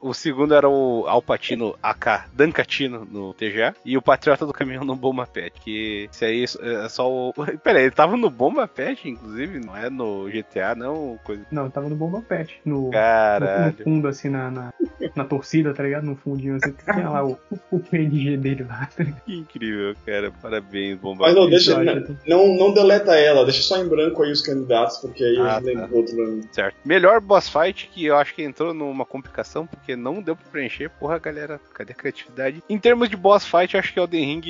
O 0.00 0.12
segundo 0.14 0.54
era 0.54 0.68
o 0.68 1.04
Alpatino 1.06 1.74
AK 1.82 2.28
Dancatino 2.32 3.04
no 3.10 3.32
TGA. 3.34 3.74
E 3.84 3.96
o 3.96 4.02
Patriota 4.02 4.44
do 4.46 4.52
Caminhão 4.52 4.84
no 4.84 4.94
Bomba 4.96 5.26
Pet. 5.26 5.52
Que 5.60 6.08
esse 6.12 6.24
aí 6.24 6.44
é 6.44 6.88
só 6.88 7.10
o. 7.10 7.32
Pera 7.62 7.78
aí, 7.78 7.84
ele 7.86 7.90
tava 7.90 8.16
no 8.16 8.28
Bomba 8.30 8.66
Pet, 8.68 9.08
inclusive, 9.08 9.58
não 9.58 9.76
é 9.76 9.88
no 9.88 10.28
GTA, 10.28 10.74
não. 10.74 11.18
Coisa. 11.24 11.44
Não, 11.50 11.70
tava 11.70 11.88
no 11.88 11.96
Bomba 11.96 12.20
Pet. 12.22 12.60
No, 12.64 12.74
no, 12.74 12.84
no 12.86 12.90
Caralho. 12.90 13.76
fundo, 13.84 14.08
assim, 14.08 14.28
na, 14.28 14.50
na, 14.50 14.72
na 15.14 15.24
torcida, 15.24 15.72
tá 15.72 15.82
ligado? 15.82 16.04
No 16.04 16.16
fundinho, 16.16 16.56
assim, 16.56 16.72
tinha 16.92 17.08
lá 17.08 17.24
o, 17.24 17.38
o 17.70 17.78
PNG 17.80 18.36
dele 18.36 18.64
lá. 18.64 18.88
tá? 18.96 19.04
Que 19.24 19.36
incrível, 19.38 19.94
cara. 20.04 20.30
Parabéns, 20.42 20.98
Bomba 20.98 21.26
Mas 21.26 21.34
não, 21.34 21.42
Pet. 21.42 21.50
deixa, 21.50 21.82
não, 22.26 22.48
não, 22.48 22.56
não 22.56 22.74
deleta 22.74 23.14
ela, 23.14 23.44
deixa 23.44 23.62
só 23.62 23.78
em 23.82 23.88
branco 23.88 24.22
aí 24.22 24.32
os 24.32 24.42
candidatos, 24.42 24.98
porque 24.98 25.22
aí 25.22 25.38
Ah, 25.38 25.58
eu 25.60 25.66
lembro 25.66 25.82
tá. 25.82 25.86
do 25.88 25.96
outro 25.96 26.16
nome. 26.16 26.42
Certo. 26.52 26.76
Melhor 26.84 27.20
boss 27.20 27.48
fight 27.48 27.88
que 27.92 28.04
eu 28.06 28.16
acho 28.16 28.34
que 28.34 28.42
entrou 28.42 28.73
numa 28.74 29.06
complicação 29.06 29.66
porque 29.66 29.96
não 29.96 30.20
deu 30.20 30.36
pra 30.36 30.50
preencher. 30.50 30.90
Porra, 30.90 31.18
galera, 31.18 31.60
cadê 31.72 31.92
a 31.92 31.96
criatividade? 31.96 32.62
Em 32.68 32.78
termos 32.78 33.08
de 33.08 33.16
boss 33.16 33.46
fight, 33.46 33.76
acho 33.76 33.92
que 33.92 33.98
Elden 33.98 34.24
Ring. 34.24 34.42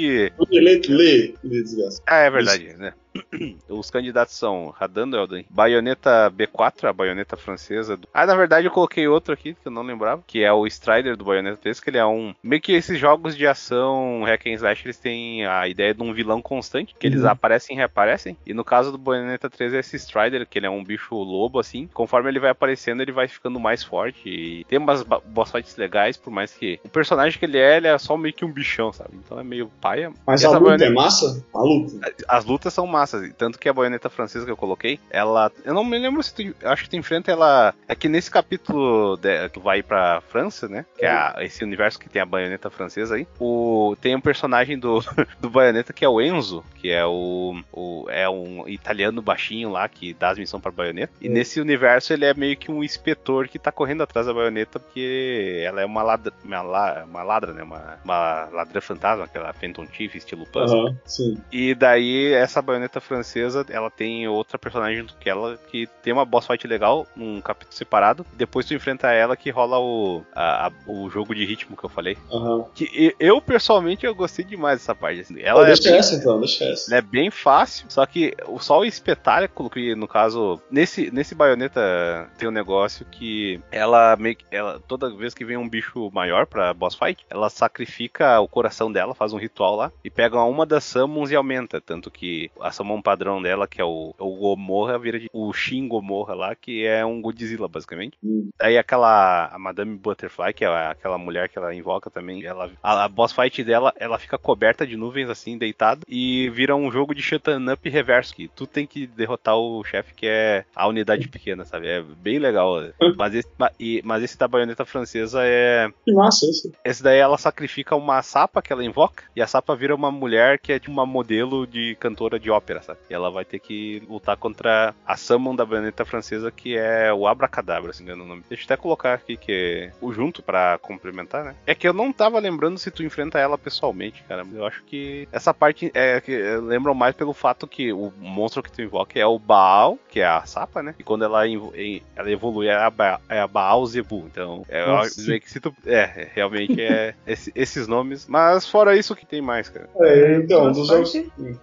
Lê, 0.50 0.60
lê, 0.60 0.80
lê, 0.88 1.62
desgraça. 1.62 2.02
Ah, 2.06 2.18
é 2.18 2.30
verdade, 2.30 2.74
né? 2.76 2.94
Os 3.68 3.90
candidatos 3.90 4.34
são 4.34 4.68
Radando 4.70 5.16
Elden, 5.16 5.46
Bayonetta 5.50 6.30
B4, 6.30 6.88
a 6.88 6.92
baioneta 6.92 7.36
francesa. 7.36 7.96
Do... 7.96 8.08
Ah, 8.12 8.26
na 8.26 8.34
verdade 8.34 8.66
eu 8.66 8.70
coloquei 8.70 9.06
outro 9.08 9.32
aqui 9.32 9.54
que 9.54 9.66
eu 9.66 9.72
não 9.72 9.82
lembrava, 9.82 10.22
que 10.26 10.42
é 10.42 10.52
o 10.52 10.66
Strider 10.66 11.16
do 11.16 11.24
Bayonetta 11.24 11.56
3, 11.58 11.80
que 11.80 11.90
ele 11.90 11.98
é 11.98 12.06
um. 12.06 12.34
Meio 12.42 12.60
que 12.62 12.72
esses 12.72 12.98
jogos 12.98 13.36
de 13.36 13.46
ação, 13.46 14.22
hack 14.24 14.46
and 14.46 14.52
slash, 14.54 14.84
eles 14.86 14.98
têm 14.98 15.46
a 15.46 15.66
ideia 15.68 15.94
de 15.94 16.02
um 16.02 16.12
vilão 16.12 16.40
constante, 16.42 16.94
que 16.98 17.06
eles 17.06 17.22
Uhum. 17.22 17.28
aparecem 17.30 17.74
e 17.74 17.78
reaparecem. 17.78 18.36
E 18.46 18.52
no 18.54 18.64
caso 18.64 18.90
do 18.92 18.98
Bayonetta 18.98 19.48
3 19.50 19.74
é 19.74 19.78
esse 19.80 19.96
Strider, 19.96 20.46
que 20.46 20.58
ele 20.58 20.66
é 20.66 20.70
um 20.70 20.82
bicho 20.84 21.14
lobo, 21.14 21.58
assim. 21.58 21.88
Conforme 21.92 22.28
ele 22.30 22.40
vai 22.40 22.50
aparecendo, 22.50 23.00
ele 23.02 23.12
vai 23.12 23.28
ficando 23.28 23.58
mais 23.60 23.82
forte. 23.82 24.28
E 24.28 24.64
tem 24.64 24.78
umas 24.78 25.02
boss 25.02 25.50
fights 25.50 25.76
legais, 25.76 26.16
por 26.16 26.30
mais 26.30 26.52
que 26.52 26.80
o 26.84 26.88
personagem 26.88 27.38
que 27.38 27.44
ele 27.44 27.58
é, 27.58 27.76
ele 27.76 27.86
é 27.88 27.96
só 27.98 28.16
meio 28.16 28.34
que 28.34 28.44
um 28.44 28.52
bichão, 28.52 28.92
sabe? 28.92 29.10
Então 29.14 29.38
é 29.38 29.44
meio 29.44 29.68
paia. 29.80 30.12
Mas 30.26 30.42
E 30.42 30.46
a 30.46 30.50
luta 30.50 30.60
baioneta- 30.60 30.84
é 30.90 30.90
massa? 30.94 31.44
A 31.54 31.62
luta. 31.62 32.14
as 32.28 32.44
lutas 32.44 32.72
são 32.74 32.86
massas, 32.86 33.03
tanto 33.36 33.58
que 33.58 33.68
a 33.68 33.72
baioneta 33.72 34.08
francesa 34.10 34.44
que 34.44 34.50
eu 34.50 34.56
coloquei, 34.56 34.98
ela. 35.10 35.50
Eu 35.64 35.74
não 35.74 35.84
me 35.84 35.98
lembro 35.98 36.22
se 36.22 36.34
tu. 36.34 36.54
Acho 36.66 36.84
que 36.84 36.90
tu 36.90 36.96
enfrenta 36.96 37.30
ela. 37.30 37.74
É 37.88 37.94
que 37.94 38.08
nesse 38.08 38.30
capítulo 38.30 39.16
de, 39.16 39.48
tu 39.50 39.60
vai 39.60 39.82
pra 39.82 40.20
França, 40.28 40.68
né? 40.68 40.84
Que 40.98 41.04
é 41.04 41.10
a- 41.10 41.36
esse 41.40 41.62
universo 41.64 41.98
que 41.98 42.08
tem 42.08 42.20
a 42.22 42.26
baioneta 42.26 42.70
francesa 42.70 43.16
aí. 43.16 43.26
O, 43.38 43.96
tem 44.00 44.14
um 44.14 44.20
personagem 44.20 44.78
do, 44.78 45.00
do 45.40 45.50
baioneta 45.50 45.92
que 45.92 46.04
é 46.04 46.08
o 46.08 46.20
Enzo, 46.20 46.64
que 46.76 46.90
é 46.90 47.04
o, 47.04 47.60
o. 47.72 48.06
É 48.08 48.28
um 48.28 48.66
italiano 48.68 49.20
baixinho 49.22 49.70
lá 49.70 49.88
que 49.88 50.14
dá 50.14 50.30
as 50.30 50.38
missões 50.38 50.62
pra 50.62 50.70
baioneta. 50.72 51.12
E 51.20 51.28
nesse 51.28 51.60
universo 51.60 52.12
ele 52.12 52.24
é 52.24 52.34
meio 52.34 52.56
que 52.56 52.70
um 52.70 52.82
inspetor 52.82 53.48
que 53.48 53.58
tá 53.58 53.70
correndo 53.72 54.02
atrás 54.02 54.26
da 54.26 54.32
baioneta 54.34 54.78
porque 54.78 55.62
ela 55.64 55.80
é 55.80 55.84
uma 55.84 56.02
ladra. 56.02 56.32
Uma, 56.44 56.62
la- 56.62 57.04
uma 57.08 57.22
ladra, 57.22 57.52
né? 57.52 57.62
Uma, 57.62 57.98
uma 58.04 58.48
ladra 58.52 58.80
fantasma, 58.80 59.24
aquela 59.24 59.52
Phantom 59.52 59.86
Thief, 59.86 60.14
estilo 60.16 60.46
puzzle. 60.46 60.86
Aham, 60.88 60.96
sim. 61.04 61.36
E 61.52 61.74
daí 61.74 62.32
essa 62.32 62.60
baioneta 62.62 62.93
francesa, 63.00 63.64
ela 63.70 63.90
tem 63.90 64.26
outra 64.28 64.58
personagem 64.58 64.98
junto 64.98 65.16
que 65.16 65.28
ela 65.28 65.56
que 65.70 65.86
tem 66.02 66.12
uma 66.12 66.24
boss 66.24 66.46
fight 66.46 66.66
legal, 66.66 67.06
num 67.16 67.40
capítulo 67.40 67.74
separado. 67.76 68.26
Depois 68.34 68.66
tu 68.66 68.74
enfrenta 68.74 69.10
ela 69.12 69.36
que 69.36 69.50
rola 69.50 69.78
o, 69.78 70.22
a- 70.34 70.68
a- 70.68 70.72
o 70.86 71.08
jogo 71.10 71.34
de 71.34 71.44
ritmo 71.44 71.76
que 71.76 71.84
eu 71.84 71.88
falei. 71.90 72.16
Aham. 72.32 72.64
Que 72.74 73.14
eu, 73.18 73.40
pessoalmente, 73.40 74.06
eu 74.06 74.14
gostei 74.14 74.44
demais 74.44 74.78
dessa 74.80 74.94
parte. 74.94 75.20
assim. 75.20 75.40
Ela 75.40 75.62
é 75.62 75.66
deixa 75.66 75.82
bem, 75.90 75.98
essa 75.98 76.14
então, 76.14 76.38
deixa 76.38 76.64
essa. 76.64 76.90
ela 76.90 76.98
é 76.98 77.02
bem 77.02 77.30
fácil, 77.30 77.86
só 77.88 78.04
que 78.06 78.34
o 78.46 78.58
só 78.58 78.78
o 78.80 78.84
espetáculo 78.84 79.68
que, 79.70 79.94
no 79.94 80.08
caso, 80.08 80.60
nesse, 80.70 81.10
nesse 81.10 81.34
baioneta 81.34 82.30
tem 82.38 82.48
um 82.48 82.52
negócio 82.52 83.04
que 83.10 83.60
ela 83.70 84.16
meio 84.16 84.36
que, 84.36 84.44
ela, 84.50 84.80
toda 84.86 85.10
vez 85.14 85.34
que 85.34 85.44
vem 85.44 85.56
um 85.56 85.68
bicho 85.68 86.10
maior 86.12 86.46
pra 86.46 86.72
boss 86.74 86.94
fight, 86.94 87.24
ela 87.30 87.48
sacrifica 87.50 88.40
o 88.40 88.48
coração 88.48 88.90
dela, 88.90 89.14
faz 89.14 89.32
um 89.32 89.38
ritual 89.38 89.76
lá, 89.76 89.92
e 90.04 90.10
pega 90.10 90.40
uma 90.42 90.64
das 90.64 90.84
summons 90.84 91.30
e 91.30 91.36
aumenta. 91.36 91.80
Tanto 91.80 92.10
que 92.10 92.50
a 92.60 92.70
summon 92.84 93.00
padrão 93.00 93.40
dela, 93.40 93.66
que 93.66 93.80
é 93.80 93.84
o, 93.84 94.14
o 94.18 94.30
Gomorra, 94.36 94.98
vira 94.98 95.18
de, 95.18 95.30
o 95.32 95.52
Shin 95.52 95.88
Gomorra 95.88 96.34
lá, 96.34 96.54
que 96.54 96.84
é 96.84 97.04
um 97.04 97.20
Godzilla, 97.20 97.66
basicamente. 97.66 98.16
Hum. 98.22 98.50
Daí 98.58 98.76
aquela 98.76 99.46
a 99.52 99.58
Madame 99.58 99.96
Butterfly, 99.96 100.52
que 100.52 100.64
é 100.64 100.68
aquela 100.68 101.16
mulher 101.16 101.48
que 101.48 101.58
ela 101.58 101.74
invoca 101.74 102.10
também, 102.10 102.44
ela, 102.44 102.70
a, 102.82 103.04
a 103.04 103.08
boss 103.08 103.32
fight 103.32 103.64
dela, 103.64 103.92
ela 103.98 104.18
fica 104.18 104.36
coberta 104.36 104.86
de 104.86 104.96
nuvens 104.96 105.30
assim, 105.30 105.56
deitada, 105.56 106.02
e 106.08 106.50
vira 106.50 106.76
um 106.76 106.90
jogo 106.90 107.14
de 107.14 107.22
shutdown 107.22 107.72
up 107.72 107.88
reverso, 107.88 108.34
que 108.34 108.48
tu 108.48 108.66
tem 108.66 108.86
que 108.86 109.06
derrotar 109.06 109.56
o 109.56 109.82
chefe 109.84 110.12
que 110.14 110.26
é 110.26 110.64
a 110.74 110.86
unidade 110.86 111.28
pequena, 111.28 111.64
sabe? 111.64 111.88
É 111.88 112.02
bem 112.02 112.38
legal. 112.38 112.74
Mas 113.16 113.34
esse, 113.34 113.48
ma- 113.58 113.70
e- 113.78 114.02
mas 114.04 114.22
esse 114.22 114.36
da 114.38 114.46
baioneta 114.48 114.84
francesa 114.84 115.40
é. 115.44 115.88
Que 116.04 116.12
massa 116.12 116.46
isso. 116.46 116.72
Esse 116.84 117.02
daí 117.02 117.18
ela 117.18 117.38
sacrifica 117.38 117.94
uma 117.96 118.20
sapa 118.22 118.60
que 118.60 118.72
ela 118.72 118.84
invoca, 118.84 119.24
e 119.34 119.40
a 119.40 119.46
sapa 119.46 119.74
vira 119.74 119.94
uma 119.94 120.10
mulher 120.10 120.58
que 120.58 120.72
é 120.72 120.78
de 120.78 120.88
uma 120.88 121.06
modelo 121.06 121.66
de 121.66 121.94
cantora 122.00 122.38
de 122.38 122.50
ópera, 122.50 122.63
sabe? 122.82 122.98
E 123.10 123.14
ela 123.14 123.30
vai 123.30 123.44
ter 123.44 123.58
que 123.58 124.02
lutar 124.08 124.36
contra 124.36 124.94
a 125.06 125.16
Summon 125.16 125.54
da 125.54 125.64
baioneta 125.64 126.04
francesa, 126.04 126.50
que 126.50 126.76
é 126.76 127.12
o 127.12 127.26
Abracadabra, 127.26 127.92
se 127.92 128.00
não 128.02 128.06
me 128.06 128.12
engano 128.12 128.24
o 128.24 128.28
nome. 128.28 128.44
Deixa 128.48 128.62
eu 128.62 128.66
até 128.66 128.76
colocar 128.76 129.14
aqui 129.14 129.36
que 129.36 129.52
é 129.52 129.92
o 130.00 130.12
junto 130.12 130.42
pra 130.42 130.78
complementar, 130.78 131.44
né? 131.44 131.54
É 131.66 131.74
que 131.74 131.86
eu 131.86 131.92
não 131.92 132.12
tava 132.12 132.38
lembrando 132.38 132.78
se 132.78 132.90
tu 132.90 133.02
enfrenta 133.02 133.38
ela 133.38 133.58
pessoalmente, 133.58 134.22
cara. 134.28 134.44
Eu 134.52 134.66
acho 134.66 134.82
que 134.84 135.28
essa 135.32 135.52
parte 135.52 135.90
é 135.94 136.20
que 136.20 136.36
lembram 136.58 136.94
mais 136.94 137.14
pelo 137.14 137.32
fato 137.32 137.66
que 137.66 137.92
o 137.92 138.12
monstro 138.18 138.62
que 138.62 138.70
tu 138.72 138.82
invoca 138.82 139.18
é 139.18 139.26
o 139.26 139.38
Baal, 139.38 139.98
que 140.08 140.20
é 140.20 140.26
a 140.26 140.44
sapa, 140.44 140.82
né? 140.82 140.94
E 140.98 141.02
quando 141.02 141.24
ela, 141.24 141.42
ela 141.46 142.30
evolui 142.30 142.68
é 142.68 142.74
a, 142.74 142.90
ba 142.90 143.20
é 143.28 143.40
a 143.40 143.46
Baal 143.46 143.84
Zebu. 143.86 144.24
Então, 144.30 144.64
é, 144.68 144.82
eu 144.82 145.40
que 145.40 145.50
se 145.50 145.60
tu. 145.60 145.74
É, 145.86 146.28
realmente 146.34 146.80
é 146.80 147.14
esse- 147.26 147.52
esses 147.54 147.86
nomes. 147.86 148.26
Mas 148.26 148.68
fora 148.68 148.96
isso, 148.96 149.12
o 149.12 149.16
que 149.16 149.26
tem 149.26 149.40
mais, 149.42 149.68
cara? 149.68 149.88
É, 150.00 150.36
então, 150.36 150.70
dos 150.72 150.88
jogos, 150.88 151.12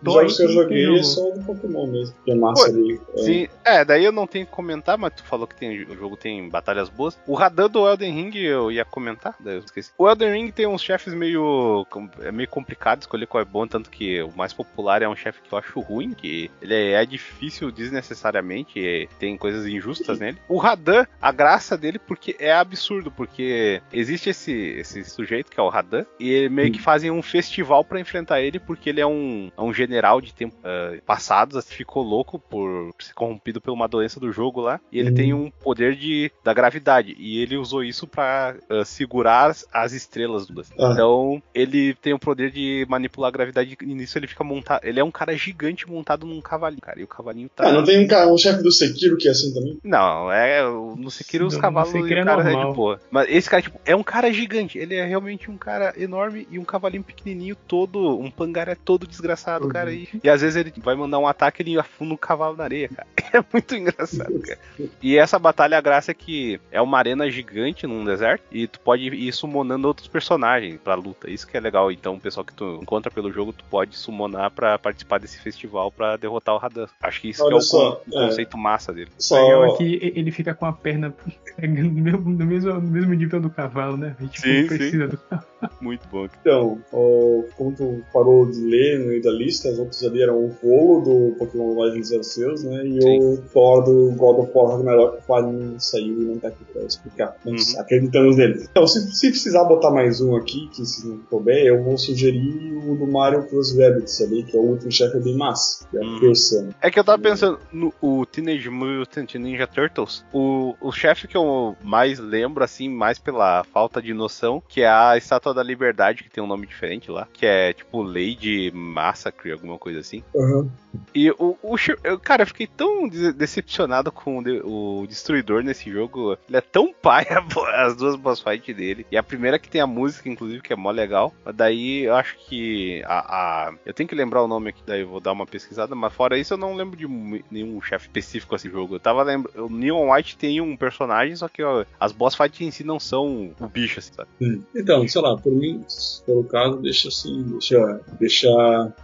dos 0.02 0.14
jogos 0.14 0.38
que 0.38 0.44
eu 0.44 0.50
joguei 0.52 0.86
é 0.96 1.04
só 1.04 1.30
o 1.30 1.34
do 1.34 1.46
Pokémon 1.46 1.88
mesmo. 1.88 2.16
Que 2.24 2.32
é 2.32 2.36
massa 2.36 2.68
ali. 2.68 3.00
É. 3.16 3.18
Sim, 3.18 3.48
é, 3.64 3.86
daí 3.86 4.04
eu 4.04 4.12
não 4.12 4.28
tenho 4.28 4.46
que 4.46 4.52
comentar, 4.52 4.98
mas 4.98 5.14
tu 5.14 5.24
falou 5.24 5.48
que 5.48 5.56
tem, 5.56 5.84
o 5.84 5.96
jogo 5.96 6.18
tem 6.18 6.50
batalhas 6.50 6.90
boas. 6.90 7.18
O 7.28 7.34
Radan 7.34 7.70
do 7.70 7.88
Elden 7.88 8.14
Ring 8.14 8.38
eu 8.38 8.72
ia 8.72 8.86
comentar, 8.86 9.36
daí 9.40 9.56
eu 9.56 9.60
esqueci. 9.60 9.92
O 9.98 10.10
Elden 10.10 10.32
Ring 10.32 10.52
tem 10.52 10.68
uns 10.68 10.82
chefes 10.82 11.14
meio, 11.14 11.86
é 12.22 12.32
meio 12.32 12.50
complicado 12.50 13.02
escolher 13.02 13.28
qual 13.28 13.42
é 13.42 13.46
bom, 13.46 13.68
tanto 13.68 13.90
que 13.90 14.22
o 14.22 14.32
mais 14.36 14.54
popular 14.54 15.02
é 15.02 15.10
um 15.10 15.16
chefe 15.16 15.42
que 15.42 15.54
eu 15.54 15.58
acho 15.58 15.80
ruim, 15.80 16.12
que 16.12 16.50
ele 16.62 16.74
é, 16.74 16.92
é 16.94 17.06
difícil 17.06 17.72
desnecessariamente, 17.72 18.80
e 18.80 19.08
tem 19.20 19.38
coisas 19.38 19.66
injustas 19.66 20.20
nele. 20.20 20.38
O 20.48 20.58
Radan, 20.58 21.06
a 21.22 21.32
graça 21.32 21.78
dele 21.78 22.00
porque 22.00 22.36
é 22.40 22.54
absurdo, 22.54 23.12
porque 23.12 23.82
existe 23.92 24.30
esse, 24.30 24.52
esse 24.52 25.04
sujeito 25.06 25.52
que 25.52 25.60
é 25.60 25.64
o 25.64 25.70
Radan, 25.70 26.06
e 26.20 26.30
ele 26.30 26.50
meio 26.50 26.72
que 26.72 26.82
fazem 26.82 27.12
um 27.12 27.22
festival 27.22 27.84
pra 27.84 28.00
enfrentar 28.00 28.42
ele, 28.42 28.60
porque 28.60 28.90
ele 28.90 29.02
é 29.02 29.08
um, 29.08 29.52
é 29.58 29.62
um 29.62 29.74
general 29.74 30.22
de 30.22 30.34
tempo 30.34 30.56
ah, 30.64 30.81
passados, 31.06 31.58
assim, 31.58 31.74
ficou 31.74 32.04
louco 32.04 32.40
por 32.40 32.94
ser 33.00 33.14
corrompido 33.14 33.60
por 33.62 33.72
uma 33.72 33.88
doença 33.88 34.20
do 34.20 34.32
jogo 34.32 34.62
lá, 34.62 34.80
e 34.92 35.00
ele 35.00 35.10
Uhum. 35.10 35.16
tem 35.16 35.34
um 35.34 35.50
poder 35.50 35.96
de, 35.96 36.32
da 36.44 36.54
gravidade, 36.54 37.16
e 37.18 37.40
ele 37.42 37.58
usou 37.58 37.84
isso 37.84 38.08
pra 38.08 38.56
ah, 38.70 38.86
segurar 38.86 39.50
as, 39.50 39.68
as 39.74 39.94
estrelas 39.94 40.48
do. 40.48 40.62
Ah. 40.80 40.92
Então, 40.94 41.42
ele 41.54 41.94
tem 41.96 42.14
o 42.14 42.20
poder 42.20 42.52
de 42.52 42.86
manipular 42.90 43.30
a 43.30 43.32
gravidade, 43.32 43.78
e 43.82 43.86
nisso 43.94 44.18
ele 44.18 44.28
fica 44.28 44.44
montado, 44.44 44.84
ele 44.86 45.00
é 45.00 45.04
um 45.04 45.12
cara 45.12 45.36
gigante 45.36 45.90
montado 45.90 46.26
num 46.26 46.42
cavalinho, 46.42 46.82
cara, 46.82 47.00
e 47.00 47.04
o 47.04 47.08
cavalinho 47.08 47.50
tá... 47.50 47.68
Ah, 47.68 47.72
não 47.74 47.84
tem 47.84 48.04
um, 48.04 48.08
cara, 48.08 48.32
um 48.32 48.38
chefe 48.38 48.62
do 48.64 48.72
Sekiro 48.72 49.18
que 49.18 49.28
é 49.28 49.32
assim 49.32 49.54
também? 49.54 49.78
Não, 49.84 50.32
é. 50.32 50.62
No 50.64 51.10
Sekiro 51.12 51.46
os 51.48 51.58
cavalos 51.58 51.92
Sekiro 51.92 52.16
e 52.16 52.20
é 52.20 52.22
o 52.22 52.26
cara 52.26 52.42
é 52.42 52.52
normal. 52.54 52.72
de 52.72 52.76
boa. 52.76 53.00
Mas 53.10 53.28
esse 53.30 53.50
cara, 53.50 53.62
tipo, 53.62 53.80
é 53.86 53.96
um 53.96 54.04
cara 54.04 54.32
gigante. 54.32 54.78
Ele 54.78 54.96
é 54.96 55.06
realmente 55.06 55.50
um 55.50 55.58
cara 55.58 55.94
enorme 55.98 56.48
e 56.50 56.58
um 56.60 56.64
cavalinho 56.64 57.04
pequenininho 57.04 57.56
todo. 57.56 58.18
Um 58.20 58.30
pangaré 58.32 58.76
todo 58.76 59.08
desgraçado, 59.08 59.66
Uhum. 59.66 59.72
cara. 59.72 59.92
E, 59.92 60.08
e 60.24 60.30
às 60.30 60.42
vezes 60.42 60.56
ele 60.56 60.71
vai 60.80 60.96
mandar 60.96 61.20
um 61.20 61.28
ataque 61.28 61.62
e 61.62 61.72
ele 61.72 61.80
afunda 61.80 62.14
um 62.14 62.18
cavalo 62.18 62.56
na 62.56 62.64
areia, 62.64 62.90
cara. 62.90 63.08
É 63.32 63.42
muito 63.54 63.74
engraçado, 63.74 64.42
cara. 64.42 64.60
E 65.02 65.18
essa 65.18 65.40
batalha, 65.40 65.78
a 65.78 65.82
graça 65.82 66.12
é 66.12 66.14
que 66.14 66.60
é 66.70 66.82
uma 66.82 66.98
arena 66.98 67.32
gigante 67.32 67.88
num 67.88 68.04
deserto 68.04 68.44
e 68.52 68.68
tu 68.68 68.78
pode 68.82 69.04
ir 69.04 69.32
summonando 69.32 69.88
outros 69.88 70.10
personagens 70.10 70.78
pra 70.84 70.96
luta. 70.96 71.30
Isso 71.30 71.48
que 71.48 71.56
é 71.56 71.60
legal. 71.62 71.90
Então, 71.94 72.16
o 72.16 72.20
pessoal 72.20 72.46
que 72.46 72.54
tu 72.54 72.80
encontra 72.82 73.10
pelo 73.10 73.32
jogo, 73.32 73.54
tu 73.54 73.64
pode 73.70 73.96
summonar 73.96 74.52
pra 74.52 74.78
participar 74.78 75.18
desse 75.18 75.40
festival 75.40 75.90
pra 75.94 76.18
derrotar 76.18 76.56
o 76.56 76.58
Radan. 76.58 76.88
Acho 77.02 77.22
que 77.22 77.30
isso 77.30 77.48
que 77.48 77.54
é 77.54 77.56
o, 77.56 77.62
só, 77.62 78.02
o 78.06 78.20
é. 78.20 78.28
conceito 78.28 78.58
massa 78.58 78.92
dele. 78.92 79.12
Só. 79.18 79.42
legal 79.42 79.66
é 79.66 79.78
que 79.78 80.12
ele 80.14 80.32
fica 80.32 80.54
com 80.54 80.66
a 80.66 80.74
perna 80.74 81.16
pegando 81.56 81.90
no 81.90 82.02
mesmo, 82.02 82.30
no 82.30 82.46
mesmo, 82.46 82.74
no 82.74 82.82
mesmo 82.82 83.14
nível 83.14 83.40
do 83.40 83.50
cavalo, 83.50 83.96
né? 83.96 84.14
E, 84.20 84.28
tipo, 84.28 84.46
Sim, 84.46 84.62
não 84.62 84.68
precisa 84.68 85.08
do 85.08 85.18
Muito 85.82 86.08
bom. 86.12 86.28
Então, 86.42 86.80
o, 86.92 87.46
como 87.58 87.72
tu 87.74 88.04
parou 88.14 88.46
de 88.50 88.60
ler 88.62 89.00
no 89.00 89.08
meio 89.08 89.22
da 89.22 89.32
lista, 89.32 89.70
os 89.70 89.80
outros 89.80 90.04
ali 90.04 90.22
eram 90.22 90.38
o 90.38 90.50
Volo 90.62 91.02
do 91.02 91.36
Pokémon 91.38 91.80
Legends 91.80 92.12
Arceus, 92.12 92.64
né? 92.64 92.86
E 92.86 93.02
Sim. 93.02 93.20
o 93.20 93.38
Thor 93.54 93.84
do 93.84 94.12
God 94.16 94.40
of 94.40 94.52
War 94.54 94.78
Ragnarok, 94.78 95.18
que 95.18 95.24
o 95.24 95.26
Farin 95.26 95.76
saiu 95.80 96.22
e 96.22 96.26
não 96.26 96.40
tá 96.40 96.48
aqui 96.50 96.64
pra 96.72 96.84
explicar. 96.84 97.36
Mas 97.46 97.74
Uhum. 97.74 97.82
acreditamos 97.82 98.38
nele. 98.38 98.66
Então, 98.70 98.88
se, 98.88 99.00
se 99.12 99.30
precisar 99.30 99.64
botar 99.66 99.92
mais 99.92 100.22
um 100.22 100.36
aqui, 100.36 100.68
que 100.74 100.86
se 100.86 101.08
não 101.08 101.18
couber, 101.30 101.66
eu 101.66 101.84
vou 101.84 101.98
sugerir 101.98 102.74
o 102.88 102.96
do 102.96 103.08
Mario 103.08 103.44
Plus 103.44 103.78
Rabbits 103.78 104.22
ali, 104.22 104.44
que 104.44 104.56
é 104.56 104.60
o 104.60 104.64
último 104.64 104.92
chefe 104.92 105.20
bem 105.20 105.36
massa, 105.36 105.88
que 105.90 105.98
é 105.98 106.02
Uhum. 106.02 106.70
É 106.82 106.90
que 106.92 107.00
eu 107.00 107.04
tava 107.04 107.22
pensando 107.22 107.60
no 107.72 107.94
o 108.02 108.26
Teenage 108.26 108.70
Mutant 108.70 109.36
Ninja 109.36 109.68
Turtles, 109.68 110.24
o, 110.34 110.76
o 110.82 110.92
chefe 110.92 111.28
que 111.28 111.38
eu 111.38 111.76
mais 111.84 112.20
lembro, 112.20 112.64
assim, 112.64 112.90
mais 112.90 113.20
pela 113.20 113.64
falta 113.66 114.02
de 114.02 114.14
noção, 114.14 114.62
que 114.68 114.82
é 114.82 114.88
a 114.90 115.18
Estátua 115.18 115.51
da 115.54 115.64
Liberdade, 115.64 116.24
que 116.24 116.30
tem 116.30 116.44
um 116.44 116.48
nome 116.48 116.66
diferente 116.68 117.12
lá, 117.12 117.28
que 117.34 117.46
é 117.46 117.74
tipo 117.74 118.02
Lady 118.02 118.72
Massacre, 118.72 119.52
alguma 119.52 119.78
coisa 119.78 120.00
assim. 120.00 120.24
Uhum. 120.34 120.70
E 121.14 121.30
o, 121.32 121.58
o 121.62 121.76
eu, 122.04 122.20
cara, 122.20 122.44
eu 122.44 122.48
fiquei 122.48 122.68
tão 122.68 123.08
de- 123.08 123.34
decepcionado 123.34 124.12
com 124.12 124.40
o, 124.40 125.02
o 125.02 125.08
Destruidor 125.08 125.64
nesse 125.64 125.92
jogo. 125.92 126.38
Ele 126.48 126.58
é 126.58 126.62
tão 126.62 126.94
paia, 126.94 127.44
as 127.76 127.96
duas 127.96 128.16
boss 128.16 128.40
fights 128.42 128.76
dele. 128.76 129.06
E 129.12 129.18
a 129.18 129.24
primeira 129.24 129.60
que 129.60 129.70
tem 129.70 129.82
a 129.82 129.88
música, 129.88 130.28
inclusive, 130.30 130.62
que 130.62 130.74
é 130.74 130.76
mó 130.76 130.92
legal. 130.92 131.34
Daí 131.54 132.04
eu 132.06 132.16
acho 132.16 132.38
que 132.48 133.02
a, 133.06 133.20
a- 133.68 133.74
Eu 133.86 133.94
tenho 133.94 134.08
que 134.10 134.16
lembrar 134.16 134.44
o 134.44 134.48
nome 134.48 134.70
aqui, 134.70 134.82
daí 134.86 135.02
eu 135.02 135.08
vou 135.10 135.20
dar 135.20 135.32
uma 135.32 135.46
pesquisada. 135.46 135.96
Mas 135.96 136.14
fora 136.14 136.38
isso, 136.38 136.54
eu 136.54 136.58
não 136.58 136.76
lembro 136.76 136.98
de 136.98 137.08
nenhum 137.52 137.82
chefe 137.82 138.08
específico 138.08 138.56
desse 138.56 138.70
jogo. 138.70 138.96
Eu 138.96 139.00
tava 139.00 139.24
lembrando. 139.24 139.66
O 139.66 139.70
Neon 139.70 140.12
White 140.14 140.38
tem 140.38 140.60
um 140.62 140.76
personagem, 140.78 141.36
só 141.36 141.48
que 141.48 141.64
ó, 141.64 141.86
as 142.00 142.12
boss 142.12 142.36
fights 142.36 142.62
em 142.62 142.72
si 142.72 142.84
não 142.84 143.00
são 143.00 143.54
o 143.60 143.68
bicho, 143.68 144.00
assim, 144.00 144.14
sabe? 144.14 144.30
Então, 144.76 145.08
sei 145.08 145.22
lá, 145.22 145.38
por 145.38 145.52
mim, 145.54 145.84
se 145.88 146.24
for 146.26 146.40
o 146.40 146.44
caso, 146.44 146.78
deixa 146.82 147.08
assim, 147.08 147.44
deixa, 147.44 148.02
deixa 148.20 148.50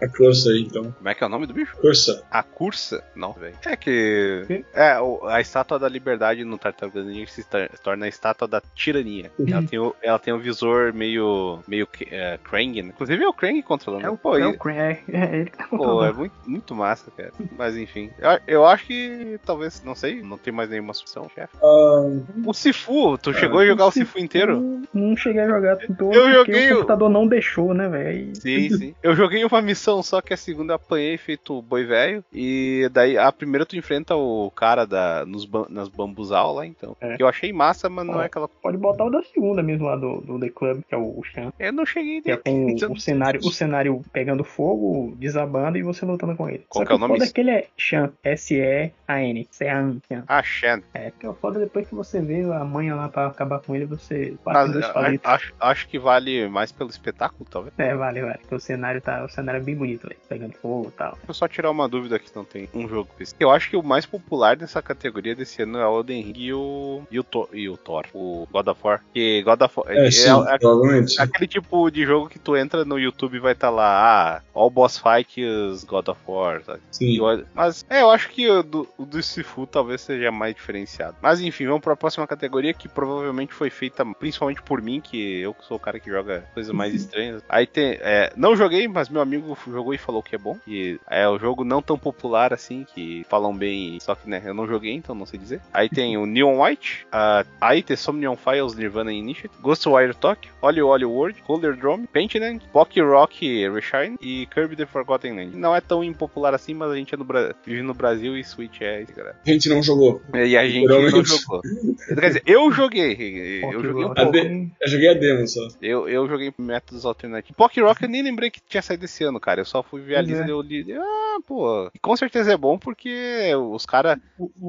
a 0.02 0.08
Cursa 0.10 0.50
aí, 0.52 0.62
então. 0.62 0.92
Como 0.92 1.10
é 1.10 1.14
que 1.14 1.24
é 1.24 1.28
o 1.28 1.30
nome 1.30 1.46
do 1.46 1.54
bicho? 1.54 1.77
Cursa. 1.82 2.24
A 2.32 2.42
cursa? 2.44 3.04
Não, 3.16 3.34
velho. 3.34 3.56
É 3.66 3.76
que. 3.76 4.64
É, 4.74 5.00
o- 5.00 5.26
a 5.28 5.40
estátua 5.42 5.78
da 5.78 5.88
liberdade 5.88 6.44
no 6.44 6.58
Tartarugas 6.58 7.06
Ninja 7.06 7.32
se 7.32 7.44
tor- 7.44 7.70
se 7.74 7.82
torna 7.82 8.06
a 8.06 8.10
estátua 8.10 8.48
da 8.48 8.62
tirania. 8.76 9.32
Uhum. 9.38 9.46
Ela, 9.50 9.64
tem 9.64 9.80
o, 9.80 9.96
ela 10.02 10.20
tem 10.20 10.34
o 10.34 10.40
visor 10.40 10.94
meio. 10.94 11.60
meio 11.68 11.88
é, 12.12 12.40
Krang, 12.44 12.82
né? 12.82 12.90
Inclusive 12.90 13.24
é 13.24 13.28
o 13.28 13.34
Krang 13.34 13.62
controlando. 13.62 14.06
É 14.06 14.10
o, 14.10 14.18
pô, 14.18 14.38
é 14.38 14.42
e- 14.42 14.46
o 14.46 14.58
Cran, 14.58 14.74
é, 14.76 15.00
é 15.12 15.36
ele 15.36 15.50
que 15.50 15.58
tá 15.58 15.66
pô, 15.68 15.76
é 15.76 15.78
controlando. 15.80 16.18
muito, 16.20 16.34
muito 16.48 16.76
massa, 16.76 17.12
cara. 17.16 17.32
Mas 17.58 17.78
enfim. 17.78 18.10
Eu, 18.20 18.40
eu 18.48 18.66
acho 18.66 18.86
que 18.86 19.40
talvez, 19.46 19.84
não 19.84 19.94
sei, 19.96 20.22
não 20.22 20.38
tem 20.38 20.52
mais 20.54 20.70
nenhuma 20.70 20.94
solução, 20.94 21.30
chefe. 21.34 21.56
Ah, 21.62 22.04
O 22.46 22.54
Sifu, 22.54 23.18
tu 23.18 23.34
chegou 23.34 23.60
a 23.60 23.66
jogar 23.66 23.86
o 23.86 23.92
Sifu 23.92 24.20
inteiro? 24.20 24.82
Não, 24.94 25.16
cheguei 25.16 25.42
a 25.42 25.48
jogar 25.48 25.78
todo 25.78 26.12
Eu 26.14 26.32
joguei 26.34 26.72
o- 26.72 26.76
computador 26.78 27.10
não 27.10 27.28
deixou, 27.28 27.74
né, 27.74 27.88
velho? 27.88 28.36
Sim, 28.36 28.70
sim. 28.72 28.96
Eu 29.04 29.16
joguei 29.16 29.44
uma 29.46 29.62
missão 29.62 30.02
só 30.02 30.22
que 30.22 30.34
a 30.34 30.38
segunda 30.38 30.74
eu 30.74 30.76
apanhei 30.76 31.18
feito 31.18 31.62
boi 31.68 31.86
velho. 31.86 32.24
E 32.34 32.90
daí 32.92 33.18
a 33.18 33.32
primeira 33.32 33.66
tu 33.66 33.76
enfrenta 33.78 34.16
o 34.16 34.50
cara 34.52 34.86
da, 34.86 35.26
nos, 35.26 35.48
nas 35.70 35.88
bambuzal 35.90 36.54
lá, 36.54 36.66
então. 36.66 36.96
É. 37.02 37.16
Que 37.18 37.24
eu 37.24 37.28
achei 37.28 37.52
massa, 37.54 37.90
mas 37.90 38.06
não 38.06 38.22
é 38.22 38.26
aquela. 38.26 38.48
Pode 38.48 38.78
botar 38.78 39.06
o 39.06 39.10
da 39.10 39.22
segunda 39.24 39.62
mesmo 39.62 39.86
lá 39.86 39.96
do, 39.96 40.22
do 40.22 40.40
The 40.40 40.50
Club, 40.50 40.82
que 40.88 40.96
é 40.96 40.98
o, 40.98 41.20
o 41.20 41.24
Chan. 41.24 41.52
Eu 41.60 41.74
não 41.74 41.86
cheguei 41.86 42.22
Que 42.22 42.32
é 42.32 42.38
com 42.38 42.74
o 42.92 42.98
cenário, 43.00 43.40
o 43.44 43.52
cenário 43.52 44.02
pegando 44.12 44.44
fogo, 44.44 45.16
desabando 45.18 45.78
e 45.78 45.84
você 45.84 46.06
lutando 46.06 46.36
com 46.36 46.50
ele. 46.50 46.64
Qual 46.70 46.84
Só 46.84 46.86
que 46.86 46.92
é 46.92 46.96
o 46.96 46.98
o 46.98 47.00
nome 47.00 47.14
foda 47.14 47.24
é 47.24 47.26
disso? 47.26 47.34
que 47.34 47.42
ele 47.42 47.52
é 47.52 47.68
Chan, 47.78 48.12
S-E-A-N. 48.24 49.48
Chan. 49.52 50.24
Ah, 50.28 50.44
Shen. 50.44 50.84
É, 50.94 51.12
que 51.12 51.26
é 51.26 51.30
o 51.30 51.34
foda 51.34 51.60
depois 51.60 51.88
que 51.88 51.96
você 51.96 52.22
vê 52.22 52.42
a 52.44 52.64
manha 52.64 52.96
lá 52.96 53.10
pra 53.10 53.28
acabar 53.28 53.60
com 53.60 53.76
ele, 53.76 53.86
você 53.86 54.38
em 54.48 54.72
dois 54.72 54.86
a- 54.86 54.94
palitos. 54.94 55.30
acho, 55.30 55.54
acho 55.60 55.88
que 55.88 56.00
vale 56.00 56.48
mais 56.48 56.72
pelo 56.72 56.90
espetáculo, 56.90 57.48
talvez. 57.50 57.74
É, 57.78 57.94
vale, 57.96 58.22
vale. 58.22 58.38
Porque 58.40 58.56
o 58.56 58.60
cenário 58.60 59.02
tá. 59.02 59.24
O 59.24 59.30
cenário 59.30 59.60
é 59.60 59.64
bem 59.64 59.76
bonito, 59.76 60.08
velho. 60.08 60.20
Pegando 60.28 60.54
fogo 60.58 60.90
e 60.90 60.92
tal. 60.92 61.18
Eu 61.28 61.34
só 61.34 61.48
tirar 61.58 61.72
uma 61.72 61.88
dúvida 61.90 62.20
que 62.20 62.30
não 62.36 62.46
tem 62.46 62.70
um 62.74 62.88
jogo 62.88 63.10
específico. 63.12 63.42
Eu 63.44 63.50
acho 63.52 63.70
que 63.70 63.76
o 63.78 63.82
mais 63.84 64.06
popular 64.06 64.56
dessa 64.56 64.82
categoria 64.82 65.36
desse 65.36 65.62
ano 65.64 65.80
é 65.80 65.88
o 65.88 66.00
Elden 66.00 66.22
Ring 66.22 66.34
e 66.38 66.54
o, 66.54 67.02
e 67.10 67.20
o, 67.20 67.24
Thor, 67.24 67.50
e 67.52 67.68
o 67.68 67.76
Thor, 67.76 68.06
o 68.14 68.48
God 68.52 68.68
of 68.68 68.80
War. 68.84 69.02
Que 69.14 69.42
God 69.42 69.62
of 69.62 69.74
War 69.80 69.92
É, 69.92 70.12
sim, 70.12 70.30
é- 70.30 70.58
provavelmente. 70.60 71.20
aquele 71.20 71.48
tipo 71.48 71.90
de 71.90 72.06
jogo 72.06 72.30
que 72.30 72.38
tu 72.38 72.56
entra 72.56 72.86
no 72.86 73.00
YouTube 73.00 73.36
e 73.36 73.40
vai 73.40 73.54
estar 73.54 73.70
lá, 73.72 74.38
ah, 74.38 74.42
all 74.54 74.70
boss 74.70 74.98
fights 75.00 75.84
God 75.84 76.08
of 76.10 76.20
War, 76.28 76.62
sabe? 76.64 76.80
Sim. 76.92 77.18
Eu- 77.18 77.44
Mas 77.54 77.86
é, 77.90 78.02
eu 78.02 78.12
acho 78.12 78.30
que 78.30 78.48
o 78.50 78.62
do, 78.62 78.88
o 78.98 79.06
do 79.06 79.22
Sifu 79.24 79.66
talvez 79.66 80.02
seja 80.02 80.32
mais 80.32 80.54
diferenciado. 80.56 81.16
Mas 81.22 81.42
enfim, 81.42 81.66
vamos 81.66 81.82
para 81.82 81.94
a 81.94 81.98
próxima 81.98 82.28
categoria 82.28 82.74
que 82.74 82.88
provavelmente 82.88 83.54
foi 83.54 83.70
feita 83.70 84.06
principalmente 84.20 84.62
por 84.62 84.82
mim, 84.82 85.02
que 85.02 85.40
eu 85.40 85.56
sou 85.62 85.78
o 85.78 85.80
cara 85.80 86.00
que 86.00 86.10
joga 86.10 86.46
coisas 86.54 86.72
mais 86.74 86.94
estranhas. 86.94 87.42
Aí 87.50 87.66
tem. 87.66 87.98
é, 88.02 88.32
não 88.36 88.56
joguei, 88.56 88.88
mas 88.88 89.10
meu 89.10 89.22
amigo 89.22 89.58
jogou 89.68 89.94
e 89.94 89.98
falou 89.98 90.22
que 90.22 90.36
é 90.36 90.38
bom. 90.38 90.58
E 90.68 91.00
é 91.10 91.28
o 91.28 91.40
jogo 91.40 91.47
não 91.64 91.82
tão 91.82 91.98
popular 91.98 92.54
assim, 92.54 92.86
que 92.94 93.26
falam 93.30 93.56
bem, 93.56 94.00
só 94.00 94.16
que 94.16 94.30
né, 94.30 94.42
eu 94.46 94.54
não 94.54 94.68
joguei, 94.68 94.94
então 94.94 95.16
não 95.16 95.26
sei 95.26 95.40
dizer. 95.40 95.62
Aí 95.74 95.90
tem 95.90 96.18
o 96.18 96.26
Neon 96.26 96.62
White, 96.64 97.08
a 97.12 97.46
Aite 97.62 97.96
Somnium 97.96 98.36
Files 98.36 98.76
Nirvana 98.76 99.12
Initiative, 99.12 99.54
Ghostwire 99.62 100.14
Tokyo, 100.14 100.52
Oli 100.62 100.82
Oli 100.82 101.06
World, 101.06 101.42
Colder 101.44 101.76
Drum, 101.76 102.06
Pentland, 102.06 102.62
Pocky 102.72 103.02
Rock 103.02 103.68
Reshine 103.70 104.18
e 104.22 104.46
Kirby 104.48 104.76
The 104.76 104.86
Forgotten 104.86 105.36
Land. 105.36 105.56
Não 105.58 105.76
é 105.76 105.82
tão 105.82 106.04
impopular 106.04 106.54
assim, 106.54 106.74
mas 106.74 106.92
a 106.92 106.96
gente 106.96 107.14
é 107.14 107.18
no 107.18 107.24
Bra- 107.26 107.54
vive 107.66 107.82
no 107.82 107.94
Brasil 107.94 108.38
e 108.38 108.44
Switch 108.44 108.82
é 108.82 109.02
esse, 109.02 109.14
galera. 109.14 109.36
A 109.46 109.50
gente 109.50 109.70
não 109.70 109.82
jogou. 109.82 110.22
E 110.34 110.58
a 110.58 110.68
gente 110.68 110.88
não 110.88 111.24
jogou. 111.24 111.62
Quer 112.08 112.28
dizer, 112.28 112.44
eu 112.46 112.72
joguei. 112.72 113.62
Eu 113.64 113.82
joguei 113.82 114.06
um 114.06 114.14
pouco. 114.14 114.38
Eu 114.38 114.88
joguei 114.88 115.10
a 115.10 115.14
demo 115.14 115.48
só. 115.48 115.68
Eu, 115.82 116.08
eu 116.08 116.28
joguei 116.28 116.54
métodos 116.58 117.06
alternativos. 117.06 117.56
Pock 117.58 117.80
Rock 117.82 118.04
eu 118.04 118.10
nem 118.10 118.22
lembrei 118.24 118.50
que 118.50 118.60
tinha 118.68 118.82
saído 118.82 119.06
esse 119.06 119.24
ano, 119.24 119.40
cara. 119.40 119.62
Eu 119.62 119.66
só 119.66 119.82
fui 119.84 120.02
ver 120.02 120.18
a 120.18 120.22
lista 120.22 120.44
é. 120.44 120.48
e 120.48 120.50
eu 120.50 120.62
li. 120.62 120.86
Ah, 120.94 121.37
pô. 121.42 121.90
E 121.94 122.00
com 122.00 122.16
certeza 122.16 122.54
é 122.54 122.58
bom 122.58 122.78
porque 122.78 123.52
os 123.56 123.86
caras 123.86 124.20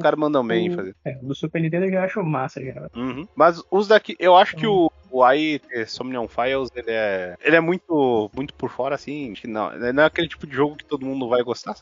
cara 0.01 0.17
mandam 0.17 0.47
bem 0.47 0.67
em 0.67 0.75
fazer. 0.75 0.97
É, 1.05 1.19
o 1.23 1.27
do 1.27 1.35
Super 1.35 1.61
Nintendo 1.61 1.87
eu 1.87 1.93
já 1.93 2.05
acho 2.05 2.23
massa 2.23 2.63
já. 2.63 2.89
Uhum. 2.95 3.27
Mas 3.35 3.63
os 3.71 3.89
daqui, 3.89 4.17
eu 4.19 4.37
acho 4.37 4.57
que 4.57 4.67
o, 4.67 4.91
o 5.11 5.23
AI 5.23 5.61
Somnium 5.87 6.29
Files, 6.29 6.71
ele 6.75 6.91
é, 6.91 7.37
ele 7.41 7.57
é 7.57 7.61
muito, 7.61 8.31
muito 8.35 8.55
por 8.55 8.71
fora, 8.71 8.95
assim. 8.95 9.35
Não, 9.45 9.71
não 9.93 10.03
é 10.03 10.07
aquele 10.07 10.29
tipo 10.29 10.47
de 10.47 10.55
jogo 10.55 10.77
que 10.77 10.85
todo 10.85 11.07
mundo 11.07 11.29
vai 11.29 11.43
gostar. 11.43 11.77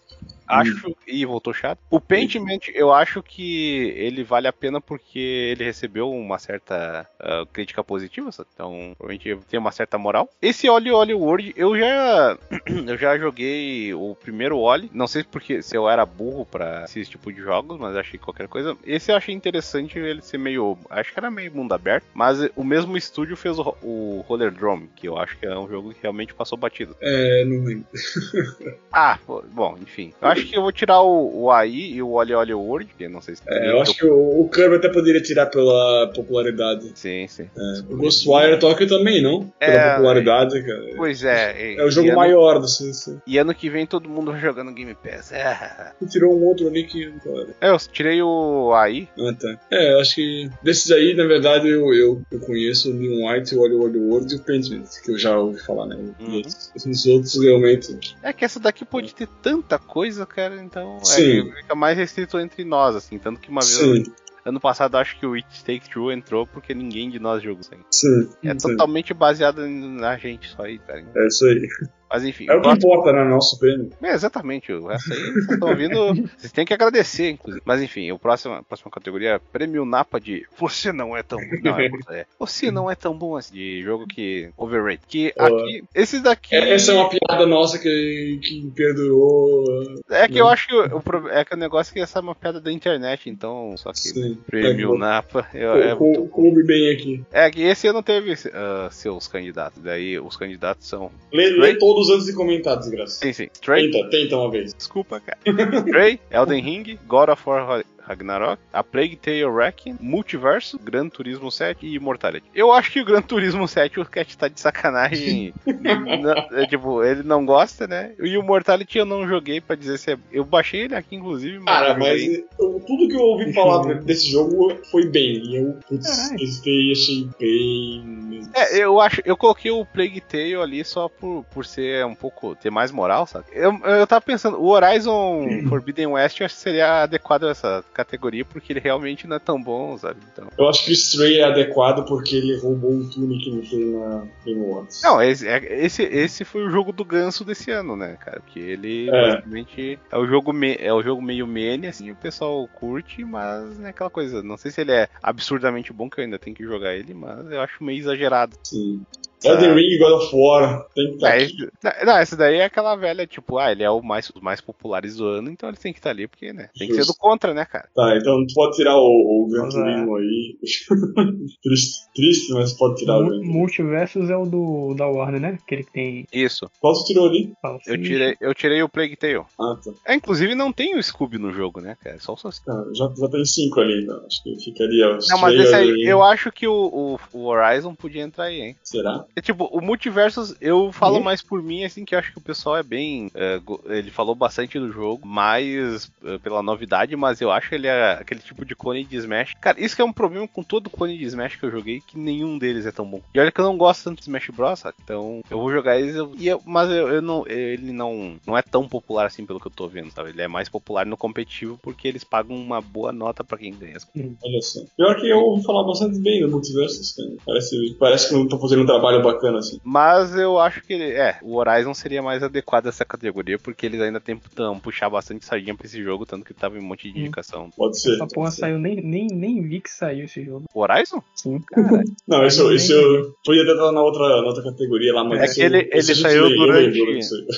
Acho, 0.47 0.97
e 1.07 1.25
voltou 1.25 1.53
chato. 1.53 1.79
O 1.91 2.01
Pentiment, 2.01 2.61
eu 2.75 2.93
acho 2.93 3.23
que 3.23 3.93
ele 3.97 4.23
vale 4.23 4.47
a 4.47 4.53
pena 4.53 4.81
porque 4.81 5.19
ele 5.19 5.65
recebeu 5.65 6.11
uma 6.11 6.39
certa 6.39 7.09
ah, 7.19 7.45
crítica 7.53 7.83
positiva, 7.83 8.31
então 8.55 8.95
provavelmente 8.97 9.47
tem 9.49 9.59
uma 9.59 9.73
certa 9.73 9.99
moral. 9.99 10.29
Esse 10.41 10.69
Oli 10.69 10.91
Oli 10.91 11.15
World, 11.15 11.53
eu 11.57 11.77
já, 11.77 12.39
eu 12.87 12.97
já 12.97 13.19
joguei 13.19 13.93
o 13.95 14.15
primeiro 14.15 14.59
Oli, 14.59 14.91
não 14.93 15.07
sei 15.07 15.25
porque 15.25 15.63
se 15.63 15.77
eu 15.77 15.89
era 15.89 16.07
burro 16.07 16.47
pra 16.47 16.85
esse 16.85 17.05
tipo 17.05 17.33
de 17.33 17.41
jogos, 17.41 17.79
mas 17.79 17.97
achei 17.97 18.19
qualquer 18.19 18.49
coisa. 18.49 18.77
Esse 18.85 19.11
eu 19.11 19.17
achei 19.17 19.35
interessante 19.35 19.99
ele 19.99 20.23
ser 20.23 20.39
meio, 20.39 20.79
acho 20.91 21.13
que 21.13 21.19
era 21.19 21.31
meio 21.31 21.55
mundo 21.55 21.73
aberto, 21.73 22.07
mas 22.15 22.39
o 22.55 22.65
mesmo 22.65 22.97
estúdio 22.97 23.37
fez 23.37 23.59
o, 23.59 23.77
o 23.83 24.25
Roller 24.27 24.53
Drum, 24.53 24.87
que 24.95 25.09
eu 25.09 25.19
acho 25.19 25.37
que 25.39 25.47
é 25.47 25.59
um 25.59 25.69
jogo 25.69 25.93
que 25.93 26.03
realmente 26.03 26.35
passou 26.35 26.57
batido. 26.57 26.97
É, 27.01 27.45
não 27.45 27.65
lembro. 27.65 27.87
Ah, 28.93 29.19
bom, 29.53 29.77
enfim. 29.81 30.15
Eu 30.23 30.29
acho 30.37 30.47
que 30.47 30.57
eu 30.57 30.63
vou 30.63 30.73
tirar 30.73 31.01
o, 31.03 31.43
o 31.45 31.51
AI 31.51 31.71
e 31.95 32.03
o 32.03 32.13
Oli 32.13 32.35
Oli 32.35 32.55
World, 32.55 32.91
que 32.97 33.09
não 33.09 33.21
sei 33.21 33.37
se 33.37 33.43
É, 33.49 33.71
eu 33.71 33.81
acho 33.81 33.95
que 33.97 34.07
o, 34.07 34.41
o 34.41 34.49
Kirby 34.49 34.77
até 34.77 34.89
poderia 34.89 35.21
tirar 35.23 35.47
pela 35.47 36.11
popularidade. 36.15 36.91
Sim, 36.95 37.27
sim. 37.29 37.49
É, 37.57 37.93
o 37.93 37.97
Ghostwire 37.97 38.59
Tokyo 38.59 38.87
também, 38.89 39.23
não? 39.23 39.47
Pela 39.59 39.73
É, 39.73 39.95
popularidade, 39.97 40.63
cara. 40.65 40.83
Pois 40.97 41.25
é. 41.25 41.75
e- 41.75 41.77
É 41.79 41.85
o 41.85 41.91
jogo 41.91 42.09
ano- 42.09 42.17
maior 42.17 42.59
do 42.59 42.69
CC. 42.69 43.17
E 43.27 43.39
ano 43.39 43.55
que 43.55 43.69
vem 43.71 43.87
todo 43.87 44.09
mundo 44.09 44.33
vai 44.33 44.41
jogando 44.41 44.73
Game 44.73 44.95
Pass. 44.95 45.33
É. 45.33 45.93
Tu 45.99 46.07
tirou 46.07 46.37
um 46.39 46.45
outro 46.45 46.67
ali 46.69 46.85
que. 46.85 47.13
É, 47.61 47.71
eu 47.71 47.79
tirei 47.79 48.21
o 48.23 48.73
AI. 48.75 49.09
Ah, 49.19 49.33
tá. 49.39 49.59
É, 49.71 49.93
eu 49.95 50.01
acho 50.01 50.15
que 50.17 50.51
desses 50.63 50.91
aí, 50.91 51.15
na 51.15 51.25
verdade, 51.27 51.69
eu, 51.69 51.93
eu, 51.95 52.23
eu 52.31 52.41
conheço 52.41 52.91
o 52.91 52.95
Neon 52.95 53.31
White, 53.31 53.55
o 53.55 53.61
Oli 53.61 53.75
Oli 53.75 53.99
World 53.99 54.33
e 54.35 54.37
o 54.37 54.41
Pentiment, 54.43 54.85
que 55.05 55.11
eu 55.13 55.19
já 55.19 55.39
ouvi 55.39 55.59
falar, 55.61 55.87
né? 55.87 55.97
Uhum. 56.21 56.35
E 56.37 56.41
esses 56.77 57.07
outros 57.07 57.41
realmente. 57.43 57.97
É 58.23 58.33
que 58.33 58.45
essa 58.45 58.59
daqui 58.61 58.85
pode 58.85 59.15
ter 59.15 59.29
tanta 59.43 59.79
coisa, 59.79 60.26
cara, 60.27 60.61
então 60.61 60.99
Sim. 61.05 61.51
é, 61.51 61.57
fica 61.63 61.75
mais 61.75 61.97
restrito 61.97 62.39
entre 62.39 62.65
nós, 62.65 62.95
assim. 62.95 63.19
Tanto 63.19 63.41
que 63.41 63.49
uma 63.49 63.61
vez, 63.61 63.77
Sim, 63.77 64.05
ano 64.45 64.61
passado, 64.61 64.97
acho 64.97 65.19
que 65.19 65.27
o 65.27 65.35
It 65.35 65.65
Take 65.65 65.91
Two 65.91 66.13
entrou 66.13 66.47
porque 66.47 66.73
ninguém 66.75 67.11
de 67.11 67.19
nós 67.19 67.43
jogou 67.43 67.63
aí. 67.73 67.79
sim. 67.91 68.29
É 68.45 68.59
sim. 68.59 68.69
totalmente 68.71 69.13
baseado 69.13 69.67
na 69.67 70.17
gente 70.17 70.49
só 70.49 70.63
aí, 70.63 70.79
cara. 70.79 71.05
É 71.17 71.27
isso 71.27 71.45
aí. 71.47 71.69
Mas 72.17 72.25
enfim. 72.25 72.47
É 72.49 72.53
o 72.55 72.57
que 72.57 72.63
próximo- 72.63 72.93
importa, 72.95 73.13
né? 73.13 73.25
Nosso 73.25 73.59
prêmio. 73.59 73.91
É, 74.03 74.13
exatamente, 74.13 74.73
resto 74.73 75.13
aí 75.13 75.19
vocês 75.19 75.49
estão 75.51 75.69
ouvindo. 75.69 75.97
Vocês 76.39 76.51
têm 76.53 76.65
que 76.65 76.73
agradecer, 76.73 77.31
inclusive. 77.31 77.63
Mas 77.65 77.83
enfim, 77.83 78.11
o 78.11 78.19
próximo, 78.19 78.55
a 78.55 78.63
próxima 78.63 78.91
categoria 78.91 79.31
é 79.35 79.39
Prêmio 79.39 79.85
Napa 79.85 80.19
de 80.19 80.47
Você 80.59 80.93
não 80.93 81.15
é 81.17 81.23
tão 81.23 81.39
bom. 81.39 81.45
Não, 81.63 81.79
é, 81.79 81.89
é, 82.11 82.27
Você 82.39 82.71
não 82.71 82.91
é 82.91 82.95
tão 82.95 83.17
bom 83.17 83.37
assim, 83.37 83.55
de 83.55 83.83
jogo 83.83 84.07
que 84.07 84.49
overrated. 84.57 85.03
Que 85.07 85.33
aqui. 85.39 85.85
Esses 85.95 86.23
daqui. 86.23 86.55
É, 86.55 86.73
essa 86.75 86.93
é 86.93 86.95
uma 86.95 87.09
piada 87.11 87.47
nossa 87.47 87.79
que, 87.79 88.39
que 88.43 88.71
perdurou. 88.75 89.65
É 90.11 90.27
que 90.29 90.39
eu 90.41 90.49
acho 90.49 90.69
que 90.69 90.75
o, 90.75 90.87
o 91.25 91.29
é 91.29 91.45
que 91.45 91.55
o 91.55 91.59
negócio 91.59 91.91
é 91.91 91.95
que 91.95 92.01
essa 92.01 92.19
é 92.19 92.23
uma 92.23 92.35
piada 92.35 92.61
da 92.61 92.73
internet, 92.73 93.29
então. 93.29 93.75
Só 93.77 93.93
que 93.93 93.99
Sim. 94.01 94.39
Prêmio 94.47 94.95
É, 94.95 94.99
Napa. 94.99 95.47
eu- 95.55 95.73
é, 95.75 95.95
muito- 95.95 95.99
cou- 95.99 96.29
coube 96.29 96.63
bem 96.65 96.91
aqui. 96.93 97.23
é 97.33 97.51
que 97.51 97.63
esse 97.63 97.87
ano 97.89 98.03
teve 98.03 98.35
ah, 98.53 98.89
seus 98.91 99.29
candidatos. 99.29 99.83
Daí 99.83 100.19
os 100.19 100.37
candidatos 100.37 100.87
são. 100.89 101.11
Lê, 101.33 101.51
lê 101.51 101.77
todos 101.79 102.06
antes 102.11 102.27
de 102.27 102.33
comentar, 102.33 102.79
desgraça. 102.79 103.21
Sim, 103.21 103.33
sim. 103.33 103.49
Stray, 103.55 103.91
Tenta, 103.91 104.11
tenta 104.11 104.37
uma 104.37 104.51
vez. 104.51 104.75
Desculpa, 104.75 105.21
cara. 105.21 105.39
Stray, 105.87 106.21
Elden 106.31 106.63
Ring, 106.63 106.99
God 107.07 107.31
of 107.31 107.43
War 107.47 107.85
Ragnarok, 108.07 108.61
A 108.73 108.83
Plague 108.83 109.17
Tale 109.17 109.45
Wrecking, 109.45 109.97
Multiverso, 110.01 110.79
Gran 110.79 111.09
Turismo 111.09 111.51
7 111.51 111.87
e 111.87 111.95
Immortality. 111.97 112.47
Eu 112.55 112.73
acho 112.73 112.91
que 112.93 113.01
o 113.01 113.05
Gran 113.05 113.23
Turismo 113.23 113.67
7 113.67 114.01
o 114.01 114.05
Cat 114.05 114.37
tá 114.39 114.49
de 114.49 114.61
sacanagem. 114.61 115.53
Não, 115.67 116.59
é, 116.59 116.67
tipo, 116.67 117.03
ele 117.03 117.23
não 117.23 117.45
gosta, 117.45 117.87
né? 117.87 118.13
E 118.21 118.37
o 118.37 118.43
Mortality 118.43 118.99
eu 118.99 119.05
não 119.05 119.27
joguei 119.29 119.61
pra 119.61 119.77
dizer 119.77 119.99
se 119.99 120.13
é. 120.13 120.19
Eu 120.33 120.45
baixei 120.45 120.83
ele 120.83 120.95
aqui, 120.95 121.17
inclusive, 121.17 121.59
mas. 121.59 121.65
Cara, 121.65 121.99
mas 121.99 122.23
eu- 122.59 122.81
tudo 122.87 123.09
que 123.09 123.15
eu 123.15 123.21
ouvi 123.21 123.53
falar 123.53 123.95
desse 124.03 124.31
jogo 124.31 124.75
foi 124.91 125.07
bem. 125.07 125.43
E 125.45 125.57
eu, 125.57 125.79
putz, 125.89 126.31
testei 126.31 126.89
e 126.89 126.93
achei 126.93 127.29
bem. 127.39 128.41
É, 128.55 128.79
eu 128.79 129.01
acho, 129.01 129.21
eu 129.25 129.37
coloquei 129.37 129.71
o 129.71 129.85
Plague 129.85 130.21
Tale 130.21 130.55
ali 130.57 130.85
só 130.85 131.09
por, 131.09 131.45
por 131.53 131.65
ser 131.65 132.05
um 132.07 132.15
pouco, 132.15 132.55
ter 132.55 132.71
mais 132.71 132.91
moral, 132.91 133.27
sabe? 133.27 133.47
Eu, 133.53 133.77
eu 133.85 134.07
tava 134.07 134.21
pensando, 134.21 134.59
o 134.61 134.69
Horizon 134.69 135.47
Forbidden 135.69 136.07
West 136.09 136.41
eu 136.41 136.47
acho 136.47 136.55
que 136.55 136.61
seria 136.63 137.03
adequado 137.03 137.45
a 137.45 137.51
essa 137.51 137.85
categoria, 137.97 138.45
porque 138.45 138.73
ele 138.73 138.81
realmente 138.81 139.27
não 139.27 139.37
é 139.37 139.39
tão 139.39 139.61
bom, 139.63 139.97
sabe? 139.97 140.21
Então. 140.33 140.49
Eu 140.59 140.69
acho 140.69 140.85
que 140.85 140.91
o 140.91 140.93
Stray 140.93 141.39
é 141.41 141.45
adequado 141.45 142.05
porque 142.07 142.37
ele 142.37 142.59
roubou 142.59 142.93
um 142.93 143.09
túnel 143.09 143.39
que 143.39 143.51
não 143.51 143.61
tem 143.63 143.91
na 143.93 144.27
Game. 144.45 144.87
Não, 145.03 145.23
esse, 145.23 145.49
é- 145.49 145.85
esse, 145.85 146.03
esse 146.03 146.45
foi 146.45 146.65
o 146.65 146.71
jogo 146.71 146.93
do 146.93 147.05
ganso 147.05 147.45
desse 147.45 147.71
ano, 147.71 147.97
né, 147.97 148.17
cara? 148.21 148.41
Porque 148.41 148.59
ele 148.59 149.09
É. 149.09 149.13
basicamente 149.33 149.99
é 150.11 150.19
o 150.19 150.27
jogo 150.27 150.53
me- 150.53 150.77
é 150.79 150.93
o 150.93 151.03
jogo 151.03 151.23
meio 151.23 151.47
mene, 151.47 151.87
assim, 151.87 152.11
o 152.11 152.17
pessoal 152.17 152.69
curte, 152.69 153.25
mas 153.25 153.81
é 153.81 153.89
aquela 153.89 154.11
coisa. 154.11 154.43
Não 154.43 154.57
sei 154.57 154.71
se 154.71 154.81
ele 154.81 154.93
é 154.93 155.09
absurdamente 155.23 155.93
bom, 155.93 156.11
que 156.11 156.21
eu 156.21 156.25
ainda 156.25 156.39
tenho 156.39 156.55
que 156.57 156.65
jogar 156.65 156.95
ele, 156.95 157.15
mas 157.15 157.51
eu 157.51 157.61
acho 157.61 157.83
meio 157.83 157.99
exagerado. 157.99 158.57
Sim. 158.63 159.03
Elden 159.49 159.75
Ring 159.75 159.95
e 159.95 159.99
God 159.99 160.13
of 160.23 160.31
War 160.35 160.87
tem 160.95 161.09
que 161.09 161.15
estar 161.15 161.29
É, 161.31 161.43
aqui. 161.43 161.45
esse- 161.45 162.05
não, 162.05 162.17
essa 162.19 162.37
daí 162.37 162.57
é 162.57 162.65
aquela 162.65 162.97
velha, 162.97 163.27
tipo, 163.27 163.59
ah, 163.59 163.71
ele 163.73 163.83
é 163.83 163.91
o 163.91 164.03
mais, 164.03 164.31
os 164.31 164.41
mais 164.41 164.61
populares 164.61 165.17
do 165.17 165.27
ano, 165.27 165.51
então 165.51 165.69
ele 165.69 165.79
tem 165.79 165.93
que 165.93 165.99
estar 165.99 166.11
ali, 166.11 166.27
porque, 166.27 166.53
né? 166.53 166.69
Tem 166.79 166.89
que 166.89 166.95
ser 166.95 167.01
do 167.01 167.07
Justo. 167.07 167.21
contra, 167.21 167.55
né, 167.55 167.65
cara? 167.65 167.89
Tá, 167.95 168.17
então 168.17 168.45
tu 168.47 168.55
pode 168.55 168.77
tirar 168.77 168.97
o, 168.97 169.01
o 169.45 169.49
Gran 169.51 169.63
lá. 169.65 169.69
Turismo 169.71 170.17
aí. 170.17 170.57
triste, 171.63 171.97
triste, 172.15 172.53
mas 172.53 172.73
pode 172.73 172.97
tirar 172.97 173.17
o 173.17 173.21
Gran 173.21 173.29
Turismo. 173.31 173.53
Multiversus 173.53 174.31
é 174.31 174.37
o 174.37 174.47
do 174.47 174.95
da 174.95 175.07
Warner, 175.07 175.41
né? 175.41 175.59
Aquele 175.63 175.85
que 175.85 175.93
tem. 175.93 176.27
Isso. 176.33 176.71
Qual 176.81 176.95
tu 176.95 177.05
tirou 177.05 177.29
ali? 177.29 177.53
Eu 177.87 178.01
tirei, 178.03 178.37
eu 178.41 178.55
tirei 178.55 178.83
o 178.83 178.89
Plague 178.89 179.17
Tale. 179.17 179.37
Ah, 179.61 179.77
tá. 179.83 179.91
É, 180.07 180.15
inclusive 180.15 180.55
não 180.55 180.73
tem 180.73 180.97
o 180.99 181.03
Scooby 181.03 181.39
no 181.39 181.53
jogo, 181.53 181.81
né, 181.81 181.97
cara? 182.03 182.17
É 182.17 182.19
só 182.19 182.33
o 182.35 182.37
Saci. 182.37 182.61
Ah, 182.69 182.85
já, 182.95 183.13
já 183.17 183.29
tem 183.29 183.45
cinco 183.45 183.81
ali, 183.81 184.03
então. 184.03 184.17
Acho 184.27 184.43
que 184.43 184.57
ficaria. 184.65 185.09
o 185.11 185.19
Não, 185.29 185.39
mas 185.39 185.55
esse 185.59 185.75
aí, 185.75 185.91
Ring. 185.91 186.03
eu 186.09 186.23
acho 186.23 186.51
que 186.53 186.67
o, 186.67 187.19
o, 187.33 187.39
o 187.39 187.47
Horizon 187.47 187.95
podia 187.95 188.23
entrar 188.23 188.45
aí, 188.45 188.61
hein? 188.61 188.77
Será? 188.83 189.25
É 189.37 189.43
tipo, 189.43 189.65
o 189.65 189.83
Multiversus, 189.83 190.55
eu 190.63 190.91
falo 190.93 191.17
Uhum. 191.19 191.23
mais 191.23 191.43
por 191.43 191.63
mim, 191.63 191.85
assim, 191.85 192.07
que 192.07 192.15
eu 192.15 192.19
acho 192.19 192.33
que 192.33 192.39
o 192.39 192.43
pessoal 192.43 192.77
é 192.79 192.83
bem. 192.83 193.31
é, 193.35 193.61
ele 193.87 194.11
falou 194.11 194.35
bastante 194.35 194.79
do 194.79 194.91
jogo, 194.91 195.27
mais 195.29 196.11
é, 196.25 196.39
pela 196.39 196.63
novidade, 196.63 197.15
mas 197.17 197.41
eu 197.41 197.51
acho 197.51 197.69
que 197.69 197.75
ele 197.75 197.87
é 197.87 198.13
aquele 198.13 198.41
tipo 198.41 198.65
de 198.65 198.75
clone 198.75 199.05
de 199.05 199.17
Smash. 199.17 199.53
Cara, 199.61 199.79
isso 199.81 199.95
que 199.95 200.01
é 200.01 200.05
um 200.05 200.13
problema 200.13 200.49
com 200.49 200.63
todo 200.63 200.89
clone 200.89 201.19
de 201.19 201.25
Smash 201.25 201.57
que 201.57 201.67
eu 201.67 201.71
joguei, 201.71 202.01
que 202.01 202.19
nenhum 202.19 202.57
deles 202.59 202.87
é 202.87 202.93
tão 202.93 203.05
bom. 203.05 203.21
E 203.35 203.39
olha 203.39 203.53
que 203.53 203.61
eu 203.61 203.65
não 203.65 203.77
gosto 203.77 204.05
tanto 204.05 204.17
de 204.19 204.23
Smash 204.23 204.49
Bros, 204.51 204.79
sabe? 204.79 204.95
Então, 205.05 205.43
eu 205.51 205.59
vou 205.59 205.71
jogar 205.71 205.99
eles, 205.99 206.15
eu- 206.17 206.33
e 206.39 206.49
eu- 206.49 206.63
mas 206.65 206.89
eu, 206.91 207.09
eu 207.09 207.21
não, 207.23 207.47
ele 207.47 207.93
não, 207.93 208.37
não 208.47 208.57
é 208.57 208.63
tão 208.63 208.89
popular 208.89 209.27
assim 209.27 209.45
pelo 209.45 209.61
que 209.61 209.67
eu 209.67 209.73
tô 209.73 209.87
vendo, 209.87 210.11
sabe? 210.13 210.31
Ele 210.31 210.41
é 210.43 210.49
mais 210.49 210.69
popular 210.71 211.05
no 211.05 211.17
competitivo 211.17 211.79
porque 211.83 212.09
eles 212.09 212.25
pagam 212.25 212.57
uma 212.57 212.81
boa 212.81 213.13
nota 213.13 213.45
pra 213.45 213.59
quem 213.59 213.75
ganha. 213.75 213.97
Olha 214.17 214.61
só. 214.63 214.81
Pior 214.97 215.15
que 215.21 215.29
eu 215.29 215.39
ouvi 215.41 215.63
falar 215.65 215.85
bastante 215.85 216.19
bem 216.23 216.41
do 216.41 216.51
Multiversus, 216.51 217.13
cara. 217.13 217.29
Parece, 217.45 217.97
parece 217.99 218.29
que 218.31 218.35
eu 218.35 218.49
tô 218.49 218.59
fazendo 218.59 218.83
um 218.83 218.87
trabalho 218.87 219.23
bacana, 219.33 219.59
assim. 219.59 219.81
Mas 219.85 220.35
eu 220.37 220.59
acho 220.59 220.83
que 220.83 220.93
ele, 220.93 221.13
é, 221.13 221.39
o 221.43 221.57
Horizon 221.57 221.95
seria 221.95 222.23
mais 222.23 222.43
adequado 222.43 222.87
a 222.87 222.89
essa 222.91 223.05
categoria, 223.05 223.59
porque 223.59 223.87
eles 223.87 224.01
ainda 224.01 224.21
tentam 224.21 224.79
puxar 224.79 225.09
bastante 225.11 225.45
sardinha 225.45 225.75
pra 225.75 225.87
esse 225.87 226.03
jogo, 226.03 226.25
tanto 226.27 226.45
que 226.45 226.55
tava 226.55 226.77
em 226.77 226.81
um 226.81 226.85
monte 226.85 227.11
de 227.11 227.19
Hum. 227.19 227.23
indicação. 227.23 227.71
Pode 227.77 228.01
ser. 228.01 228.15
Essa 228.15 228.27
porra 228.27 228.51
saiu, 228.51 228.79
nem, 228.79 228.97
nem, 228.97 229.27
nem 229.29 229.63
vi 229.63 229.81
que 229.81 229.91
saiu 229.91 230.25
esse 230.25 230.45
jogo. 230.45 230.65
O 230.75 230.81
Horizon? 230.81 231.23
Sim. 231.35 231.61
Não, 232.27 232.45
esse, 232.45 232.61
eu- 232.61 232.73
esse 232.75 232.93
eu 232.93 233.35
podia 233.45 233.63
estado 233.63 233.93
na 233.93 234.03
outra, 234.03 234.29
na 234.29 234.47
outra 234.47 234.63
categoria 234.63 235.13
lá, 235.15 235.25
mas 235.25 235.51
É 235.51 235.55
que 235.55 235.63
ele- 235.63 235.89
ele 235.93 236.03
saiu 236.15 236.49
durante-. 236.49 236.99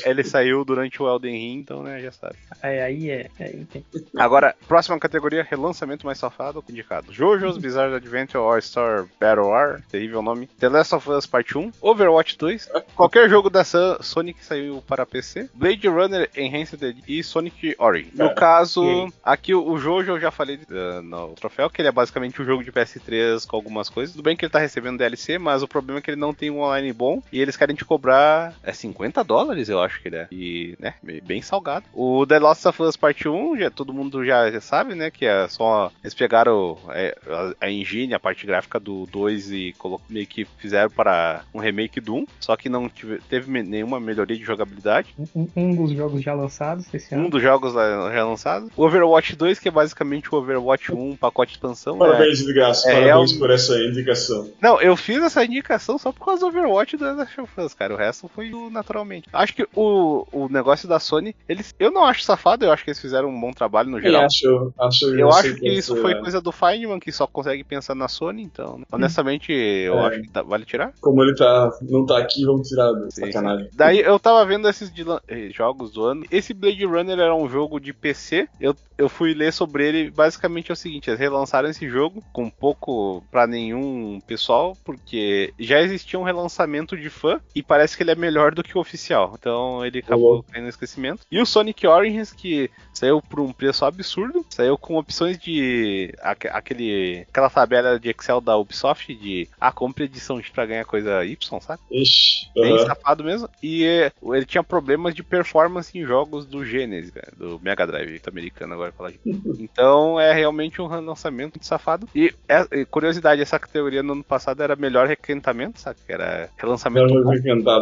Ele 0.05 0.25
saiu 0.25 0.65
durante 0.65 1.03
o 1.03 1.09
Elden 1.09 1.33
Ring, 1.35 1.59
então, 1.61 1.83
né, 1.83 2.01
já 2.01 2.13
sabe. 2.13 2.37
Aí, 2.63 2.81
aí 2.81 3.11
é. 3.11 3.29
Aí 3.41 3.65
tem. 3.67 3.85
Agora, 4.17 4.55
próxima 4.67 4.99
categoria, 4.99 5.47
relançamento 5.49 6.07
mais 6.07 6.19
safado, 6.19 6.65
indicado. 6.69 7.13
JoJo's 7.13 7.59
Bizarre 7.59 7.95
Adventure 7.95 8.39
All-Star 8.43 9.07
Battle 9.21 9.47
War, 9.49 9.83
terrível 9.91 10.23
nome. 10.23 10.47
The 10.59 10.69
Last 10.69 10.95
of 10.95 11.11
Us 11.11 11.27
Part 11.27 11.57
1, 11.59 11.73
Overwatch 11.81 12.37
2, 12.39 12.69
qualquer 12.95 13.29
jogo 13.29 13.51
da 13.51 13.65
Sa- 13.65 13.99
Sonic 14.03 14.45
saiu 14.45 14.83
para 14.87 15.05
PC, 15.07 15.49
Blade 15.55 15.89
Runner 15.89 16.31
Enhanced 16.37 16.83
Edition 16.83 17.05
e 17.09 17.23
Sonic 17.23 17.75
Origin. 17.79 18.11
No 18.15 18.27
É. 18.27 18.35
caso, 18.35 19.13
aqui 19.23 19.55
o 19.55 19.77
Jojo 19.79 20.13
eu 20.13 20.21
já 20.21 20.31
falei 20.31 20.59
uh, 20.71 21.03
no 21.03 21.29
troféu, 21.35 21.69
que 21.71 21.81
ele 21.81 21.89
é 21.89 21.93
basicamente 21.93 22.41
um 22.41 22.45
jogo 22.45 22.63
de 22.65 22.73
PS3 22.73 23.47
com 23.47 23.57
algumas 23.57 23.89
coisas. 23.89 24.15
Tudo 24.15 24.25
bem 24.25 24.37
que 24.37 24.45
ele 24.45 24.53
tá 24.53 24.59
recebendo 24.59 24.99
DLC, 24.99 25.39
mas 25.39 25.63
o 25.63 25.69
problema 25.69 25.99
é 25.99 26.03
que 26.03 26.11
ele 26.11 26.21
não 26.21 26.33
tem 26.35 26.51
um 26.51 26.61
online 26.61 26.93
bom 26.93 27.23
e 27.33 27.41
eles 27.41 27.57
querem 27.57 27.75
te 27.77 27.85
cobrar 27.85 28.55
é 28.63 28.73
50 28.73 29.23
dólares, 29.25 29.69
eu 29.69 29.81
acho 29.83 30.01
que 30.01 30.09
ele 30.09 30.17
é. 30.17 30.29
E, 30.31 30.77
né, 30.79 30.95
bem 31.25 31.43
salgado. 31.43 31.85
O 31.93 32.27
The 32.27 32.39
Last 32.39 32.67
of 32.69 32.83
Us 32.83 32.97
Part 32.97 33.29
1, 33.29 33.59
já, 33.59 33.71
todo 33.71 33.93
mundo 33.93 34.25
já, 34.25 34.51
já 34.51 34.61
sabe, 34.61 34.95
né, 34.95 35.11
que 35.11 35.25
é 35.27 35.49
só 35.49 35.91
eles 36.03 36.15
pegaram 36.15 36.79
é, 36.91 37.17
a, 37.61 37.67
a 37.67 37.71
engine, 37.71 38.15
a 38.15 38.21
parte 38.21 38.47
gráfica 38.47 38.79
do 38.79 39.07
2 39.07 39.51
e 39.53 39.75
meio 40.09 40.27
que 40.27 40.45
fizeram 40.59 40.91
para 40.91 41.43
um 41.55 41.59
remake 41.61 42.01
do 42.01 42.15
1, 42.17 42.27
só 42.41 42.57
que 42.57 42.69
não 42.69 42.89
tive- 42.89 43.19
teve 43.29 43.51
nenhuma 43.63 43.99
melhoria 44.01 44.37
de 44.37 44.45
jogabilidade. 44.45 45.15
Um, 45.35 45.49
um 45.57 45.75
dos 45.75 45.93
jogos 45.93 46.23
já 46.23 46.35
lançados 46.35 46.93
esse 46.93 47.15
Um 47.15 47.21
ano. 47.21 47.31
dos 47.31 47.43
jogos 47.43 47.73
já 47.75 48.25
lançado. 48.25 48.71
O 48.77 48.85
Overwatch 48.85 49.35
2, 49.37 49.59
que 49.59 49.69
é 49.69 49.71
basicamente 49.71 50.33
o 50.35 50.39
Overwatch 50.39 50.93
1, 50.93 51.11
um 51.11 51.17
pacote 51.17 51.53
de 51.53 51.57
expansão. 51.59 51.95
né? 51.95 51.99
Parabéns, 52.07 52.39
de 52.39 52.53
graça. 52.53 52.91
É, 52.91 53.05
Parabéns 53.05 53.33
é 53.33 53.35
um- 53.35 53.39
por 53.39 53.51
essa 53.51 53.79
indicação. 53.79 54.51
Não, 54.61 54.81
eu 54.81 54.97
fiz 54.97 55.23
essa 55.23 55.45
indicação 55.45 55.99
só 55.99 56.13
por 56.13 56.25
causa 56.25 56.41
do 56.41 56.47
Overwatch 56.49 56.95
e 56.95 56.99
do 56.99 57.05
Last 57.17 57.41
of 57.41 57.61
Us, 57.61 57.75
cara. 57.75 57.95
O 57.95 57.97
resto 57.97 58.29
foi 58.29 58.51
naturalmente. 58.71 59.29
Acho 59.33 59.55
que 59.55 59.67
o, 59.75 60.27
o 60.33 60.49
negócio 60.49 60.89
da 60.89 60.99
Sony, 61.01 61.35
eles. 61.49 61.75
Eu 61.79 61.91
não 61.91 62.05
acho 62.05 62.23
safado, 62.23 62.65
eu 62.65 62.73
acho 62.73 62.85
que 62.85 62.91
eles 62.91 63.01
fizeram 63.01 63.29
um 63.29 63.41
bom 63.41 63.53
trabalho 63.53 63.91
no 63.91 63.99
Eu 63.99 64.03
geral. 64.03 64.25
acho, 64.25 64.73
acho, 64.79 65.15
Eu 65.19 65.29
acho 65.31 65.55
que 65.57 65.69
isso 65.69 65.97
foi 65.97 66.15
coisa 66.17 66.41
do 66.41 66.53
Feynman, 66.53 67.01
que 67.01 67.11
só 67.13 67.27
consegue 67.27 67.65
pensar 67.65 67.95
na 67.95 68.09
Sony, 68.09 68.43
então. 68.43 68.79
né? 68.79 68.85
Honestamente, 68.93 69.53
eu 69.53 69.95
É. 69.99 70.07
acho 70.09 70.23
que 70.23 70.29
tá- 70.29 70.43
vale 70.43 70.65
tirar. 70.65 70.93
Como 71.01 71.23
ele 71.29 71.37
tá, 71.39 71.71
não 71.83 72.07
tá 72.07 72.19
aqui, 72.19 72.45
vamos 72.45 72.69
tirar 72.69 72.93
Sim, 73.11 73.27
sacanagem. 73.27 73.69
Daí 73.75 74.01
eu 74.01 74.19
tava 74.19 74.45
vendo 74.47 74.69
esses 74.69 74.91
eh, 75.29 75.51
jogos 75.53 75.93
do 75.93 76.05
ano. 76.05 76.25
Esse 76.31 76.55
Blade 76.55 76.85
Runner 76.85 77.19
era 77.19 77.35
um 77.35 77.49
jogo 77.49 77.79
de 77.79 77.93
PC. 77.93 78.49
Eu, 78.61 78.75
eu 78.97 79.09
fui 79.09 79.35
ler 79.35 79.53
sobre 79.53 79.87
ele. 79.87 80.11
Basicamente 80.11 80.71
é 80.71 80.73
o 80.73 80.77
seguinte: 80.77 81.11
eles 81.11 81.21
relançaram 81.21 81.69
esse 81.69 81.89
jogo 81.89 82.23
com 82.33 82.49
pouco 82.49 83.23
pra 83.31 83.47
nenhum 83.47 84.21
pessoal, 84.27 84.77
porque 84.85 85.53
já 85.59 85.81
existia 85.81 86.19
um 86.19 86.25
relançamento 86.25 86.97
de 86.97 87.11
fã 87.11 87.41
e 87.55 87.63
parece 87.63 87.97
que 87.97 88.03
ele 88.03 88.11
é 88.13 88.17
melhor 88.17 88.55
do 88.55 88.63
que 88.63 88.77
o 88.77 88.81
oficial. 88.81 89.35
Então 89.39 89.85
ele 89.85 89.99
acabou 89.99 90.33
louco. 90.35 90.51
caindo 90.51 90.65
no 90.65 90.71
esquecimento. 90.71 91.21
E 91.31 91.41
o 91.41 91.47
Sonic 91.47 91.87
Origins, 91.87 92.33
que 92.33 92.71
saiu 92.93 93.21
por 93.23 93.41
um 93.41 93.53
preço 93.53 93.85
absurdo, 93.85 94.45
saiu 94.51 94.77
com 94.77 94.97
opções 94.97 95.39
de 95.39 96.13
aque- 96.21 96.49
aquele 96.49 97.27
aquela 97.29 97.51
tabela 97.51 97.99
de 97.99 98.09
Excel 98.09 98.41
da 98.41 98.57
Ubisoft 98.57 99.15
de 99.15 99.49
a 99.61 99.71
compra 99.71 100.05
edição 100.05 100.39
pra 100.53 100.67
ganhar 100.67 100.85
coisa 100.85 101.18
Y, 101.25 101.61
sabe? 101.61 101.81
Ixi, 101.91 102.47
Bem 102.55 102.79
safado 102.87 103.25
mesmo. 103.25 103.49
E 103.63 103.85
eh, 103.85 104.13
ele 104.23 104.45
tinha 104.45 104.63
problemas 104.63 105.15
de 105.15 105.23
performance 105.23 105.97
em 105.97 106.05
jogos 106.05 106.47
do 106.47 106.65
Genesis, 106.65 107.11
velho, 107.13 107.33
do 107.37 107.61
Mega 107.61 107.87
Drive 107.87 108.21
americano 108.27 108.75
agora 108.75 108.93
falar. 108.93 109.13
Então 109.59 110.19
é 110.21 110.33
realmente 110.33 110.81
um 110.81 110.87
lançamento 110.87 111.59
safado. 111.65 112.09
E, 112.15 112.33
é- 112.49 112.85
curiosidade, 112.87 113.43
essa 113.43 113.59
categoria 113.59 114.03
no 114.03 114.13
ano 114.13 114.25
passado 114.25 114.63
era 114.63 114.77
melhor 114.77 115.07
requentamento, 115.07 115.81
sabe? 115.81 115.99
Que 116.07 116.13
era 116.13 116.49
relançamento. 116.57 117.07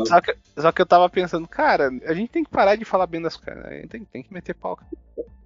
Só 0.06 0.20
que, 0.20 0.36
só 0.56 0.72
que 0.72 0.82
eu 0.82 0.86
tava 0.86 1.08
pensando, 1.08 1.46
cara, 1.48 1.90
a 2.04 2.14
gente 2.14 2.30
tem 2.30 2.44
que 2.44 2.50
parar 2.50 2.76
de 2.76 2.84
falar 2.84 3.06
bem 3.06 3.20
das 3.22 3.36
coisas, 3.36 3.62
né? 3.64 3.84
Tem, 3.88 4.04
tem 4.04 4.22
que 4.22 4.32
meter 4.32 4.54
pau. 4.54 4.76
cara. 4.76 4.90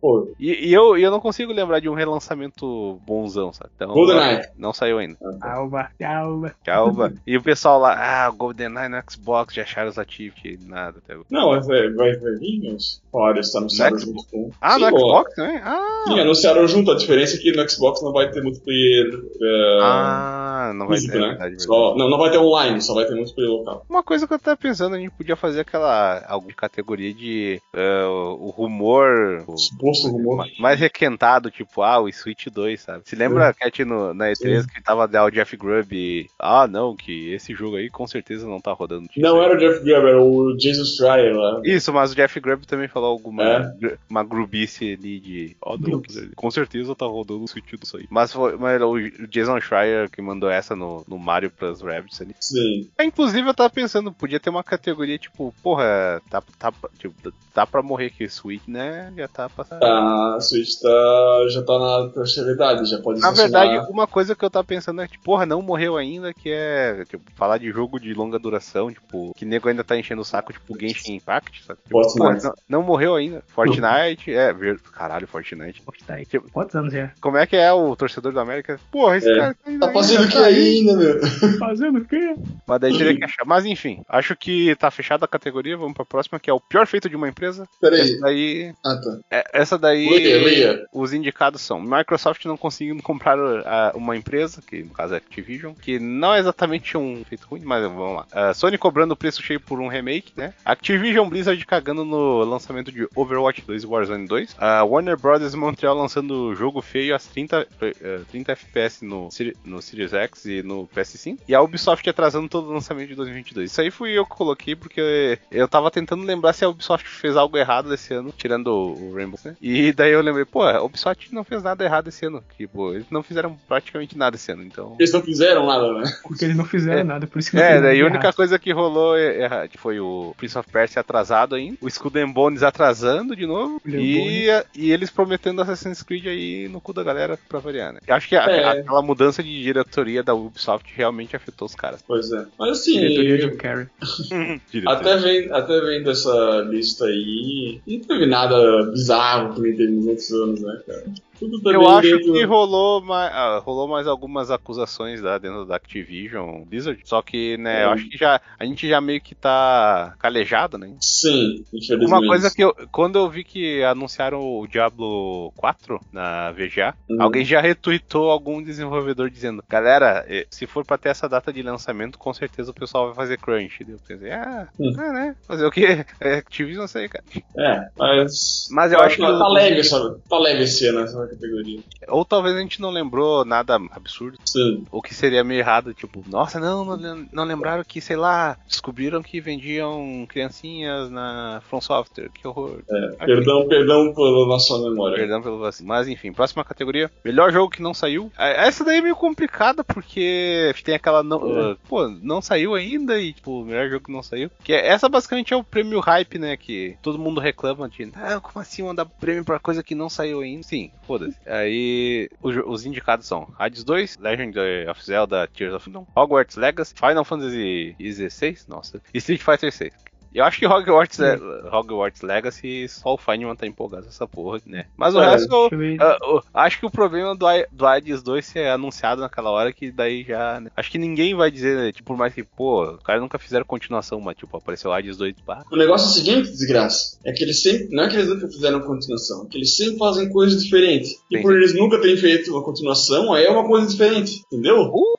Pô, 0.00 0.32
E, 0.40 0.68
e 0.68 0.72
eu, 0.72 0.96
eu 0.96 1.10
não 1.10 1.20
consigo 1.20 1.52
lembrar 1.52 1.78
de 1.78 1.86
um 1.86 1.92
relançamento 1.94 2.98
bonzão, 3.06 3.52
sabe? 3.52 3.70
Então, 3.76 3.92
GoldenEye. 3.92 4.48
Não 4.56 4.72
saiu 4.72 4.96
ainda. 4.96 5.18
Alba, 5.42 5.90
alba. 6.02 6.54
Tchau, 6.64 6.90
va. 6.92 7.12
E 7.26 7.36
o 7.36 7.42
pessoal 7.42 7.78
lá, 7.78 7.92
ah, 8.26 8.30
GoldenEye 8.30 8.88
no 8.88 9.02
Xbox, 9.10 9.52
já 9.52 9.60
acharam 9.62 9.90
os 9.90 9.98
ativos, 9.98 10.40
nada 10.66 10.98
até 11.04 11.12
agora. 11.12 11.26
não, 11.30 11.50
mas 11.50 11.66
vai, 11.66 11.90
vir 12.38 12.72
uns. 12.74 13.02
Olha, 13.12 13.40
está 13.40 13.58
anunciado 13.58 13.96
No 13.96 14.00
junto 14.00 14.24
com. 14.30 14.50
Ah, 14.58 14.76
Sim, 14.76 14.80
no 14.80 14.86
ó. 14.86 14.98
Xbox 14.98 15.34
também? 15.34 15.56
Ah, 15.62 16.04
Sim, 16.08 16.20
anunciaram 16.20 16.66
junto. 16.66 16.90
A 16.92 16.96
diferença 16.96 17.36
é 17.36 17.38
que 17.38 17.52
no 17.52 17.68
Xbox 17.68 18.00
não 18.02 18.12
vai 18.12 18.30
ter 18.30 18.42
multiplayer. 18.42 19.06
é, 19.42 19.78
ah 19.82 20.72
não 20.74 20.86
vai 20.86 20.96
físico, 20.96 21.12
ter, 21.14 21.18
né? 21.20 21.28
verdade, 21.28 21.50
verdade. 21.50 21.64
Só- 21.64 21.94
não, 21.96 22.08
não 22.08 22.16
vai 22.18 22.30
ter 22.30 22.38
online, 22.38 22.80
só 22.80 22.94
vai 22.94 23.04
ter 23.04 23.14
multiplayer 23.14 23.50
local. 23.52 23.84
Uma 23.88 24.02
coisa 24.02 24.26
que 24.26 24.32
eu 24.32 24.38
tava 24.38 24.56
pensando, 24.56 24.94
a 24.94 24.98
gente 24.98 25.10
podia 25.10 25.36
fazer 25.36 25.60
aquela 25.60 26.24
algo 26.26 26.48
de 26.48 26.54
categoria 26.54 27.12
de 27.12 27.60
eh, 27.74 28.04
o 28.06 28.48
rumor 28.50 29.44
o- 29.46 29.54
Suposto 29.60 30.08
rumor. 30.08 30.36
ma- 30.38 30.46
mais 30.58 30.78
requentado, 30.80 31.50
tipo, 31.50 31.82
ah, 31.82 32.00
o 32.00 32.12
Switch 32.12 32.46
2, 32.48 32.80
sabe? 32.80 33.02
Se 33.04 33.14
lembra, 33.16 33.52
Cat, 33.54 33.84
no, 33.84 34.12
na 34.14 34.26
E3 34.30 34.66
que 34.66 34.82
tava 34.82 35.08
lá 35.12 35.24
o 35.24 35.30
Jeff 35.30 35.56
Grubb 35.56 35.92
e, 35.94 36.26
ah, 36.38 36.66
não, 36.66 36.96
que 36.96 37.32
esse 37.32 37.54
jogo 37.54 37.76
aí 37.76 37.88
com 37.90 38.06
certeza 38.06 38.46
não 38.48 38.60
tá 38.60 38.72
rodando. 38.72 39.08
Não 39.16 39.42
era 39.42 39.54
o 39.54 39.58
Jeff 39.58 39.84
Grubb, 39.84 40.06
era 40.08 40.22
o 40.22 40.56
Jason 40.56 40.84
Schreier 40.84 41.34
lá. 41.36 41.60
Isso, 41.64 41.92
mas 41.92 42.12
o 42.12 42.14
Jeff 42.14 42.38
Grubb 42.40 42.66
também 42.66 42.88
falou 42.88 43.10
alguma 43.10 43.42
É? 43.42 43.74
gr- 43.78 43.94
uma 44.08 44.24
grubice 44.24 44.94
ali 44.94 45.20
de. 45.20 45.56
Ó, 45.62 45.76
não, 45.76 46.02
com 46.34 46.50
certeza 46.50 46.94
tá 46.94 47.06
rodando 47.06 47.44
o 47.44 47.48
Switch 47.48 47.74
disso 47.74 47.96
aí. 47.96 48.06
Mas 48.10 48.32
foi 48.32 48.56
mas 48.56 48.80
o 48.82 48.98
Jason 49.28 49.60
Schreier 49.60 50.10
que 50.10 50.22
mandou 50.22 50.50
essa 50.50 50.74
no, 50.74 51.04
no 51.06 51.18
Mario 51.18 51.50
Plus 51.50 51.80
Rabbids 51.82 52.20
ali. 52.20 52.34
Sim. 52.40 52.88
É, 52.98 53.04
Inclusive, 53.04 53.46
eu 53.48 53.54
tava 53.54 53.68
pensando, 53.70 54.12
podia 54.12 54.40
ter 54.40 54.50
uma 54.50 54.62
categoria 54.64 55.18
tipo, 55.18 55.54
porra, 55.62 56.22
tá, 56.30 56.42
tá, 56.58 56.72
tipo, 56.98 57.14
tá 57.52 57.66
pra 57.66 57.82
morrer 57.82 58.06
aqui 58.06 58.28
Switch, 58.28 58.62
né? 58.68 59.12
Já 59.16 59.28
tá 59.28 59.48
passando. 59.56 59.80
Tá, 59.80 60.34
a 60.36 60.40
Switch 60.40 60.80
tá, 60.80 61.46
já 61.50 61.62
tá 61.62 61.78
na 61.78 62.08
terceira 62.12 62.52
idade, 62.52 62.88
já 62.88 62.98
pode 63.00 63.20
Na 63.20 63.30
verdade, 63.30 63.78
uma 63.90 64.06
coisa 64.06 64.34
que 64.34 64.44
eu 64.44 64.50
tava 64.50 64.64
pensando 64.64 65.00
é 65.02 65.08
que, 65.08 65.18
porra, 65.18 65.44
não 65.46 65.62
morreu 65.62 65.96
ainda, 65.96 66.32
que 66.32 66.50
é, 66.50 67.04
tipo, 67.06 67.22
falar 67.34 67.58
de 67.58 67.70
jogo 67.70 67.98
de 68.00 68.12
longa 68.14 68.38
duração, 68.38 68.90
tipo, 68.92 69.32
que 69.36 69.44
nego 69.44 69.68
ainda 69.68 69.84
tá 69.84 69.96
enchendo 69.96 70.22
o 70.22 70.24
saco, 70.24 70.52
tipo, 70.52 70.78
Genshin 70.78 71.14
Impact, 71.16 71.64
sabe? 71.64 71.80
Tipo, 71.82 71.90
Fortnite. 72.02 72.18
porra, 72.42 72.54
não, 72.68 72.78
não 72.80 72.86
morreu 72.86 73.14
ainda. 73.14 73.42
Fortnite, 73.48 74.32
é, 74.32 74.52
ver- 74.52 74.80
caralho, 74.80 75.26
Fortnite. 75.26 75.82
Tá 76.06 76.14
aí. 76.14 76.26
Tipo, 76.26 76.50
Quantos 76.50 76.74
anos 76.76 76.92
já? 76.92 77.10
como 77.20 77.36
é 77.36 77.46
que 77.46 77.56
é 77.56 77.72
o 77.72 77.94
torcedor 77.96 78.32
da 78.32 78.42
América? 78.42 78.78
Porra, 78.90 79.16
esse 79.16 79.30
É. 79.30 79.36
cara 79.36 79.54
tá 79.54 79.60
ainda 79.70 79.86
Tá 79.86 79.92
fazendo 79.92 80.24
o 80.24 80.28
que 80.28 80.34
tá 80.34 80.44
ainda, 80.44 80.96
meu? 80.96 81.20
Fazendo 81.58 81.98
o 81.98 82.04
quê? 82.04 82.34
Mas 82.66 82.80
daí 82.80 82.96
teria 82.96 83.16
que 83.16 83.24
achar. 83.24 83.44
Mas 83.44 83.64
enfim, 83.66 84.02
acho 84.08 84.36
que 84.36 84.74
tá 84.76 84.90
fechada 84.90 85.24
a 85.24 85.28
categoria, 85.28 85.76
vamos 85.76 85.94
pra 85.94 86.04
próxima, 86.04 86.38
que 86.38 86.48
é 86.48 86.52
o 86.52 86.60
pior 86.60 86.86
feito 86.86 87.08
de 87.08 87.16
uma 87.16 87.28
empresa. 87.28 87.66
Peraí. 87.80 88.18
Daí. 88.20 88.72
Ah, 88.84 88.96
tá. 88.96 89.18
é- 89.30 89.39
Essa 89.52 89.78
daí. 89.78 90.08
Leia, 90.08 90.42
leia. 90.44 90.86
Os 90.92 91.12
indicados 91.12 91.60
são 91.62 91.80
Microsoft 91.80 92.44
não 92.46 92.56
conseguindo 92.56 93.02
comprar 93.02 93.38
a- 93.38 93.92
uma 93.94 94.16
empresa, 94.16 94.62
que 94.66 94.82
no 94.82 94.90
caso 94.90 95.14
é 95.14 95.16
Activision, 95.18 95.72
que 95.74 95.98
não 95.98 96.34
é 96.34 96.38
exatamente 96.40 96.96
um 96.96 97.22
feito 97.24 97.46
ruim, 97.46 97.62
mas 97.64 97.82
vamos 97.82 98.16
lá. 98.16 98.26
A 98.32 98.54
Sony 98.54 98.76
cobrando 98.78 99.12
o 99.12 99.16
preço 99.16 99.42
cheio 99.42 99.60
por 99.60 99.80
um 99.80 99.88
remake, 99.88 100.32
né? 100.36 100.52
Activision 100.64 101.28
Blizzard 101.28 101.64
cagando 101.66 102.04
no 102.04 102.38
lançamento 102.44 102.90
de 102.92 103.06
Overwatch 103.14 103.62
2 103.66 103.82
e 103.82 103.86
Warzone 103.86 104.26
2. 104.26 104.56
A 104.58 104.84
Warner 104.84 105.16
Bros. 105.18 105.54
Montreal 105.54 105.94
lançando 105.96 106.54
jogo 106.54 106.80
feio 106.80 107.14
às 107.14 107.26
30, 107.26 107.66
eh, 107.80 108.20
30 108.30 108.52
FPS 108.52 109.04
no, 109.04 109.28
no 109.64 109.80
Series 109.82 110.12
X 110.12 110.44
e 110.46 110.62
no 110.62 110.86
PS5. 110.88 111.38
E 111.48 111.54
a 111.54 111.60
Ubisoft 111.62 112.08
atrasando 112.08 112.48
todo 112.48 112.68
o 112.68 112.72
lançamento 112.72 113.08
de 113.08 113.14
2022. 113.14 113.70
Isso 113.70 113.80
aí 113.80 113.90
fui 113.90 114.12
eu 114.12 114.24
que 114.24 114.30
coloquei 114.36 114.74
porque 114.76 115.38
eu 115.50 115.68
tava 115.68 115.90
tentando 115.90 116.24
lembrar 116.24 116.52
se 116.52 116.64
a 116.64 116.68
Ubisoft 116.68 117.06
fez 117.08 117.36
algo 117.36 117.56
errado 117.56 117.88
desse 117.88 118.12
ano, 118.14 118.32
tirando 118.36 118.68
o 118.68 119.14
Rainbow, 119.14 119.29
E 119.60 119.92
daí 119.92 120.12
eu 120.12 120.20
lembrei, 120.22 120.44
pô, 120.44 120.62
a 120.62 120.82
Ubisoft 120.82 121.32
não 121.34 121.44
fez 121.44 121.62
nada 121.62 121.84
errado 121.84 122.08
esse 122.08 122.24
ano. 122.26 122.42
Tipo, 122.56 122.92
eles 122.94 123.06
não 123.10 123.22
fizeram 123.22 123.56
praticamente 123.68 124.16
nada 124.16 124.36
esse 124.36 124.50
ano, 124.52 124.62
então. 124.62 124.96
Eles 124.98 125.12
não 125.12 125.22
fizeram 125.22 125.66
nada, 125.66 125.92
né? 125.94 126.12
Porque 126.22 126.44
eles 126.44 126.56
não 126.56 126.64
fizeram 126.64 127.00
É. 127.00 127.04
nada, 127.04 127.26
por 127.26 127.38
isso 127.38 127.50
que 127.50 127.56
não 127.56 127.62
É, 127.62 127.80
daí 127.80 128.00
a 128.00 128.04
única 128.06 128.24
errado. 128.24 128.36
coisa 128.36 128.58
que 128.58 128.72
rolou 128.72 129.16
é- 129.16 129.38
é- 129.64 129.68
foi 129.76 130.00
o 130.00 130.34
Prince 130.36 130.56
of 130.58 130.68
Persia 130.70 131.00
atrasado 131.00 131.54
ainda, 131.54 131.76
o 131.80 131.88
Skull 131.88 132.12
and 132.16 132.30
Bones 132.30 132.62
atrasando 132.62 133.34
de 133.36 133.46
novo, 133.46 133.80
e, 133.86 134.46
e 134.74 134.90
eles 134.92 135.10
prometendo 135.10 135.60
Assassin's 135.62 136.02
Creed 136.02 136.26
aí 136.26 136.68
no 136.68 136.80
cu 136.80 136.92
da 136.92 137.02
galera 137.02 137.38
pra 137.48 137.58
variar, 137.58 137.92
né? 137.92 138.00
Eu 138.06 138.14
acho 138.14 138.28
que 138.28 138.36
a- 138.36 138.44
É. 138.46 138.80
aquela 138.80 139.02
mudança 139.02 139.42
de 139.42 139.62
diretoria 139.62 140.22
da 140.22 140.34
Ubisoft 140.34 140.92
realmente 140.96 141.36
afetou 141.36 141.66
os 141.66 141.74
caras. 141.74 142.02
Pois 142.06 142.30
é. 142.32 142.44
Mas 142.58 142.70
assim, 142.80 142.98
Diretoria 142.98 143.40
Jim 143.40 143.56
Carrey. 143.56 143.86
Diretoria. 144.28 144.60
até, 144.90 145.16
vendo, 145.16 145.54
até 145.54 145.80
vendo 145.80 146.10
essa 146.10 146.66
lista 146.68 147.04
aí, 147.06 147.80
não 147.86 148.00
teve 148.00 148.26
nada 148.26 148.56
bizarro 148.90 149.19
que 149.54 149.60
nem 149.60 149.76
teve 149.76 149.92
nos 149.92 150.06
outros 150.06 150.30
anos, 150.32 150.60
né, 150.60 150.82
cara? 150.86 151.04
Tudo 151.40 151.60
também 151.62 151.80
Eu 151.80 151.88
acho 151.88 152.08
dentro- 152.18 152.32
que 152.34 152.44
rolou 152.44 153.02
mais, 153.02 153.32
ah, 153.32 153.58
rolou 153.64 153.88
mais 153.88 154.06
algumas 154.06 154.50
acusações 154.50 155.20
lá 155.20 155.38
dentro 155.38 155.64
da 155.64 155.76
Activision 155.76 156.62
Blizzard. 156.64 157.00
Só 157.04 157.22
que, 157.22 157.56
né, 157.56 157.84
eu 157.84 157.88
Hum. 157.88 157.92
acho 157.92 158.08
que 158.08 158.16
já 158.18 158.40
a 158.58 158.64
gente 158.64 158.86
já 158.88 159.00
meio 159.00 159.20
que 159.20 159.34
tá 159.34 160.14
calejado, 160.18 160.76
né? 160.78 160.94
Sim, 161.00 161.64
infelizmente. 161.72 162.06
Uma 162.06 162.24
coisa 162.26 162.50
que 162.54 162.62
eu, 162.62 162.74
quando 162.92 163.18
eu 163.18 163.28
vi 163.28 163.42
que 163.42 163.82
anunciaram 163.82 164.40
o 164.40 164.66
Diablo 164.66 165.50
4 165.56 165.98
na 166.12 166.52
VGA, 166.52 166.94
Hum. 167.10 167.16
alguém 167.22 167.44
já 167.44 167.60
retweetou 167.60 168.30
algum 168.30 168.62
desenvolvedor 168.62 169.30
dizendo: 169.30 169.64
Galera, 169.68 170.24
eh, 170.28 170.46
se 170.50 170.66
for 170.66 170.84
pra 170.84 170.98
ter 170.98 171.08
essa 171.08 171.28
data 171.28 171.52
de 171.52 171.62
lançamento, 171.62 172.18
com 172.18 172.32
certeza 172.34 172.70
o 172.70 172.74
pessoal 172.74 173.06
vai 173.06 173.14
fazer 173.14 173.38
crunch. 173.38 173.80
Eu 173.88 173.98
pensei, 174.06 174.30
ah, 174.30 174.68
Hum. 174.78 174.92
ah, 174.98 175.12
né? 175.12 175.36
Fazer 175.46 175.64
o 175.64 175.70
quê? 175.70 176.04
É 176.20 176.34
Activision, 176.34 176.82
não 176.82 176.88
sei, 176.88 177.08
cara. 177.08 177.24
É, 177.56 177.88
mas. 177.98 178.68
Mas 178.70 178.92
eu 178.92 179.00
acho 179.00 179.16
que 179.16 179.22
tá, 179.22 179.38
tá 179.38 179.48
leve, 179.48 179.80
essa, 179.80 180.18
tá 180.28 180.38
leve 180.38 180.64
esse 180.64 180.86
ano 180.86 181.00
essa 181.00 181.29
categoria. 181.30 181.80
Ou 182.08 182.24
talvez 182.24 182.56
a 182.56 182.60
gente 182.60 182.80
não 182.80 182.90
lembrou 182.90 183.44
nada 183.44 183.76
absurdo. 183.90 184.38
Sim. 184.44 184.84
O 184.90 185.00
que 185.02 185.14
seria 185.14 185.42
meio 185.44 185.60
errado, 185.60 185.94
tipo, 185.94 186.22
nossa, 186.28 186.58
não, 186.60 186.84
não, 186.84 186.96
lem- 186.96 187.28
não 187.32 187.44
lembraram 187.44 187.84
que, 187.84 188.00
sei 188.00 188.16
lá, 188.16 188.56
descobriram 188.66 189.22
que 189.22 189.40
vendiam 189.40 190.26
criancinhas 190.28 191.10
na 191.10 191.62
From 191.68 191.80
Software, 191.80 192.30
que 192.30 192.46
horror. 192.46 192.80
Ok. 192.88 193.26
Perdão, 193.26 193.68
perdão 193.68 194.14
pela 194.14 194.46
nossa 194.46 194.78
memória. 194.78 195.16
Perdão 195.16 195.42
pelo 195.42 195.58
vacilo. 195.58 195.88
Mas 195.88 196.08
enfim, 196.08 196.32
próxima 196.32 196.64
categoria. 196.64 197.10
Melhor 197.24 197.52
jogo 197.52 197.70
que 197.70 197.82
não 197.82 197.94
saiu. 197.94 198.30
É, 198.38 198.66
Essa 198.66 198.84
daí 198.84 198.98
é 198.98 199.02
meio 199.02 199.16
complicada 199.16 199.82
porque 199.84 200.72
tem 200.84 200.94
aquela. 200.94 201.22
Não, 201.22 201.70
É. 201.72 201.76
pô, 201.88 202.08
não 202.08 202.40
saiu 202.42 202.74
ainda 202.74 203.20
e, 203.20 203.32
tipo, 203.32 203.64
melhor 203.64 203.88
jogo 203.88 204.04
que 204.06 204.12
não 204.12 204.22
saiu. 204.22 204.50
Que 204.62 204.72
é- 204.72 204.86
essa 204.88 205.08
basicamente 205.08 205.52
é 205.52 205.56
o 205.56 205.64
prêmio 205.64 206.00
hype, 206.00 206.38
né? 206.38 206.56
Que 206.56 206.96
todo 207.02 207.18
mundo 207.18 207.40
reclama 207.40 207.88
de. 207.88 208.10
Ah, 208.14 208.40
como 208.40 208.60
assim 208.60 208.82
mandar 208.82 209.04
prêmio 209.06 209.44
pra 209.44 209.58
coisa 209.58 209.82
que 209.82 209.94
não 209.94 210.08
saiu 210.08 210.40
ainda? 210.40 210.62
Sim, 210.62 210.90
foda-se. 211.20 211.38
Aí 211.48 212.28
o 212.42 212.52
jo- 212.52 212.64
os 212.66 212.84
indicados 212.86 213.26
são 213.26 213.48
Hades 213.58 213.84
2, 213.84 214.18
Legend 214.18 214.56
of 214.90 215.04
Zelda 215.04 215.46
Tears 215.48 215.74
of 215.74 215.84
Kingdom, 215.84 216.06
Hogwarts 216.16 216.56
Legacy, 216.56 216.94
Final 216.94 217.24
Fantasy 217.24 217.94
XVI, 218.00 218.56
nossa, 218.68 219.00
e 219.12 219.18
Street 219.18 219.40
Fighter 219.42 219.72
6. 219.72 219.92
Eu 220.34 220.44
acho 220.44 220.58
que 220.58 220.66
Hogwarts, 220.66 221.18
é, 221.20 221.36
Hogwarts 221.72 222.22
Legacy 222.22 222.88
só 222.88 223.14
o 223.14 223.18
Feynman 223.18 223.56
tá 223.56 223.66
empolgado 223.66 224.04
com 224.04 224.08
essa 224.10 224.26
porra, 224.26 224.60
né? 224.66 224.86
Mas 224.96 225.14
o 225.14 225.20
É, 225.20 225.30
resto, 225.30 225.52
eu, 225.72 225.78
eu 226.00 226.36
o- 226.36 226.42
acho 226.54 226.78
que 226.78 226.86
o 226.86 226.90
problema 226.90 227.34
do, 227.34 227.46
do 227.72 227.86
Hades 227.86 228.22
2 228.22 228.46
ser 228.46 228.68
anunciado 228.68 229.20
naquela 229.20 229.50
hora 229.50 229.72
que 229.72 229.90
daí 229.90 230.22
já. 230.22 230.60
né? 230.60 230.70
Acho 230.76 230.90
que 230.90 230.98
ninguém 230.98 231.34
vai 231.34 231.50
dizer, 231.50 231.76
né, 231.76 231.92
tipo, 231.92 232.06
por 232.06 232.16
mais 232.16 232.32
que, 232.32 232.42
pô, 232.44 232.92
os 232.94 233.02
caras 233.02 233.20
nunca 233.20 233.38
fizeram 233.38 233.64
continuação, 233.64 234.20
mas 234.20 234.36
tipo, 234.36 234.56
apareceu 234.56 234.90
o 234.90 234.94
Hades 234.94 235.16
2, 235.16 235.34
pá. 235.44 235.64
O 235.70 235.76
negócio 235.76 236.06
é 236.06 236.10
o 236.10 236.12
seguinte, 236.12 236.50
desgraça. 236.50 237.18
É 237.24 237.32
que 237.32 237.42
eles 237.42 237.62
sempre. 237.62 237.88
Não 237.90 238.04
é 238.04 238.08
que 238.08 238.16
eles 238.16 238.28
nunca 238.28 238.46
fizeram 238.48 238.80
continuação, 238.80 239.44
é 239.44 239.48
que 239.48 239.58
eles 239.58 239.76
sempre 239.76 239.98
fazem 239.98 240.28
coisas 240.30 240.62
diferentes. 240.62 241.12
E 241.30 241.36
Sim, 241.36 241.42
por 241.42 241.50
sim. 241.52 241.58
eles 241.58 241.74
nunca 241.74 242.00
terem 242.00 242.16
feito 242.16 242.50
uma 242.52 242.62
continuação, 242.62 243.32
aí 243.32 243.44
é 243.44 243.50
uma 243.50 243.66
coisa 243.66 243.86
diferente, 243.86 244.42
entendeu? 244.46 244.82
Uh, 244.82 245.18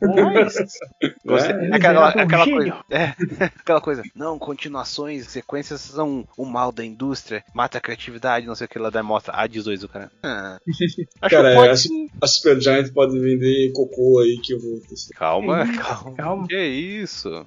Nice. 0.00 0.78
Gostei. 1.24 1.54
É, 1.54 1.66
É 1.70 1.74
aquela, 1.74 2.08
aquela 2.08 2.44
coisa. 2.44 2.76
É, 2.90 3.04
aquela 3.60 3.80
coisa. 3.80 4.02
Não, 4.14 4.38
continuações, 4.38 5.26
sequências 5.28 5.80
são 5.80 6.26
o 6.36 6.44
mal 6.44 6.70
da 6.70 6.84
indústria, 6.84 7.42
mata 7.54 7.78
a 7.78 7.80
criatividade, 7.80 8.46
não 8.46 8.54
sei 8.54 8.66
o 8.66 8.68
que 8.68 8.78
lá, 8.78 8.90
daí 8.90 9.02
mostra 9.02 9.34
Hades 9.34 9.64
2 9.64 9.80
do 9.80 9.88
cara. 9.88 10.10
Ah, 10.22 10.58
acho 11.20 11.34
Cara, 11.34 11.50
que 11.50 11.56
pode 11.56 11.70
é, 11.70 11.76
sim. 11.76 12.08
A 12.20 12.26
Supergiant 12.26 12.90
pode 12.92 13.18
vender 13.18 13.72
cocô 13.72 14.20
aí 14.20 14.38
que 14.42 14.54
eu 14.54 14.60
vou 14.60 14.80
testar. 14.80 15.14
Calma, 15.18 15.64
Ih, 15.64 15.76
calma. 15.76 16.14
calma. 16.16 16.46
Que 16.46 16.62
isso? 16.66 17.46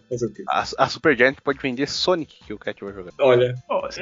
A, 0.50 0.66
a 0.78 0.90
Supergiant 0.90 1.36
pode 1.44 1.60
vender 1.60 1.88
Sonic 1.88 2.36
que 2.46 2.54
o 2.54 2.60
Cat 2.60 2.84
vai 2.84 2.94
jogar. 2.94 3.12
Olha, 3.20 3.56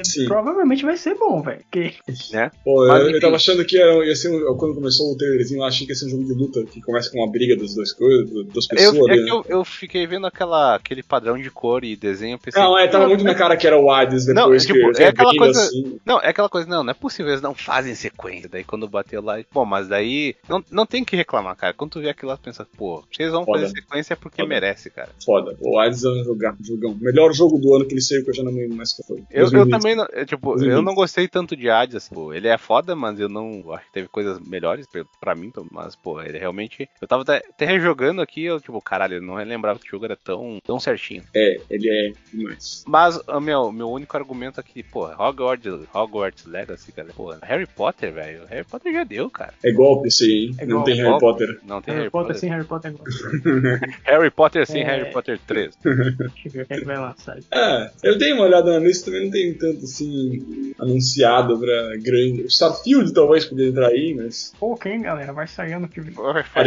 Sim. 0.04 0.26
provavelmente 0.26 0.84
vai 0.84 0.98
ser 0.98 1.16
bom, 1.16 1.42
velho. 1.42 1.60
Porque 1.64 1.94
Né? 2.32 2.52
pô, 2.64 2.88
Mas, 2.88 3.04
eu, 3.04 3.12
eu 3.12 3.20
tava 3.20 3.36
achando 3.36 3.64
que 3.66 3.78
era, 3.78 4.06
ia 4.06 4.16
ser 4.16 4.30
um, 4.30 4.58
quando 4.58 4.76
começou 4.76 5.12
o 5.12 5.18
trailerzinho, 5.18 5.62
eu 5.62 5.66
achei 5.66 5.86
que 5.86 5.92
ia 5.92 5.96
ser 5.96 6.06
um 6.08 6.10
jogo 6.10 6.26
de 6.26 6.34
luta 6.34 6.64
que 6.66 6.82
começa 6.82 7.12
com 7.12 7.20
uma 7.20 7.32
briga 7.32 7.56
das 7.60 7.74
duas 7.76 7.92
coisas, 7.94 8.30
das 8.54 8.68
pessoas 8.68 8.96
Eu, 8.98 9.08
é 9.10 9.14
que 9.16 9.22
né? 9.24 9.30
eu, 9.30 9.46
eu 9.48 9.66
fiquei 9.66 10.08
vendo 10.08 10.26
aquela, 10.28 10.76
aquele 10.76 11.04
padrão 11.04 11.38
de 11.38 11.50
cor 11.52 11.84
e 11.84 11.96
desenho, 11.96 12.40
pensei. 12.40 12.62
Não, 12.62 12.78
é, 12.78 12.88
tava 12.88 13.08
muito 13.08 13.24
na 13.24 13.36
cara 13.36 13.56
que 13.58 13.68
era 13.68 13.78
o 13.80 13.92
Hades 13.92 14.26
Não, 14.28 14.34
depois 14.46 14.66
tipo, 14.66 14.92
que 14.94 15.04
é 15.04 15.08
aquela 15.08 15.36
coisa- 15.36 15.62
assim. 15.62 16.00
Não, 16.06 16.20
é 16.22 16.30
aquela 16.30 16.50
coisa, 16.50 16.68
não, 16.68 16.84
não 16.84 16.92
é 16.92 16.94
possível, 16.94 17.32
eles 17.32 17.42
não 17.42 17.54
fazem 17.54 17.94
sequência. 17.96 18.50
Daí 18.50 18.64
quando 18.64 18.88
bateu 18.88 19.22
lá, 19.22 19.38
pô, 19.52 19.66
mas 19.66 19.88
daí 19.88 20.36
não, 20.48 20.64
não 20.72 20.86
tem 20.86 21.04
que 21.04 21.16
reclamar, 21.16 21.56
cara. 21.56 21.74
Quando 21.74 21.92
tu 21.92 22.02
vê 22.02 22.10
aquilo 22.10 22.32
lá, 22.32 22.38
tu 22.38 22.44
pensa, 22.44 22.66
pô, 22.78 23.04
vocês 23.12 23.32
vão 23.32 23.46
Foda. 23.46 23.60
fazer 23.62 23.74
sequência 23.74 24.16
porque 24.16 24.42
Foda. 24.42 24.50
merece, 24.50 24.90
cara. 24.90 25.10
Foda. 25.24 25.56
O 25.60 25.80
Hades 25.80 26.04
é 26.04 26.10
um 26.10 26.24
jogão, 26.24 26.56
jogão. 26.62 26.98
Melhor 27.02 27.34
jogo 27.34 27.58
do 27.60 27.76
ano 27.76 27.86
que 27.86 27.94
ele 27.94 28.02
saiu, 28.02 28.24
que 28.24 28.30
eu 28.30 28.34
já 28.36 28.44
não 28.44 28.52
lembro 28.52 28.76
mais 28.78 28.94
qual 28.94 29.08
foi. 29.08 29.18
Eu, 29.32 29.46
eu 29.46 29.50
2020. 29.52 29.72
também, 29.72 29.96
não, 29.96 30.06
é, 30.12 30.26
tipo, 30.26 30.48
2020. 30.48 30.76
eu 30.76 30.82
não 30.82 30.96
gostei 30.96 31.28
tanto 31.28 31.56
de 31.56 31.70
Hades, 31.70 31.96
assim, 31.96 32.14
pô, 32.14 32.34
ele 32.34 32.48
é 32.48 32.58
foda, 32.58 32.96
mas 32.96 33.20
eu 33.20 33.28
não, 33.30 33.72
acho 33.74 33.86
que 33.88 33.94
teve 33.94 34.08
coisas 34.08 34.40
melhores 34.40 34.88
pra, 34.88 35.04
pra 35.20 35.36
mim, 35.36 35.48
então, 35.48 35.66
mas, 35.72 35.96
pô, 35.96 36.22
ele 36.22 36.38
realmente, 36.38 36.88
eu 37.02 37.08
tava 37.08 37.24
até, 37.24 37.42
até 37.50 37.66
rejogando 37.66 38.22
aqui, 38.22 38.44
eu, 38.46 38.60
tipo, 38.60 38.82
caralho, 38.82 39.16
eu 39.16 39.22
não 39.22 39.36
lembrava 39.36 39.80
que 39.80 39.88
o 39.88 39.92
jogo 39.92 40.06
era 40.06 40.16
tão, 40.16 40.60
tão 40.66 40.80
certinho. 40.80 41.24
É, 41.36 41.60
ele 41.70 41.90
é 41.90 42.12
demais. 42.34 42.84
Mas, 42.88 43.20
o 43.28 43.40
meu, 43.40 43.72
meu 43.72 43.90
único 43.90 44.16
argumento 44.16 44.60
aqui, 44.60 44.82
pô, 44.84 45.06
Hogwarts, 45.08 45.88
Hogwarts 45.94 46.46
Legacy, 46.46 46.92
cara, 46.92 47.10
pô, 47.16 47.34
Harry 47.42 47.66
Potter, 47.68 48.14
velho, 48.14 48.46
Harry 48.48 48.64
Potter 48.66 48.94
já 48.94 49.04
deu, 49.04 49.30
cara. 49.30 49.54
É 49.64 49.72
golpe 49.72 50.08
esse 50.08 50.24
aí, 50.26 50.32
hein? 50.32 50.56
É 50.60 50.66
não 50.66 50.78
golpe. 50.78 50.92
tem 50.92 51.00
Harry 51.02 51.10
Golpe. 51.20 51.26
Potter. 51.26 51.60
Não 51.66 51.82
tem 51.82 51.96
Harry 51.96 52.10
Potter 52.10 52.36
sim, 52.38 52.48
Harry 52.50 52.66
Potter 52.66 52.92
agora. 52.92 53.80
Harry 54.04 54.32
Potter 54.32 54.66
sim, 54.68 54.80
É. 54.80 54.84
Harry 54.84 55.12
Potter 55.12 55.40
3. 55.48 55.76
Deixa 55.84 55.90
eu 56.46 56.52
ver 56.52 56.62
o 56.62 56.66
que 56.66 56.74
é 56.74 56.78
que 56.80 56.86
vai 56.86 56.98
lançar. 56.98 57.38
É, 57.52 57.92
eu 58.04 58.18
dei 58.18 58.34
uma 58.34 58.44
olhada 58.44 58.72
na 58.74 58.80
lista, 58.86 59.06
também 59.06 59.26
não 59.26 59.32
tem 59.32 59.54
tanto 59.54 59.84
assim 59.86 60.74
anunciado 60.80 61.58
pra 61.60 61.98
grande. 61.98 62.42
O 62.44 62.48
Starfield 62.48 63.14
talvez 63.14 63.46
poderia 63.46 63.70
entrar 63.72 63.88
aí, 63.88 64.14
mas. 64.16 64.54
Pô, 64.60 64.76
quem, 64.76 65.02
galera? 65.02 65.34
Vai 65.34 65.48
sair 65.48 65.74
ano 65.74 65.88
que 65.88 66.02
vem. 66.02 66.14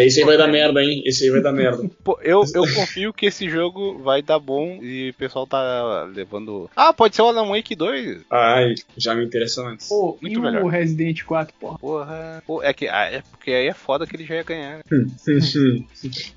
Esse 0.01 0.21
aí 0.21 0.27
vai 0.27 0.37
dar 0.37 0.49
merda, 0.49 0.72
hein? 0.81 1.03
Esse 1.05 1.25
aí 1.25 1.31
vai 1.31 1.41
dar 1.43 1.53
merda. 1.53 1.83
Pô, 2.05 2.19
eu, 2.23 2.43
eu 2.55 2.63
confio 2.75 3.13
que 3.13 3.27
esse 3.27 3.49
jogo 3.49 3.99
vai 3.99 4.23
dar 4.23 4.39
bom 4.39 4.79
e 4.81 5.11
o 5.11 5.15
pessoal 5.15 5.47
tá 5.47 6.05
levando. 6.15 6.71
Ah, 6.77 6.93
pode 6.93 7.17
ser 7.17 7.23
o 7.23 7.27
Alan 7.27 7.49
Wake 7.49 7.75
2. 7.75 8.23
Ai, 8.31 8.75
já 8.97 9.15
me 9.15 9.25
interessa 9.25 9.63
mais. 9.63 9.89
Pô, 9.89 10.17
Muito 10.21 10.39
e 10.39 10.41
melhor. 10.43 10.63
o 10.63 10.69
Resident 10.69 11.23
4, 11.25 11.55
porra? 11.59 11.79
Porra. 11.79 12.43
Pô, 12.47 12.63
é 12.63 12.73
que 12.73 12.89
ah, 12.89 13.05
é 13.13 13.23
porque 13.33 13.51
aí 13.51 13.67
é 13.67 13.75
foda 13.75 14.07
que 14.07 14.15
ele 14.17 14.25
já 14.25 14.37
ia 14.37 14.43
ganhar. 14.43 14.79
né? 14.79 14.83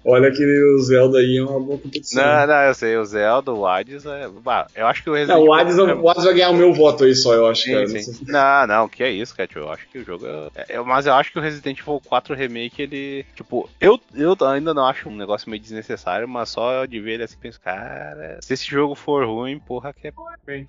Olha 0.03 0.31
que 0.31 0.43
o 0.43 0.79
Zelda 0.81 1.19
aí 1.19 1.37
é 1.37 1.43
uma 1.43 1.59
boa 1.59 1.77
competição. 1.77 2.23
Não, 2.23 2.47
não, 2.47 2.61
eu 2.63 2.73
sei, 2.73 2.97
o 2.97 3.05
Zelda, 3.05 3.51
o 3.53 3.65
Hades, 3.65 4.05
é. 4.05 4.27
bah, 4.27 4.67
eu 4.75 4.87
acho 4.87 5.03
que 5.03 5.09
o 5.09 5.13
Resident 5.13 5.39
Não, 5.39 5.47
o 5.47 5.53
Hades, 5.53 5.77
é- 5.77 5.81
o 5.93 6.09
Hades 6.09 6.23
vai 6.23 6.33
ganhar 6.33 6.49
o 6.49 6.55
meu 6.55 6.73
voto 6.73 7.03
aí 7.03 7.15
só, 7.15 7.33
eu 7.33 7.45
acho, 7.47 7.63
Sim, 7.63 7.73
cara. 7.73 7.87
sim. 7.87 7.93
Não 7.95 8.01
sei 8.03 8.15
Não, 8.27 8.67
não, 8.67 8.89
que 8.89 9.03
é 9.03 9.11
isso, 9.11 9.35
Cat. 9.35 9.55
Eu 9.55 9.71
acho 9.71 9.87
que 9.89 9.99
o 9.99 10.03
jogo 10.05 10.25
é... 10.55 10.65
é- 10.69 10.79
Mas 10.81 11.05
eu 11.05 11.13
acho 11.13 11.31
que 11.31 11.39
o 11.39 11.41
Resident 11.41 11.79
Evil 11.79 12.01
4 12.05 12.35
Remake, 12.35 12.81
ele. 12.81 13.25
Tipo, 13.35 13.69
eu, 13.79 13.99
eu 14.15 14.24
ainda 14.47 14.73
não 14.73 14.85
acho 14.85 15.09
um 15.09 15.15
negócio 15.15 15.49
meio 15.49 15.61
desnecessário, 15.61 16.27
mas 16.27 16.49
só 16.49 16.85
de 16.85 16.99
ver 16.99 17.13
ele 17.13 17.23
assim, 17.23 17.37
penso, 17.39 17.59
cara, 17.59 18.39
se 18.41 18.53
esse 18.53 18.65
jogo 18.65 18.95
for 18.95 19.25
ruim, 19.25 19.59
porra, 19.59 19.93
que 19.93 20.07
é. 20.07 20.13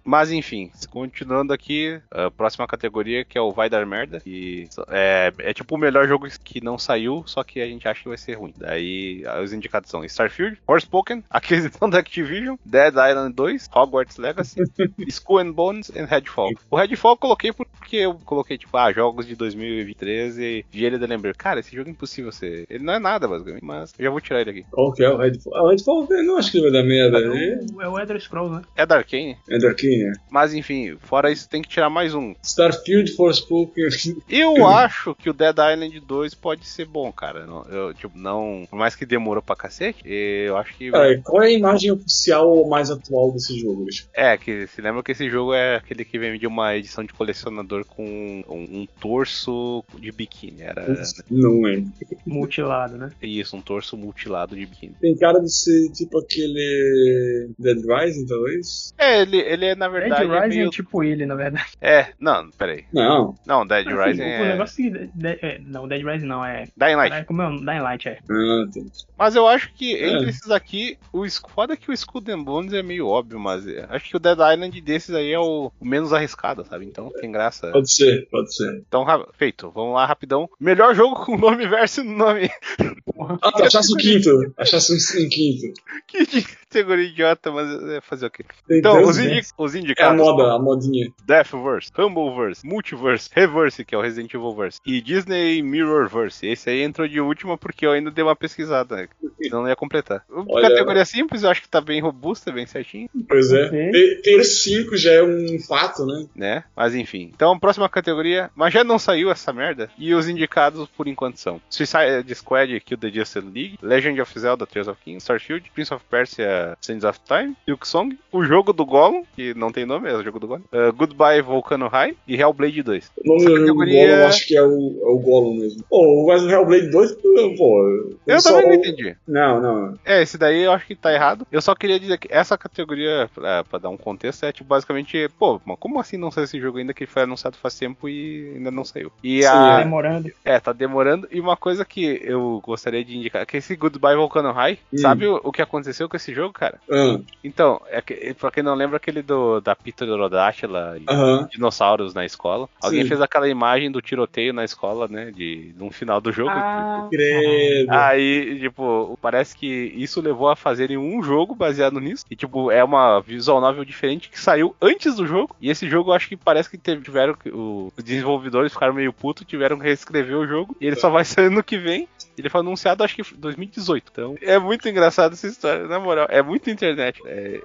Mas 0.04 0.30
enfim, 0.30 0.70
continuando 0.90 1.52
aqui, 1.52 2.00
a 2.10 2.30
próxima 2.30 2.66
categoria 2.66 3.24
que 3.24 3.36
é 3.36 3.40
o 3.40 3.52
Vai 3.52 3.68
Dar 3.68 3.86
Merda. 3.86 4.22
E 4.26 4.68
é, 4.88 5.32
é 5.38 5.54
tipo 5.54 5.74
o 5.74 5.78
melhor 5.78 6.06
jogo 6.08 6.26
que 6.42 6.62
não 6.62 6.78
saiu, 6.78 7.22
só 7.26 7.42
que 7.44 7.60
a 7.60 7.66
gente 7.66 7.86
acha 7.86 8.02
que 8.02 8.08
vai 8.08 8.18
ser 8.18 8.34
ruim. 8.34 8.54
Daí 8.56 9.22
os 9.42 9.52
indicados 9.52 9.90
são 9.90 10.04
Starfield, 10.04 10.58
Forspoken, 10.66 11.22
aquisição 11.30 11.88
da 11.88 11.98
Activision, 11.98 12.56
Dead 12.64 12.94
Island 12.94 13.34
2, 13.34 13.68
Hogwarts 13.74 14.16
Legacy, 14.16 14.62
Skull 15.08 15.38
and 15.38 15.52
Bones 15.52 15.88
e 15.90 16.02
Redfall. 16.04 16.52
O 16.70 16.76
Redfall 16.76 17.12
eu 17.12 17.18
coloquei 17.18 17.52
porque 17.52 17.96
eu 17.96 18.14
coloquei, 18.24 18.58
tipo, 18.58 18.76
ah, 18.76 18.92
jogos 18.92 19.26
de 19.26 19.34
2023 19.34 20.38
e 20.38 20.64
vi 20.70 20.84
ele 20.84 20.96
e 20.96 21.06
lembrei, 21.06 21.32
cara, 21.34 21.60
esse 21.60 21.74
jogo 21.74 21.88
é 21.88 21.92
impossível 21.92 22.32
ser. 22.32 22.66
Ele 22.68 22.84
não 22.84 22.94
é 22.94 22.98
nada, 22.98 23.28
basicamente, 23.46 23.64
mas 23.64 23.92
eu 23.98 24.04
já 24.04 24.10
vou 24.10 24.20
tirar 24.20 24.40
ele 24.40 24.50
aqui. 24.50 24.64
Qual 24.70 24.92
que 24.92 25.02
é 25.04 25.10
o 25.10 25.16
Redfall? 25.16 25.54
Ah, 25.56 25.62
o 25.62 25.68
Redfall 25.68 26.06
eu 26.10 26.24
não 26.24 26.36
acho 26.38 26.50
que 26.50 26.58
ele 26.58 26.70
vai 26.70 26.82
dar 26.82 26.86
merda. 26.88 27.18
É 27.18 27.28
o- 27.74 27.82
É 27.82 27.88
o 27.88 27.98
Elder 27.98 28.20
Scrolls, 28.20 28.54
né? 28.56 28.62
É 28.76 28.84
da 28.86 28.96
Arkane, 28.96 29.36
é 29.48 29.58
da 29.58 29.68
Arkane, 29.68 30.04
né? 30.04 30.12
mas 30.30 30.54
enfim, 30.54 30.96
fora 31.00 31.30
isso 31.30 31.48
tem 31.48 31.62
que 31.62 31.68
tirar 31.68 31.88
mais 31.90 32.14
um. 32.14 32.34
Starfield, 32.42 33.12
Forspoken. 33.12 33.86
Eu 34.28 34.66
acho 34.66 35.14
que 35.14 35.30
o 35.30 35.32
Dead 35.32 35.56
Island 35.56 36.00
2 36.00 36.34
pode 36.34 36.66
ser 36.66 36.86
bom, 36.86 37.12
cara. 37.12 37.46
Não- 37.46 37.64
Eu, 37.66 37.94
tipo, 37.94 38.16
não. 38.18 38.66
Por 38.68 38.76
mais 38.78 38.94
que 38.94 39.06
demorou 39.06 39.42
pra 39.42 39.56
cacete, 39.56 40.02
eu 40.06 40.56
acho 40.56 40.74
que. 40.76 40.90
Cara, 40.90 41.20
qual 41.22 41.42
é 41.42 41.46
a 41.46 41.50
imagem 41.52 41.92
oficial 41.92 42.66
mais 42.68 42.90
atual 42.90 43.32
desse 43.32 43.58
jogo? 43.58 43.86
É, 44.14 44.36
que 44.36 44.66
se 44.68 44.80
lembra 44.80 45.02
que 45.02 45.12
esse 45.12 45.28
jogo 45.30 45.52
é 45.54 45.76
aquele 45.76 46.04
que 46.04 46.18
vem 46.18 46.38
de 46.38 46.46
uma 46.46 46.74
edição 46.76 47.04
de 47.04 47.12
colecionador 47.12 47.84
com 47.84 48.04
um, 48.48 48.80
um 48.80 48.86
torso 49.00 49.84
de 49.98 50.10
biquíni. 50.10 50.62
Era 50.62 50.86
Não 51.30 51.60
lembro. 51.62 51.92
Mutilado, 52.26 52.96
né? 52.96 53.10
isso, 53.28 53.56
um 53.56 53.60
torso 53.60 53.96
mutilado 53.96 54.54
de 54.56 54.66
biquíni. 54.66 54.94
Tem 55.00 55.16
cara 55.16 55.38
de 55.40 55.50
ser 55.52 55.90
tipo 55.92 56.18
aquele 56.18 57.50
Dead 57.58 57.78
Rising, 57.86 58.26
talvez? 58.26 58.94
É, 58.98 59.22
ele, 59.22 59.38
ele 59.38 59.66
é 59.66 59.74
na 59.74 59.88
Dead 59.88 60.00
verdade. 60.00 60.24
é, 60.30 60.40
Rising 60.40 60.56
meio... 60.58 60.68
é 60.68 60.70
tipo 60.70 61.04
ele, 61.04 61.26
na 61.26 61.34
verdade. 61.34 61.70
é, 61.80 62.08
não, 62.20 62.50
peraí. 62.50 62.84
Não. 62.92 63.34
Não, 63.46 63.66
Dead 63.66 63.86
Assim, 63.86 63.96
Rising 64.02 64.22
o, 64.22 64.24
o 64.24 64.28
é. 64.28 64.48
negócio 64.52 64.76
que. 64.76 64.90
de- 64.90 65.38
é, 65.42 65.60
não, 65.64 65.88
Dead 65.88 66.04
Rising 66.04 66.26
não, 66.26 66.44
é. 66.44 66.64
Dying 66.76 66.94
Light. 66.96 67.10
Caralho, 67.10 67.26
como 67.26 67.42
é 67.42 67.48
o 67.48 67.56
Dying 67.58 67.80
Light, 67.80 68.08
é. 68.08 68.18
Ah, 68.30 68.64
tá. 68.72 68.80
Mas 69.18 69.34
eu 69.36 69.46
acho 69.46 69.72
que 69.74 69.94
É. 69.96 70.08
entre 70.08 70.30
esses 70.30 70.50
aqui, 70.50 70.98
o 71.12 71.24
foda 71.54 71.74
é 71.74 71.76
que 71.76 71.90
o 71.90 71.94
Skull 71.94 72.22
and 72.28 72.42
Bones 72.42 72.72
é 72.72 72.82
meio 72.82 73.06
óbvio, 73.06 73.38
mas 73.38 73.66
é, 73.66 73.86
acho 73.90 74.08
que 74.10 74.16
o 74.16 74.20
Dead 74.20 74.38
Island 74.38 74.80
desses 74.80 75.14
aí 75.14 75.32
é 75.32 75.38
o, 75.38 75.70
o 75.80 75.84
menos 75.84 76.12
arriscado, 76.12 76.64
sabe? 76.64 76.84
Então 76.86 77.10
tem 77.20 77.30
graça. 77.32 77.70
Pode 77.72 77.92
ser, 77.92 78.28
pode 78.30 78.54
ser. 78.54 78.82
Então, 78.86 79.04
feito. 79.34 79.70
Vamos 79.70 79.94
lá, 79.94 80.06
rapidão. 80.06 80.48
Melhor 80.60 80.94
jogo 80.94 81.24
com 81.24 81.36
nome 81.36 81.66
versus 81.66 82.04
nome. 82.04 82.50
Ah, 83.42 83.52
tá, 83.52 83.66
achasse 83.66 83.92
o 83.92 83.96
quinto. 83.96 84.52
Achasse 84.56 84.92
um 84.94 85.28
quinto. 85.28 85.72
que 86.06 86.42
categoria 86.66 87.04
idiota, 87.06 87.50
mas 87.50 87.70
é 87.90 88.00
fazer 88.00 88.26
o 88.26 88.30
quê? 88.30 88.44
Então, 88.70 89.02
os, 89.02 89.16
Deus. 89.16 89.18
indi 89.18 89.40
os 89.56 89.74
É 89.74 89.78
a 89.78 89.80
indicados. 89.80 90.16
moda, 90.20 90.52
a 90.54 90.58
modinha. 90.58 91.10
Deathverse, 91.24 91.90
Humbleverse, 91.96 92.66
Multiverse, 92.66 93.30
Reverse, 93.32 93.84
que 93.84 93.94
é 93.94 93.98
o 93.98 94.00
Resident 94.02 94.32
Evil 94.34 94.54
Verse, 94.54 94.80
e 94.86 95.00
Disney 95.00 95.62
Mirrorverse. 95.62 96.46
Esse 96.46 96.70
aí 96.70 96.82
entrou 96.82 97.06
de 97.08 97.20
última 97.20 97.56
porque 97.56 97.86
eu 97.86 97.92
ainda 97.92 98.10
dei 98.10 98.22
uma 98.24 98.36
pesquisada, 98.36 98.96
né? 98.96 99.08
senão 99.42 99.62
não 99.62 99.68
ia 99.68 99.76
completar. 99.76 100.24
Olha- 100.30 100.68
Categoria 100.68 101.04
simples, 101.04 101.42
eu 101.42 101.50
acho 101.50 101.62
que 101.62 101.68
tá 101.68 101.80
bem 101.80 102.00
robusta, 102.00 102.50
bem 102.52 102.66
certinho, 102.66 103.08
Pois 103.28 103.52
é. 103.52 103.66
Ok. 103.66 103.90
Ter, 103.92 104.20
ter 104.22 104.44
cinco 104.44 104.96
já 104.96 105.12
é 105.12 105.22
um 105.22 105.58
fato, 105.66 106.04
né? 106.04 106.26
né? 106.34 106.64
Mas 106.74 106.94
enfim. 106.94 107.30
Então, 107.34 107.58
próxima 107.58 107.88
categoria, 107.88 108.50
mas 108.54 108.72
já 108.74 108.82
não 108.84 108.98
saiu 108.98 109.30
essa 109.30 109.52
merda. 109.52 109.88
E 109.98 110.12
os 110.14 110.28
indicados 110.28 110.88
por 110.96 111.06
enquanto 111.08 111.36
são 111.38 111.60
Suicide 111.70 112.34
Squad, 112.34 112.80
Kill 112.80 112.98
the 112.98 113.05
Justice 113.12 113.40
League, 113.46 113.78
Legend 113.82 114.20
of 114.20 114.38
Zelda, 114.38 114.66
Tears 114.66 114.88
of 114.88 115.00
Kingdom, 115.02 115.18
Starfield, 115.20 115.70
Prince 115.74 115.92
of 115.94 116.04
Persia, 116.10 116.76
Sands 116.80 117.04
of 117.04 117.18
Time, 117.26 117.54
Silk 117.64 117.86
Song, 117.86 118.16
o 118.32 118.44
jogo 118.44 118.72
do 118.72 118.84
Gollum, 118.84 119.24
que 119.34 119.54
não 119.54 119.70
tem 119.72 119.84
nome, 119.86 120.08
é 120.10 120.14
o 120.14 120.22
jogo 120.22 120.38
do 120.38 120.46
Gollum, 120.46 120.62
uh, 120.72 120.92
Goodbye 120.92 121.40
Volcano 121.42 121.88
High 121.88 122.16
e 122.26 122.34
Hellblade 122.40 122.82
2. 122.82 123.12
O 123.24 123.28
nome 123.28 123.40
Essa 123.42 123.50
do 123.50 123.60
categoria- 123.60 124.06
Gollum 124.06 124.20
eu 124.22 124.26
acho 124.26 124.46
que 124.46 124.56
é 124.56 124.62
o, 124.62 124.66
é 125.02 125.08
o 125.08 125.18
Gollum 125.18 125.54
mesmo. 125.58 125.84
Pô, 125.88 126.26
mas 126.26 126.42
o 126.42 126.50
Hellblade 126.50 126.90
2, 126.90 127.12
pô. 127.56 128.16
Eu 128.26 128.40
só- 128.40 128.50
também 128.52 128.66
não 128.68 128.74
entendi. 128.74 129.16
Não, 129.26 129.60
não. 129.60 129.98
É, 130.04 130.22
esse 130.22 130.36
daí 130.38 130.62
eu 130.62 130.72
acho 130.72 130.86
que 130.86 130.94
tá 130.94 131.12
errado. 131.12 131.46
Eu 131.50 131.60
só 131.60 131.74
queria 131.74 131.98
dizer 132.00 132.18
que 132.18 132.28
essa 132.30 132.56
categoria, 132.58 133.28
pra, 133.34 133.64
pra 133.64 133.78
dar 133.78 133.88
um 133.88 133.96
contexto, 133.96 134.44
é 134.44 134.52
tipo 134.52 134.68
basicamente, 134.68 135.28
pô, 135.38 135.60
mas 135.64 135.76
como 135.78 136.00
assim 136.00 136.16
não 136.16 136.30
saiu 136.30 136.44
esse 136.44 136.60
jogo 136.60 136.78
ainda 136.78 136.94
que 136.94 137.06
foi 137.06 137.22
anunciado 137.22 137.56
faz 137.56 137.78
tempo 137.78 138.08
e 138.08 138.52
ainda 138.56 138.70
não 138.70 138.84
saiu? 138.84 139.10
E 139.22 139.42
Sim, 139.42 139.48
a. 139.48 139.78
Demorando. 139.78 140.30
É, 140.44 140.58
tá 140.60 140.72
demorando. 140.72 141.28
E 141.30 141.40
uma 141.40 141.56
coisa 141.56 141.84
que 141.84 142.20
eu 142.22 142.60
gostaria 142.64 142.95
de 143.04 143.16
indicar, 143.16 143.46
que 143.46 143.56
esse 143.56 143.74
Goodbye 143.76 144.16
Volcano 144.16 144.52
High, 144.52 144.78
Hum. 144.92 144.98
sabe 144.98 145.26
o, 145.26 145.40
o 145.42 145.52
que 145.52 145.62
aconteceu 145.62 146.08
com 146.08 146.16
esse 146.16 146.32
jogo, 146.34 146.52
cara? 146.52 146.80
Ah, 146.90 147.18
Então, 147.44 147.80
é 147.88 148.00
que, 148.00 148.34
pra 148.34 148.50
quem 148.50 148.62
não 148.62 148.74
lembra 148.74 148.96
aquele 148.96 149.22
do 149.22 149.60
da 149.60 149.74
Pterodátila 149.74 150.98
e 150.98 151.04
dinossauros 151.50 152.14
na 152.14 152.24
escola, 152.24 152.68
alguém 152.80 153.02
Sim. 153.02 153.08
fez 153.08 153.20
aquela 153.20 153.48
imagem 153.48 153.90
do 153.90 154.00
tiroteio 154.00 154.52
na 154.52 154.64
escola, 154.64 155.06
né, 155.08 155.30
de 155.30 155.74
no 155.76 155.90
final 155.90 156.20
do 156.20 156.32
jogo. 156.32 156.50
Ah, 156.50 157.06
Credo. 157.10 157.90
Aí, 157.92 158.60
tipo, 158.60 159.18
parece 159.20 159.56
que 159.56 159.66
isso 159.96 160.20
levou 160.20 160.48
a 160.48 160.56
fazerem 160.56 160.96
um 160.96 161.22
jogo 161.22 161.54
baseado 161.54 162.00
nisso. 162.00 162.24
E, 162.30 162.36
tipo, 162.36 162.70
é 162.70 162.82
uma 162.82 163.20
visual 163.20 163.60
novel 163.60 163.84
diferente 163.84 164.28
que 164.28 164.38
saiu 164.38 164.74
antes 164.80 165.16
do 165.16 165.26
jogo. 165.26 165.54
E 165.60 165.70
esse 165.70 165.88
jogo, 165.88 166.12
acho 166.12 166.28
que 166.28 166.36
parece 166.36 166.70
que 166.70 166.78
teve- 166.78 167.02
tiveram. 167.02 167.36
o- 167.52 167.92
os 167.96 168.04
desenvolvedores 168.04 168.72
ficaram 168.72 168.94
meio 168.94 169.12
putos, 169.12 169.46
tiveram 169.46 169.78
que 169.78 169.84
reescrever 169.84 170.36
o 170.36 170.46
jogo. 170.46 170.76
E 170.80 170.86
ele 170.86 170.96
só 170.96 171.08
vai 171.10 171.24
sair 171.24 171.50
no 171.50 171.62
que 171.62 171.78
vem. 171.78 172.08
Ele 172.36 172.48
foi 172.50 172.60
anunciado, 172.60 172.85
acho 172.94 173.14
que 173.16 173.22
em 173.22 173.38
2018. 173.38 174.08
Então, 174.12 174.36
é 174.42 174.58
muito 174.58 174.88
engraçado 174.88 175.32
essa 175.32 175.46
história, 175.46 175.86
na 175.86 175.98
moral. 175.98 176.26
É 176.30 176.42
muito 176.42 176.70
internet. 176.70 177.20
É. 177.26 177.60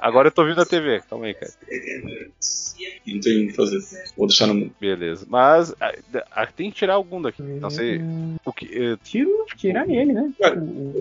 Agora 0.00 0.28
eu 0.28 0.32
tô 0.32 0.44
vindo 0.44 0.60
a 0.60 0.66
TV. 0.66 1.02
Calma 1.08 1.26
aí, 1.26 1.34
cara. 1.34 1.52
Não 3.06 3.20
tem 3.20 3.44
o 3.44 3.48
que 3.48 3.52
fazer. 3.54 3.78
Vou 4.16 4.26
deixar 4.26 4.46
no. 4.46 4.70
Beleza. 4.80 5.26
Mas 5.28 5.74
a- 5.80 5.92
a- 6.32 6.46
tem 6.46 6.70
que 6.70 6.76
tirar 6.78 6.94
algum 6.94 7.20
daqui. 7.20 7.42
Não 7.42 7.70
sei. 7.70 8.00
O 8.44 8.52
que. 8.52 8.66
eh, 8.66 8.96
Tiro, 9.04 9.30
tirar 9.56 9.88
ele, 9.88 10.12
né? 10.12 10.32
Cara, 10.40 10.56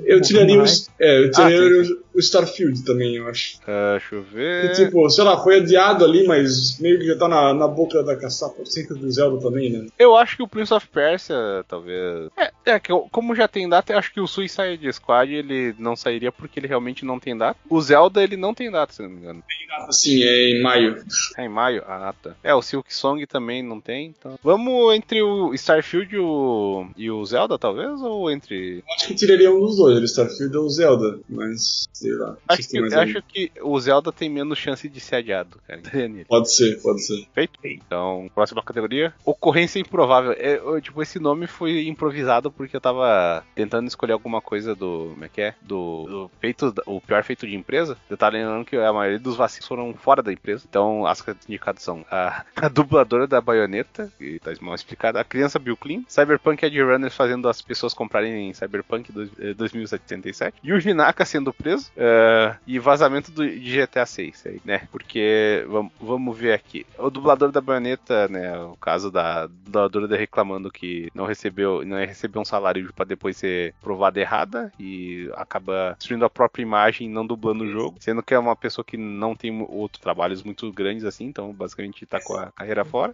Eu 0.06 0.18
o 0.18 0.22
tiraria, 0.22 0.62
os, 0.62 0.90
é, 1.00 1.20
eu 1.24 1.32
tiraria 1.32 1.60
Ah, 1.60 1.84
o- 2.14 2.18
o 2.18 2.20
Starfield 2.20 2.84
também, 2.84 3.16
eu 3.16 3.28
acho. 3.28 3.58
ah, 3.68 3.98
deixa 3.98 4.16
eu 4.16 4.22
E, 4.22 4.24
ver. 4.24 4.72
tipo, 4.76 5.10
sei 5.10 5.24
lá, 5.24 5.42
foi 5.42 5.58
adiado 5.60 6.04
ali, 6.06 6.26
mas 6.28 6.80
meio 6.80 7.00
que 7.00 7.06
já 7.08 7.18
tá 7.18 7.28
na, 7.28 7.54
na 7.54 7.68
boca 7.68 8.04
da 8.04 8.16
caçapa 8.16 8.66
sempre 8.66 8.98
do 8.98 9.10
Zelda 9.12 9.40
também, 9.42 9.72
né? 9.72 9.88
Eu 9.98 10.16
acho 10.16 10.36
que 10.38 10.44
o 10.44 10.48
Prince 10.48 10.74
of 10.74 10.88
Persia, 10.90 11.36
talvez. 11.68 12.30
É, 12.38 12.52
é 12.74 12.80
que 12.80 12.92
eu- 12.92 13.08
como 13.12 13.23
já 13.36 13.48
tem 13.48 13.68
data, 13.68 13.94
eu 13.94 14.00
acho 14.00 14.12
que 14.12 14.20
o 14.20 14.28
Suicide 14.28 14.92
Squad 14.92 15.34
ele 15.34 15.76
não 15.78 15.96
sairia 15.96 16.32
porque 16.32 16.60
ele 16.60 16.68
realmente 16.68 17.06
não 17.06 17.20
tem 17.20 17.38
data. 17.38 17.60
O 17.70 17.82
Zelda 17.82 18.24
ele 18.24 18.38
não 18.38 18.54
tem 18.54 18.72
data, 18.72 18.94
se 18.94 19.02
não 19.02 19.10
me 19.10 19.18
engano. 19.18 19.44
Assim, 19.88 20.24
é 20.24 20.50
em 20.50 20.62
maio. 20.62 21.04
É 21.38 21.46
em 21.46 21.50
maio? 21.50 21.84
Ah, 21.88 22.14
tá. 22.22 22.36
É, 22.44 22.54
o 22.54 22.62
Silk 22.62 22.94
Song 22.94 23.26
também 23.26 23.64
não 23.64 23.82
tem. 23.82 24.14
Então. 24.18 24.38
Vamos 24.44 24.94
entre 24.96 25.22
o 25.22 25.54
Starfield 25.54 26.16
e 26.16 26.20
o, 26.20 26.88
e 26.96 27.12
o 27.12 27.26
Zelda, 27.26 27.58
talvez? 27.58 28.02
Ou 28.02 28.30
entre. 28.30 28.84
Acho 28.96 29.08
que 29.08 29.16
tiraria 29.16 29.52
um 29.52 29.60
dos 29.60 29.78
dois, 29.78 30.00
o 30.00 30.04
Starfield 30.04 30.56
ou 30.58 30.66
o 30.66 30.70
Zelda, 30.70 31.20
mas 31.28 31.88
sei 31.92 32.14
lá. 32.14 32.38
Acho 32.48 32.62
que, 32.62 32.68
tem 32.68 32.94
acho 32.94 33.22
que 33.24 33.52
o 33.62 33.80
Zelda 33.80 34.12
tem 34.12 34.30
menos 34.30 34.58
chance 34.58 34.88
de 34.88 35.00
ser 35.00 35.18
adiado, 35.18 35.60
cara. 35.68 35.82
Pode 36.28 36.54
ser, 36.54 36.82
pode 36.82 37.04
ser. 37.04 37.28
Feito? 37.34 37.60
Então, 37.64 38.30
próxima 38.34 38.62
categoria. 38.62 39.14
Ocorrência 39.26 39.80
improvável. 39.80 40.34
É, 40.38 40.60
tipo, 40.82 41.02
esse 41.02 41.20
nome 41.20 41.48
foi 41.48 41.88
improvisado 41.88 42.52
porque 42.52 42.76
eu 42.76 42.82
tava 42.82 43.08
tentando 43.56 43.88
escolher 43.88 44.14
alguma 44.14 44.42
coisa 44.42 44.76
do. 44.76 45.10
Como 45.14 45.26
é 45.26 45.30
que 45.30 45.42
é? 45.42 45.56
Do, 45.62 46.06
do 46.06 46.32
feito. 46.40 46.74
O 46.86 47.00
pior 47.02 47.24
feito 47.24 47.48
de 47.48 47.56
empresa. 47.56 47.98
Eu 48.10 48.18
tava 48.18 48.38
lembrando 48.38 48.66
que 48.66 48.76
a 48.78 48.94
maioria 48.94 49.20
dos 49.20 49.36
vacilos 49.36 49.68
foram 49.68 49.94
fora 49.94 50.22
da 50.22 50.32
empresa. 50.32 50.66
Então, 50.68 51.06
as 51.06 51.24
indicadas 51.48 51.84
são 51.84 52.06
a, 52.10 52.46
a 52.56 52.68
dubladora 52.68 53.28
da 53.28 53.42
baioneta, 53.42 54.12
que 54.18 54.40
tá 54.40 54.52
mal 54.62 54.76
explicada, 54.76 55.20
a 55.20 55.24
criança 55.24 55.60
Bill 55.60 55.78
Clean, 55.78 56.04
Cyberpunk 56.08 56.64
Edge 56.66 56.82
Runners 56.82 57.16
fazendo 57.16 57.48
as 57.50 57.62
pessoas 57.62 57.94
comprarem 57.94 58.50
em 58.50 58.54
Cyberpunk 58.54 59.12
dois- 59.12 59.32
eh, 59.40 59.54
2077, 59.54 60.58
Yuji 60.64 60.94
Naka 60.94 61.26
sendo 61.26 61.54
preso, 61.54 61.92
eh, 61.96 62.56
e 62.68 62.80
vazamento 62.80 63.32
do, 63.32 63.48
de 63.48 63.60
GTA 63.82 64.06
6, 64.06 64.44
aí, 64.46 64.62
né? 64.64 64.88
Porque, 64.92 65.66
vamos, 65.68 65.92
vamos 66.00 66.38
ver 66.38 66.54
aqui, 66.54 66.86
o 66.98 67.10
dublador 67.10 67.52
da 67.52 67.62
baioneta, 67.62 68.28
né, 68.28 68.58
o 68.60 68.76
caso 68.78 69.12
da 69.12 69.48
dubladora 69.48 70.16
reclamando 70.16 70.72
que 70.72 71.10
não 71.14 71.26
recebeu, 71.26 71.84
não 71.86 72.00
ia 72.00 72.06
receber 72.06 72.40
um 72.40 72.46
salário 72.46 72.82
pra 73.04 73.06
depois 73.06 73.38
ser 73.38 73.74
provada 73.82 74.20
errada 74.20 74.72
e 74.80 75.30
acaba 75.34 75.96
destruindo 75.98 76.26
a 76.26 76.30
própria 76.30 76.64
imagem 76.64 77.10
não 77.10 77.26
dublando 77.26 77.66
o 77.66 77.70
jogo, 77.70 77.98
sendo 78.00 78.24
que 78.24 78.34
é 78.34 78.40
uma 78.40 78.56
pessoa 78.56 78.84
que 78.84 78.98
não 78.98 79.36
tem 79.36 79.66
outros 79.70 80.02
trabalhos 80.02 80.42
muito 80.42 80.72
grandes 80.72 81.04
assim, 81.04 81.26
então 81.26 81.52
basicamente 81.54 82.06
tá 82.06 82.20
com 82.22 82.36
a 82.36 82.52
carreira 82.52 82.84
fora. 82.86 83.14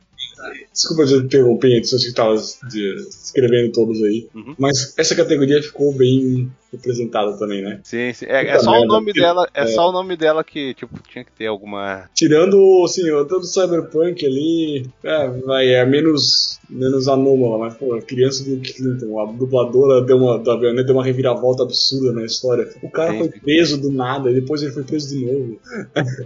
Desculpa 0.71 1.05
de 1.05 1.15
interromper 1.15 1.81
pessoas 1.81 2.03
que 2.03 2.09
estavam 2.09 2.35
escrevendo 2.35 3.71
todos 3.71 4.01
aí. 4.03 4.29
Uhum. 4.33 4.55
Mas 4.57 4.93
essa 4.97 5.15
categoria 5.15 5.61
ficou 5.61 5.93
bem 5.93 6.51
representada 6.71 7.37
também, 7.37 7.61
né? 7.61 7.79
Sim, 7.83 8.13
sim. 8.13 8.25
É, 8.27 8.45
é 8.47 8.59
só 8.59 8.69
o 8.69 8.73
merda, 8.73 8.87
nome 8.87 9.13
que- 9.13 9.19
dela, 9.19 9.49
é, 9.53 9.63
é. 9.63 9.67
só 9.67 9.89
o 9.89 9.91
nome 9.91 10.15
dela 10.15 10.43
que, 10.43 10.73
tipo, 10.75 10.99
tinha 11.09 11.23
que 11.23 11.31
ter 11.31 11.47
alguma. 11.47 12.09
Tirando, 12.13 12.83
assim, 12.85 13.09
o 13.11 13.25
todo 13.25 13.43
Cyberpunk 13.45 14.25
ali, 14.25 14.87
é, 15.03 15.27
vai, 15.45 15.67
é 15.73 15.85
menos, 15.85 16.59
menos 16.69 17.07
anômala, 17.07 17.57
mas, 17.57 17.73
pô, 17.75 17.95
a 17.95 18.01
criança 18.01 18.43
do 18.43 18.57
Clinton, 18.61 19.19
a 19.19 19.25
dubladora 19.31 20.01
deu 20.05 20.17
uma, 20.17 20.37
da 20.37 20.55
Baioneta 20.55 20.83
deu 20.85 20.95
uma 20.95 21.03
reviravolta 21.03 21.63
absurda 21.63 22.11
na 22.13 22.23
história. 22.23 22.69
O 22.83 22.89
cara 22.91 23.11
Sim, 23.13 23.17
foi 23.19 23.27
sim. 23.31 23.39
preso 23.39 23.81
do 23.81 23.91
nada, 23.91 24.29
e 24.29 24.35
depois 24.35 24.61
ele 24.61 24.71
foi 24.71 24.83
preso 24.83 25.09
de 25.09 25.25
novo. 25.25 25.59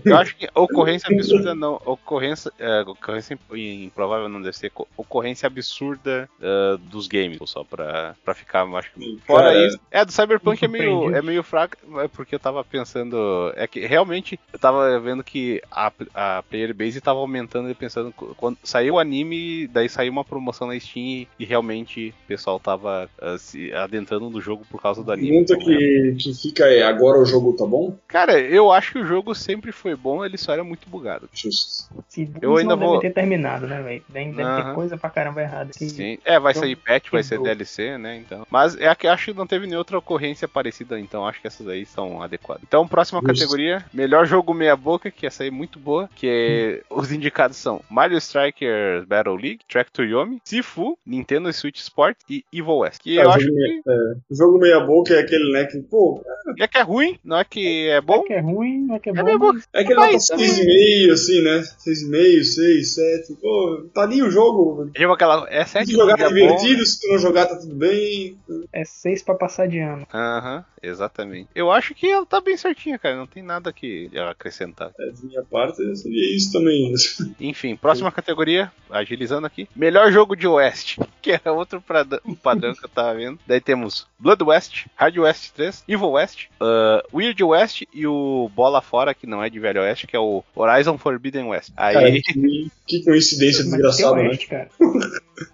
Eu 0.03 0.18
acho 0.18 0.36
que 0.36 0.48
ocorrência 0.53 1.10
absurda 1.14 1.56
não. 1.56 1.82
Ocorrência. 1.86 2.52
É, 2.60 2.82
ocorrência 2.82 3.38
improvável 3.53 4.28
não 4.28 4.41
deve 4.41 4.57
ser. 4.57 4.70
co- 4.72 4.88
Ocorrência 4.98 5.48
absurda 5.48 6.30
ah, 6.41 6.78
dos 6.91 7.07
games, 7.07 7.40
só 7.45 7.64
pra, 7.64 8.15
pra 8.26 8.34
ficar, 8.34 8.65
acho 8.76 8.91
que. 8.94 9.18
Fora 9.26 9.65
isso. 9.68 9.80
É, 9.90 10.03
do 10.03 10.11
Cyberpunk 10.11 10.32
é 10.35 10.68
meio, 10.68 11.15
é 11.15 11.22
meio 11.22 11.43
fraco, 11.43 11.77
é 11.99 12.07
porque 12.07 12.35
eu 12.35 12.39
tava 12.39 12.64
pensando. 12.64 13.51
É 13.55 13.68
que 13.68 13.85
realmente 13.85 14.39
eu 14.51 14.60
tava 14.60 14.99
vendo 14.99 15.23
que 15.23 15.61
a, 15.72 15.91
a 16.14 16.43
player 16.43 16.73
base 16.73 17.01
tava 17.01 17.19
aumentando 17.19 17.69
e 17.69 17.73
pensando. 17.76 18.11
Quando 18.11 18.57
saiu 18.64 18.95
o 18.95 18.99
anime, 18.99 19.68
daí 19.68 19.89
saiu 19.89 20.11
uma 20.11 20.23
promoção 20.23 20.68
na 20.68 20.80
Steam 20.80 21.26
e 21.39 21.45
realmente 21.45 22.14
o 22.23 22.27
pessoal 22.27 22.60
tava 22.60 23.10
ah, 23.22 23.38
se 23.38 23.73
adentrando 23.73 24.30
no 24.30 24.41
jogo 24.41 24.65
por 24.69 24.81
causa 24.81 25.03
do 25.03 25.11
A 25.11 25.14
anime. 25.14 25.30
pergunta 25.45 25.53
é. 25.53 25.57
que, 25.57 26.15
que 26.19 26.34
fica 26.34 26.65
é: 26.65 26.84
agora 26.84 27.19
o 27.19 27.26
jogo 27.26 27.53
tá 27.53 27.65
bom? 27.65 27.97
Cara, 28.07 28.39
eu 28.39 28.72
acho 28.72 28.93
que 28.93 28.99
o 28.99 29.05
jogo 29.05 29.34
sempre 29.35 29.72
foi 29.72 29.95
bom, 29.95 30.23
ele 30.26 30.38
só 30.38 30.53
era 30.53 30.64
muito 30.64 30.89
bugado. 30.89 31.30
Justo. 31.34 31.93
Se 32.07 32.30
Eu 32.41 32.57
ainda 32.57 32.76
não 32.76 32.85
vou- 32.85 32.99
deve 32.99 33.14
ter 33.14 33.22
terminado, 33.22 33.68
né, 33.68 33.81
velho? 33.81 34.03
Deve, 34.10 34.31
deve 34.34 34.64
ter 34.64 34.73
coisa 34.73 34.97
pra 34.97 35.10
caramba 35.10 35.41
errada. 35.41 35.72
aqui. 35.76 35.89
Sim. 35.89 36.18
É, 36.23 36.39
vai 36.39 36.51
Então, 36.51 36.64
sair 36.64 36.76
patch, 36.76 37.10
vai 37.11 37.23
ser. 37.23 37.39
DLC, 37.39 37.97
né? 37.97 38.18
Então. 38.18 38.45
Mas 38.49 38.76
é 38.80 38.93
que 38.95 39.07
acho 39.07 39.31
que 39.31 39.38
não 39.38 39.47
teve 39.47 39.65
nenhuma 39.65 39.80
outra 39.80 39.97
ocorrência 39.97 40.23
parecida, 40.54 41.00
então 41.00 41.28
acho 41.28 41.41
que 41.41 41.48
essas 41.48 41.68
aí 41.68 41.86
são 41.86 42.22
adequadas. 42.22 42.64
Então, 42.68 42.88
próxima 42.88 43.20
Justo. 43.22 43.34
categoria, 43.36 43.84
melhor 43.94 44.26
jogo 44.26 44.54
meia 44.54 44.76
boca, 44.76 45.10
que 45.12 45.26
essa 45.26 45.44
aí 45.44 45.50
é 45.50 45.52
muito 45.52 45.80
boa, 45.80 46.10
que 46.16 46.28
é, 46.28 46.82
os 46.90 47.12
indicados 47.12 47.58
são 47.58 47.82
Mario 47.90 48.18
Strikers 48.18 49.06
Battle 49.06 49.36
League, 49.36 49.60
Track 49.68 49.91
to 49.91 50.04
Yomi, 50.04 50.41
Sifu, 50.44 50.98
Nintendo 51.06 51.52
Switch 51.52 51.80
Sport 51.80 52.18
e 52.30 52.44
Evil 52.54 52.78
West. 52.78 53.02
Que 53.02 53.18
É, 53.20 53.24
eu 53.24 53.28
o 53.28 53.32
acho 53.32 53.41
jogo 53.45 53.56
que 53.58 53.82
O 54.30 54.36
jogo 54.36 54.58
meia 54.60 54.80
boca 54.80 55.14
é 55.14 55.20
aquele, 55.20 55.52
né, 55.52 55.66
que, 55.66 55.80
pô, 55.82 56.24
é 56.60 56.68
que 56.68 56.78
é 56.78 56.82
ruim, 56.82 57.20
não 57.24 57.38
é 57.40 57.44
que 57.44 57.88
é 57.90 58.02
bom. 58.02 58.22
é 58.24 58.28
que 58.28 58.34
é 58.34 58.40
ruim, 58.40 58.86
não 58.86 58.95
é 58.95 59.00
que 59.00 59.10
é, 59.10 59.14
É 59.14 59.16
bom. 59.24 59.38
boca. 59.38 59.54
mas- 59.54 59.68
é 59.74 59.80
aquele 59.82 59.95
nota 59.95 60.12
Mas, 60.14 60.26
6,5, 60.28 61.12
assim, 61.14 61.41
né? 61.41 61.64
6,5, 61.80 62.44
6, 62.44 62.94
7, 62.95 63.36
pô, 63.41 63.86
tá 63.94 64.02
ali 64.04 64.22
o 64.22 64.30
jogo. 64.30 64.90
Tipo 64.94 65.12
aquela. 65.14 65.48
É 65.50 65.64
Se 65.66 65.72
sério, 65.72 65.88
tu 65.88 65.94
jogar 65.94 66.14
é 66.14 66.18
tá 66.18 66.30
bom. 66.30 66.36
divertido, 66.36 66.86
se 66.86 67.00
tu 67.02 67.08
não 67.12 67.18
jogar 67.20 67.45
tá 67.48 67.56
tudo 67.56 67.76
bem. 67.76 68.38
É 68.72 68.84
seis 68.86 69.22
pra 69.24 69.36
passar 69.36 69.68
de 69.68 69.80
ano. 69.80 70.06
Aham, 70.14 70.64
exatamente. 70.81 71.49
Eu 71.56 71.72
acho 71.72 71.95
que 71.95 72.07
ela 72.07 72.26
tá 72.26 72.40
bem 72.40 72.56
certinha, 72.56 72.99
cara. 72.99 73.15
Não 73.15 73.26
tem 73.26 73.41
nada 73.41 73.73
que 73.73 74.11
acrescentar. 74.30 74.91
É, 74.99 75.10
de 75.10 75.26
minha 75.26 75.41
parte, 75.44 75.77
seria 75.95 76.35
isso 76.35 76.52
também. 76.52 76.94
Enfim, 77.40 77.76
próxima 77.76 78.11
categoria, 78.11 78.72
agilizando 78.91 79.48
aqui. 79.48 79.68
Melhor 79.76 80.11
jogo 80.11 80.35
de 80.35 80.48
Oeste, 80.48 80.99
que 81.22 81.31
é 81.31 81.52
outro 81.52 81.81
prada- 81.81 82.22
padrão 82.44 82.76
que 82.76 82.85
eu 82.85 82.90
tava 82.90 83.15
vendo. 83.15 83.40
Daí 83.48 83.60
temos 83.60 84.06
Blood 84.19 84.44
West, 84.44 84.85
Hard 84.95 85.18
West 85.18 85.52
3, 85.56 85.84
Evil 85.88 86.11
West, 86.11 86.45
uh, 86.61 87.02
Weird 87.18 87.44
West 87.44 87.84
e 87.91 88.06
o 88.06 88.49
Bola 88.56 88.81
Fora, 88.81 89.14
que 89.15 89.26
não 89.26 89.44
é 89.44 89.49
de 89.49 89.60
Velho 89.60 89.81
Oeste, 89.81 90.06
que 90.06 90.15
é 90.15 90.19
o 90.19 90.44
Horizon 90.56 90.98
Forbidden 90.98 91.45
West. 91.45 91.72
Aí, 91.76 91.94
Cara, 91.95 92.11
que, 92.22 92.72
que 92.85 93.03
coincidência 93.03 93.64
desgraçada, 93.64 94.22
né? 94.22 94.38
cara. 94.38 94.69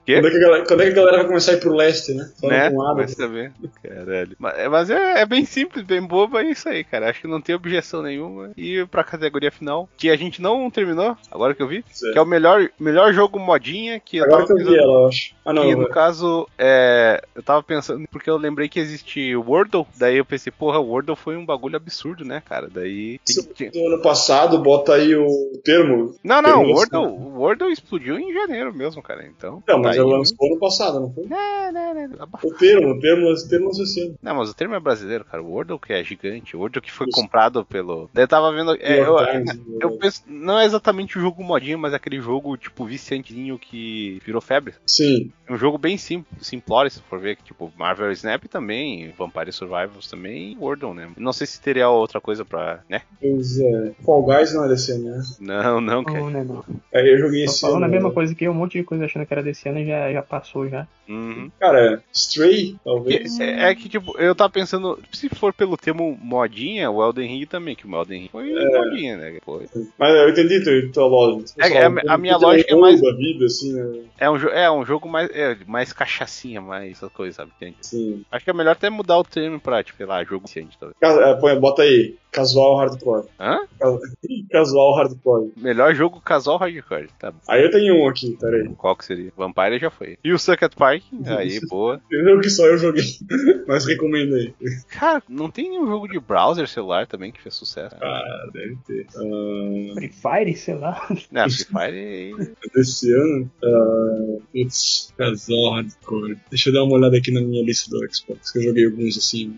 Quando 0.05 0.27
é, 0.27 0.31
que 0.31 0.37
a 0.37 0.39
galera, 0.39 0.65
quando 0.65 0.81
é 0.81 0.85
que 0.85 0.91
a 0.91 0.95
galera 0.95 1.17
vai 1.19 1.27
começar 1.27 1.51
a 1.51 1.55
ir 1.55 1.59
pro 1.59 1.73
leste, 1.73 2.13
né? 2.13 2.29
Fala 2.41 2.53
né? 2.53 2.69
Vai 2.69 3.07
saber. 3.07 3.53
Caralho. 3.81 4.35
Mas, 4.37 4.48
mas 4.69 4.89
é, 4.89 5.21
é 5.21 5.25
bem 5.25 5.45
simples, 5.45 5.83
bem 5.83 6.01
bobo, 6.01 6.37
é 6.37 6.43
isso 6.49 6.67
aí, 6.69 6.83
cara. 6.83 7.09
Acho 7.09 7.21
que 7.21 7.27
não 7.27 7.41
tem 7.41 7.55
objeção 7.55 8.01
nenhuma. 8.01 8.51
E 8.57 8.85
pra 8.89 9.03
categoria 9.03 9.51
final, 9.51 9.87
que 9.97 10.09
a 10.09 10.15
gente 10.15 10.41
não 10.41 10.69
terminou, 10.69 11.15
agora 11.31 11.53
que 11.53 11.61
eu 11.61 11.67
vi, 11.67 11.83
Certo. 11.91 12.13
que 12.13 12.19
é 12.19 12.21
o 12.21 12.25
melhor, 12.25 12.69
melhor 12.79 13.13
jogo 13.13 13.39
modinha 13.39 13.99
que 13.99 14.17
eu 14.17 14.25
Agora 14.25 14.45
tava 14.45 14.55
que 14.55 14.61
eu 14.63 14.67
vi 14.71 14.77
ela, 14.77 14.93
eu 15.01 15.07
acho. 15.07 15.33
Ah, 15.45 15.53
não. 15.53 15.63
que 15.63 15.75
no 15.75 15.83
é- 15.83 15.89
caso, 15.89 16.47
é, 16.57 17.21
eu 17.35 17.41
tava 17.41 17.63
pensando, 17.63 18.05
porque 18.11 18.29
eu 18.29 18.37
lembrei 18.37 18.69
que 18.69 18.79
existe 18.79 19.35
o 19.35 19.41
Wordle, 19.41 19.85
daí 19.97 20.17
eu 20.17 20.25
pensei, 20.25 20.51
porra, 20.51 20.79
o 20.79 20.85
Wordle 20.87 21.15
foi 21.15 21.35
um 21.35 21.45
bagulho 21.45 21.75
absurdo, 21.75 22.23
né, 22.23 22.41
cara? 22.47 22.67
Daí. 22.71 23.19
tem- 23.55 23.71
do 23.71 23.87
ano 23.87 24.01
passado, 24.01 24.59
bota 24.59 24.93
aí 24.93 25.15
o 25.15 25.27
termo. 25.63 26.15
Não, 26.23 26.41
não, 26.41 26.61
o 26.61 26.65
Termo 26.65 26.73
Wordle, 26.75 26.99
o 27.07 27.39
Wordle 27.39 27.71
explodiu 27.71 28.17
em 28.19 28.33
janeiro 28.33 28.73
mesmo, 28.73 29.01
cara. 29.01 29.25
Então. 29.25 29.63
Não, 29.67 29.79
mas 29.79 29.95
tá 29.95 30.03
aí, 30.03 30.07
lançou 30.09 30.37
ano 30.47 30.59
passado, 30.59 30.99
não 30.99 31.11
foi? 31.13 31.25
né, 31.25 31.71
né, 31.71 31.93
né, 31.93 32.09
abafa- 32.19 32.47
O 32.47 32.53
termo, 32.53 32.91
o 32.91 32.99
termo, 32.99 33.27
o 33.29 33.47
termo 33.49 33.67
lançou 33.67 33.85
ano. 34.03 34.15
Não, 34.21 34.35
mas 34.39 34.49
o 34.49 34.53
termo 34.53 34.75
é 34.75 34.79
brasileiro, 34.79 35.25
cara. 35.25 35.43
O 35.43 35.51
Wordle 35.51 35.79
que 35.79 35.93
é 35.93 36.03
gigante, 36.03 36.55
o 36.55 36.59
Wordle 36.59 36.81
que 36.81 36.91
foi 36.91 37.07
Isso. 37.07 37.19
comprado 37.19 37.63
pelo. 37.65 38.09
Eu 38.13 38.27
tava 38.27 38.51
vendo. 38.51 38.75
é, 38.79 38.99
eu, 38.99 39.17
eu 39.81 39.91
penso, 39.97 40.23
não 40.27 40.59
é 40.59 40.65
exatamente 40.65 41.17
o 41.17 41.21
jogo 41.21 41.43
modinho, 41.43 41.77
mas 41.77 41.93
é 41.93 41.95
aquele 41.95 42.19
jogo, 42.19 42.57
tipo, 42.57 42.85
viciantezinho 42.85 43.57
que 43.59 44.21
virou 44.25 44.41
febre. 44.41 44.73
Sim. 44.85 45.31
É 45.47 45.53
um 45.53 45.57
jogo 45.57 45.77
bem 45.77 45.97
simples, 45.97 46.47
simplório, 46.47 46.91
se 46.91 47.01
for 47.01 47.19
ver, 47.19 47.35
que 47.35 47.43
tipo, 47.43 47.71
Marvel 47.77 48.11
Snap 48.11 48.43
também, 48.45 49.11
Vampire 49.17 49.51
Survivors 49.51 50.09
também 50.09 50.53
e 50.53 50.57
Wordle, 50.57 50.93
né? 50.93 51.09
Não 51.17 51.33
sei 51.33 51.47
se 51.47 51.61
teria 51.61 51.89
outra 51.89 52.21
coisa 52.21 52.45
pra, 52.45 52.81
né? 52.87 53.01
Pois 53.19 53.59
é. 53.59 53.91
Fall 54.05 54.23
Guys 54.23 54.53
não 54.53 54.65
é 54.65 54.69
desse 54.69 54.91
ano, 54.91 55.09
né? 55.09 55.21
Não, 55.39 55.81
não, 55.81 56.03
cara. 56.03 56.19
Não, 56.19 56.29
né, 56.29 56.43
não. 56.43 56.63
Aí 56.93 57.09
eu 57.11 57.17
joguei 57.17 57.45
Tô 57.45 57.51
esse 57.51 57.61
falando 57.61 57.77
ano. 57.77 57.85
a 57.85 57.89
mesma 57.89 58.09
né? 58.09 58.15
coisa 58.15 58.35
que 58.35 58.45
eu, 58.45 58.51
um 58.51 58.55
monte 58.55 58.77
de 58.77 58.83
coisa 58.83 59.05
achando 59.05 59.25
que 59.25 59.33
era 59.33 59.43
desse 59.43 59.67
ano 59.67 59.79
e 59.79 59.87
já, 59.87 60.11
já 60.11 60.21
passou 60.21 60.69
já. 60.69 60.87
Uhum. 61.07 61.51
Cara, 61.59 62.03
Stray, 62.13 62.75
talvez. 62.83 63.39
É, 63.39 63.71
é 63.71 63.75
que, 63.75 63.89
tipo, 63.89 64.17
eu 64.19 64.28
tava 64.35 64.49
pensando, 64.51 64.99
se 65.11 65.29
for 65.29 65.53
pelo 65.53 65.77
termo 65.77 66.17
modinha, 66.21 66.89
o 66.91 67.03
Elden 67.03 67.27
Ring 67.27 67.45
também, 67.45 67.75
que 67.75 67.87
o 67.87 67.95
Elden 67.95 68.21
Ring 68.21 68.29
foi 68.29 68.53
modinha, 68.53 69.17
né? 69.17 69.37
Foi. 69.45 69.65
Mas 69.97 70.15
eu 70.15 70.29
entendi 70.29 70.63
tua, 70.63 70.91
tua 70.93 71.07
lógica. 71.07 71.53
É, 71.57 71.63
Pessoal, 71.69 71.81
é, 71.83 72.01
a 72.07 72.17
minha 72.17 72.37
lógica 72.37 72.73
é 72.73 72.75
mais- 72.75 73.01
da 73.01 73.11
vida, 73.13 73.45
assim, 73.45 73.73
né? 73.73 73.99
É 74.17 74.29
um, 74.29 74.35
é 74.37 74.71
um 74.71 74.85
jogo 74.85 75.07
mais, 75.07 75.29
é, 75.31 75.57
mais 75.67 75.93
cachaçinha, 75.93 76.61
mais 76.61 76.91
essa 76.93 77.09
coisa, 77.09 77.37
sabe? 77.37 77.51
Entende? 77.55 77.77
Sim. 77.81 78.23
Acho 78.31 78.43
que 78.43 78.51
é 78.51 78.53
melhor 78.53 78.71
até 78.71 78.89
mudar 78.89 79.17
o 79.17 79.23
termo 79.23 79.59
pra, 79.59 79.83
tipo, 79.83 79.97
sei 79.97 80.05
lá, 80.05 80.23
jogo 80.23 80.45
viciante, 80.47 80.77
talvez. 80.79 80.97
Ca- 80.99 81.29
é, 81.29 81.33
põe- 81.35 81.59
Bota 81.59 81.81
aí, 81.83 82.15
casual 82.31 82.77
hardcore. 82.77 83.25
Hã? 83.39 83.59
Ca- 83.79 83.97
Casual 84.51 84.95
hardcore. 84.95 85.51
Melhor 85.57 85.93
jogo 85.95 86.19
casual 86.21 86.57
hardcore, 86.57 87.07
tá 87.19 87.31
bom. 87.31 87.37
Aí 87.47 87.63
eu 87.63 87.71
tenho 87.71 87.95
um 87.95 88.07
aqui, 88.09 88.35
peraí. 88.39 88.67
Qual 88.77 88.95
que 88.95 89.05
seria? 89.05 89.31
Vampire 89.37 89.79
já 89.79 89.89
foi. 89.89 90.17
E 90.23 90.31
o 90.33 90.39
Suck 90.39 90.63
at 90.63 90.75
Park? 90.75 91.03
Aí, 91.25 91.59
boa. 91.69 92.01
Entendeu 92.11 92.39
que 92.41 92.49
só 92.49 92.65
eu 92.65 92.77
joguei, 92.77 93.03
mas 93.67 93.85
recomendo 93.85 94.08
aí. 94.17 94.53
Cara, 94.89 95.23
não 95.29 95.49
tem 95.49 95.69
nenhum 95.69 95.87
jogo 95.87 96.07
de 96.07 96.19
browser 96.19 96.67
celular 96.67 97.05
também 97.07 97.31
que 97.31 97.41
fez 97.41 97.55
sucesso? 97.55 97.95
Ah, 98.01 98.49
deve 98.53 98.77
ter. 98.87 99.05
Ah, 99.15 99.93
Free 99.95 100.09
Fire, 100.09 100.55
sei 100.55 100.75
lá. 100.75 101.07
Não, 101.31 101.49
Free 101.49 101.65
Fire. 101.65 102.55
desse 102.75 103.13
ano. 103.13 103.51
Ah, 103.63 104.37
putz, 104.51 105.13
hardcore. 105.17 106.37
Deixa 106.49 106.69
eu 106.69 106.73
dar 106.73 106.83
uma 106.83 106.93
olhada 106.95 107.17
aqui 107.17 107.31
na 107.31 107.41
minha 107.41 107.63
lista 107.63 107.89
do 107.89 107.99
Xbox, 108.13 108.51
que 108.51 108.59
eu 108.59 108.63
joguei 108.63 108.85
alguns 108.85 109.17
assim, 109.17 109.57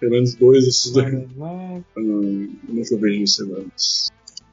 pelo 0.00 0.12
menos 0.12 0.34
dois 0.34 0.64
desses 0.64 0.92
dois. 0.92 1.12
Mas- 1.36 1.82
Hum, 1.96 2.54
como 2.66 2.80
é 2.80 2.82
que 2.84 2.94
eu 2.94 2.98
vejo 2.98 3.22
isso 3.22 3.42
agora? 3.44 3.64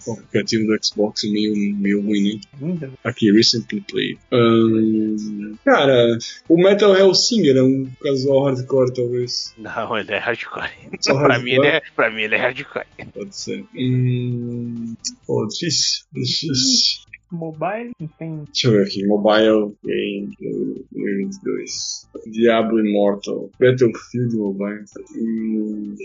O 0.07 0.13
aplicativo 0.13 0.65
do 0.65 0.83
Xbox 0.83 1.23
meio, 1.23 1.53
meio 1.77 2.01
ruim, 2.01 2.41
né? 2.59 2.91
Aqui, 3.03 3.31
Recently 3.31 3.81
Played. 3.81 4.19
Hum, 4.31 5.55
cara, 5.63 6.17
o 6.49 6.57
Metal 6.57 6.95
Hellsinger 6.95 7.57
é 7.57 7.63
um 7.63 7.87
casual 8.01 8.45
hardcore, 8.45 8.93
talvez. 8.93 9.53
Não, 9.57 9.97
ele 9.97 10.11
é 10.11 10.17
hardcore. 10.17 10.69
Só 10.99 11.13
pra, 11.21 11.39
mim, 11.39 11.51
ele 11.51 11.67
hardcore? 11.67 11.89
é, 11.91 11.95
pra 11.95 12.09
mim 12.11 12.21
ele 12.23 12.35
é 12.35 12.37
hardcore. 12.39 12.85
Pode 13.13 13.35
ser. 13.35 13.65
Hum, 13.75 14.95
pô, 15.27 15.45
difícil. 15.47 16.05
Difícil. 16.13 17.10
Mobile, 17.31 17.91
não 17.99 18.07
tem. 18.07 18.43
Deixa 18.45 18.67
eu 18.67 18.71
ver 18.73 18.83
aqui. 18.87 19.05
Mobile 19.05 19.73
Game 19.83 20.35
2022. 20.39 22.09
Diablo 22.27 22.79
Immortal. 22.85 23.49
Battlefield 23.59 24.35
Mobile. 24.35 24.83
Hum, 25.15 25.95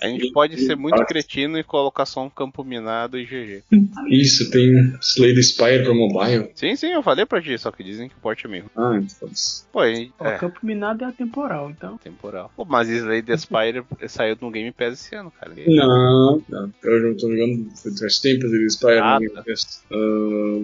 A 0.00 0.06
gente 0.08 0.32
pode 0.32 0.56
ser 0.60 0.76
muito 0.76 1.04
cretino 1.04 1.58
e 1.58 1.64
colocar 1.64 2.06
só 2.06 2.24
um 2.24 2.30
campo 2.30 2.62
minado 2.64 3.18
e 3.18 3.24
GG. 3.24 3.62
isso, 4.08 4.50
tem 4.50 4.94
Slay 5.00 5.34
the 5.34 5.42
Spire 5.42 5.82
pra 5.84 5.94
mobile. 5.94 6.50
Sim, 6.54 6.76
sim, 6.76 6.88
eu 6.92 7.02
falei 7.02 7.26
pra 7.26 7.42
ti, 7.42 7.58
só 7.58 7.70
que 7.70 7.82
dizem 7.82 8.08
que 8.08 8.14
o 8.14 8.20
porte 8.20 8.46
é 8.46 8.48
meio. 8.48 8.64
ruim. 8.74 8.98
Ah, 8.98 8.98
então. 8.98 9.28
Pô, 9.72 9.80
Ó, 9.80 9.84
é, 10.26 10.38
Campo 10.38 10.58
Minado 10.62 11.04
é 11.04 11.08
atemporal, 11.08 11.70
então. 11.70 11.98
temporal. 11.98 12.52
Pô, 12.56 12.64
mas 12.64 12.88
Slay 12.88 13.22
the 13.22 13.36
Spire 13.36 13.82
saiu 14.08 14.36
no 14.40 14.50
Game 14.50 14.72
Pass 14.72 14.92
esse 14.94 15.14
ano, 15.14 15.30
cara. 15.30 15.52
Não, 15.66 16.42
não. 16.48 16.72
Eu 16.84 17.00
não 17.02 17.16
tô 17.16 17.30
jogando 17.30 17.68
faz 17.98 18.18
tempo 18.20 18.46
Slay 18.46 18.62
the 18.62 18.68
Spire 18.70 18.98
Ah, 18.98 19.14
no 19.14 19.20
Game 19.20 19.34
tá. 19.34 19.42
Pass. 19.42 19.84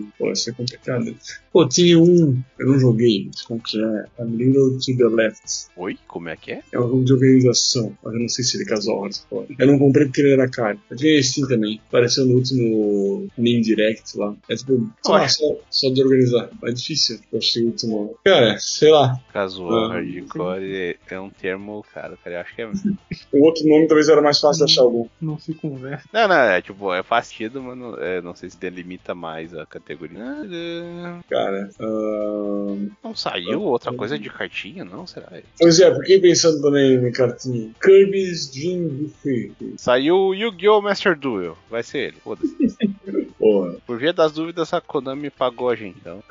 Ah, 0.08 0.14
pô, 0.18 0.32
isso 0.32 0.50
é 0.50 0.52
complicado. 0.52 1.14
Pô, 1.52 1.68
tinha 1.68 1.98
um. 1.98 2.42
Eu 2.58 2.68
não 2.68 2.78
joguei, 2.78 3.30
como 3.46 3.60
que 3.60 3.80
é? 3.82 4.04
A 4.18 4.24
Little 4.24 4.78
to 4.78 4.96
the 4.96 5.04
Left. 5.04 5.68
Oi? 5.76 5.98
Como 6.06 6.28
é 6.28 6.36
que 6.36 6.52
é? 6.52 6.62
É 6.72 6.78
um 6.80 6.88
jogo 6.88 7.04
de 7.04 7.12
organização, 7.12 7.96
mas 8.02 8.14
eu 8.14 8.20
não 8.20 8.28
sei 8.28 8.44
se 8.44 8.56
ele 8.56 8.64
é 8.64 8.66
casual 8.66 9.02
hardcore. 9.02 9.54
Eu 9.58 9.66
não 9.66 9.78
comprei 9.78 10.06
porque 10.06 10.20
ele 10.20 10.32
era 10.32 10.48
caro. 10.48 10.78
Eu 10.90 10.96
tinha 10.96 11.18
esse 11.18 11.34
sim 11.34 11.46
também. 11.46 11.80
Apareceu 11.88 12.24
no 12.26 12.34
último 12.34 13.28
Name 13.36 13.60
Direct 13.60 14.16
lá. 14.18 14.34
É 14.48 14.54
tipo, 14.56 14.90
Ué. 15.08 15.28
só, 15.28 15.56
só 15.70 15.90
de 15.90 16.02
organizar. 16.02 16.50
É 16.64 16.72
difícil. 16.72 17.18
Eu 17.32 17.38
achei 17.38 17.62
o 17.62 17.66
último. 17.66 18.18
Cara, 18.24 18.58
sei 18.58 18.90
lá. 18.90 19.20
Casual, 19.32 19.90
Ah, 19.90 19.94
hardcore 19.94 20.64
é, 20.64 20.96
é 21.10 21.20
um 21.20 21.30
termo, 21.30 21.84
cara, 21.94 22.16
cara, 22.22 22.36
eu 22.36 22.40
acho 22.40 22.54
que 22.54 22.62
é. 22.62 22.70
O 23.32 23.44
outro 23.44 23.66
nome 23.66 23.86
talvez 23.86 24.08
era 24.08 24.22
mais 24.22 24.38
fácil 24.40 24.64
de 24.64 24.72
achar 24.72 24.82
algum. 24.82 25.06
Não 25.20 25.38
se 25.38 25.54
conversa. 25.54 26.04
Não, 26.12 26.28
não, 26.28 26.34
é 26.36 26.62
tipo, 26.62 26.92
é 26.92 27.02
fastidio, 27.02 27.62
mas 27.62 27.76
não, 27.76 27.96
é, 27.98 28.20
não 28.20 28.34
sei 28.34 28.48
se 28.50 28.56
delimita 28.58 29.14
mais 29.14 29.54
a 29.54 29.66
categoria. 29.66 29.93
Ah, 30.16 31.20
Cara. 31.28 31.70
ah, 31.80 32.76
Não 33.02 33.14
saiu 33.14 33.62
outra 33.62 33.92
coisa 33.92 34.18
de 34.18 34.28
cartinha, 34.30 34.84
não? 34.84 35.06
Será? 35.06 35.28
Pois 35.58 35.78
é, 35.80 35.94
fiquei 36.00 36.20
pensando 36.20 36.60
também 36.60 36.98
na 37.00 37.10
cartinha. 37.10 37.70
Kirby's 37.82 38.50
Dream 38.50 38.88
Buffet. 38.88 39.52
Saiu 39.76 40.16
o 40.16 40.34
Yu-Gi-Oh! 40.34 40.80
Master 40.80 41.18
Duel. 41.18 41.56
Vai 41.70 41.82
ser 41.82 41.98
ele, 42.08 42.16
foda-se. 42.22 42.54
Porra. 43.38 43.76
Por 43.86 43.98
via 43.98 44.12
das 44.12 44.32
dúvidas, 44.32 44.72
a 44.72 44.80
Konami 44.80 45.28
pagou 45.28 45.68
a 45.68 45.74
gente, 45.76 45.98
então. 46.00 46.22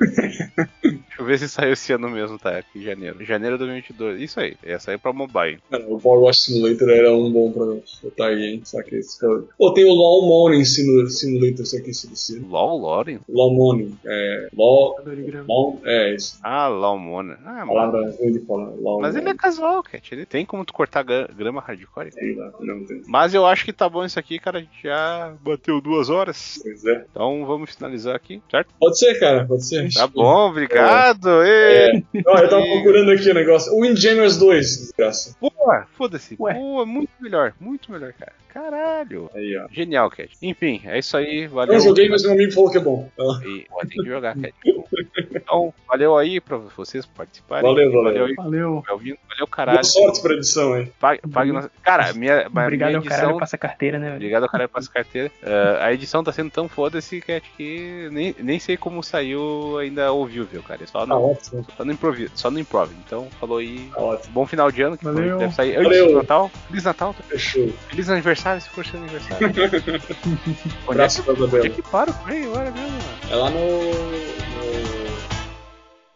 Deixa 0.82 1.20
eu 1.20 1.24
ver 1.24 1.38
se 1.38 1.48
saiu 1.48 1.72
esse 1.74 1.92
ano 1.92 2.10
mesmo, 2.10 2.38
tá? 2.38 2.58
Aqui 2.58 2.80
em 2.80 2.82
janeiro. 2.82 3.24
Janeiro 3.24 3.56
de 3.56 3.64
2022. 3.64 4.20
Isso 4.20 4.40
aí, 4.40 4.56
ia 4.66 4.80
sair 4.80 4.98
pra 4.98 5.12
mobile. 5.12 5.58
Cara, 5.70 5.84
o 5.88 6.00
Power 6.00 6.22
Wash 6.24 6.40
Simulator 6.42 6.88
era 6.90 7.14
um 7.14 7.30
bom 7.30 7.52
pra 7.52 7.64
botar 8.02 8.26
aí, 8.28 8.44
hein? 8.46 8.62
Só 8.64 8.82
que 8.82 8.96
esse 8.96 9.18
cara... 9.20 9.44
Pô, 9.56 9.72
tem 9.72 9.84
o 9.84 9.94
Law 9.94 10.26
Morning 10.26 10.64
Simu- 10.64 11.08
Simulator, 11.08 11.64
só 11.64 11.80
que 11.80 11.90
esse. 11.90 12.38
LOL 12.40 12.78
Loren? 12.78 13.20
Law 13.28 13.53
Morning. 13.54 13.98
É. 14.04 14.48
Law. 14.56 15.80
É, 15.84 16.14
isso. 16.14 16.38
Ah, 16.42 16.68
LOL 16.68 16.98
Mona. 16.98 17.38
Ah, 17.44 17.64
mano. 17.64 17.72
Palavra 17.74 18.14
ruim 18.18 18.32
de 18.32 18.40
falar. 18.40 18.70
Mas 19.00 19.16
ele 19.16 19.28
é 19.28 19.34
casual, 19.34 19.82
Cat. 19.82 20.14
Ele 20.14 20.26
tem 20.26 20.44
como 20.44 20.64
tu 20.64 20.72
cortar 20.72 21.02
gra- 21.02 21.28
grama 21.36 21.60
hardcore. 21.60 22.12
Sei 22.12 22.34
lá, 22.34 22.52
não 22.60 22.84
tem. 22.84 23.02
Mas 23.06 23.34
eu 23.34 23.46
acho 23.46 23.64
que 23.64 23.72
tá 23.72 23.88
bom 23.88 24.04
isso 24.04 24.18
aqui, 24.18 24.38
cara. 24.38 24.58
A 24.58 24.60
gente 24.60 24.82
já 24.82 25.32
bateu 25.42 25.80
duas 25.80 26.10
horas. 26.10 26.58
Pois 26.62 26.84
é. 26.84 27.04
Então 27.10 27.44
vamos 27.46 27.74
finalizar 27.74 28.14
aqui, 28.14 28.40
certo? 28.50 28.68
Pode 28.78 28.98
ser, 28.98 29.18
cara, 29.18 29.44
pode 29.46 29.64
ser. 29.64 29.92
Tá 29.92 30.06
bom, 30.06 30.48
obrigado. 30.50 31.28
Ê. 31.44 32.02
Ó, 32.26 32.38
eu 32.38 32.48
tava 32.48 32.62
procurando 32.62 33.10
aqui 33.10 33.30
o 33.30 33.34
negócio. 33.34 33.72
Windjammers 33.80 34.36
2, 34.38 34.66
desgraça. 34.78 35.36
Boa, 35.40 35.86
foda-se. 35.96 36.36
Boa, 36.36 36.84
muito 36.86 37.10
melhor, 37.20 37.52
muito 37.60 37.90
melhor, 37.92 38.12
cara. 38.12 38.32
Caralho. 38.54 39.28
Aí, 39.34 39.56
ó. 39.56 39.66
Genial, 39.68 40.08
Cat. 40.10 40.30
Enfim, 40.40 40.80
é 40.84 41.00
isso 41.00 41.16
aí. 41.16 41.48
Valeu. 41.48 41.74
Eu 41.74 41.80
joguei, 41.80 42.08
mas 42.08 42.22
meu 42.22 42.32
amigo 42.32 42.52
falou 42.52 42.70
que 42.70 42.78
é 42.78 42.80
bom. 42.80 43.10
Ah, 43.18 43.40
E, 43.44 43.66
ó, 43.68 43.80
tem 43.80 43.88
que 44.00 44.06
jogar, 44.08 44.36
Cat. 44.40 44.54
Então, 45.34 45.72
valeu 45.88 46.16
aí 46.16 46.40
pra 46.40 46.56
vocês 46.56 47.04
participarem. 47.06 47.68
Valeu, 47.68 47.92
valeu. 47.92 48.24
aí. 48.26 48.34
Valeu. 48.34 48.82
Valeu, 48.86 49.16
valeu 49.28 49.46
caralho. 49.46 49.76
Boa 49.78 49.84
sorte 49.84 50.22
pra 50.22 50.34
edição 50.34 50.72
aí. 50.74 50.86
Pague, 50.98 51.20
pague 51.28 51.52
nossa... 51.52 51.70
Cara, 51.82 52.12
minha, 52.12 52.48
minha 52.48 52.64
Obrigado 52.64 52.94
ao 52.94 53.00
edição... 53.00 53.18
caralho, 53.18 53.38
passa 53.38 53.58
carteira, 53.58 53.98
né? 53.98 54.06
velho? 54.06 54.16
Obrigado 54.16 54.42
ao 54.44 54.48
caralho 54.48 54.68
passa 54.68 54.90
carteira. 54.90 55.30
Ah, 55.42 55.84
a 55.86 55.92
edição 55.92 56.22
tá 56.24 56.32
sendo 56.32 56.50
tão 56.50 56.68
foda-se, 56.68 57.20
Cat, 57.20 57.44
que 57.56 58.08
nem, 58.12 58.34
nem 58.38 58.58
sei 58.58 58.76
como 58.76 59.02
saiu 59.02 59.78
ainda 59.78 60.12
ouviu, 60.12 60.44
viu, 60.44 60.62
cara? 60.62 60.82
É 60.82 60.86
Só 60.86 61.06
no, 61.06 61.30
ótimo. 61.30 61.66
só 61.76 61.84
no 61.84 61.92
improviso. 61.92 62.32
Só 62.34 62.50
no 62.50 62.58
improv. 62.58 62.90
Então, 63.06 63.28
falou 63.40 63.58
aí. 63.58 63.90
Tá 63.92 64.00
ótimo. 64.00 64.32
Bom 64.32 64.46
final 64.46 64.70
de 64.70 64.82
ano, 64.82 64.96
que 64.96 65.04
Valeu. 65.04 65.38
deve 65.38 65.54
sair 65.54 65.76
antes 65.76 65.84
Valeu. 65.84 66.06
do 66.08 66.14
Natal. 66.14 66.50
Feliz 66.68 66.84
Natal. 66.84 67.14
Fechou. 67.28 67.68
Feliz 67.88 68.08
aniversário, 68.08 68.60
se 68.60 68.68
for 68.70 68.84
seu 68.84 69.00
aniversário. 69.00 69.46
onde, 69.48 69.60
é 69.60 70.90
Abraço 70.90 71.22
que, 71.22 71.34
pra 71.34 71.44
onde 71.44 71.66
é 71.66 71.70
que 71.70 71.82
para 71.82 72.10
o 72.10 72.14
Frei 72.14 72.44
agora 72.44 72.70
mesmo? 72.70 72.88
mano? 72.88 73.04
É 73.30 73.34
lá 73.36 73.50
no. 73.50 74.93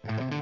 Mm-hmm. 0.08 0.37